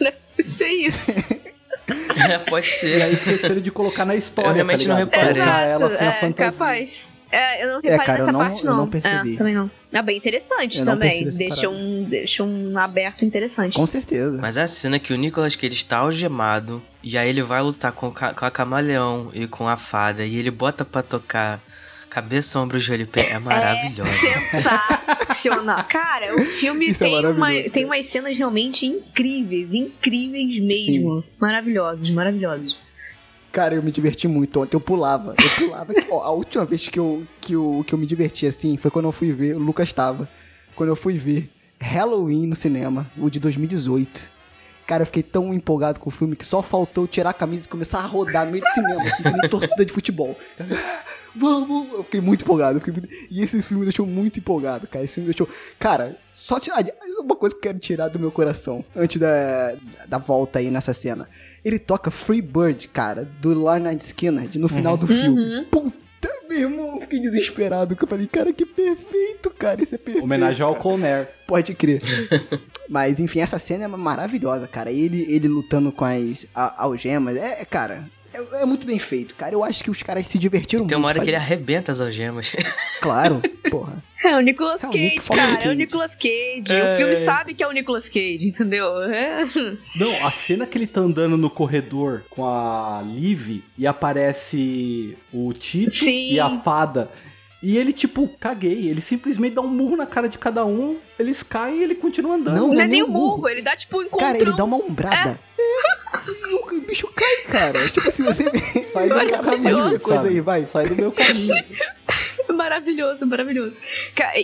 Deve 0.00 0.16
ser 0.42 0.68
isso. 0.68 1.12
É, 2.28 2.38
pode 2.48 2.66
E 2.66 2.70
ser. 2.70 3.02
aí 3.02 3.12
esqueceram 3.12 3.60
de 3.60 3.70
colocar 3.70 4.04
na 4.04 4.16
história, 4.16 4.48
Eu 4.48 4.54
realmente 4.54 4.84
tá 4.86 4.90
não 4.92 4.96
reparei. 4.98 5.34
Colocar 5.34 5.60
ela 5.60 5.90
sem 5.90 6.06
a 6.06 6.10
é, 6.10 6.14
fantasia. 6.20 6.52
capaz. 6.58 7.08
É, 7.30 7.64
eu 7.64 7.68
não 7.68 7.80
É, 7.84 7.90
reparei 7.90 8.06
cara, 8.06 8.18
nessa 8.18 8.28
eu 8.28 8.32
não- 8.32 8.40
parte, 8.40 8.64
eu 8.64 8.70
não. 8.70 8.76
não 8.78 8.88
percebi. 8.88 9.34
É, 9.34 9.36
também 9.38 9.54
não. 9.54 9.70
É 9.92 10.02
bem 10.02 10.16
interessante 10.16 10.78
Eu 10.78 10.84
não 10.84 10.92
também. 10.94 11.28
Deixa 11.30 11.68
um, 11.68 12.04
deixa 12.04 12.42
um 12.42 12.78
aberto 12.78 13.24
interessante. 13.24 13.74
Com 13.76 13.86
certeza. 13.86 14.38
Mas 14.40 14.56
a 14.56 14.66
cena 14.66 14.98
que 14.98 15.12
o 15.12 15.16
Nicolas 15.16 15.54
Cage 15.56 15.74
está 15.74 15.98
algemado 15.98 16.82
e 17.04 17.18
aí 17.18 17.28
ele 17.28 17.42
vai 17.42 17.60
lutar 17.60 17.92
com, 17.92 18.10
com 18.10 18.44
a 18.44 18.50
camaleão 18.50 19.30
e 19.34 19.46
com 19.46 19.68
a 19.68 19.76
fada 19.76 20.24
e 20.24 20.36
ele 20.36 20.50
bota 20.50 20.84
pra 20.84 21.02
tocar 21.02 21.62
cabeça, 22.08 22.58
ombro, 22.58 22.78
joelho 22.78 23.02
e 23.02 23.06
pé 23.06 23.30
é 23.30 23.38
maravilhosa. 23.38 24.08
Sensacional. 24.08 25.84
Cara, 25.90 26.34
o 26.34 26.44
filme 26.44 26.88
Isso 26.88 27.04
é 27.04 27.08
tem, 27.08 27.18
uma, 27.18 27.32
maravilhoso, 27.34 27.72
tem 27.72 27.84
umas 27.84 28.06
cenas 28.06 28.38
realmente 28.38 28.86
incríveis, 28.86 29.74
incríveis 29.74 30.62
mesmo. 30.62 31.22
Maravilhosos, 31.38 32.08
maravilhosos. 32.10 32.78
Cara, 33.50 33.74
eu 33.74 33.82
me 33.82 33.90
diverti 33.90 34.26
muito 34.26 34.62
ontem. 34.62 34.76
Eu 34.76 34.80
pulava. 34.80 35.34
Eu 35.38 35.66
pulava. 35.66 35.92
Ó, 36.10 36.22
a 36.22 36.30
última 36.30 36.64
vez 36.64 36.88
que 36.88 36.98
eu, 36.98 37.26
que, 37.40 37.52
eu, 37.52 37.84
que 37.86 37.92
eu 37.92 37.98
me 37.98 38.06
diverti 38.06 38.46
assim 38.46 38.76
foi 38.76 38.90
quando 38.90 39.04
eu 39.06 39.12
fui 39.12 39.32
ver. 39.32 39.56
O 39.56 39.58
Lucas 39.58 39.92
tava. 39.92 40.28
Quando 40.74 40.88
eu 40.88 40.96
fui 40.96 41.18
ver 41.18 41.50
Halloween 41.80 42.46
no 42.46 42.56
cinema, 42.56 43.10
o 43.16 43.28
de 43.28 43.38
2018. 43.38 44.33
Cara, 44.86 45.02
eu 45.02 45.06
fiquei 45.06 45.22
tão 45.22 45.52
empolgado 45.54 45.98
com 45.98 46.08
o 46.08 46.12
filme 46.12 46.36
que 46.36 46.44
só 46.46 46.62
faltou 46.62 47.06
tirar 47.06 47.30
a 47.30 47.32
camisa 47.32 47.66
e 47.66 47.68
começar 47.70 47.98
a 48.00 48.06
rodar 48.06 48.44
no 48.44 48.52
meio 48.52 48.62
do 48.62 48.68
cinema, 48.74 49.02
assim, 49.02 49.22
nem 49.24 49.48
torcida 49.50 49.84
de 49.84 49.92
futebol. 49.92 50.36
Vamos! 51.36 51.92
Eu 51.92 52.04
fiquei 52.04 52.20
muito 52.20 52.42
empolgado. 52.42 52.78
fiquei 52.78 52.92
muito- 52.92 53.08
E 53.30 53.42
esse 53.42 53.60
filme 53.60 53.80
me 53.80 53.86
deixou 53.86 54.06
muito 54.06 54.38
empolgado, 54.38 54.86
cara. 54.86 55.04
Esse 55.04 55.14
filme 55.14 55.28
me 55.28 55.34
deixou. 55.34 55.48
Cara, 55.78 56.16
só 56.30 56.58
se. 56.60 56.70
Uma 57.18 57.34
coisa 57.34 57.54
que 57.54 57.58
eu 57.58 57.62
quero 57.62 57.78
tirar 57.80 58.08
do 58.08 58.18
meu 58.20 58.30
coração 58.30 58.84
antes 58.94 59.20
da, 59.20 59.74
da 60.06 60.18
volta 60.18 60.60
aí 60.60 60.70
nessa 60.70 60.94
cena. 60.94 61.28
Ele 61.64 61.78
toca 61.78 62.10
Free 62.10 62.40
Bird, 62.42 62.86
cara, 62.88 63.24
do 63.40 63.52
Lorna 63.52 63.92
Skinner 63.94 64.48
no 64.58 64.68
final 64.68 64.96
do 64.96 65.06
filme. 65.08 65.64
Puta, 65.72 65.96
meu 66.58 66.70
irmão, 66.70 66.94
eu 66.96 67.00
fiquei 67.02 67.20
desesperado. 67.20 67.94
que 67.96 68.04
Eu 68.04 68.08
falei, 68.08 68.26
cara, 68.26 68.52
que 68.52 68.64
perfeito, 68.66 69.50
cara. 69.50 69.82
Isso 69.82 69.94
é 69.94 69.98
perfeito. 69.98 70.24
Homenagem 70.24 70.64
ao. 70.64 70.74
Conner. 70.74 71.28
Pode 71.46 71.74
crer. 71.74 72.00
Mas, 72.88 73.18
enfim, 73.20 73.40
essa 73.40 73.58
cena 73.58 73.84
é 73.84 73.88
maravilhosa, 73.88 74.66
cara. 74.66 74.90
Ele, 74.90 75.24
ele 75.34 75.48
lutando 75.48 75.90
com 75.90 76.04
as 76.04 76.46
a- 76.54 76.82
algemas. 76.84 77.36
É, 77.36 77.62
é, 77.62 77.64
cara, 77.64 78.08
é, 78.34 78.62
é 78.62 78.64
muito 78.64 78.86
bem 78.86 78.98
feito, 78.98 79.34
cara. 79.34 79.54
Eu 79.54 79.62
acho 79.64 79.82
que 79.84 79.90
os 79.90 80.02
caras 80.02 80.26
se 80.26 80.38
divertiram 80.38 80.86
Tem 80.86 80.96
uma 80.96 81.04
muito. 81.08 81.16
hora 81.16 81.24
que 81.24 81.30
ele 81.30 81.36
fazendo- 81.38 81.52
arrebenta 81.52 81.92
as 81.92 82.00
algemas. 82.00 82.54
Claro, 83.00 83.42
porra. 83.70 84.02
É 84.24 84.34
o 84.34 84.40
Nicolas 84.40 84.82
É 84.82 84.86
o 84.88 84.90
Cage, 84.90 85.04
Nick- 85.16 85.28
cara. 85.28 85.42
Nick 85.50 85.52
É 85.52 85.56
o 85.56 85.58
Cage. 85.68 85.76
Nicolas 85.76 86.16
Cage. 86.16 86.62
É. 86.72 86.94
O 86.94 86.96
filme 86.96 87.16
sabe 87.16 87.52
que 87.52 87.62
é 87.62 87.68
o 87.68 87.72
Nicolas 87.72 88.08
Cage, 88.08 88.48
entendeu? 88.48 89.02
É. 89.02 89.44
Não, 89.94 90.26
a 90.26 90.30
cena 90.30 90.66
que 90.66 90.78
ele 90.78 90.86
tá 90.86 91.00
andando 91.02 91.36
no 91.36 91.50
corredor 91.50 92.22
com 92.30 92.46
a 92.46 93.02
Liv 93.06 93.62
e 93.76 93.86
aparece 93.86 95.18
o 95.32 95.52
Tito 95.52 95.90
Sim. 95.90 96.32
e 96.32 96.40
a 96.40 96.48
fada. 96.60 97.10
E 97.66 97.78
ele, 97.78 97.94
tipo, 97.94 98.28
caguei. 98.38 98.90
Ele 98.90 99.00
simplesmente 99.00 99.54
dá 99.54 99.62
um 99.62 99.68
murro 99.68 99.96
na 99.96 100.04
cara 100.04 100.28
de 100.28 100.36
cada 100.36 100.66
um, 100.66 100.98
eles 101.18 101.42
caem 101.42 101.78
e 101.78 101.82
ele 101.82 101.94
continua 101.94 102.34
andando. 102.34 102.54
Não, 102.56 102.66
Não, 102.68 102.74
não 102.74 102.80
é 102.82 102.84
é 102.84 102.88
nem 102.88 103.02
um 103.02 103.08
murro, 103.08 103.36
murro. 103.38 103.48
ele 103.48 103.62
dá 103.62 103.74
tipo 103.74 103.96
um 103.96 104.02
encontrão. 104.02 104.18
Cara, 104.28 104.38
ele 104.38 104.52
dá 104.54 104.64
uma 104.64 104.76
ombrada. 104.76 105.40
E 106.28 106.76
o 106.76 106.80
bicho 106.82 107.08
cai, 107.14 107.36
cara. 107.50 107.88
Tipo 107.88 108.06
assim, 108.06 108.22
você 108.22 108.44
Sai 108.92 109.08
do 109.08 109.14
meu 109.16 109.26
Cara, 109.28 109.42
caminho, 109.42 109.76
faz 109.78 110.02
coisa 110.02 110.28
aí, 110.28 110.40
vai. 110.42 110.66
Sai 110.66 110.88
do 110.88 110.94
meu 110.96 111.10
caminho. 111.10 111.54
Maravilhoso, 112.54 113.26
maravilhoso. 113.26 113.80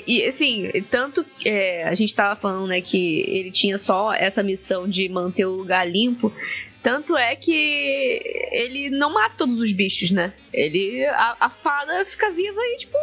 E 0.06 0.24
assim, 0.24 0.70
tanto 0.90 1.24
é, 1.44 1.84
a 1.84 1.94
gente 1.94 2.14
tava 2.14 2.34
falando, 2.40 2.66
né, 2.68 2.80
que 2.80 3.20
ele 3.28 3.50
tinha 3.50 3.76
só 3.78 4.12
essa 4.12 4.42
missão 4.42 4.88
de 4.88 5.08
manter 5.08 5.44
o 5.44 5.52
lugar 5.52 5.88
limpo. 5.88 6.32
Tanto 6.82 7.16
é 7.16 7.36
que 7.36 8.22
ele 8.52 8.88
não 8.90 9.12
mata 9.12 9.36
todos 9.36 9.60
os 9.60 9.72
bichos, 9.72 10.10
né? 10.10 10.32
Ele. 10.52 11.04
A, 11.06 11.36
a 11.40 11.50
fada 11.50 12.04
fica 12.06 12.30
viva 12.30 12.60
e, 12.60 12.76
tipo, 12.78 12.96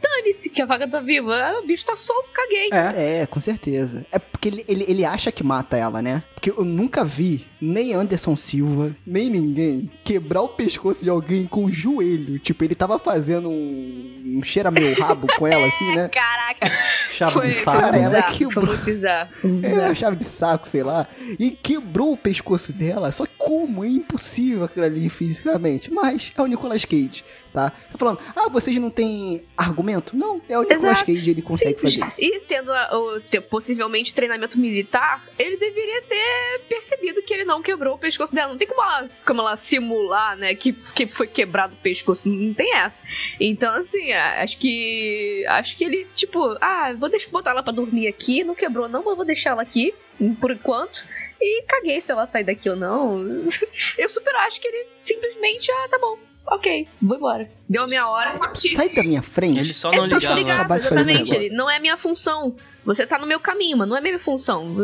dane-se 0.00 0.50
que 0.50 0.62
a 0.62 0.66
vaga 0.66 0.88
tá 0.88 1.00
viva. 1.00 1.34
Ah, 1.34 1.60
O 1.62 1.66
bicho 1.66 1.84
tá 1.84 1.96
solto, 1.96 2.30
caguei. 2.32 2.70
É. 2.72 3.20
É, 3.22 3.26
com 3.26 3.40
certeza. 3.40 4.06
É 4.12 4.18
porque 4.18 4.48
ele, 4.48 4.64
ele, 4.68 4.84
ele 4.88 5.04
acha 5.04 5.30
que 5.32 5.42
mata 5.44 5.76
ela, 5.76 6.00
né? 6.02 6.22
Porque 6.34 6.50
eu 6.50 6.64
nunca 6.64 7.02
vi 7.04 7.46
nem 7.60 7.94
Anderson 7.94 8.36
Silva, 8.36 8.94
nem 9.06 9.30
ninguém 9.30 9.90
quebrar 10.04 10.42
o 10.42 10.48
pescoço 10.48 11.02
de 11.02 11.08
alguém 11.08 11.46
com 11.46 11.64
o 11.64 11.72
joelho. 11.72 12.38
Tipo, 12.38 12.64
ele 12.64 12.74
tava 12.74 12.98
fazendo 12.98 13.48
um, 13.48 14.22
um 14.38 14.42
cheira 14.42 14.70
meu 14.70 14.92
rabo 14.94 15.26
com 15.38 15.46
ela, 15.46 15.66
assim, 15.66 15.94
né? 15.94 16.08
Caraca, 16.12 16.66
Chave 17.10 17.32
foi, 17.32 17.46
de 17.48 17.54
saco. 17.54 17.80
Cara, 17.80 17.96
ela 17.96 18.10
bizarro. 18.16 18.34
quebrou. 18.36 18.52
Foi 18.66 18.66
muito 18.74 18.84
bizarro. 18.84 19.30
Foi 19.40 19.50
muito 19.50 19.64
É, 19.64 19.68
bizarro. 19.68 19.88
uma 19.88 19.94
chave 19.94 20.16
de 20.16 20.24
saco, 20.24 20.68
sei 20.68 20.82
lá. 20.82 21.06
E 21.38 21.50
quebrou 21.50 22.12
o 22.12 22.16
pescoço 22.16 22.72
dela. 22.74 23.10
Só 23.10 23.24
que 23.24 23.32
como? 23.38 23.82
É 23.82 23.88
impossível 23.88 24.64
aquilo 24.64 24.84
ali 24.84 25.08
fisicamente. 25.08 25.90
Mas 25.90 26.30
é 26.36 26.42
o 26.42 26.46
Nicolas 26.46 26.84
Cage, 26.84 27.24
tá? 27.54 27.70
Tá 27.70 27.98
falando, 27.98 28.18
ah, 28.36 28.48
vocês 28.50 28.76
não 28.76 28.90
têm 28.90 29.44
argumento? 29.56 29.73
Não, 30.16 30.40
é 30.48 30.58
o 30.58 30.62
Nicolas 30.62 31.02
Exato. 31.06 31.10
Ele 31.30 31.42
consegue 31.42 31.70
Simples. 31.74 31.94
fazer 31.96 32.22
isso. 32.24 32.34
E 32.36 32.40
tendo 32.40 32.72
a- 32.72 32.90
o, 32.98 33.20
ter 33.20 33.40
possivelmente 33.40 34.14
treinamento 34.14 34.58
militar, 34.58 35.24
ele 35.38 35.56
deveria 35.56 36.02
ter 36.02 36.60
percebido 36.68 37.22
que 37.22 37.32
ele 37.34 37.44
não 37.44 37.62
quebrou 37.62 37.94
o 37.94 37.98
pescoço 37.98 38.34
dela. 38.34 38.50
Não 38.50 38.58
tem 38.58 38.68
como 38.68 38.82
ela, 38.82 39.10
como 39.26 39.40
ela 39.40 39.56
simular, 39.56 40.36
né, 40.36 40.54
que, 40.54 40.72
que 40.72 41.06
foi 41.06 41.26
quebrado 41.26 41.74
o 41.74 41.78
pescoço. 41.82 42.28
Não 42.28 42.54
tem 42.54 42.74
essa. 42.74 43.02
Então, 43.40 43.74
assim, 43.74 44.12
acho 44.12 44.58
que. 44.58 45.44
Acho 45.48 45.76
que 45.76 45.84
ele, 45.84 46.06
tipo, 46.14 46.56
ah, 46.60 46.92
vou 46.98 47.08
deixar 47.08 47.30
botar 47.30 47.50
ela 47.50 47.62
pra 47.62 47.72
dormir 47.72 48.06
aqui. 48.08 48.44
Não 48.44 48.54
quebrou, 48.54 48.88
não, 48.88 49.02
mas 49.04 49.16
vou 49.16 49.24
deixar 49.24 49.50
ela 49.50 49.62
aqui 49.62 49.94
por 50.40 50.50
enquanto. 50.50 51.04
E 51.40 51.62
caguei 51.62 52.00
se 52.00 52.10
ela 52.12 52.26
sair 52.26 52.44
daqui 52.44 52.70
ou 52.70 52.76
não. 52.76 53.24
Eu 53.98 54.08
super 54.08 54.34
acho 54.36 54.60
que 54.60 54.68
ele 54.68 54.86
simplesmente, 55.00 55.70
ah, 55.72 55.88
tá 55.90 55.98
bom. 55.98 56.18
Ok, 56.46 56.86
vou 57.00 57.16
embora. 57.16 57.50
Deu 57.68 57.84
a 57.84 57.86
minha 57.86 58.06
hora. 58.06 58.32
Tipo, 58.52 58.76
sai 58.76 58.90
da 58.90 59.02
minha 59.02 59.22
frente. 59.22 59.58
Ele 59.60 59.72
só 59.72 59.90
É 59.92 59.96
não 59.96 60.20
só 60.20 60.34
ligava. 60.34 60.74
um 60.74 60.76
exatamente. 60.76 61.34
Ele 61.34 61.48
não 61.50 61.70
é 61.70 61.78
minha 61.80 61.96
função. 61.96 62.54
Você 62.84 63.06
tá 63.06 63.18
no 63.18 63.26
meu 63.26 63.40
caminho, 63.40 63.78
mas 63.78 63.88
não 63.88 63.96
é 63.96 64.00
minha 64.02 64.18
função. 64.18 64.74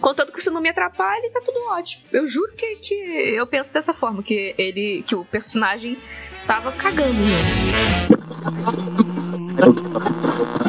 Contanto 0.00 0.32
que 0.32 0.42
você 0.42 0.50
não 0.50 0.60
me 0.60 0.68
atrapalhe, 0.68 1.30
tá 1.30 1.40
tudo 1.40 1.56
ótimo. 1.70 2.02
Eu 2.12 2.26
juro 2.26 2.52
que, 2.56 2.76
que 2.76 2.94
eu 2.94 3.46
penso 3.46 3.72
dessa 3.72 3.94
forma, 3.94 4.22
que 4.24 4.54
ele. 4.58 5.04
que 5.06 5.14
o 5.14 5.24
personagem 5.24 5.96
tava 6.46 6.72
cagando 6.72 7.14
mesmo. 7.14 8.18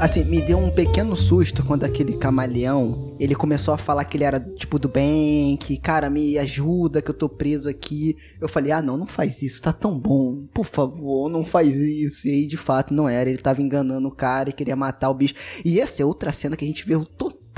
Assim, 0.00 0.24
me 0.24 0.40
deu 0.40 0.56
um 0.56 0.70
pequeno 0.70 1.14
susto 1.14 1.62
quando 1.62 1.84
aquele 1.84 2.14
camaleão, 2.14 3.14
ele 3.20 3.34
começou 3.34 3.74
a 3.74 3.76
falar 3.76 4.06
que 4.06 4.16
ele 4.16 4.24
era, 4.24 4.40
tipo, 4.40 4.78
do 4.78 4.88
bem, 4.88 5.58
que, 5.58 5.76
cara, 5.76 6.08
me 6.08 6.38
ajuda, 6.38 7.02
que 7.02 7.10
eu 7.10 7.14
tô 7.14 7.28
preso 7.28 7.68
aqui. 7.68 8.16
Eu 8.40 8.48
falei, 8.48 8.72
ah, 8.72 8.80
não, 8.80 8.96
não 8.96 9.06
faz 9.06 9.42
isso, 9.42 9.60
tá 9.60 9.74
tão 9.74 9.98
bom. 9.98 10.46
Por 10.54 10.64
favor, 10.64 11.28
não 11.28 11.44
faz 11.44 11.76
isso. 11.76 12.26
E 12.28 12.30
aí, 12.30 12.46
de 12.46 12.56
fato, 12.56 12.94
não 12.94 13.06
era. 13.06 13.28
Ele 13.28 13.38
tava 13.38 13.60
enganando 13.60 14.08
o 14.08 14.10
cara 14.10 14.48
e 14.48 14.54
queria 14.54 14.74
matar 14.74 15.10
o 15.10 15.14
bicho. 15.14 15.34
E 15.62 15.78
essa 15.78 16.02
é 16.02 16.06
outra 16.06 16.32
cena 16.32 16.56
que 16.56 16.64
a 16.64 16.68
gente 16.68 16.86
vê 16.86 16.96
o 16.96 17.04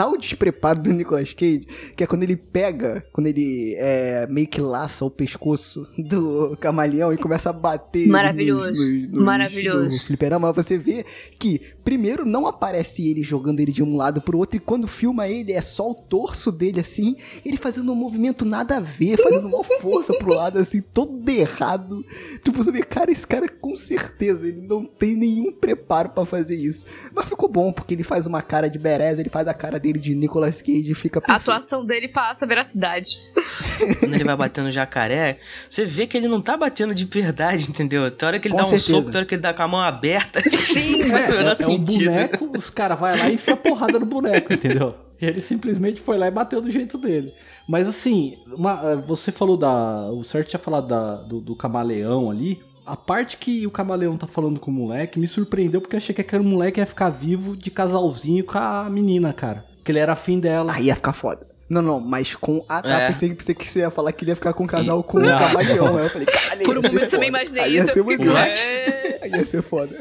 total 0.03 0.17
despreparo 0.19 0.81
do 0.81 0.93
Nicolas 0.93 1.33
Cage, 1.33 1.67
que 1.97 2.03
é 2.03 2.07
quando 2.07 2.23
ele 2.25 2.37
pega, 2.37 3.05
quando 3.13 3.27
ele 3.29 3.75
é, 3.79 4.27
meio 4.29 4.47
que 4.47 4.61
laça 4.61 5.05
o 5.05 5.11
pescoço 5.11 5.87
do 5.97 6.57
camaleão 6.61 7.13
e 7.13 7.17
começa 7.17 7.51
a 7.51 7.53
bater 7.53 8.09
Maravilhoso. 8.09 8.69
nos- 8.69 8.79
nos- 8.79 9.09
nos- 9.11 9.25
Maravilhoso. 9.25 9.97
no 9.97 10.07
fliperama, 10.07 10.53
você 10.53 10.77
vê 10.79 11.05
que 11.39 11.61
primeiro 11.85 12.25
não 12.25 12.47
aparece 12.47 13.09
ele 13.09 13.23
jogando 13.23 13.61
ele 13.61 13.73
de 13.73 13.83
um 13.83 13.97
lado 13.97 14.21
pro 14.21 14.39
outro 14.39 14.57
e 14.57 14.61
quando 14.61 14.87
filma 14.87 15.29
ele 15.29 15.53
é 15.53 15.61
só 15.61 15.91
o 15.91 15.95
torso 15.95 16.51
dele 16.51 16.81
assim, 16.81 17.17
ele 17.45 17.57
fazendo 17.57 17.93
um 17.93 17.97
movimento 17.97 18.45
nada 18.45 18.77
a 18.77 18.81
ver, 18.81 19.17
fazendo 19.23 19.47
uma 19.47 19.63
força 19.65 20.13
pro 20.15 20.35
lado 20.35 20.59
assim, 20.59 20.81
todo 20.81 21.29
errado. 21.29 22.05
Tipo, 22.43 22.63
você 22.63 22.71
vê, 22.73 22.83
cara, 22.83 23.11
esse 23.11 23.27
cara 23.27 23.49
com 23.49 23.77
certeza 23.77 24.47
ele 24.47 24.61
não 24.67 24.85
tem 24.85 25.15
nenhum 25.15 25.53
preparo 25.53 26.11
pra 26.11 26.25
fazer 26.27 26.57
isso. 26.57 26.87
Mas 27.15 27.29
ficou 27.29 27.49
bom 27.49 27.73
porque 27.73 27.95
ele 27.95 28.03
faz 28.03 28.27
uma 28.27 28.43
cara 28.43 28.69
de 28.69 28.79
Berez, 28.79 29.19
ele 29.19 29.29
faz 29.31 29.47
a 29.49 29.55
cara 29.55 29.79
dele 29.79 29.92
de 29.99 30.15
Nicolas 30.15 30.61
Cage 30.63 30.91
e 30.91 30.95
fica 30.95 31.19
A 31.19 31.23
perfeito. 31.23 31.51
atuação 31.51 31.85
dele 31.85 32.09
passa 32.09 32.47
veracidade. 32.47 33.17
Quando 34.01 34.15
ele 34.15 34.25
vai 34.25 34.37
batendo 34.37 34.65
no 34.67 34.71
jacaré, 34.71 35.39
você 35.69 35.85
vê 35.85 36.07
que 36.07 36.17
ele 36.17 36.29
não 36.29 36.41
tá 36.41 36.57
batendo 36.57 36.95
de 36.95 37.05
verdade, 37.05 37.69
entendeu? 37.71 38.11
Tem 38.11 38.27
hora 38.29 38.39
que 38.39 38.49
ele 38.49 38.53
Com 38.55 38.61
dá 38.61 38.67
um 38.67 38.71
certeza. 38.71 38.91
soco, 38.93 39.11
tem 39.11 39.19
hora 39.19 39.27
que 39.27 39.35
ele 39.35 39.43
dá 39.43 39.53
com 39.55 39.63
a 39.63 39.69
mão 39.69 39.81
aberta. 39.81 40.41
Sim, 40.51 40.99
menor 41.05 41.17
É, 41.19 41.49
é 41.49 41.53
um 41.53 41.57
sentido. 41.57 42.05
boneco, 42.11 42.51
os 42.57 42.71
caras 42.71 42.99
vão 42.99 43.11
lá 43.11 43.29
e 43.31 43.35
enfia 43.35 43.57
porrada 43.57 43.99
no 43.99 44.07
boneco, 44.07 44.53
entendeu? 44.53 44.95
E 45.21 45.25
ele 45.27 45.41
simplesmente 45.41 46.01
foi 46.01 46.19
lá 46.19 46.27
e 46.27 46.31
bateu 46.31 46.61
do 46.61 46.71
jeito 46.71 46.99
dele. 46.99 47.33
Mas 47.69 47.87
assim, 47.87 48.37
uma- 48.49 48.97
você 48.97 49.31
falou 49.31 49.57
da. 49.57 50.11
O 50.11 50.25
Certo 50.25 50.49
tinha 50.49 50.59
falado 50.59 50.89
da, 50.89 51.17
do, 51.17 51.41
do 51.41 51.55
camaleão 51.55 52.29
ali. 52.31 52.61
A 52.85 52.97
parte 52.97 53.37
que 53.37 53.65
o 53.65 53.71
camaleão 53.71 54.17
tá 54.17 54.27
falando 54.27 54.59
com 54.59 54.69
o 54.69 54.75
moleque 54.75 55.17
me 55.17 55.29
surpreendeu 55.29 55.81
porque 55.81 55.95
eu 55.95 55.99
achei 55.99 56.13
que 56.13 56.21
aquele 56.21 56.43
moleque 56.43 56.81
ia 56.81 56.87
ficar 56.87 57.11
vivo 57.11 57.57
de 57.57 57.71
casalzinho 57.71 58.43
com 58.45 58.59
a 58.59 58.91
menina, 58.91 59.33
cara. 59.33 59.65
Que 59.85 59.93
ele 59.93 59.99
era 59.99 60.13
afim 60.13 60.39
dela. 60.39 60.73
Aí 60.75 60.85
ia 60.87 60.97
ficar 60.97 61.13
foda. 61.13 61.47
Não, 61.69 61.81
não, 61.81 61.99
mas 62.01 62.35
com. 62.35 62.65
Ah, 62.69 62.83
tá. 62.83 63.01
É. 63.01 63.09
Pensei, 63.09 63.35
pensei 63.35 63.55
que 63.55 63.67
você 63.67 63.79
ia 63.81 63.91
falar 63.91 64.13
que 64.13 64.25
ele 64.25 64.31
ia 64.33 64.37
ficar 64.37 64.53
com 64.53 64.65
um 64.65 64.67
casal 64.67 65.03
com 65.03 65.19
Não. 65.19 65.35
o 65.35 65.39
camaleão. 65.39 65.97
Aí 65.97 66.05
eu 66.05 66.11
falei, 66.11 66.27
caralho, 66.27 66.65
Por 66.65 66.79
um 66.79 66.83
ia 66.83 66.89
ser 66.89 66.95
momento 66.95 67.11
também 67.11 67.31
foda. 67.31 67.41
imaginei 67.43 67.63
Aí 67.65 67.73
ia 67.75 67.81
isso. 67.81 67.93
ser 67.93 67.99
Eu 68.01 68.05
muito? 68.05 68.37
"É". 68.37 69.19
Aí 69.23 69.31
ia 69.31 69.47
ser 69.47 69.63
foda. 69.63 69.97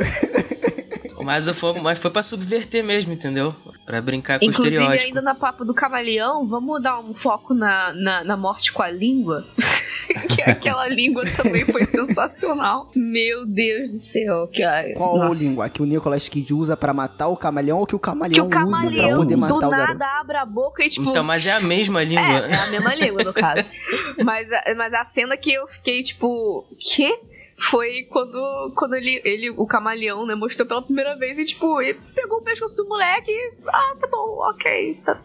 Mas 1.23 1.47
foi, 1.49 1.79
mas 1.79 1.99
foi 1.99 2.11
pra 2.11 2.23
subverter 2.23 2.83
mesmo, 2.83 3.13
entendeu? 3.13 3.55
Pra 3.85 4.01
brincar 4.01 4.39
com 4.39 4.45
o 4.45 4.49
Inclusive, 4.49 4.75
estereótipo. 4.75 5.07
ainda 5.09 5.21
na 5.21 5.35
papo 5.35 5.65
do 5.65 5.73
camaleão, 5.73 6.47
vamos 6.47 6.81
dar 6.81 6.99
um 6.99 7.13
foco 7.13 7.53
na, 7.53 7.91
na, 7.93 8.23
na 8.23 8.37
morte 8.37 8.71
com 8.71 8.81
a 8.83 8.89
língua? 8.89 9.45
que 10.29 10.41
aquela 10.41 10.87
língua 10.87 11.23
também 11.35 11.63
foi 11.65 11.83
sensacional. 11.85 12.91
Meu 12.95 13.45
Deus 13.45 13.91
do 13.91 13.97
céu. 13.97 14.47
Que, 14.47 14.63
a- 14.63 14.93
Qual 14.95 15.17
nossa. 15.17 15.43
língua? 15.43 15.69
Que 15.69 15.81
o 15.81 15.85
Nicolas 15.85 16.27
Cage 16.29 16.53
usa 16.53 16.77
pra 16.77 16.93
matar 16.93 17.27
o 17.27 17.35
camaleão 17.37 17.79
ou 17.79 17.85
que 17.87 17.95
o 17.95 17.99
Que 17.99 18.05
camaleão, 18.05 18.45
o 18.45 18.49
usa 18.49 18.55
pra 18.55 18.61
camaleão 18.89 19.15
poder 19.15 19.35
matar 19.35 19.59
do 19.59 19.67
o 19.67 19.69
garoto? 19.69 19.87
nada 19.99 20.19
abre 20.19 20.37
a 20.37 20.45
boca 20.45 20.83
e 20.85 20.89
tipo. 20.89 21.09
Então, 21.09 21.23
mas 21.23 21.45
é 21.47 21.51
a 21.53 21.59
mesma 21.61 22.03
língua. 22.03 22.21
É, 22.23 22.51
é 22.51 22.55
a 22.55 22.67
mesma 22.67 22.93
língua, 22.95 23.23
no 23.23 23.33
caso. 23.33 23.69
Mas, 24.23 24.51
a- 24.51 24.63
mas 24.77 24.93
a 24.93 25.03
cena 25.03 25.35
que 25.35 25.51
eu 25.51 25.67
fiquei, 25.67 26.03
tipo, 26.03 26.65
quê? 26.77 27.17
Foi 27.61 28.03
quando, 28.09 28.73
quando 28.75 28.95
ele, 28.95 29.21
ele, 29.23 29.49
o 29.51 29.67
camaleão, 29.67 30.25
né, 30.25 30.33
mostrou 30.33 30.67
pela 30.67 30.81
primeira 30.81 31.15
vez 31.15 31.37
e, 31.37 31.45
tipo, 31.45 31.81
ele 31.81 31.99
pegou 32.15 32.39
o 32.39 32.43
pescoço 32.43 32.75
do 32.77 32.89
moleque 32.89 33.31
e, 33.31 33.53
ah, 33.67 33.95
tá 33.99 34.07
bom, 34.07 34.39
ok. 34.49 34.99
Tá, 35.05 35.21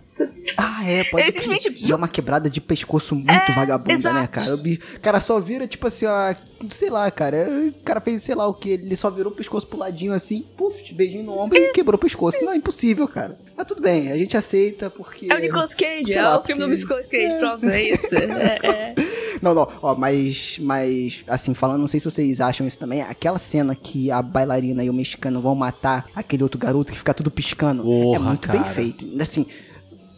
Ah, 0.56 0.88
é, 0.88 1.04
pode 1.04 1.24
Ele 1.24 1.32
crer. 1.32 1.42
simplesmente- 1.60 1.86
E 1.88 1.92
é 1.92 1.96
uma 1.96 2.08
quebrada 2.08 2.48
de 2.48 2.60
pescoço 2.60 3.14
muito 3.14 3.52
vagabunda, 3.54 3.92
exato. 3.92 4.14
né, 4.14 4.26
cara? 4.26 4.54
O 4.54 5.00
cara 5.00 5.20
só 5.20 5.38
vira, 5.40 5.66
tipo 5.66 5.86
assim, 5.86 6.06
ó, 6.06 6.34
sei 6.70 6.88
lá, 6.88 7.10
cara. 7.10 7.46
O 7.68 7.82
cara 7.84 8.00
fez, 8.00 8.22
sei 8.22 8.34
lá 8.34 8.46
o 8.46 8.54
que, 8.54 8.70
ele 8.70 8.96
só 8.96 9.10
virou 9.10 9.32
o 9.32 9.34
pescoço 9.36 9.66
pro 9.66 9.76
ladinho 9.78 10.12
assim, 10.12 10.44
puf, 10.56 10.94
beijinho 10.94 11.24
no 11.24 11.36
ombro 11.38 11.58
e 11.58 11.70
quebrou 11.72 11.96
o 11.96 12.00
pescoço. 12.00 12.38
Não, 12.42 12.52
é 12.52 12.56
impossível, 12.56 13.06
cara. 13.08 13.38
Mas 13.56 13.66
tudo 13.66 13.82
bem, 13.82 14.10
a 14.12 14.16
gente 14.16 14.36
aceita 14.36 14.88
porque. 14.88 15.30
É 15.30 15.34
o 15.34 15.38
Nicolas 15.38 15.74
Cage, 15.74 16.12
é 16.12 16.22
lá, 16.22 16.38
o 16.40 16.44
filme 16.44 16.62
do 16.62 16.68
Nicolas 16.68 17.06
Cage, 17.06 17.38
pronto, 17.38 17.68
é 17.68 17.82
isso. 17.82 18.06
É, 18.16 18.66
é. 18.66 18.94
Não, 19.42 19.54
não, 19.54 19.68
ó, 19.82 19.94
mas, 19.94 20.58
mas, 20.60 21.24
assim, 21.28 21.52
falando, 21.52 21.80
não 21.80 21.88
sei 21.88 22.00
se 22.00 22.04
vocês 22.10 22.40
acham 22.40 22.66
isso 22.66 22.78
também, 22.78 23.02
aquela 23.02 23.38
cena 23.38 23.74
que 23.74 24.10
a 24.10 24.22
bailarina 24.22 24.82
e 24.82 24.88
o 24.88 24.94
mexicano 24.94 25.40
vão 25.42 25.54
matar 25.54 26.06
aquele 26.14 26.42
outro 26.42 26.58
garoto 26.58 26.90
que 26.92 26.96
fica 26.98 27.12
tudo 27.12 27.30
piscando, 27.30 27.82
é 27.82 27.84
Porra, 27.84 28.20
muito 28.28 28.48
bem 28.50 28.62
cara. 28.62 28.72
feito. 28.74 29.06
Assim, 29.20 29.46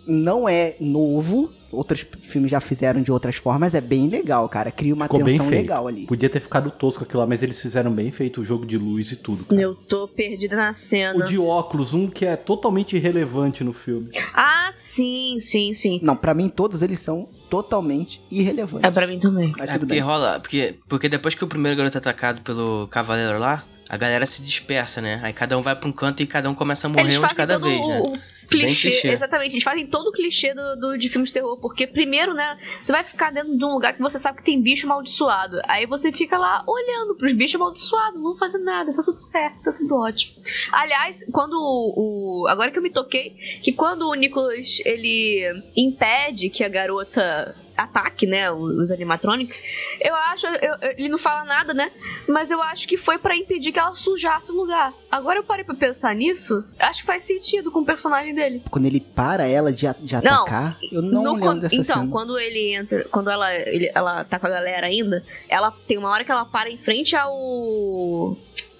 não 0.08 0.48
é 0.48 0.74
novo, 0.80 1.52
outros 1.70 2.04
filmes 2.22 2.50
já 2.50 2.60
fizeram 2.60 3.02
de 3.02 3.12
outras 3.12 3.36
formas, 3.36 3.74
é 3.74 3.80
bem 3.80 4.08
legal, 4.08 4.48
cara, 4.48 4.70
cria 4.70 4.94
uma 4.94 5.04
Ficou 5.04 5.22
tensão 5.22 5.48
legal 5.48 5.86
ali. 5.86 6.06
Podia 6.06 6.28
ter 6.30 6.40
ficado 6.40 6.70
tosco 6.70 7.04
aquilo 7.04 7.20
lá, 7.20 7.26
mas 7.26 7.42
eles 7.42 7.60
fizeram 7.60 7.92
bem 7.92 8.10
feito 8.10 8.40
o 8.40 8.44
jogo 8.44 8.64
de 8.64 8.78
luz 8.78 9.12
e 9.12 9.16
tudo. 9.16 9.44
cara. 9.44 9.60
Eu 9.60 9.74
tô 9.74 10.08
perdida 10.08 10.56
na 10.56 10.70
O 10.70 10.74
cena. 10.74 11.24
de 11.26 11.38
óculos, 11.38 11.92
um 11.92 12.08
que 12.08 12.24
é 12.24 12.36
totalmente 12.36 12.96
irrelevante 12.96 13.62
no 13.62 13.72
filme. 13.72 14.10
Ah, 14.34 14.70
sim, 14.72 15.36
sim, 15.40 15.74
sim. 15.74 16.00
Não, 16.02 16.16
pra 16.16 16.32
mim 16.34 16.48
todos 16.48 16.80
eles 16.82 16.98
são 17.00 17.28
totalmente 17.50 18.20
irrelevantes. 18.30 18.88
É 18.88 18.90
pra 18.92 19.06
mim 19.06 19.18
também. 19.18 19.52
Mas 19.58 19.68
É 19.68 19.72
tudo 19.72 19.80
porque 19.80 19.94
bem. 19.94 20.00
rola. 20.00 20.40
Porque, 20.40 20.74
porque 20.88 21.08
depois 21.08 21.34
que 21.34 21.44
o 21.44 21.46
primeiro 21.46 21.76
garoto 21.76 21.96
é 21.96 22.00
atacado 22.00 22.40
pelo 22.42 22.86
cavaleiro 22.88 23.38
lá, 23.38 23.64
a 23.88 23.96
galera 23.96 24.26
se 24.26 24.42
dispersa, 24.42 25.00
né? 25.00 25.18
Aí 25.22 25.32
cada 25.32 25.56
um 25.56 25.62
vai 25.62 25.74
pra 25.74 25.88
um 25.88 25.92
canto 25.92 26.22
e 26.22 26.26
cada 26.26 26.48
um 26.50 26.54
começa 26.54 26.86
a 26.86 26.90
morrer 26.90 27.18
um 27.18 27.26
de 27.26 27.34
cada 27.34 27.58
vez, 27.58 27.86
né? 27.86 28.00
o, 28.00 28.12
clichê, 28.48 28.90
clichê. 28.90 29.08
exatamente. 29.08 29.52
Eles 29.52 29.62
fazem 29.62 29.86
todo 29.86 30.08
o 30.08 30.12
clichê 30.12 30.54
do, 30.54 30.76
do- 30.76 30.98
de 30.98 31.08
filmes 31.08 31.30
de 31.30 31.34
terror. 31.34 31.56
Porque, 31.60 31.86
primeiro, 31.86 32.34
né, 32.34 32.58
você 32.82 32.92
vai 32.92 33.04
ficar 33.04 33.30
dentro 33.32 33.56
de 33.56 33.64
um 33.64 33.68
lugar 33.72 33.94
que 33.94 34.00
você 34.02 34.18
sabe 34.18 34.38
que 34.38 34.44
tem 34.44 34.60
bicho 34.60 34.86
amaldiçoado. 34.86 35.60
Aí 35.64 35.86
você 35.86 36.10
fica 36.12 36.36
lá 36.38 36.64
olhando 36.66 37.14
pros 37.16 37.32
bichos 37.32 37.54
amaldiçoados, 37.56 38.14
não 38.16 38.22
vão 38.30 38.36
fazer 38.38 38.58
nada, 38.58 38.92
tá 38.92 39.02
tudo 39.02 39.18
certo, 39.18 39.62
tá 39.62 39.72
tudo 39.72 39.94
ótimo. 39.96 40.42
Aliás, 40.72 41.24
quando 41.32 41.54
o. 41.54 42.42
o- 42.42 42.48
agora 42.48 42.70
que 42.70 42.78
eu 42.78 42.82
me 42.82 42.90
toquei, 42.90 43.30
que 43.62 43.72
quando 43.72 44.08
o 44.08 44.14
Nicholas 44.14 44.80
ele 44.84 45.62
impede 45.76 46.48
que 46.50 46.64
a 46.64 46.68
garota 46.68 47.54
ataque, 47.78 48.26
né, 48.26 48.50
os 48.50 48.90
animatronics, 48.90 49.62
eu 50.00 50.14
acho, 50.14 50.46
eu- 50.46 50.76
ele 50.96 51.08
não 51.08 51.16
fala 51.18 51.44
nada, 51.44 51.72
né, 51.72 51.90
mas 52.28 52.50
eu 52.50 52.60
acho 52.60 52.88
que 52.88 52.96
foi 52.96 53.18
pra 53.18 53.36
impedir 53.36 53.72
que 53.72 53.78
ela 53.78 53.94
sujasse 53.94 54.50
o 54.50 54.54
lugar. 54.54 54.92
Agora 55.10 55.38
eu 55.38 55.44
parei 55.44 55.64
pra 55.64 55.74
pensar 55.74 56.14
nisso, 56.14 56.64
acho 56.78 57.00
que 57.00 57.06
faz 57.06 57.22
sentido 57.22 57.70
com 57.70 57.80
o 57.80 57.84
personagem 57.86 58.34
dele. 58.34 58.62
Quando 58.70 58.86
ele 58.86 59.00
para 59.00 59.46
ela 59.46 59.72
de, 59.72 59.86
a- 59.86 59.94
de 59.98 60.14
Não, 60.16 60.42
atacar, 60.42 60.76
eu 60.92 61.00
não 61.00 61.22
No 61.22 61.32
lembro 61.34 61.60
dessa 61.60 61.76
então, 61.76 62.08
quando 62.10 62.38
ele 62.38 62.74
entra, 62.74 63.04
quando 63.10 63.30
ela, 63.30 63.54
ele- 63.54 63.90
ela 63.94 64.24
tá 64.24 64.38
com 64.38 64.46
a 64.46 64.50
galera 64.50 64.86
ainda, 64.86 65.24
ela 65.48 65.70
tem 65.86 65.96
uma 65.96 66.10
hora 66.10 66.24
que 66.24 66.32
ela 66.32 66.44
para 66.44 66.68
em 66.70 66.76
frente 66.78 67.14
ao 67.16 68.36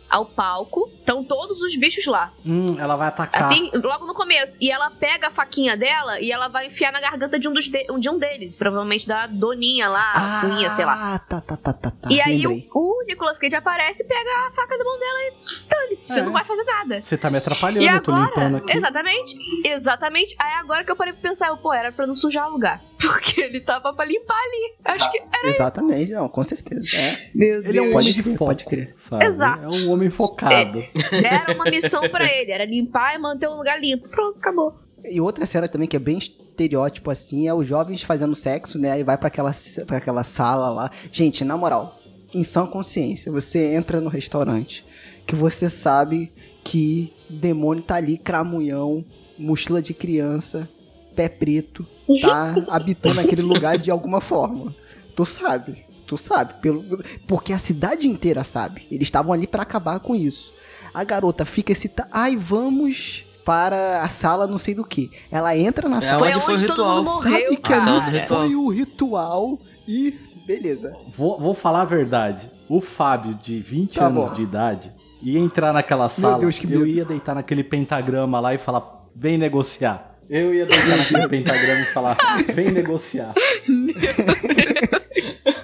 ao 0.09 0.27
palco, 0.27 0.91
estão 0.99 1.23
todos 1.23 1.61
os 1.63 1.77
bichos 1.77 2.07
lá. 2.07 2.33
Hum, 2.45 2.77
ela 2.79 2.97
vai 2.97 3.09
atacar. 3.09 3.45
Assim, 3.45 3.71
logo 3.75 4.07
no 4.07 4.15
começo. 4.15 4.57
E 4.61 4.71
ela 4.71 4.91
pega 4.91 5.29
a 5.29 5.31
faquinha 5.31 5.77
dela 5.77 6.21
e 6.21 6.33
ela 6.33 6.49
vai 6.49 6.67
enfiar 6.67 6.93
na 6.93 7.01
garganta 7.01 7.39
de 7.39 7.49
um, 7.49 7.53
dos 7.53 7.65
de, 7.65 7.87
de 7.99 8.09
um 8.09 8.19
deles. 8.19 8.57
Provavelmente 8.57 9.07
da 9.07 9.27
Doninha 9.27 9.89
lá, 9.89 10.13
a 10.13 10.41
Cunha, 10.41 10.71
sei 10.71 10.85
lá. 10.85 11.15
Ah, 11.15 11.19
tá, 11.19 11.41
tá, 11.41 11.57
tá, 11.57 11.73
tá, 11.73 11.93
e 12.11 12.21
aí 12.21 12.47
o, 12.47 12.51
lembrei. 12.51 12.69
o 12.73 12.88
Nicolas 13.19 13.37
Cage 13.41 13.57
aparece, 13.57 14.05
pega 14.05 14.31
a 14.47 14.53
faca 14.53 14.79
da 14.79 14.85
mão 14.85 14.97
dela 14.97 15.19
e 15.27 15.69
dane-se, 15.69 16.13
você 16.15 16.21
É. 16.21 16.23
não 16.23 16.33
vai 16.33 16.45
fazer 16.45 16.63
nada. 16.63 17.03
Você 17.03 17.17
tá 17.19 17.29
me 17.29 17.39
atrapalhando, 17.39 17.83
E 17.85 17.89
eu 17.89 18.01
tô 18.01 18.13
limpando 18.13 18.57
agora, 18.57 18.57
aqui. 18.59 18.77
exatamente, 18.77 19.37
exatamente. 19.67 20.37
Aí 20.39 20.53
agora 20.55 20.85
que 20.85 20.93
eu 20.93 20.95
parei 20.97 21.13
pra 21.13 21.23
pensar, 21.23 21.49
eu, 21.49 21.57
pô, 21.57 21.73
era 21.75 21.91
pra 21.91 22.07
não 22.07 22.15
sujar 22.15 22.49
o 22.49 22.53
lugar. 22.53 22.81
Porque 23.01 23.41
ele 23.41 23.61
tava 23.61 23.93
pra 23.93 24.05
limpar 24.05 24.37
ali. 24.39 24.75
Acho 24.85 25.11
que. 25.11 25.21
Exatamente, 25.45 26.13
não, 26.13 26.29
com 26.29 26.45
certeza. 26.45 26.85
É. 26.97 27.31
Meu 27.35 27.61
Ele 27.65 27.79
é 27.79 27.83
um 27.83 27.85
Deus. 27.91 27.95
Pode 27.95 28.09
homem 28.09 28.13
de 28.15 28.23
crer, 28.23 28.37
foco, 28.37 28.45
pode 28.51 28.65
crer. 28.65 28.95
sabe? 29.09 29.25
Exato. 29.25 29.65
É 29.65 29.69
um 29.69 29.91
homem 29.93 30.09
focado. 30.11 30.81
Deram 31.11 31.55
uma 31.55 31.65
missão 31.65 32.09
pra 32.09 32.25
ele, 32.25 32.53
era 32.53 32.65
limpar 32.65 33.17
e 33.17 33.19
manter 33.19 33.49
o 33.49 33.57
lugar 33.57 33.81
limpo. 33.81 34.09
Pronto, 34.09 34.39
acabou. 34.39 34.75
E 35.05 35.21
outra 35.21 35.45
cena 35.45 35.67
também 35.67 35.89
que 35.89 35.97
é 35.97 36.01
bem 36.01 36.19
estereótipo 36.19 37.09
assim, 37.11 37.47
é 37.47 37.55
os 37.55 37.67
jovens 37.67 38.03
fazendo 38.03 38.35
sexo, 38.35 38.79
né? 38.79 38.99
E 38.99 39.05
vai 39.05 39.17
pra 39.17 39.29
aquela, 39.29 39.53
pra 39.87 39.97
aquela 39.99 40.25
sala 40.25 40.69
lá. 40.71 40.91
Gente, 41.13 41.45
na 41.45 41.57
moral, 41.57 41.98
em 42.35 42.45
sã 42.45 42.67
consciência, 42.67 43.33
você 43.33 43.75
entra 43.75 44.01
no 44.01 44.09
restaurante 44.09 44.85
que 45.27 45.35
você 45.35 45.69
sabe 45.69 46.33
que 46.65 47.13
demônio 47.29 47.83
tá 47.83 47.97
ali, 47.97 48.17
cramunhão, 48.19 49.05
mochila 49.39 49.81
de 49.83 49.93
criança, 49.95 50.69
pé 51.15 51.29
preto, 51.29 51.87
tá 52.21 52.55
habitando 52.69 53.21
aquele 53.21 53.43
lugar 53.43 53.77
de 53.79 53.91
alguma 53.91 54.21
forma. 54.21 54.75
Tu 55.15 55.25
sabe. 55.27 55.87
Tu 56.07 56.17
sabe, 56.17 56.55
pelo, 56.63 56.83
porque 57.27 57.53
a 57.53 57.59
cidade 57.59 58.09
inteira 58.09 58.43
sabe. 58.43 58.87
Eles 58.91 59.09
estavam 59.09 59.31
ali 59.31 59.47
pra 59.47 59.61
acabar 59.63 60.01
com 60.01 60.15
isso. 60.15 60.55
A 60.95 61.05
garota 61.05 61.45
fica 61.45 61.73
excitada. 61.73 62.09
Ai, 62.11 62.35
vamos 62.35 63.27
para 63.45 64.01
a 64.03 64.09
sala 64.09 64.47
não 64.47 64.57
sei 64.57 64.75
do 64.75 64.85
que. 64.87 65.11
Ela 65.31 65.55
entra 65.55 65.87
na 65.87 65.99
É 65.99 66.01
sala, 66.01 66.19
Foi 66.21 66.29
onde 66.29 66.41
foi 66.41 66.55
o 66.55 66.59
ritual. 66.59 67.05
sabe 67.05 67.57
que 67.57 67.73
A 67.75 68.07
ali 68.07 68.27
foi 68.27 68.55
o 68.55 68.69
ritual 68.69 69.59
e 69.87 70.19
beleza. 70.49 70.97
Vou, 71.17 71.39
vou 71.39 71.55
falar 71.55 71.83
a 71.83 71.85
verdade. 71.85 72.51
O 72.69 72.81
Fábio, 72.81 73.35
de 73.35 73.61
20 73.61 73.95
Tá 73.95 74.07
anos 74.07 74.29
bom. 74.31 74.35
de 74.35 74.43
idade, 74.43 74.93
ia 75.23 75.39
entrar 75.39 75.73
naquela 75.73 76.09
sala, 76.09 76.39
Deus, 76.41 76.59
que 76.59 76.67
eu 76.67 76.71
medo. 76.81 76.87
ia 76.87 77.05
deitar 77.05 77.35
naquele 77.35 77.63
pentagrama 77.63 78.41
lá 78.41 78.55
e 78.55 78.59
falar, 78.59 79.07
vem 79.15 79.39
negociar. 79.39 80.19
Eu 80.29 80.53
ia 80.55 80.67
deitar 80.67 80.97
naquele 80.99 81.29
pentagrama 81.29 81.81
e 81.81 81.85
falar, 81.87 82.17
vem 82.53 82.71
negociar. 82.71 83.33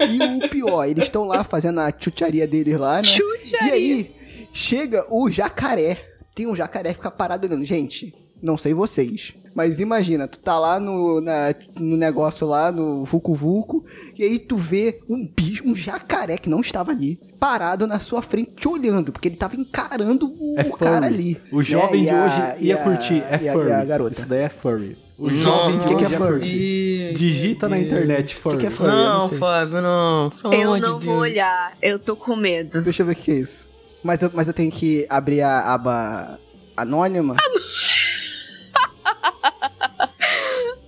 E 0.09 0.23
o 0.47 0.49
pior, 0.49 0.85
eles 0.87 1.05
estão 1.05 1.25
lá 1.25 1.45
fazendo 1.45 1.81
a 1.81 1.93
chucharia 1.99 2.47
deles 2.47 2.79
lá, 2.79 2.97
né? 2.99 3.05
Chute 3.05 3.55
E 3.63 3.71
aí, 3.71 4.15
chega 4.53 5.05
o 5.11 5.31
jacaré. 5.31 5.99
Tem 6.35 6.47
um 6.47 6.57
jacaré 6.57 6.91
que 6.91 6.97
fica 6.97 7.11
parado 7.11 7.47
olhando. 7.47 7.65
Gente, 7.65 8.15
não 8.43 8.57
sei 8.57 8.75
vocês. 8.75 9.35
Mas 9.55 9.79
imagina, 9.79 10.27
tu 10.27 10.39
tá 10.39 10.59
lá 10.59 10.81
no, 10.81 11.21
na- 11.21 11.55
no 11.79 11.97
negócio 11.97 12.47
lá, 12.47 12.73
no 12.73 13.05
Vucu 13.05 13.35
Vucu, 13.35 13.85
e 14.19 14.25
aí 14.25 14.39
tu 14.39 14.57
vê 14.57 15.01
um 15.09 15.27
bicho, 15.27 15.63
um 15.65 15.77
jacaré 15.77 16.37
que 16.37 16.51
não 16.51 16.61
estava 16.61 16.91
ali, 16.91 17.21
parado 17.39 17.87
na 17.87 18.01
sua 18.01 18.21
frente, 18.21 18.51
te 18.57 18.67
olhando, 18.67 19.13
porque 19.13 19.29
ele 19.29 19.37
tava 19.37 19.55
encarando 19.55 20.27
o, 20.39 20.59
É 20.59 20.63
o 20.63 20.71
cara 20.73 21.07
ali. 21.07 21.41
O 21.53 21.63
jovem? 21.63 22.01
E 22.03 22.05
de 22.05 22.11
a- 22.11 22.25
hoje 22.25 22.65
ia 22.67 22.75
a- 22.75 22.79
curtir, 22.83 23.23
é 23.31 23.41
e 23.43 23.49
a- 23.49 23.53
furry. 23.53 23.69
E 23.69 23.73
a 23.73 23.85
garota. 23.85 24.13
Isso 24.19 24.29
daí 24.29 24.41
é 24.43 24.49
furry. 24.49 24.99
O 25.17 25.31
Não, 25.31 25.35
jovem 25.41 25.79
de 25.79 25.85
que 25.85 25.95
que 25.95 26.05
é 26.05 26.09
furry? 26.11 27.13
Digita 27.15 27.69
na 27.69 27.79
internet 27.79 28.35
furry. 28.35 28.57
Que 28.57 28.61
que 28.63 28.67
é 28.67 28.71
furry? 28.71 28.91
Não 28.91 29.19
Não. 29.21 29.29
Fábio, 29.29 29.81
não. 29.81 30.31
Pelo 30.43 30.55
Eu 30.55 30.81
não 30.81 30.99
de 30.99 31.07
vou 31.07 31.15
Deus. 31.21 31.31
olhar, 31.31 31.77
eu 31.81 32.01
tô 32.01 32.17
com 32.17 32.35
medo. 32.35 32.83
Deixa 32.83 33.03
eu 33.03 33.07
ver 33.07 33.13
o 33.13 33.17
que 33.17 33.31
é 33.31 33.35
isso. 33.37 33.69
Mas 34.03 34.21
eu, 34.23 34.31
mas 34.35 34.49
eu 34.49 34.53
tenho 34.53 34.73
que 34.73 35.07
abrir 35.09 35.43
a 35.43 35.73
aba 35.73 36.41
anônima? 36.77 37.37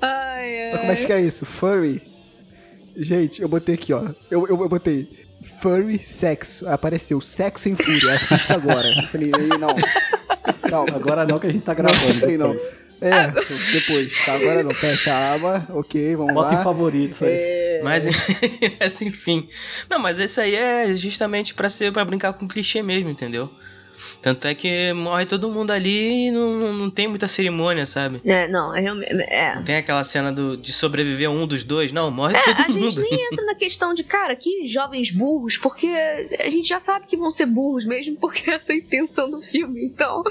Ai, 0.00 0.70
Mas 0.72 0.80
como 0.80 0.92
é 0.92 0.96
que 0.96 1.12
é 1.12 1.20
isso? 1.20 1.44
Furry? 1.46 2.02
Gente, 2.96 3.42
eu 3.42 3.48
botei 3.48 3.74
aqui, 3.74 3.92
ó. 3.92 4.02
Eu, 4.30 4.46
eu, 4.46 4.60
eu 4.62 4.68
botei 4.68 5.26
furry 5.60 5.98
sexo. 5.98 6.66
Apareceu 6.68 7.20
sexo 7.20 7.68
em 7.68 7.74
fúria. 7.74 8.14
Assista 8.14 8.54
agora. 8.54 8.88
Eu 8.88 9.06
falei, 9.08 9.30
"Ei, 9.34 9.58
não. 9.58 9.74
Calma. 10.68 10.96
Agora 10.96 11.26
não 11.26 11.38
que 11.38 11.46
a 11.46 11.50
gente 11.52 11.62
tá 11.62 11.74
gravando. 11.74 12.06
Não, 12.12 12.20
peraí, 12.20 12.38
não. 12.38 12.56
É, 12.98 13.30
depois. 13.72 14.24
Tá, 14.24 14.34
agora 14.34 14.62
não. 14.62 14.72
Fecha 14.72 15.12
a 15.12 15.34
aba. 15.34 15.66
Ok, 15.70 16.16
vamos 16.16 16.32
Bota 16.32 16.54
em 16.54 16.56
lá. 16.56 16.62
favoritos 16.64 17.22
aí. 17.22 17.28
É, 17.30 17.80
Mas, 17.84 18.06
mas 18.80 19.02
enfim. 19.02 19.46
Não, 19.90 19.98
mas 19.98 20.18
isso 20.18 20.40
aí 20.40 20.54
é 20.54 20.94
justamente 20.94 21.52
pra 21.54 21.68
ser 21.68 21.92
para 21.92 22.04
brincar 22.06 22.32
com 22.32 22.48
clichê 22.48 22.82
mesmo, 22.82 23.10
entendeu? 23.10 23.50
Tanto 24.20 24.46
é 24.46 24.54
que 24.54 24.92
morre 24.92 25.26
todo 25.26 25.50
mundo 25.50 25.70
ali 25.70 26.28
e 26.28 26.30
não, 26.30 26.72
não 26.72 26.90
tem 26.90 27.08
muita 27.08 27.26
cerimônia, 27.28 27.86
sabe? 27.86 28.20
É, 28.24 28.46
não, 28.48 28.74
é 28.74 28.80
realmente. 28.80 29.10
É. 29.12 29.54
Não 29.54 29.62
tem 29.64 29.76
aquela 29.76 30.04
cena 30.04 30.32
do, 30.32 30.56
de 30.56 30.72
sobreviver 30.72 31.30
um 31.30 31.46
dos 31.46 31.62
dois, 31.64 31.92
não, 31.92 32.10
morre 32.10 32.36
É, 32.36 32.42
todo 32.42 32.54
a 32.60 32.68
mundo. 32.68 32.90
gente 32.90 33.00
nem 33.00 33.26
entra 33.32 33.44
na 33.44 33.54
questão 33.54 33.94
de, 33.94 34.02
cara, 34.04 34.34
que 34.36 34.66
jovens 34.66 35.10
burros, 35.10 35.56
porque 35.56 35.86
a 35.86 36.50
gente 36.50 36.68
já 36.68 36.80
sabe 36.80 37.06
que 37.06 37.16
vão 37.16 37.30
ser 37.30 37.46
burros 37.46 37.84
mesmo, 37.84 38.16
porque 38.16 38.50
essa 38.50 38.72
é 38.72 38.76
a 38.76 38.78
intenção 38.78 39.30
do 39.30 39.40
filme. 39.40 39.84
Então, 39.84 40.22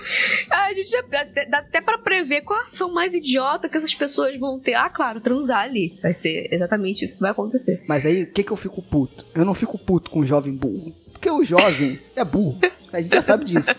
a 0.50 0.74
gente 0.74 0.92
já 0.92 1.02
dá 1.02 1.22
até, 1.22 1.46
dá 1.46 1.58
até 1.60 1.82
pra 1.82 1.98
prever 1.98 2.42
qual 2.42 2.60
a 2.60 2.64
ação 2.64 2.92
mais 2.94 3.14
idiota 3.14 3.68
que 3.70 3.78
essas 3.78 3.94
pessoas 3.94 4.38
vão 4.40 4.60
ter. 4.60 4.74
Ah, 4.76 4.90
claro, 4.90 5.20
transar 5.22 5.64
ali. 5.64 5.98
Vai 6.02 6.14
ser 6.14 6.48
exatamente 6.52 7.04
isso 7.04 7.16
que 7.16 7.22
vai 7.22 7.32
acontecer. 7.32 7.84
Mas 7.88 8.06
aí, 8.06 8.24
o 8.24 8.32
que 8.32 8.44
que 8.44 8.52
eu 8.52 8.58
fico 8.58 8.82
puto? 8.82 9.26
Eu 9.34 9.46
não 9.46 9.54
fico 9.54 9.78
puto 9.78 10.10
com 10.12 10.20
o 10.20 10.26
jovem 10.26 10.54
burro. 10.54 10.94
Porque 11.26 11.42
o 11.42 11.44
jovem 11.44 12.00
é 12.16 12.24
burro. 12.24 12.60
A 12.94 13.02
gente 13.02 13.16
já 13.16 13.22
sabe 13.24 13.46
disso. 13.46 13.72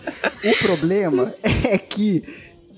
O 0.43 0.57
problema 0.59 1.33
é 1.41 1.77
que 1.77 2.21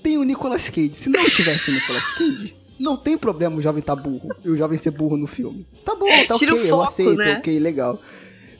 tem 0.00 0.16
o 0.16 0.22
Nicolas 0.22 0.68
Cage. 0.68 0.94
Se 0.94 1.08
não 1.08 1.28
tivesse 1.28 1.72
o 1.72 1.74
Nicolas 1.74 2.14
Cage, 2.14 2.54
não 2.78 2.96
tem 2.96 3.18
problema 3.18 3.56
o 3.56 3.60
jovem 3.60 3.82
tá 3.82 3.96
burro 3.96 4.28
e 4.44 4.48
o 4.48 4.56
jovem 4.56 4.78
ser 4.78 4.92
burro 4.92 5.16
no 5.16 5.26
filme. 5.26 5.66
Tá 5.84 5.96
bom, 5.96 6.06
tá 6.28 6.34
Tira 6.34 6.54
o 6.54 6.56
ok, 6.56 6.70
eu 6.70 6.76
foco, 6.76 6.88
aceito, 6.88 7.16
né? 7.16 7.38
ok, 7.38 7.58
legal. 7.58 8.00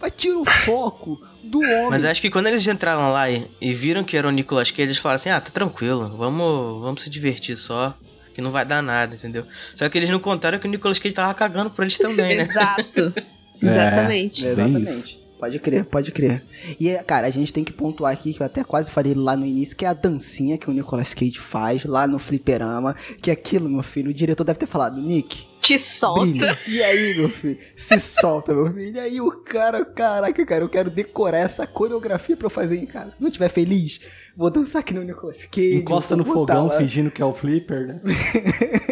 Mas 0.00 0.12
tira 0.16 0.36
o 0.36 0.44
foco 0.44 1.22
do 1.44 1.60
homem. 1.60 1.90
Mas 1.90 2.02
eu 2.02 2.10
acho 2.10 2.20
que 2.20 2.28
quando 2.28 2.48
eles 2.48 2.66
entraram 2.66 3.12
lá 3.12 3.30
e, 3.30 3.48
e 3.60 3.72
viram 3.72 4.02
que 4.02 4.16
era 4.16 4.26
o 4.26 4.32
Nicolas 4.32 4.72
Cage, 4.72 4.82
eles 4.82 4.98
falaram 4.98 5.14
assim: 5.14 5.30
ah, 5.30 5.40
tá 5.40 5.50
tranquilo, 5.50 6.08
vamos, 6.16 6.82
vamos 6.82 7.02
se 7.04 7.10
divertir 7.10 7.56
só, 7.56 7.96
que 8.34 8.40
não 8.40 8.50
vai 8.50 8.66
dar 8.66 8.82
nada, 8.82 9.14
entendeu? 9.14 9.46
Só 9.76 9.88
que 9.88 9.96
eles 9.96 10.10
não 10.10 10.18
contaram 10.18 10.58
que 10.58 10.66
o 10.66 10.70
Nicolas 10.70 10.98
Cage 10.98 11.14
tava 11.14 11.32
cagando 11.34 11.70
por 11.70 11.82
eles 11.82 11.96
também, 11.98 12.36
né? 12.36 12.42
Exato. 12.50 13.14
Exatamente. 13.62 14.44
É, 14.44 14.54
Bem 14.56 14.64
Exatamente. 14.66 15.19
Pode 15.40 15.58
crer, 15.58 15.84
pode 15.86 16.12
crer. 16.12 16.44
E, 16.78 16.88
é, 16.90 17.02
cara, 17.02 17.26
a 17.26 17.30
gente 17.30 17.52
tem 17.52 17.64
que 17.64 17.72
pontuar 17.72 18.12
aqui, 18.12 18.34
que 18.34 18.42
eu 18.42 18.46
até 18.46 18.62
quase 18.62 18.90
falei 18.90 19.14
lá 19.14 19.34
no 19.36 19.46
início, 19.46 19.74
que 19.74 19.84
é 19.86 19.88
a 19.88 19.94
dancinha 19.94 20.58
que 20.58 20.68
o 20.68 20.72
Nicolas 20.72 21.14
Cage 21.14 21.38
faz 21.38 21.84
lá 21.84 22.06
no 22.06 22.18
fliperama. 22.18 22.94
Que 23.22 23.30
aquilo, 23.30 23.68
meu 23.68 23.82
filho, 23.82 24.10
o 24.10 24.14
diretor 24.14 24.44
deve 24.44 24.58
ter 24.58 24.66
falado, 24.66 25.00
Nick, 25.00 25.46
Te 25.62 25.78
solta. 25.78 26.20
brilha. 26.26 26.58
E 26.68 26.82
aí, 26.82 27.16
meu 27.16 27.28
filho? 27.30 27.58
Se 27.74 27.98
solta, 27.98 28.52
meu 28.54 28.72
filho. 28.72 28.94
E 28.96 29.00
aí 29.00 29.20
o 29.20 29.30
cara, 29.42 29.84
caraca, 29.84 30.44
cara, 30.44 30.62
eu 30.64 30.68
quero 30.68 30.90
decorar 30.90 31.38
essa 31.38 31.66
coreografia 31.66 32.36
pra 32.36 32.46
eu 32.46 32.50
fazer 32.50 32.76
em 32.76 32.86
casa. 32.86 33.10
Se 33.12 33.16
não 33.20 33.28
estiver 33.28 33.48
feliz, 33.48 33.98
vou 34.36 34.50
dançar 34.50 34.80
aqui 34.80 34.92
no 34.92 35.02
Nicolas 35.02 35.46
Cage. 35.46 35.76
Encosta 35.76 36.14
no 36.16 36.24
fogão 36.24 36.66
lá. 36.66 36.76
fingindo 36.78 37.10
que 37.10 37.22
é 37.22 37.24
o 37.24 37.32
flipper, 37.32 37.86
né? 37.86 38.00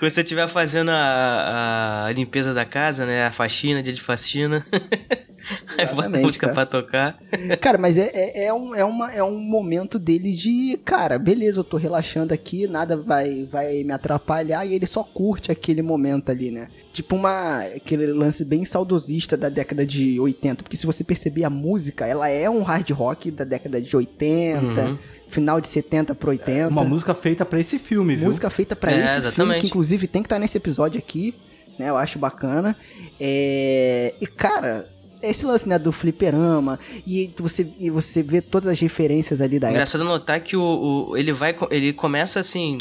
Quando 0.00 0.12
você 0.12 0.22
estiver 0.22 0.48
fazendo 0.48 0.90
a, 0.90 2.06
a 2.06 2.12
limpeza 2.12 2.54
da 2.54 2.64
casa, 2.64 3.04
né? 3.04 3.26
A 3.26 3.30
faxina, 3.30 3.82
dia 3.82 3.92
de 3.92 4.00
faxina. 4.00 4.64
Aí 5.76 5.86
bota 5.94 6.06
a 6.06 6.20
música 6.20 6.46
cara. 6.46 6.54
pra 6.54 6.66
tocar. 6.66 7.18
Cara, 7.60 7.76
mas 7.76 7.98
é, 7.98 8.10
é, 8.14 8.44
é 8.46 8.54
um, 8.54 8.74
é, 8.74 8.82
uma, 8.82 9.10
é 9.12 9.22
um 9.22 9.38
momento 9.38 9.98
dele 9.98 10.32
de, 10.32 10.78
cara, 10.84 11.18
beleza, 11.18 11.60
eu 11.60 11.64
tô 11.64 11.76
relaxando 11.76 12.32
aqui, 12.32 12.66
nada 12.66 12.96
vai, 12.96 13.44
vai 13.44 13.84
me 13.84 13.92
atrapalhar, 13.92 14.64
e 14.64 14.74
ele 14.74 14.86
só 14.86 15.02
curte 15.02 15.52
aquele 15.52 15.82
momento 15.82 16.30
ali, 16.30 16.50
né? 16.50 16.68
Tipo 16.92 17.16
uma, 17.16 17.60
aquele 17.60 18.06
lance 18.06 18.44
bem 18.44 18.64
saudosista 18.64 19.36
da 19.36 19.48
década 19.48 19.84
de 19.84 20.18
80, 20.18 20.62
porque 20.62 20.76
se 20.76 20.86
você 20.86 21.04
perceber 21.04 21.44
a 21.44 21.50
música, 21.50 22.06
ela 22.06 22.28
é 22.28 22.48
um 22.48 22.62
hard 22.62 22.90
rock 22.90 23.30
da 23.30 23.44
década 23.44 23.80
de 23.80 23.94
80, 23.94 24.60
Uhum. 24.60 24.98
Final 25.30 25.60
de 25.60 25.68
70 25.68 26.14
pro 26.14 26.30
80. 26.30 26.68
Uma 26.68 26.84
música 26.84 27.14
feita 27.14 27.44
pra 27.44 27.58
esse 27.60 27.78
filme, 27.78 28.16
viu? 28.16 28.26
Música 28.26 28.50
feita 28.50 28.74
pra 28.76 28.90
É, 28.92 28.94
esse 28.96 29.04
filme, 29.06 29.18
exatamente. 29.28 29.60
que 29.62 29.66
inclusive 29.68 30.06
tem 30.06 30.22
que 30.22 30.26
estar 30.26 30.38
nesse 30.38 30.56
episódio 30.58 30.98
aqui, 30.98 31.34
né? 31.78 31.88
Eu 31.88 31.96
acho 31.96 32.18
bacana. 32.18 32.76
É... 33.18 34.14
E, 34.20 34.26
cara, 34.26 34.88
esse 35.22 35.44
lance, 35.44 35.68
né, 35.68 35.78
do 35.78 35.92
fliperama, 35.92 36.78
e 37.06 37.30
você, 37.38 37.68
e 37.78 37.90
você 37.90 38.22
vê 38.22 38.40
todas 38.40 38.68
as 38.68 38.80
referências 38.80 39.40
ali 39.40 39.58
da 39.58 39.66
época. 39.68 39.76
Engraçado 39.76 40.04
notar 40.04 40.40
que 40.40 40.56
o, 40.56 41.10
o- 41.10 41.16
ele 41.16 41.32
vai 41.32 41.54
ele 41.70 41.92
começa 41.92 42.40
assim 42.40 42.78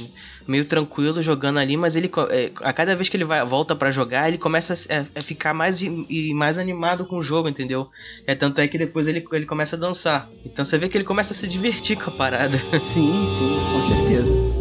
meio 0.48 0.66
tranquilo 0.66 1.22
jogando 1.22 1.60
ali, 1.60 1.78
mas 1.78 1.96
ele 1.96 2.10
é, 2.32 2.52
a 2.62 2.74
cada 2.74 2.96
vez 2.96 3.08
que 3.08 3.16
ele 3.16 3.24
vai 3.26 3.46
volta 3.46 3.76
pra 3.76 3.92
jogar, 3.92 4.28
ele 4.28 4.38
começa 4.40 4.74
a, 4.74 5.20
a- 5.20 5.22
ficar 5.22 5.54
mais 5.54 5.82
e 5.82 6.34
mais 6.34 6.58
animado 6.58 7.06
com 7.06 7.18
o 7.18 7.22
jogo, 7.22 7.48
entendeu? 7.50 7.88
É 8.26 8.34
tanto 8.34 8.60
é 8.60 8.68
que 8.68 8.78
depois 8.78 9.08
ele, 9.08 9.24
ele 9.32 9.46
começa 9.46 9.76
a 9.76 9.80
dançar. 9.80 10.28
Então 10.46 10.66
você 10.66 10.78
vê 10.78 10.90
que 10.90 10.98
ele 10.98 11.06
começa 11.06 11.34
a 11.34 11.36
se 11.36 11.48
divertir 11.48 11.98
com 11.98 12.10
a 12.10 12.14
parada. 12.14 12.58
Sim, 12.82 13.26
sim, 13.28 13.58
com 13.74 13.84
certeza. 13.84 14.59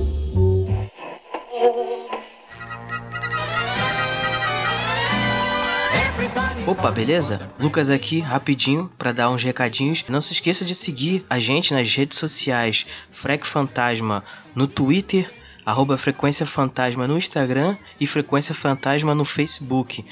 Opa, 6.69 6.90
beleza? 6.90 7.51
Lucas 7.59 7.89
aqui, 7.89 8.20
rapidinho, 8.20 8.93
pra 8.99 9.11
dar 9.11 9.31
uns 9.31 9.43
recadinhos. 9.43 10.05
Não 10.07 10.20
se 10.20 10.35
esqueça 10.35 10.66
de 10.66 10.74
seguir 10.74 11.24
a 11.31 11.40
gente 11.40 11.73
nas 11.73 11.90
redes 11.97 12.19
sociais, 12.19 12.85
Frec 13.11 13.47
Fantasma 13.47 14.23
no 14.55 14.66
Twitter, 14.66 15.32
arroba 15.65 15.97
Frequência 15.97 16.45
Fantasma 16.45 17.09
no 17.09 17.16
Instagram 17.16 17.74
e 17.99 18.07
Frequência 18.07 18.55
Fantasma 18.55 19.15
no 19.15 19.24
Facebook. 19.24 20.05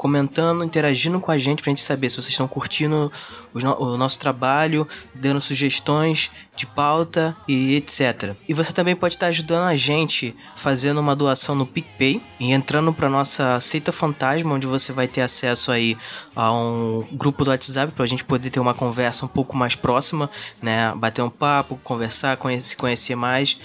Comentando, 0.00 0.64
interagindo 0.64 1.20
com 1.20 1.30
a 1.30 1.36
gente 1.36 1.62
pra 1.62 1.68
gente 1.70 1.82
saber 1.82 2.08
se 2.08 2.16
vocês 2.16 2.28
estão 2.28 2.48
curtindo 2.48 3.12
os 3.52 3.62
no- 3.62 3.76
o 3.78 3.98
nosso 3.98 4.18
trabalho, 4.18 4.88
dando 5.14 5.42
sugestões 5.42 6.30
de 6.56 6.66
pauta 6.66 7.36
e 7.46 7.74
etc. 7.76 8.34
E 8.48 8.54
você 8.54 8.72
também 8.72 8.96
pode 8.96 9.16
estar 9.16 9.26
ajudando 9.26 9.64
a 9.68 9.76
gente 9.76 10.34
fazendo 10.56 11.02
uma 11.02 11.14
doação 11.14 11.54
no 11.54 11.66
PicPay 11.66 12.22
e 12.40 12.50
entrando 12.50 12.94
para 12.94 13.10
nossa 13.10 13.60
Seita 13.60 13.92
Fantasma, 13.92 14.54
onde 14.54 14.66
você 14.66 14.90
vai 14.90 15.06
ter 15.06 15.20
acesso 15.20 15.70
aí 15.70 15.98
a 16.34 16.50
um 16.50 17.06
grupo 17.12 17.44
do 17.44 17.50
WhatsApp 17.50 17.92
para 17.92 18.04
a 18.04 18.08
gente 18.08 18.24
poder 18.24 18.48
ter 18.48 18.58
uma 18.58 18.72
conversa 18.72 19.26
um 19.26 19.28
pouco 19.28 19.54
mais 19.54 19.74
próxima, 19.76 20.30
né? 20.62 20.94
Bater 20.96 21.20
um 21.20 21.28
papo, 21.28 21.78
conversar, 21.84 22.38
conhecer, 22.38 22.68
se 22.70 22.76
conhecer 22.78 23.14
mais. 23.16 23.58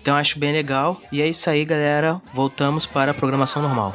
Então 0.00 0.14
acho 0.14 0.38
bem 0.38 0.52
legal. 0.52 1.02
E 1.10 1.20
é 1.20 1.26
isso 1.28 1.50
aí, 1.50 1.64
galera. 1.64 2.22
Voltamos 2.32 2.86
para 2.86 3.10
a 3.10 3.14
programação 3.14 3.60
normal. 3.60 3.92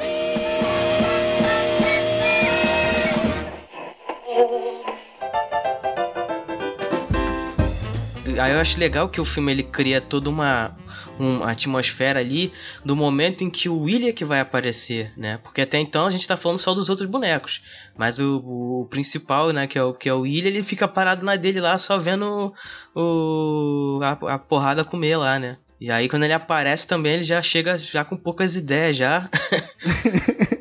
Aí 8.38 8.52
eu 8.52 8.60
acho 8.60 8.78
legal 8.78 9.08
que 9.08 9.20
o 9.20 9.24
filme 9.24 9.52
ele 9.52 9.62
cria 9.62 10.00
toda 10.00 10.30
uma, 10.30 10.76
uma 11.18 11.50
atmosfera 11.50 12.20
ali 12.20 12.52
do 12.84 12.94
momento 12.94 13.42
em 13.42 13.50
que 13.50 13.68
o 13.68 13.80
William 13.80 14.12
que 14.12 14.24
vai 14.24 14.40
aparecer, 14.40 15.12
né? 15.16 15.38
Porque 15.42 15.60
até 15.60 15.78
então 15.78 16.06
a 16.06 16.10
gente 16.10 16.26
tá 16.26 16.36
falando 16.36 16.58
só 16.58 16.74
dos 16.74 16.88
outros 16.88 17.08
bonecos. 17.08 17.62
Mas 17.96 18.18
o, 18.18 18.38
o 18.38 18.86
principal, 18.90 19.52
né, 19.52 19.66
que 19.66 19.78
é 19.78 19.82
o, 19.82 19.92
que 19.92 20.08
é 20.08 20.14
o 20.14 20.20
William, 20.20 20.48
ele 20.48 20.62
fica 20.62 20.86
parado 20.86 21.24
na 21.24 21.36
dele 21.36 21.60
lá 21.60 21.76
só 21.78 21.98
vendo 21.98 22.52
o, 22.94 24.00
a, 24.02 24.34
a 24.34 24.38
porrada 24.38 24.84
comer 24.84 25.16
lá, 25.16 25.38
né? 25.38 25.56
E 25.80 25.90
aí 25.90 26.08
quando 26.08 26.24
ele 26.24 26.32
aparece 26.32 26.86
também, 26.86 27.14
ele 27.14 27.22
já 27.22 27.40
chega 27.40 27.78
já 27.78 28.04
com 28.04 28.16
poucas 28.16 28.56
ideias 28.56 28.96
já. 28.96 29.28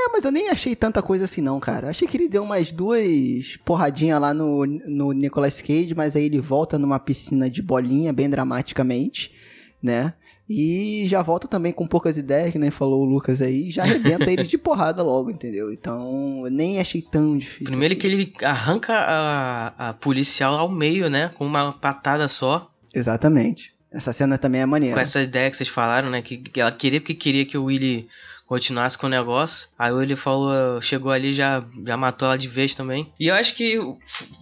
É, 0.00 0.10
mas 0.12 0.24
eu 0.24 0.30
nem 0.30 0.48
achei 0.48 0.76
tanta 0.76 1.02
coisa 1.02 1.24
assim 1.24 1.40
não, 1.40 1.58
cara. 1.58 1.90
Achei 1.90 2.06
que 2.06 2.16
ele 2.16 2.28
deu 2.28 2.44
umas 2.44 2.70
duas 2.70 3.56
porradinhas 3.64 4.20
lá 4.20 4.32
no, 4.32 4.64
no 4.64 5.12
Nicolas 5.12 5.60
Cage, 5.60 5.94
mas 5.94 6.14
aí 6.14 6.26
ele 6.26 6.40
volta 6.40 6.78
numa 6.78 7.00
piscina 7.00 7.50
de 7.50 7.60
bolinha, 7.60 8.12
bem 8.12 8.30
dramaticamente, 8.30 9.32
né? 9.82 10.14
E 10.48 11.04
já 11.06 11.20
volta 11.20 11.46
também 11.46 11.72
com 11.72 11.86
poucas 11.86 12.16
ideias, 12.16 12.52
que 12.52 12.58
nem 12.58 12.70
falou 12.70 13.02
o 13.02 13.04
Lucas 13.04 13.42
aí, 13.42 13.68
e 13.68 13.70
já 13.70 13.82
arrebenta 13.82 14.30
ele 14.30 14.44
de 14.44 14.56
porrada 14.56 15.02
logo, 15.02 15.30
entendeu? 15.30 15.70
Então, 15.72 16.42
eu 16.44 16.50
nem 16.50 16.78
achei 16.78 17.02
tão 17.02 17.36
difícil. 17.36 17.66
Primeiro 17.66 17.92
assim. 17.92 18.00
que 18.00 18.06
ele 18.06 18.32
arranca 18.42 18.94
a, 18.94 19.88
a 19.88 19.92
policial 19.94 20.54
ao 20.54 20.70
meio, 20.70 21.10
né? 21.10 21.30
Com 21.36 21.44
uma 21.44 21.72
patada 21.72 22.28
só. 22.28 22.70
Exatamente. 22.94 23.74
Essa 23.92 24.12
cena 24.12 24.38
também 24.38 24.60
é 24.62 24.66
maneira. 24.66 24.94
Com 24.94 25.00
essa 25.00 25.20
ideia 25.20 25.50
que 25.50 25.56
vocês 25.56 25.68
falaram, 25.68 26.08
né? 26.08 26.22
Que, 26.22 26.38
que 26.38 26.60
ela 26.60 26.72
queria 26.72 27.00
porque 27.00 27.14
queria 27.14 27.44
que 27.44 27.58
o 27.58 27.64
Willy 27.64 28.08
continuasse 28.48 28.96
com 28.96 29.06
o 29.06 29.10
negócio. 29.10 29.68
Aí 29.78 29.92
Willy 29.92 30.16
falou, 30.16 30.80
chegou 30.80 31.12
ali 31.12 31.32
já 31.34 31.62
já 31.86 31.96
matou 31.96 32.26
ela 32.26 32.38
de 32.38 32.48
vez 32.48 32.74
também. 32.74 33.12
E 33.20 33.28
eu 33.28 33.34
acho 33.34 33.54
que 33.54 33.78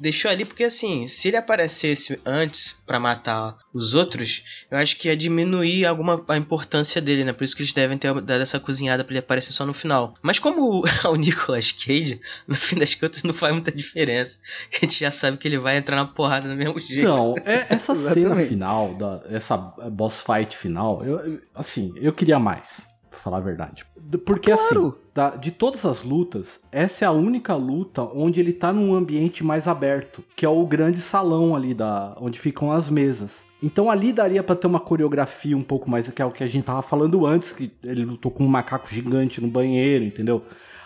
deixou 0.01 0.31
ali 0.31 0.45
porque 0.45 0.65
assim, 0.65 1.07
se 1.09 1.27
ele 1.29 1.37
aparecesse 1.37 2.19
antes 2.25 2.77
pra 2.87 3.01
matar 3.01 3.57
os 3.75 3.95
outros, 3.95 4.65
eu 4.71 4.79
acho 4.79 4.97
que 4.97 5.09
ia 5.09 5.17
diminuir 5.17 5.85
alguma 5.85 6.25
a 6.29 6.37
importância 6.37 7.01
dele, 7.03 7.25
né? 7.25 7.33
Por 7.33 7.43
isso 7.45 7.57
que 7.57 7.63
eles 7.63 7.73
devem 7.73 7.99
ter 7.99 8.13
dado 8.23 8.41
essa 8.41 8.61
cozinhada 8.61 9.03
pra 9.05 9.13
ele 9.13 9.19
aparecer 9.19 9.53
só 9.53 9.67
no 9.67 9.75
final. 9.75 10.15
Mas 10.23 10.39
como 10.39 10.81
o, 10.81 10.83
o 11.11 11.17
Nicolas 11.17 11.73
Cage, 11.73 12.21
no 12.47 12.55
fim 12.55 12.77
das 12.79 12.95
contas 12.95 13.25
não 13.25 13.35
faz 13.35 13.53
muita 13.53 13.73
diferença. 13.73 14.39
A 14.73 14.85
gente 14.85 15.01
já 15.01 15.11
sabe 15.11 15.37
que 15.37 15.49
ele 15.49 15.59
vai 15.59 15.77
entrar 15.77 15.97
na 15.97 16.07
porrada 16.07 16.49
do 16.49 16.55
mesmo 16.55 16.79
jeito. 16.79 17.01
Então, 17.01 17.35
é- 17.45 17.67
essa 17.71 17.93
cena 17.97 18.37
final, 18.37 18.95
da, 18.95 19.23
essa 19.31 19.57
boss 19.57 20.23
fight 20.25 20.57
final, 20.57 21.05
eu, 21.05 21.19
eu- 21.19 21.41
assim, 21.55 21.93
eu 21.97 22.13
queria 22.13 22.39
mais, 22.39 22.87
falar 23.27 23.39
a 23.39 23.41
verdade. 23.41 23.85
Porque 24.25 24.53
Claro. 24.53 24.87
assim, 24.89 24.95
da- 25.15 25.31
de 25.37 25.51
todas 25.51 25.85
as 25.85 26.03
lutas, 26.03 26.61
essa 26.71 27.05
é 27.05 27.09
a 27.09 27.13
única 27.13 27.55
luta 27.57 28.03
onde 28.15 28.39
ele 28.39 28.53
tá 28.53 28.73
num 28.73 28.95
ambiente 28.95 29.43
mais 29.43 29.67
aberto, 29.67 30.23
que 30.37 30.47
é 30.47 30.49
o 30.49 30.65
grande 30.65 31.01
salão 31.01 31.57
ali, 31.57 31.75
da, 31.75 32.17
onde 32.21 32.39
ficam 32.39 32.71
as 32.71 32.89
mesas. 32.89 33.45
Então 33.61 33.91
ali 33.91 34.13
daria 34.13 34.43
pra 34.45 34.55
ter 34.55 34.69
uma 34.69 34.79
coreografia 34.79 35.57
um 35.57 35.63
pouco 35.63 35.91
mais, 35.91 36.09
que 36.09 36.23
é 36.23 36.25
o 36.25 36.31
que 36.31 36.45
a 36.45 36.47
gente 36.47 36.65
tava 36.65 36.83
falando 36.83 37.27
antes, 37.27 37.53
que 37.53 37.73
ele 37.83 38.05
lutou 38.05 38.31
com 38.31 38.45
um 38.45 38.49
macaco 38.49 38.89
gigante 38.89 39.41
no 39.41 39.49
banheiro, 39.49 40.05
entendeu? 40.05 40.43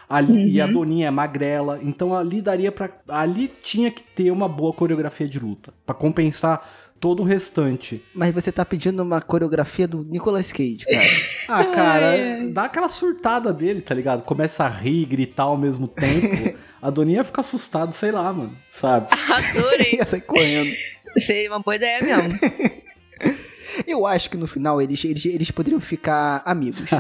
Ali, 0.09 0.51
E 0.51 0.61
a 0.61 0.67
Doninha 0.67 1.07
é 1.09 1.11
magrela, 1.11 1.79
então 1.83 2.17
ali 2.17 2.41
daria 2.43 2.73
pra. 2.73 2.91
Ali 3.07 3.49
tinha 3.63 3.91
que 3.93 4.03
ter 4.03 4.31
uma 4.33 4.49
boa 4.49 4.73
coreografia 4.73 5.29
de 5.29 5.39
luta, 5.39 5.73
Pra 5.87 5.95
compensar 5.95 6.67
todo 6.99 7.21
o 7.21 7.25
restante. 7.25 8.03
Mas 8.15 8.35
você 8.35 8.51
tá 8.53 8.65
pedindo 8.65 9.03
uma 9.03 9.21
coreografia 9.21 9.87
do 9.89 10.05
Nicolas 10.05 10.51
Cage, 10.53 10.85
cara. 10.85 11.01
Ah, 11.53 11.65
cara, 11.67 12.11
Ai, 12.11 12.33
ai. 12.33 12.47
dá 12.49 12.65
aquela 12.65 12.89
surtada 12.89 13.53
dele, 13.53 13.81
tá 13.81 13.95
ligado? 13.95 14.23
Começa 14.23 14.65
a 14.65 14.69
rir, 14.69 15.05
gritar 15.07 15.45
ao 15.45 15.57
mesmo 15.57 15.89
tempo. 15.89 16.57
a 16.81 16.91
Doninha 16.91 17.25
fica 17.25 17.41
assustada, 17.41 17.93
sei 17.93 18.13
lá, 18.13 18.33
mano, 18.33 18.57
sabe? 18.73 19.09
Adorei. 19.31 19.95
Ia 19.97 20.07
sair 20.07 20.21
correndo. 20.23 20.73
Seria 21.19 21.51
uma 21.51 21.61
boa 21.61 21.75
ideia 21.77 21.99
mesmo. 22.03 22.39
Eu 23.87 24.05
acho 24.07 24.29
que 24.31 24.37
no 24.37 24.47
final 24.47 24.81
eles, 24.83 25.03
eles, 25.05 25.25
eles 25.25 25.51
poderiam 25.51 25.81
ficar 25.81 26.43
amigos. 26.45 26.91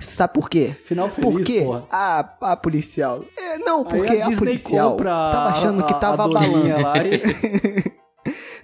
Sabe 0.00 0.32
por 0.32 0.48
quê? 0.50 0.74
Final 0.86 1.08
feliz, 1.10 1.30
Porque 1.30 1.60
porra. 1.62 1.84
a, 1.90 2.18
a 2.52 2.56
policial. 2.56 3.24
É, 3.38 3.58
não, 3.58 3.84
porque 3.84 4.10
a, 4.12 4.28
Disney 4.28 4.36
policial 4.36 4.96
tava 4.96 5.50
achando 5.50 5.82
a- 5.82 5.86
que 5.86 5.92
a- 5.92 5.96
tava 5.98 6.22
a 6.22 6.24
abalando. 6.26 6.82
lá 6.82 6.94
e- 6.98 7.92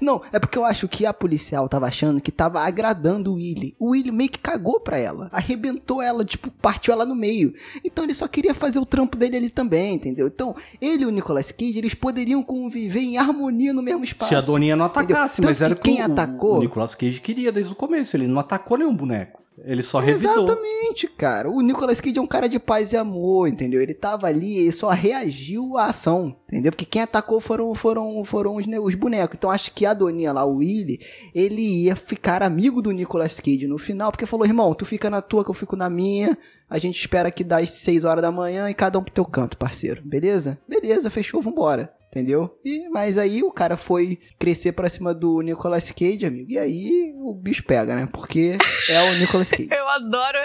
Não, 0.01 0.23
é 0.33 0.39
porque 0.39 0.57
eu 0.59 0.65
acho 0.65 0.89
que 0.89 1.05
a 1.05 1.13
policial 1.13 1.69
tava 1.69 1.87
achando 1.87 2.21
que 2.21 2.33
tava 2.33 2.61
agradando 2.61 3.33
o 3.33 3.35
Willy. 3.35 3.75
O 3.79 3.91
Willy 3.91 4.11
meio 4.11 4.31
que 4.31 4.39
cagou 4.39 4.81
pra 4.81 4.99
ela. 4.99 5.29
Arrebentou 5.33 6.01
ela, 6.03 6.25
tipo, 6.25 6.51
partiu 6.51 6.93
ela 6.93 7.05
no 7.05 7.15
meio. 7.15 7.53
Então 7.85 8.05
ele 8.05 8.15
só 8.15 8.27
queria 8.27 8.55
fazer 8.55 8.79
o 8.79 8.87
trampo 8.87 9.17
dele 9.17 9.37
ali 9.37 9.51
também, 9.51 9.95
entendeu? 9.95 10.27
Então, 10.27 10.55
ele 10.81 11.03
e 11.03 11.07
o 11.07 11.11
Nicolas 11.11 11.53
Cage, 11.53 11.79
eles 11.79 11.95
poderiam 11.95 12.43
conviver 12.43 13.01
em 13.01 13.19
harmonia 13.19 13.73
no 13.73 13.83
mesmo 13.83 14.03
espaço. 14.05 14.31
Se 14.31 14.35
a 14.35 14.41
Doninha 14.41 14.77
não 14.77 14.85
atacasse, 14.87 15.41
mas 15.43 15.61
era 15.61 15.75
que 15.75 15.81
quem 15.83 16.01
o- 16.01 16.05
atacou- 16.05 16.57
O 16.59 16.61
Nicolas 16.61 16.95
Cage 16.95 17.21
queria 17.21 17.53
desde 17.53 17.73
o 17.73 17.77
começo. 17.77 18.17
Ele 18.17 18.27
não 18.27 18.41
atacou 18.41 18.79
nenhum 18.79 18.95
boneco. 18.95 19.40
Ele 19.65 19.83
só 19.83 19.99
revidou. 19.99 20.49
Exatamente, 20.49 21.07
cara. 21.07 21.51
O 21.51 21.61
Nicolas 21.61 22.01
Cage 22.01 22.19
é 22.19 22.23
um 22.23 22.27
cara 22.27 22.49
de 22.49 22.59
paz 22.59 22.93
e 22.93 22.97
amor, 22.97 23.49
entendeu? 23.49 23.81
Ele 23.81 23.95
tava 23.95 24.27
ali 24.27 24.67
e 24.67 24.73
só 24.73 24.91
reagiu 24.91 25.77
à 25.77 25.87
ação, 25.87 26.37
entendeu? 26.49 26.73
Porque 26.73 26.85
quem 26.85 27.03
atacou 27.03 27.41
foram, 27.41 27.75
foram, 27.75 28.25
foram 28.25 28.57
os, 28.57 28.67
os 28.67 28.95
bonecos. 28.95 29.37
Então 29.37 29.51
acho 29.51 29.73
que 29.73 29.85
a 29.85 29.95
Doninha 29.95 30.33
lá, 30.33 30.45
o 30.45 30.57
Willy, 30.57 30.99
ele 31.35 31.85
ia 31.85 31.97
ficar 31.97 32.43
amigo 32.43 32.81
do 32.81 32.91
Nicolas 32.91 33.39
Cage 33.39 33.67
no 33.67 33.79
final, 33.79 34.11
porque 34.11 34.27
falou, 34.27 34.47
irmão, 34.47 34.75
tu 34.75 34.85
fica 34.85 35.11
na 35.11 35.21
tua 35.21 35.45
que 35.45 35.51
eu 35.51 35.55
fico 35.55 35.77
na 35.77 35.91
minha. 35.91 36.37
A 36.69 36.79
gente 36.79 36.99
espera 36.99 37.31
que 37.31 37.43
das 37.43 37.71
6 37.71 38.05
horas 38.05 38.23
da 38.23 38.31
manhã 38.31 38.71
e 38.71 38.75
cada 38.75 38.99
um 38.99 39.03
pro 39.03 39.13
teu 39.13 39.25
canto, 39.25 39.59
parceiro. 39.59 40.03
Beleza? 40.05 40.59
Beleza, 40.69 41.11
fechou, 41.11 41.43
vambora. 41.43 41.93
Entendeu? 42.11 42.59
E, 42.65 42.89
mas 42.91 43.17
aí 43.17 43.43
o 43.43 43.51
cara 43.53 43.77
foi 43.77 44.19
crescer 44.39 44.73
pra 44.73 44.89
cima 44.89 45.15
do 45.15 45.41
Nicolas 45.41 45.91
Cage, 45.93 46.27
amigo. 46.27 46.51
E 46.51 46.59
aí 46.59 47.13
o 47.17 47.33
bicho 47.33 47.65
pega, 47.65 47.95
né? 47.95 48.09
Porque 48.13 48.59
é 48.89 49.03
o 49.11 49.15
Nicolas 49.17 49.51
Cage. 49.51 49.69
Eu 49.73 49.89
adoro 49.89 50.39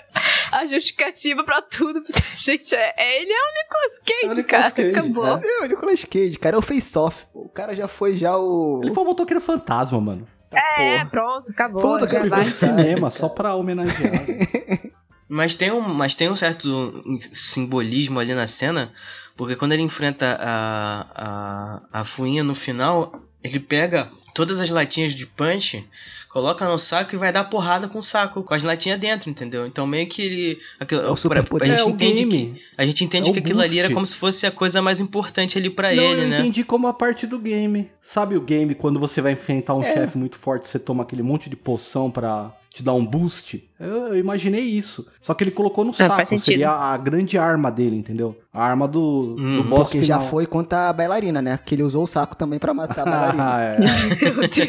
a 0.52 0.66
justificativa 0.66 1.44
pra 1.44 1.62
tudo. 1.62 2.04
Gente, 2.38 2.76
é, 2.76 2.94
é- 2.98 3.22
ele 3.22 3.32
é 3.32 3.36
o 3.36 3.64
Nicolas 3.64 4.00
Cage, 4.00 4.26
É 4.26 4.28
o 4.28 4.36
Nicolas 4.36 4.62
cara. 4.62 4.72
Cage, 4.72 4.90
Acabou. 4.90 5.28
é. 5.28 5.42
É 5.44 5.64
o 5.64 5.68
Nicolas 5.68 6.06
Cage, 6.06 6.40
cara. 6.40 6.56
É 6.56 6.60
o 6.60 6.62
face-off. 6.62 7.26
pô. 7.34 7.42
O 7.42 7.50
cara 7.50 7.74
já 7.74 7.88
foi 7.88 8.16
já 8.16 8.38
o... 8.38 8.82
Ele 8.84 8.94
foi 8.94 9.04
um 9.04 9.08
motoqueiro 9.08 9.42
fantasma, 9.42 10.00
mano. 10.00 10.28
Tá, 10.50 10.60
É, 10.80 10.98
porra. 11.00 11.10
pronto, 11.10 11.52
acabou. 11.52 11.82
Foi 11.82 12.08
vai. 12.08 12.20
no 12.24 12.30
Fantasma, 12.30 12.46
cinema 12.46 13.10
cara. 13.10 13.10
só 13.10 13.28
pra 13.30 13.56
homenagear. 13.56 14.14
Mas 15.28 15.56
tem, 15.56 15.72
um, 15.72 15.82
mas 15.82 16.14
tem 16.14 16.30
um 16.30 16.36
certo 16.36 17.02
simbolismo 17.32 18.20
ali 18.20 18.36
na 18.36 18.46
cena, 18.46 18.94
porque 19.36 19.56
quando 19.56 19.74
ele 19.74 19.82
enfrenta 19.84 20.38
a, 20.40 21.82
a, 21.92 22.02
a 22.02 22.04
fuinha 22.06 22.44
no 22.44 22.56
final, 22.56 23.22
ele 23.44 23.60
pega 23.60 24.10
todas 24.34 24.60
as 24.60 24.70
latinhas 24.70 25.14
de 25.14 25.26
punch, 25.28 25.88
coloca 26.30 26.68
no 26.68 26.78
saco 26.78 27.16
e 27.16 27.18
vai 27.18 27.32
dar 27.32 27.46
porrada 27.46 27.88
com 27.88 28.00
o 28.00 28.04
saco, 28.04 28.44
com 28.44 28.54
as 28.54 28.64
latinhas 28.64 29.00
dentro, 29.00 29.30
entendeu? 29.30 29.66
Então 29.66 29.86
meio 29.88 30.08
que 30.08 30.22
ele. 30.22 30.60
Aquilo, 30.80 31.02
É 31.02 31.10
o 31.10 31.16
superpoder. 31.16 31.72
a 31.72 31.76
gente 31.78 31.88
É, 31.88 31.92
entende 31.92 32.26
que. 32.26 32.62
A 32.78 32.86
gente 32.86 33.04
entende 33.06 33.30
É 33.30 33.34
que 33.34 33.40
aquilo 33.40 33.62
ali 33.62 33.80
era 33.80 33.88
boost. 33.88 33.94
como 33.96 34.06
se 34.08 34.16
fosse 34.16 34.46
a 34.46 34.52
coisa 34.52 34.82
mais 34.82 35.00
importante 35.00 35.58
ali 35.58 35.70
pra 35.70 35.94
Não, 35.94 36.04
ele, 36.04 36.24
eu 36.24 36.28
né? 36.28 36.40
entendi 36.40 36.64
como 36.64 36.88
a 36.88 36.94
parte 36.94 37.26
do 37.28 37.40
game. 37.40 37.90
Sabe 38.02 38.36
o 38.36 38.42
game, 38.42 38.76
quando 38.76 39.00
você 39.00 39.22
vai 39.22 39.32
enfrentar 39.34 39.76
um 39.76 39.84
É. 39.84 39.94
chefe 39.94 40.18
muito 40.18 40.38
forte, 40.38 40.68
você 40.68 40.80
toma 40.80 41.04
aquele 41.04 41.24
monte 41.24 41.50
de 41.50 41.56
poção 41.56 42.12
pra 42.12 42.52
te 42.76 42.84
dar 42.84 42.94
um 42.94 43.06
boost? 43.06 43.64
Eu, 43.80 44.08
eu 44.08 44.18
imaginei 44.18 44.60
isso. 44.62 45.08
Só 45.22 45.34
que 45.34 45.44
ele 45.46 45.52
colocou 45.52 45.86
no 45.86 45.94
saco. 45.94 46.26
Seria 46.40 46.72
a 46.72 46.98
grande 46.98 47.38
arma 47.38 47.72
dele, 47.72 47.96
entendeu? 47.96 48.38
A 48.54 48.64
arma 48.66 48.86
do, 48.88 49.36
do 49.36 49.42
Uhum. 49.42 49.64
boss 49.64 49.84
Porque 49.88 50.04
já 50.04 50.16
final. 50.18 50.30
foi 50.30 50.46
contra 50.46 50.90
a 50.90 50.94
bailarina, 50.94 51.42
né? 51.42 51.56
Porque 51.56 51.74
ele 51.74 51.84
usou 51.84 52.04
o 52.04 52.08
saco 52.08 52.36
também 52.36 52.60
pra 52.60 52.74
matar 52.74 53.08
a 53.08 53.10
bailarina. 53.10 53.56
Ah, 53.56 53.62
é. 53.62 53.78
Meu 54.22 54.48
Deus. 54.50 54.60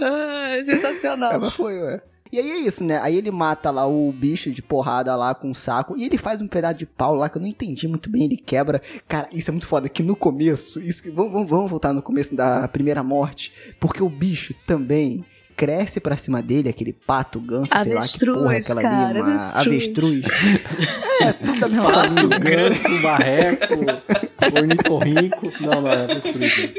Ah, 0.00 0.60
sensacional. 0.64 1.32
É, 1.32 1.38
mas 1.38 1.52
foi, 1.54 1.78
ué. 1.82 2.00
E 2.32 2.38
aí 2.38 2.50
é 2.50 2.58
isso, 2.58 2.84
né? 2.84 2.98
Aí 3.00 3.16
ele 3.16 3.30
mata 3.30 3.70
lá 3.70 3.86
o 3.86 4.12
bicho 4.12 4.50
de 4.50 4.62
porrada 4.62 5.14
lá 5.16 5.34
com 5.34 5.50
o 5.50 5.54
saco. 5.54 5.96
E 5.96 6.04
ele 6.04 6.18
faz 6.18 6.40
um 6.40 6.48
pedaço 6.48 6.76
de 6.76 6.86
pau 6.86 7.14
lá 7.14 7.28
que 7.28 7.38
eu 7.38 7.42
não 7.42 7.48
entendi 7.48 7.88
muito 7.88 8.10
bem. 8.10 8.24
Ele 8.24 8.36
quebra. 8.36 8.80
Cara, 9.06 9.28
isso 9.32 9.50
é 9.50 9.52
muito 9.52 9.66
foda. 9.66 9.88
Que 9.88 10.02
no 10.02 10.14
começo. 10.14 10.80
Isso, 10.80 11.02
vamos, 11.12 11.32
vamos, 11.32 11.50
vamos 11.50 11.70
voltar 11.70 11.92
no 11.92 12.02
começo 12.02 12.34
da 12.34 12.66
primeira 12.68 13.02
morte. 13.02 13.52
Porque 13.80 14.02
o 14.02 14.08
bicho 14.08 14.54
também 14.66 15.24
cresce 15.58 15.98
pra 15.98 16.16
cima 16.16 16.40
dele, 16.40 16.68
aquele 16.68 16.92
pato, 16.92 17.40
ganso, 17.40 17.68
sei 17.82 17.92
lá 17.92 18.02
que 18.02 18.24
porra 18.24 18.38
é 18.38 18.58
Avestruz, 18.58 18.70
aquela 18.70 18.82
cara, 18.82 19.08
ali, 19.08 19.20
uma 19.20 19.34
avestruz. 19.34 20.24
avestruz. 20.24 20.24
é, 21.20 21.32
tudo 21.32 21.58
da 21.58 21.68
mesma 21.68 21.92
família. 21.92 22.38
Ganso, 22.38 23.02
barreco, 23.02 23.74
ornitorrinco. 24.56 25.52
Não, 25.60 25.80
não, 25.82 25.88
é 25.90 26.04
avestruz. 26.04 26.72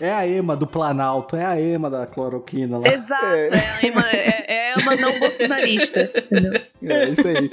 É 0.00 0.12
a 0.12 0.26
ema 0.26 0.56
do 0.56 0.66
Planalto, 0.66 1.36
é 1.36 1.44
a 1.44 1.60
ema 1.60 1.90
da 1.90 2.06
cloroquina 2.06 2.78
lá. 2.78 2.88
Exato, 2.88 3.26
é, 3.26 3.48
a 3.48 3.86
Emma, 3.86 4.04
é, 4.10 4.72
é 4.72 4.74
uma 4.80 4.96
não 4.96 5.18
bolsonarista. 5.18 6.10
Entendeu? 6.14 6.60
É, 6.82 7.08
isso 7.08 7.26
aí. 7.26 7.50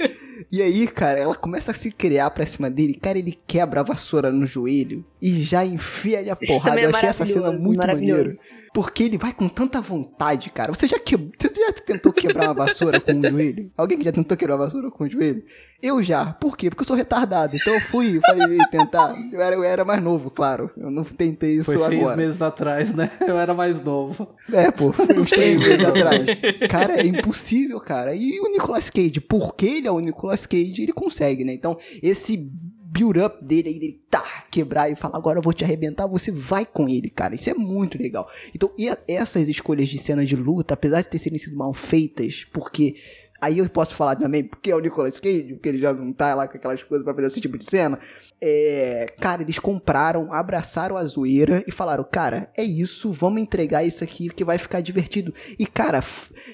E 0.50 0.62
aí, 0.62 0.86
cara, 0.86 1.18
ela 1.18 1.34
começa 1.34 1.72
a 1.72 1.74
se 1.74 1.90
criar 1.90 2.30
pra 2.30 2.46
cima 2.46 2.70
dele. 2.70 2.94
Cara, 2.94 3.18
ele 3.18 3.36
quebra 3.46 3.80
a 3.80 3.82
vassoura 3.82 4.30
no 4.30 4.46
joelho 4.46 5.04
e 5.26 5.42
já 5.42 5.66
enfia 5.66 6.20
ali 6.20 6.30
a 6.30 6.36
porrada. 6.36 6.70
também 6.70 6.84
é 6.84 6.86
Eu 6.86 6.94
achei 6.94 7.08
essa 7.08 7.26
cena 7.26 7.50
muito 7.50 7.84
maneira. 7.84 8.24
Porque 8.72 9.02
ele 9.02 9.18
vai 9.18 9.32
com 9.32 9.48
tanta 9.48 9.80
vontade, 9.80 10.50
cara. 10.50 10.72
Você 10.72 10.86
já, 10.86 11.00
que... 11.00 11.16
Você 11.16 11.50
já 11.52 11.72
tentou 11.72 12.12
quebrar 12.12 12.44
uma 12.48 12.54
vassoura 12.54 13.00
com 13.00 13.12
o 13.12 13.28
joelho? 13.28 13.72
Alguém 13.76 13.98
que 13.98 14.04
já 14.04 14.12
tentou 14.12 14.36
quebrar 14.36 14.54
uma 14.54 14.64
vassoura 14.64 14.88
com 14.88 15.02
o 15.02 15.10
joelho? 15.10 15.42
Eu 15.82 16.00
já. 16.00 16.26
Por 16.26 16.56
quê? 16.56 16.70
Porque 16.70 16.82
eu 16.82 16.86
sou 16.86 16.94
retardado. 16.94 17.56
Então 17.56 17.74
eu 17.74 17.80
fui, 17.80 18.20
falei, 18.20 18.58
tentar. 18.70 19.16
Eu 19.32 19.40
era, 19.40 19.56
eu 19.56 19.64
era 19.64 19.84
mais 19.84 20.00
novo, 20.00 20.30
claro. 20.30 20.70
Eu 20.76 20.90
não 20.90 21.02
tentei 21.02 21.54
isso 21.54 21.64
Foi 21.64 21.78
seis 21.78 22.00
agora. 22.02 22.16
meses 22.16 22.40
atrás, 22.40 22.94
né? 22.94 23.10
Eu 23.26 23.38
era 23.38 23.52
mais 23.54 23.82
novo. 23.82 24.28
É, 24.52 24.70
pô, 24.70 24.92
foi 24.92 25.18
uns 25.18 25.30
três 25.30 25.60
meses 25.60 25.84
atrás. 25.84 26.28
Cara, 26.70 27.00
é 27.00 27.06
impossível, 27.06 27.80
cara. 27.80 28.14
E 28.14 28.38
o 28.40 28.48
Nicolas 28.52 28.90
Cage, 28.90 29.20
porque 29.20 29.66
ele 29.66 29.88
é 29.88 29.90
o 29.90 29.98
Nicolas 29.98 30.46
Cage, 30.46 30.82
ele 30.82 30.92
consegue, 30.92 31.44
né? 31.44 31.52
Então, 31.52 31.76
esse 32.02 32.50
build-up 32.96 33.44
dele 33.44 33.68
aí, 33.68 33.78
dele 33.78 34.00
tá, 34.08 34.44
quebrar 34.50 34.90
e 34.90 34.96
falar, 34.96 35.18
agora 35.18 35.38
eu 35.38 35.42
vou 35.42 35.52
te 35.52 35.64
arrebentar, 35.64 36.06
você 36.06 36.30
vai 36.30 36.64
com 36.64 36.88
ele, 36.88 37.10
cara. 37.10 37.34
Isso 37.34 37.50
é 37.50 37.54
muito 37.54 37.98
legal. 37.98 38.28
Então, 38.54 38.72
e 38.78 38.88
essas 39.06 39.48
escolhas 39.48 39.88
de 39.88 39.98
cena 39.98 40.24
de 40.24 40.34
luta, 40.34 40.74
apesar 40.74 41.02
de 41.02 41.08
terem 41.08 41.38
sido 41.38 41.56
mal 41.56 41.72
feitas, 41.72 42.46
porque. 42.52 42.94
Aí 43.38 43.58
eu 43.58 43.68
posso 43.68 43.94
falar 43.94 44.16
também, 44.16 44.42
porque 44.42 44.70
é 44.70 44.74
o 44.74 44.80
Nicolas 44.80 45.20
Cage, 45.20 45.52
porque 45.52 45.68
ele 45.68 45.78
já 45.78 45.92
não 45.92 46.10
tá 46.10 46.34
lá 46.34 46.48
com 46.48 46.56
aquelas 46.56 46.82
coisas 46.82 47.04
pra 47.04 47.14
fazer 47.14 47.26
esse 47.26 47.38
tipo 47.38 47.58
de 47.58 47.66
cena. 47.66 47.98
É, 48.40 49.14
cara, 49.18 49.42
eles 49.42 49.58
compraram, 49.58 50.30
abraçaram 50.32 50.96
a 50.96 51.04
zoeira 51.04 51.64
e 51.66 51.72
falaram, 51.72 52.04
cara, 52.04 52.50
é 52.56 52.62
isso, 52.62 53.10
vamos 53.10 53.40
entregar 53.40 53.84
isso 53.84 54.04
aqui 54.04 54.28
que 54.28 54.44
vai 54.44 54.58
ficar 54.58 54.82
divertido. 54.82 55.32
E 55.58 55.66
cara, 55.66 56.02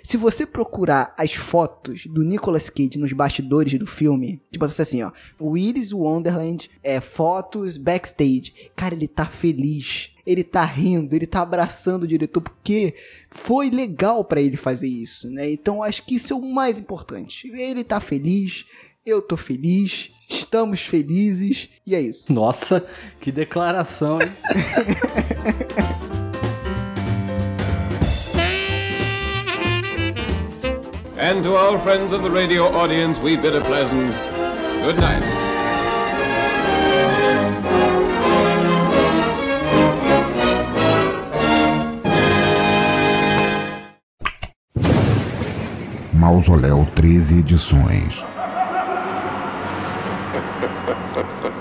se 0.03 0.17
você 0.17 0.47
procurar 0.47 1.13
as 1.19 1.35
fotos 1.35 2.07
do 2.07 2.23
Nicolas 2.23 2.71
Cage 2.71 2.99
nos 2.99 3.13
bastidores 3.13 3.79
do 3.79 3.87
filme, 3.87 4.41
tipo 4.51 4.65
assim, 4.65 5.03
ó, 5.03 5.11
Willis 5.41 5.93
Wonderland, 5.93 6.71
é, 6.85 7.01
fotos 7.01 7.77
backstage. 7.77 8.71
Cara, 8.77 8.95
ele 8.95 9.09
tá 9.09 9.27
feliz. 9.27 10.11
Ele 10.25 10.45
tá 10.45 10.65
rindo, 10.65 11.17
ele 11.17 11.27
tá 11.27 11.43
abraçando 11.43 12.05
o 12.05 12.07
diretor, 12.07 12.41
porque 12.41 12.95
foi 13.29 13.69
legal 13.71 14.25
pra 14.25 14.41
ele 14.41 14.57
fazer 14.57 14.87
isso, 14.87 15.29
né? 15.29 15.51
Então 15.51 15.83
acho 15.83 16.07
que 16.07 16.15
isso 16.15 16.33
é 16.33 16.37
o 16.37 16.41
mais 16.41 16.79
importante. 16.79 17.51
Ele 17.53 17.83
tá 17.83 17.99
feliz, 17.99 18.65
eu 19.05 19.21
tô 19.21 19.37
feliz, 19.37 20.13
estamos 20.35 20.81
felizes, 20.81 21.69
e 21.87 21.95
é 21.95 22.01
isso. 22.01 22.33
Nossa, 22.33 22.85
que 23.21 23.31
declaração, 23.33 24.21
hein? 24.21 24.33
And 31.19 31.41
to 31.45 31.55
our 31.55 31.79
friends 31.79 32.13
of 32.13 32.25
the 32.25 32.31
radio 32.31 32.65
audience, 32.65 33.17
we 33.21 33.37
bid 33.37 33.55
a 33.55 33.61
pleasant 33.61 34.13
good 34.83 34.99
night. 34.99 35.23
Mausoléu 46.13 46.87
13 46.97 47.39
edições. 47.39 48.15
Ha, 51.15 51.21
ha, 51.21 51.49
ha. 51.49 51.52